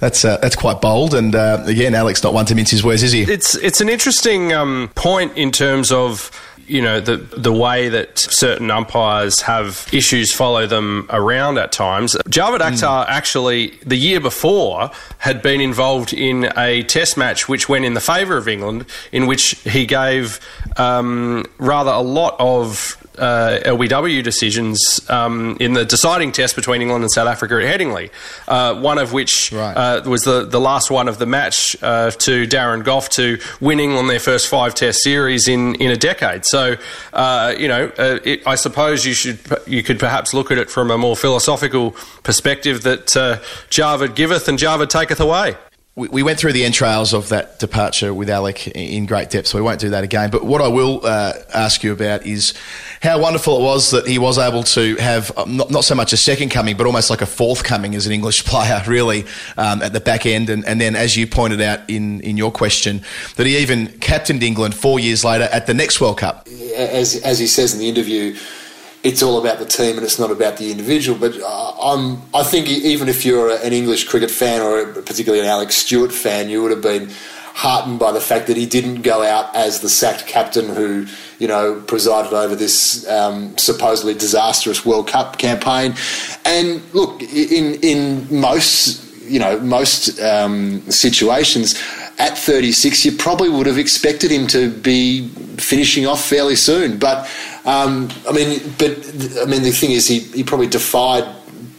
that's 0.00 0.24
uh, 0.24 0.38
that's 0.38 0.56
quite 0.56 0.80
bold. 0.80 1.14
And 1.14 1.34
uh, 1.34 1.62
again, 1.66 1.94
Alec's 1.94 2.22
not 2.22 2.32
one 2.32 2.46
to 2.46 2.54
mince 2.54 2.70
his 2.70 2.82
words, 2.82 3.02
is 3.02 3.12
he? 3.12 3.22
It's 3.22 3.54
it's 3.56 3.80
an 3.80 3.88
interesting 3.88 4.52
um, 4.52 4.90
point 4.94 5.36
in 5.36 5.52
terms 5.52 5.92
of 5.92 6.30
you 6.66 6.82
know 6.82 7.00
the 7.00 7.16
the 7.16 7.52
way 7.52 7.88
that 7.88 8.18
certain 8.18 8.70
umpires 8.70 9.40
have 9.42 9.88
issues 9.92 10.32
follow 10.32 10.66
them 10.66 11.06
around 11.10 11.58
at 11.58 11.72
times. 11.72 12.14
Javed 12.28 12.60
Akhtar 12.60 13.06
actually 13.08 13.78
the 13.84 13.96
year 13.96 14.20
before 14.20 14.90
had 15.18 15.42
been 15.42 15.60
involved 15.60 16.12
in 16.12 16.50
a 16.56 16.82
Test 16.84 17.16
match 17.16 17.48
which 17.48 17.68
went 17.68 17.84
in 17.84 17.94
the 17.94 18.00
favour 18.00 18.36
of 18.36 18.48
England, 18.48 18.86
in 19.12 19.26
which 19.26 19.50
he 19.62 19.86
gave 19.86 20.40
um, 20.76 21.44
rather 21.58 21.90
a 21.90 22.00
lot 22.00 22.36
of 22.38 23.03
uh, 23.18 23.60
LBW 23.64 24.22
decisions 24.22 25.00
um, 25.08 25.56
in 25.60 25.72
the 25.72 25.84
deciding 25.84 26.32
test 26.32 26.56
between 26.56 26.82
England 26.82 27.04
and 27.04 27.10
South 27.10 27.28
Africa 27.28 27.54
at 27.56 27.80
Headingley. 27.80 28.10
Uh, 28.48 28.80
one 28.80 28.98
of 28.98 29.12
which 29.12 29.52
uh, 29.52 30.02
was 30.06 30.24
the, 30.24 30.44
the 30.44 30.60
last 30.60 30.90
one 30.90 31.08
of 31.08 31.18
the 31.18 31.26
match 31.26 31.76
uh, 31.82 32.10
to 32.10 32.46
Darren 32.46 32.84
Gough 32.84 33.08
to 33.10 33.38
winning 33.60 33.92
on 33.92 34.06
their 34.06 34.20
first 34.20 34.48
five 34.48 34.74
test 34.74 35.02
series 35.02 35.48
in, 35.48 35.74
in 35.76 35.90
a 35.90 35.96
decade. 35.96 36.44
So, 36.44 36.76
uh, 37.12 37.54
you 37.58 37.68
know, 37.68 37.90
uh, 37.98 38.18
it, 38.24 38.46
I 38.46 38.54
suppose 38.54 39.04
you 39.04 39.14
should 39.14 39.38
you 39.66 39.82
could 39.82 39.98
perhaps 39.98 40.34
look 40.34 40.50
at 40.50 40.58
it 40.58 40.70
from 40.70 40.90
a 40.90 40.98
more 40.98 41.16
philosophical 41.16 41.92
perspective 42.22 42.82
that 42.82 43.16
uh, 43.16 43.38
Javed 43.70 44.14
giveth 44.14 44.48
and 44.48 44.58
Javed 44.58 44.88
taketh 44.88 45.20
away. 45.20 45.56
We, 45.96 46.08
we 46.08 46.22
went 46.24 46.40
through 46.40 46.52
the 46.52 46.64
entrails 46.64 47.12
of 47.12 47.28
that 47.28 47.60
departure 47.60 48.12
with 48.12 48.28
Alec 48.28 48.66
in 48.68 49.06
great 49.06 49.30
depth, 49.30 49.46
so 49.46 49.58
we 49.58 49.62
won't 49.62 49.78
do 49.78 49.90
that 49.90 50.02
again. 50.02 50.30
But 50.30 50.44
what 50.44 50.60
I 50.60 50.66
will 50.66 51.00
uh, 51.04 51.34
ask 51.52 51.84
you 51.84 51.92
about 51.92 52.26
is 52.26 52.52
how 53.00 53.20
wonderful 53.20 53.58
it 53.58 53.62
was 53.62 53.92
that 53.92 54.06
he 54.06 54.18
was 54.18 54.36
able 54.36 54.64
to 54.64 54.96
have 54.96 55.36
um, 55.38 55.56
not, 55.56 55.70
not 55.70 55.84
so 55.84 55.94
much 55.94 56.12
a 56.12 56.16
second 56.16 56.48
coming, 56.48 56.76
but 56.76 56.86
almost 56.86 57.10
like 57.10 57.22
a 57.22 57.26
fourth 57.26 57.62
coming 57.62 57.94
as 57.94 58.06
an 58.06 58.12
English 58.12 58.44
player, 58.46 58.82
really, 58.88 59.24
um, 59.56 59.82
at 59.82 59.92
the 59.92 60.00
back 60.00 60.26
end. 60.26 60.50
And, 60.50 60.64
and 60.66 60.80
then, 60.80 60.96
as 60.96 61.16
you 61.16 61.28
pointed 61.28 61.60
out 61.60 61.88
in, 61.88 62.20
in 62.22 62.36
your 62.36 62.50
question, 62.50 63.02
that 63.36 63.46
he 63.46 63.56
even 63.58 63.86
captained 63.98 64.42
England 64.42 64.74
four 64.74 64.98
years 64.98 65.24
later 65.24 65.44
at 65.52 65.68
the 65.68 65.74
next 65.74 66.00
World 66.00 66.18
Cup. 66.18 66.48
as 66.76 67.16
as 67.22 67.38
he 67.38 67.46
says 67.46 67.72
in 67.72 67.78
the 67.78 67.88
interview, 67.88 68.36
it's 69.04 69.22
all 69.22 69.38
about 69.38 69.58
the 69.58 69.66
team 69.66 69.96
and 69.96 70.04
it's 70.04 70.18
not 70.18 70.30
about 70.30 70.56
the 70.56 70.70
individual. 70.70 71.18
But 71.18 71.38
uh, 71.40 71.72
I'm, 71.80 72.22
I 72.32 72.42
think 72.42 72.68
even 72.68 73.08
if 73.08 73.24
you're 73.24 73.50
an 73.50 73.72
English 73.72 74.08
cricket 74.08 74.30
fan 74.30 74.62
or 74.62 74.92
particularly 75.02 75.40
an 75.40 75.46
Alec 75.46 75.70
Stewart 75.70 76.10
fan, 76.10 76.48
you 76.48 76.62
would 76.62 76.70
have 76.70 76.82
been 76.82 77.10
heartened 77.54 78.00
by 78.00 78.10
the 78.10 78.20
fact 78.20 78.48
that 78.48 78.56
he 78.56 78.66
didn't 78.66 79.02
go 79.02 79.22
out 79.22 79.54
as 79.54 79.80
the 79.80 79.88
sacked 79.88 80.26
captain 80.26 80.74
who, 80.74 81.06
you 81.38 81.46
know, 81.46 81.80
presided 81.86 82.32
over 82.32 82.56
this 82.56 83.08
um, 83.08 83.56
supposedly 83.58 84.14
disastrous 84.14 84.84
World 84.84 85.06
Cup 85.06 85.38
campaign. 85.38 85.94
And 86.46 86.82
look, 86.94 87.22
in 87.22 87.74
in 87.82 88.40
most 88.40 89.04
you 89.24 89.38
know 89.38 89.58
most 89.60 90.20
um, 90.20 90.80
situations 90.90 91.80
at 92.18 92.36
36 92.36 93.06
you 93.06 93.12
probably 93.12 93.48
would 93.48 93.66
have 93.66 93.78
expected 93.78 94.30
him 94.30 94.46
to 94.46 94.70
be 94.70 95.28
finishing 95.56 96.06
off 96.06 96.22
fairly 96.22 96.54
soon 96.54 96.98
but 96.98 97.26
um, 97.64 98.10
I 98.28 98.32
mean 98.32 98.60
but 98.78 98.90
I 99.42 99.46
mean 99.46 99.62
the 99.62 99.72
thing 99.72 99.92
is 99.92 100.06
he, 100.06 100.20
he 100.20 100.44
probably 100.44 100.66
defied 100.68 101.24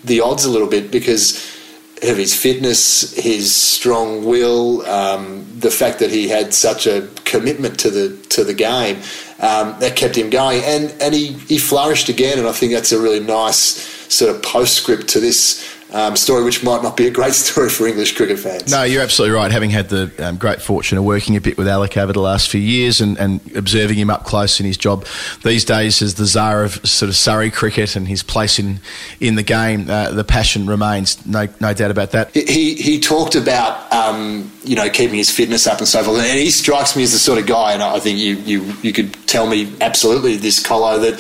the 0.04 0.22
odds 0.22 0.46
a 0.46 0.52
little 0.52 0.68
bit 0.68 0.92
because 0.92 1.54
of 2.02 2.18
his 2.18 2.34
fitness 2.36 3.14
his 3.14 3.56
strong 3.56 4.26
will 4.26 4.86
um, 4.86 5.46
the 5.60 5.72
fact 5.72 6.00
that 6.00 6.12
he 6.12 6.28
had 6.28 6.54
such 6.54 6.86
a 6.88 7.08
commitment 7.24 7.80
to 7.80 7.90
the 7.90 8.18
to 8.30 8.44
the 8.44 8.54
game 8.54 8.98
um, 9.40 9.76
that 9.80 9.96
kept 9.96 10.16
him 10.16 10.30
going. 10.30 10.62
And 10.64 10.94
and 11.02 11.14
he, 11.14 11.34
he 11.34 11.58
flourished 11.58 12.10
again 12.10 12.38
and 12.40 12.48
I 12.48 12.52
think 12.52 12.72
that's 12.72 12.92
a 12.92 13.00
really 13.00 13.20
nice 13.20 13.84
sort 14.14 14.34
of 14.34 14.42
postscript 14.44 15.08
to 15.10 15.20
this 15.20 15.64
um, 15.96 16.16
story, 16.18 16.44
which 16.44 16.62
might 16.64 16.84
not 16.84 16.98
be 16.98 17.08
a 17.08 17.12
great 17.12 17.34
story 17.34 17.70
for 17.70 17.88
English 17.88 18.16
cricket 18.16 18.38
fans. 18.38 18.70
No, 18.70 18.84
you're 18.84 19.02
absolutely 19.02 19.36
right. 19.36 19.50
Having 19.50 19.70
had 19.70 19.90
the 19.90 20.12
um, 20.20 20.36
great 20.38 20.62
fortune 20.62 20.98
of 20.98 21.06
working 21.06 21.36
a 21.38 21.42
bit 21.42 21.58
with 21.58 21.68
Alec 21.68 21.96
over 21.98 22.12
the 22.12 22.20
last 22.20 22.50
few 22.50 22.60
years 22.60 23.00
and, 23.00 23.18
and 23.18 23.40
observing 23.56 23.98
him 23.98 24.10
up 24.10 24.26
close 24.26 24.60
in 24.60 24.66
his 24.66 24.78
job 24.78 25.06
these 25.44 25.64
days 25.64 26.02
as 26.02 26.16
the 26.16 26.26
czar 26.26 26.64
of 26.64 26.74
sort 26.86 27.10
of 27.10 27.16
Surrey 27.16 27.50
cricket 27.50 27.96
and 27.96 28.08
his 28.08 28.22
place 28.22 28.60
in 28.60 28.80
in 29.22 29.36
the 29.36 29.44
game, 29.44 29.90
uh, 29.90 30.12
the 30.12 30.26
passion 30.26 30.68
remains. 30.68 31.26
No, 31.26 31.48
no 31.62 31.74
doubt 31.74 31.92
about 31.92 32.12
that. 32.12 32.36
He 32.36 32.76
he 32.76 33.00
talked 33.00 33.36
about 33.36 33.92
um, 33.94 34.52
you 34.64 34.76
know 34.76 34.90
keeping 34.90 35.16
his 35.16 35.32
fitness 35.32 35.66
up 35.66 35.80
and 35.80 35.88
so 35.88 36.04
forth, 36.04 36.20
and 36.20 36.40
he 36.40 36.52
strikes 36.52 36.96
me 36.96 37.04
as 37.04 37.14
the 37.14 37.20
sort 37.20 37.40
of 37.40 37.48
guy, 37.48 37.74
and 37.74 37.82
I 37.82 38.00
think 38.00 38.20
you 38.20 38.36
you 38.36 38.74
you 38.82 38.92
could 38.92 39.14
tell 39.28 39.48
me 39.48 39.74
absolutely 39.80 40.36
this 40.36 40.62
Collo 40.62 41.00
that 41.00 41.14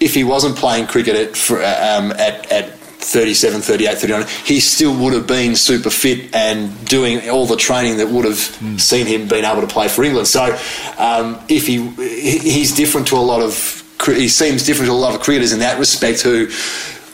if 0.00 0.14
he 0.14 0.24
wasn't 0.24 0.56
playing 0.56 0.86
cricket 0.86 1.16
at 1.16 1.52
um, 1.88 2.10
at, 2.12 2.50
at 2.50 2.77
37, 3.00 3.60
38, 3.60 3.98
39, 3.98 4.26
he 4.44 4.60
still 4.60 4.96
would 4.96 5.12
have 5.14 5.26
been 5.26 5.54
super 5.56 5.90
fit 5.90 6.34
and 6.34 6.86
doing 6.86 7.28
all 7.30 7.46
the 7.46 7.56
training 7.56 7.98
that 7.98 8.08
would 8.08 8.24
have 8.24 8.38
seen 8.80 9.06
him 9.06 9.28
being 9.28 9.44
able 9.44 9.60
to 9.60 9.66
play 9.66 9.88
for 9.88 10.04
England. 10.04 10.26
So 10.26 10.44
um, 10.98 11.40
if 11.48 11.66
he 11.66 11.88
he's 11.90 12.74
different 12.74 13.06
to 13.08 13.16
a 13.16 13.18
lot 13.18 13.40
of 13.40 13.84
he 14.06 14.28
seems 14.28 14.64
different 14.64 14.88
to 14.88 14.92
a 14.92 14.94
lot 14.94 15.14
of 15.14 15.20
cricketers 15.20 15.52
in 15.52 15.60
that 15.60 15.78
respect 15.78 16.22
who 16.22 16.48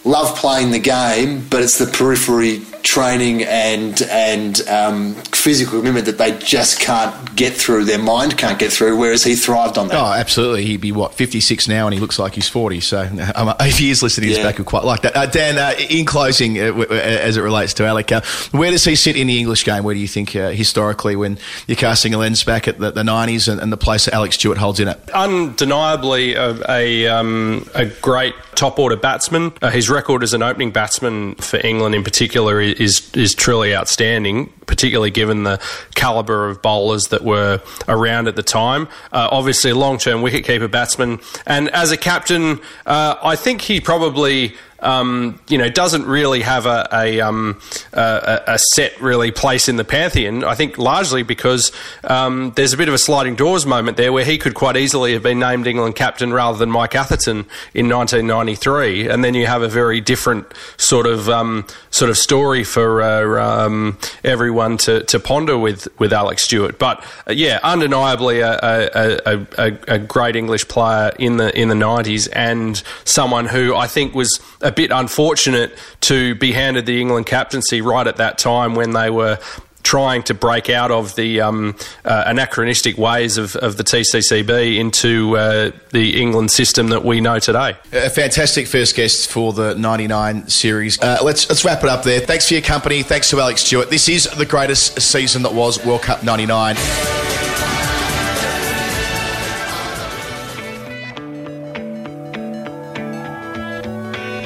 love 0.05 0.37
playing 0.37 0.71
the 0.71 0.79
game, 0.79 1.47
but 1.49 1.63
it's 1.63 1.79
the 1.79 1.87
periphery 1.87 2.63
training 2.85 3.43
and 3.43 4.01
and 4.03 4.61
um, 4.69 5.15
physical 5.33 5.79
commitment 5.81 6.07
that 6.07 6.19
they 6.19 6.37
just 6.39 6.79
can't 6.81 7.35
get 7.35 7.53
through. 7.55 7.85
Their 7.85 7.99
mind 7.99 8.39
can't 8.39 8.59
get 8.59 8.73
through. 8.73 8.97
Whereas 8.97 9.25
he 9.25 9.35
thrived 9.35 9.79
on 9.79 9.89
that. 9.89 9.97
Oh, 9.97 10.13
absolutely. 10.13 10.65
He'd 10.67 10.81
be, 10.81 10.93
what, 10.93 11.15
56 11.15 11.67
now 11.67 11.87
and 11.87 11.95
he 11.95 11.99
looks 12.01 12.19
like 12.19 12.35
he's 12.35 12.49
40. 12.49 12.81
So 12.81 13.01
um, 13.35 13.55
if 13.61 13.79
he 13.79 13.91
is 13.91 14.03
listening 14.03 14.29
to 14.29 14.35
this 14.35 14.39
Yeah. 14.45 14.51
back, 14.51 14.59
we 14.59 14.65
quite 14.65 14.85
like 14.85 15.01
that. 15.03 15.17
Uh, 15.17 15.27
Dan, 15.27 15.59
uh, 15.59 15.75
in 15.91 16.05
closing, 16.05 16.59
uh, 16.59 16.67
w- 16.67 16.85
w- 16.85 17.01
as 17.03 17.37
it 17.37 17.41
relates 17.41 17.75
to 17.75 17.87
Alec, 17.87 18.13
uh, 18.13 18.21
where 18.53 18.71
does 18.71 18.85
he 18.85 18.95
sit 18.95 19.17
in 19.17 19.27
the 19.27 19.39
English 19.39 19.65
game? 19.65 19.83
Where 19.83 19.95
do 19.95 20.01
you 20.01 20.09
think 20.09 20.37
uh, 20.37 20.51
historically 20.51 21.17
when 21.17 21.39
you're 21.67 21.77
casting 21.77 22.15
a 22.15 22.19
lens 22.19 22.45
back 22.45 22.69
at 22.69 22.79
the, 22.79 22.91
the 22.91 23.03
90s 23.03 23.51
and, 23.51 23.61
and 23.61 23.73
the 23.73 23.77
place 23.77 24.05
that 24.05 24.15
Alec 24.15 24.33
Stewart 24.35 24.59
holds 24.59 24.79
in 24.79 24.89
it? 24.89 25.01
undeniably 25.15 26.35
a, 26.35 26.57
a, 26.69 27.07
um, 27.09 27.69
a 27.75 27.87
great 27.87 28.35
top 28.55 28.79
order 28.79 28.97
batsman. 28.97 29.53
Uh, 29.63 29.71
his 29.71 29.89
record 29.91 30.23
as 30.23 30.35
an 30.35 30.43
opening 30.43 30.71
batsman 30.71 31.35
for 31.37 31.59
England, 31.65 31.95
in 31.95 32.05
particular, 32.05 32.61
i- 32.61 32.74
is 32.81 33.11
is 33.15 33.35
truly 33.35 33.75
outstanding. 33.75 34.53
Particularly 34.67 35.11
given 35.11 35.43
the 35.43 35.61
calibre 35.95 36.49
of 36.51 36.63
bowlers 36.63 37.09
that 37.09 37.23
were 37.23 37.61
around 37.87 38.29
at 38.29 38.37
the 38.37 38.43
time. 38.43 38.89
Uh, 39.13 39.29
obviously, 39.31 39.75
long 39.75 39.99
term 39.99 40.23
wicketkeeper 40.23 40.71
batsman, 40.71 41.21
and 41.47 41.69
as 41.71 41.93
a 41.93 41.99
captain, 41.99 42.61
uh, 42.87 43.17
I 43.23 43.37
think 43.37 43.61
he 43.63 43.81
probably. 43.81 44.55
Um, 44.85 45.41
you 45.49 45.59
know, 45.59 45.69
doesn't 45.69 46.07
really 46.07 46.43
have 46.43 46.67
a 46.67 46.89
a, 46.93 47.21
um, 47.21 47.61
a 47.93 48.43
a 48.47 48.59
set 48.59 49.01
really 49.01 49.31
place 49.31 49.69
in 49.69 49.77
the 49.77 49.85
pantheon. 49.85 50.45
I 50.45 50.55
think 50.55 50.79
largely 50.79 51.23
because 51.23 51.73
um, 52.05 52.53
there's 52.57 52.73
a 52.73 52.77
bit 52.77 52.89
of 52.89 52.95
a 52.95 52.99
sliding 52.99 53.35
doors 53.35 53.67
moment 53.67 53.97
there 53.97 54.13
where 54.13 54.25
he 54.25 54.39
could 54.39 54.55
quite 54.55 54.77
easily 54.77 55.13
have 55.15 55.23
been 55.23 55.39
named 55.39 55.67
England 55.67 55.97
captain 55.97 56.33
rather 56.33 56.59
than 56.59 56.71
Mike 56.71 56.95
Atherton 56.95 57.47
in 57.73 57.89
1993, 57.89 59.09
and 59.09 59.25
then 59.25 59.35
you 59.35 59.47
have 59.47 59.63
a 59.63 59.69
very 59.69 60.01
different 60.01 60.47
sort 60.77 61.07
of 61.07 61.29
um, 61.29 61.67
sort 61.91 62.11
of 62.11 62.19
story 62.19 62.65
for 62.65 63.03
uh, 63.03 63.65
um, 63.67 63.99
everyone 64.23 64.77
to, 64.79 65.03
to 65.05 65.19
ponder 65.19 65.57
with 65.57 65.89
with 65.99 66.13
Alec 66.13 66.39
Stewart. 66.39 66.79
But 66.79 67.05
uh, 67.27 67.33
yeah, 67.33 67.61
undeniably 67.63 68.41
a, 68.41 68.59
a, 68.63 69.77
a, 69.89 69.99
great 69.99 70.37
English 70.37 70.69
player 70.69 71.13
in 71.19 71.37
the 71.37 71.59
in 71.59 71.69
the 71.69 71.75
90s 71.75 72.29
and 72.33 72.83
someone 73.05 73.47
who 73.47 73.75
I 73.75 73.87
think 73.87 74.15
was 74.15 74.41
a 74.61 74.73
bit 74.75 74.91
unfortunate 74.91 75.77
to 76.03 76.35
be 76.35 76.53
handed 76.53 76.87
the 76.87 77.01
England 77.01 77.27
captaincy 77.27 77.81
right 77.81 78.07
at 78.07 78.17
that 78.17 78.39
time 78.39 78.75
when 78.75 78.93
they 78.93 79.11
were 79.11 79.39
trying 79.85 80.23
to 80.25 80.35
break 80.35 80.69
out 80.71 80.91
of 80.91 81.15
the 81.15 81.41
um, 81.41 81.77
uh, 82.05 82.25
anachronistic 82.27 82.99
ways 82.99 83.37
of, 83.37 83.55
of 83.57 83.77
the 83.77 83.85
TCCB 83.85 84.79
into 84.79 85.37
uh, 85.37 85.71
the 85.91 86.21
England 86.21 86.51
system 86.51 86.89
that 86.89 87.05
we 87.05 87.21
know 87.21 87.39
today. 87.39 87.77
A 87.93 88.11
fantastic 88.11 88.67
first 88.67 88.97
guest 88.97 89.31
for 89.31 89.53
the 89.53 89.75
99 89.75 90.49
series. 90.49 91.01
Uh, 91.01 91.19
let's 91.23 91.49
let's 91.49 91.65
wrap 91.65 91.85
it 91.85 91.89
up 91.89 92.03
there. 92.03 92.21
Thanks 92.21 92.49
for 92.49 92.55
your 92.55 92.63
company. 92.63 93.03
Thanks 93.03 93.31
to 93.31 93.41
Alec 93.41 93.59
Stewart. 93.59 93.91
This 93.91 94.09
is 94.09 94.25
the 94.25 94.47
greatest 94.47 95.01
season 95.01 95.43
that 95.43 95.55
was 95.55 95.85
World 95.85 96.03
Cup 96.03 96.25
99. 96.25 97.24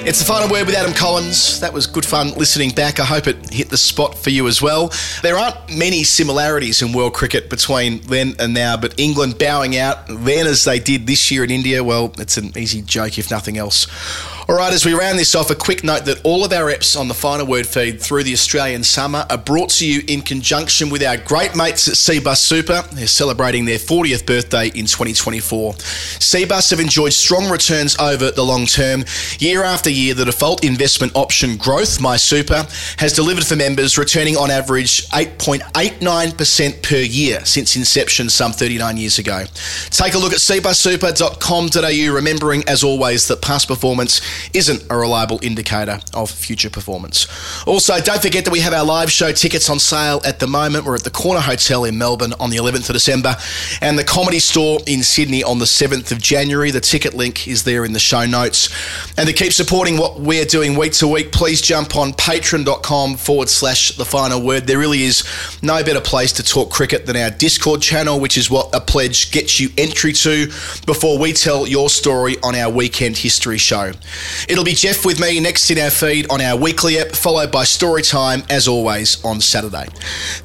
It's 0.08 0.20
the 0.20 0.24
final 0.24 0.48
word 0.48 0.64
with 0.64 0.74
Adam 0.74 0.94
Collins. 0.94 1.60
That 1.60 1.74
was 1.74 1.86
good 1.86 2.06
fun 2.06 2.32
listening 2.32 2.70
back. 2.70 2.98
I 2.98 3.04
hope 3.04 3.26
it 3.26 3.52
hit 3.52 3.68
the 3.68 3.76
spot 3.76 4.16
for 4.16 4.30
you 4.30 4.48
as 4.48 4.62
well. 4.62 4.90
There 5.22 5.36
aren't 5.36 5.76
many 5.76 6.02
similarities 6.02 6.80
in 6.80 6.94
world 6.94 7.12
cricket 7.12 7.50
between 7.50 8.00
then 8.00 8.34
and 8.38 8.54
now, 8.54 8.78
but 8.78 8.98
England 8.98 9.38
bowing 9.38 9.76
out 9.76 10.06
then 10.08 10.46
as 10.46 10.64
they 10.64 10.78
did 10.78 11.06
this 11.06 11.30
year 11.30 11.44
in 11.44 11.50
India, 11.50 11.84
well, 11.84 12.14
it's 12.16 12.38
an 12.38 12.56
easy 12.56 12.80
joke 12.80 13.18
if 13.18 13.30
nothing 13.30 13.58
else. 13.58 13.86
All 14.50 14.56
right, 14.56 14.72
as 14.72 14.86
we 14.86 14.94
round 14.94 15.18
this 15.18 15.34
off, 15.34 15.50
a 15.50 15.54
quick 15.54 15.84
note 15.84 16.06
that 16.06 16.22
all 16.24 16.42
of 16.42 16.54
our 16.54 16.64
reps 16.64 16.96
on 16.96 17.06
the 17.06 17.12
final 17.12 17.44
word 17.46 17.66
feed 17.66 18.00
through 18.00 18.22
the 18.24 18.32
Australian 18.32 18.82
summer 18.82 19.26
are 19.28 19.36
brought 19.36 19.68
to 19.72 19.86
you 19.86 20.00
in 20.08 20.22
conjunction 20.22 20.88
with 20.88 21.02
our 21.02 21.18
great 21.18 21.54
mates 21.54 21.86
at 21.86 21.96
Cbus 21.96 22.38
Super. 22.38 22.80
They're 22.94 23.08
celebrating 23.08 23.66
their 23.66 23.76
40th 23.76 24.24
birthday 24.24 24.68
in 24.68 24.86
2024. 24.86 25.74
Seabus 25.74 26.70
have 26.70 26.80
enjoyed 26.80 27.12
strong 27.12 27.50
returns 27.50 27.94
over 27.98 28.30
the 28.30 28.42
long 28.42 28.64
term. 28.64 29.04
Year 29.38 29.64
after 29.64 29.90
year, 29.90 30.14
the 30.14 30.24
default 30.24 30.64
investment 30.64 31.12
option 31.14 31.58
Growth 31.58 32.00
My 32.00 32.16
Super 32.16 32.66
has 32.96 33.12
delivered 33.12 33.44
for 33.44 33.54
members, 33.54 33.98
returning 33.98 34.38
on 34.38 34.50
average 34.50 35.06
8.89% 35.08 36.82
per 36.82 36.96
year 36.96 37.44
since 37.44 37.76
inception 37.76 38.30
some 38.30 38.52
39 38.52 38.96
years 38.96 39.18
ago. 39.18 39.44
Take 39.90 40.14
a 40.14 40.18
look 40.18 40.32
at 40.32 40.38
cbussuper.com.au, 40.38 42.14
remembering 42.14 42.66
as 42.66 42.82
always 42.82 43.28
that 43.28 43.42
past 43.42 43.68
performance 43.68 44.22
isn't 44.54 44.84
a 44.90 44.96
reliable 44.96 45.38
indicator 45.42 46.00
of 46.14 46.30
future 46.30 46.70
performance. 46.70 47.26
Also, 47.66 48.00
don't 48.00 48.22
forget 48.22 48.44
that 48.44 48.50
we 48.50 48.60
have 48.60 48.72
our 48.72 48.84
live 48.84 49.10
show 49.10 49.32
tickets 49.32 49.68
on 49.68 49.78
sale 49.78 50.20
at 50.24 50.38
the 50.40 50.46
moment. 50.46 50.84
We're 50.84 50.94
at 50.94 51.04
the 51.04 51.10
Corner 51.10 51.40
Hotel 51.40 51.84
in 51.84 51.98
Melbourne 51.98 52.34
on 52.40 52.50
the 52.50 52.56
11th 52.56 52.88
of 52.88 52.94
December 52.94 53.36
and 53.80 53.98
the 53.98 54.04
Comedy 54.04 54.38
Store 54.38 54.80
in 54.86 55.02
Sydney 55.02 55.42
on 55.42 55.58
the 55.58 55.64
7th 55.64 56.12
of 56.12 56.20
January. 56.20 56.70
The 56.70 56.80
ticket 56.80 57.14
link 57.14 57.48
is 57.48 57.64
there 57.64 57.84
in 57.84 57.92
the 57.92 57.98
show 57.98 58.26
notes. 58.26 58.68
And 59.18 59.28
to 59.28 59.32
keep 59.32 59.52
supporting 59.52 59.96
what 59.96 60.20
we're 60.20 60.44
doing 60.44 60.76
week 60.76 60.92
to 60.94 61.08
week, 61.08 61.32
please 61.32 61.60
jump 61.60 61.96
on 61.96 62.12
patreon.com 62.12 63.16
forward 63.16 63.48
slash 63.48 63.96
the 63.96 64.04
final 64.04 64.42
word. 64.42 64.66
There 64.66 64.78
really 64.78 65.02
is 65.02 65.24
no 65.62 65.82
better 65.82 66.00
place 66.00 66.32
to 66.34 66.42
talk 66.42 66.70
cricket 66.70 67.06
than 67.06 67.16
our 67.16 67.30
Discord 67.30 67.82
channel, 67.82 68.20
which 68.20 68.36
is 68.36 68.50
what 68.50 68.74
a 68.74 68.80
pledge 68.80 69.30
gets 69.30 69.60
you 69.60 69.70
entry 69.76 70.12
to 70.12 70.46
before 70.86 71.18
we 71.18 71.32
tell 71.32 71.66
your 71.66 71.88
story 71.88 72.36
on 72.42 72.54
our 72.54 72.70
weekend 72.70 73.16
history 73.16 73.58
show. 73.58 73.92
It'll 74.48 74.64
be 74.64 74.74
Jeff 74.74 75.04
with 75.04 75.20
me 75.20 75.40
next 75.40 75.70
in 75.70 75.78
our 75.78 75.90
feed 75.90 76.30
on 76.30 76.40
our 76.40 76.56
weekly 76.56 76.98
app, 76.98 77.08
followed 77.08 77.50
by 77.50 77.64
story 77.64 78.02
time 78.02 78.42
as 78.50 78.68
always 78.68 79.22
on 79.24 79.40
Saturday. 79.40 79.86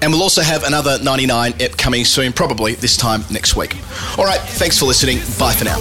And 0.02 0.12
we'll 0.12 0.24
also 0.24 0.42
have 0.42 0.64
another 0.64 0.98
99 1.02 1.62
app 1.62 1.78
coming 1.78 2.06
soon, 2.06 2.34
probably 2.34 2.76
this 2.76 2.98
time 2.98 3.24
next 3.32 3.56
week. 3.56 3.76
All 4.18 4.26
right, 4.26 4.42
thanks 4.42 4.78
for 4.80 4.86
listening. 4.86 5.20
Bye 5.40 5.54
for 5.54 5.66
now. 5.66 5.80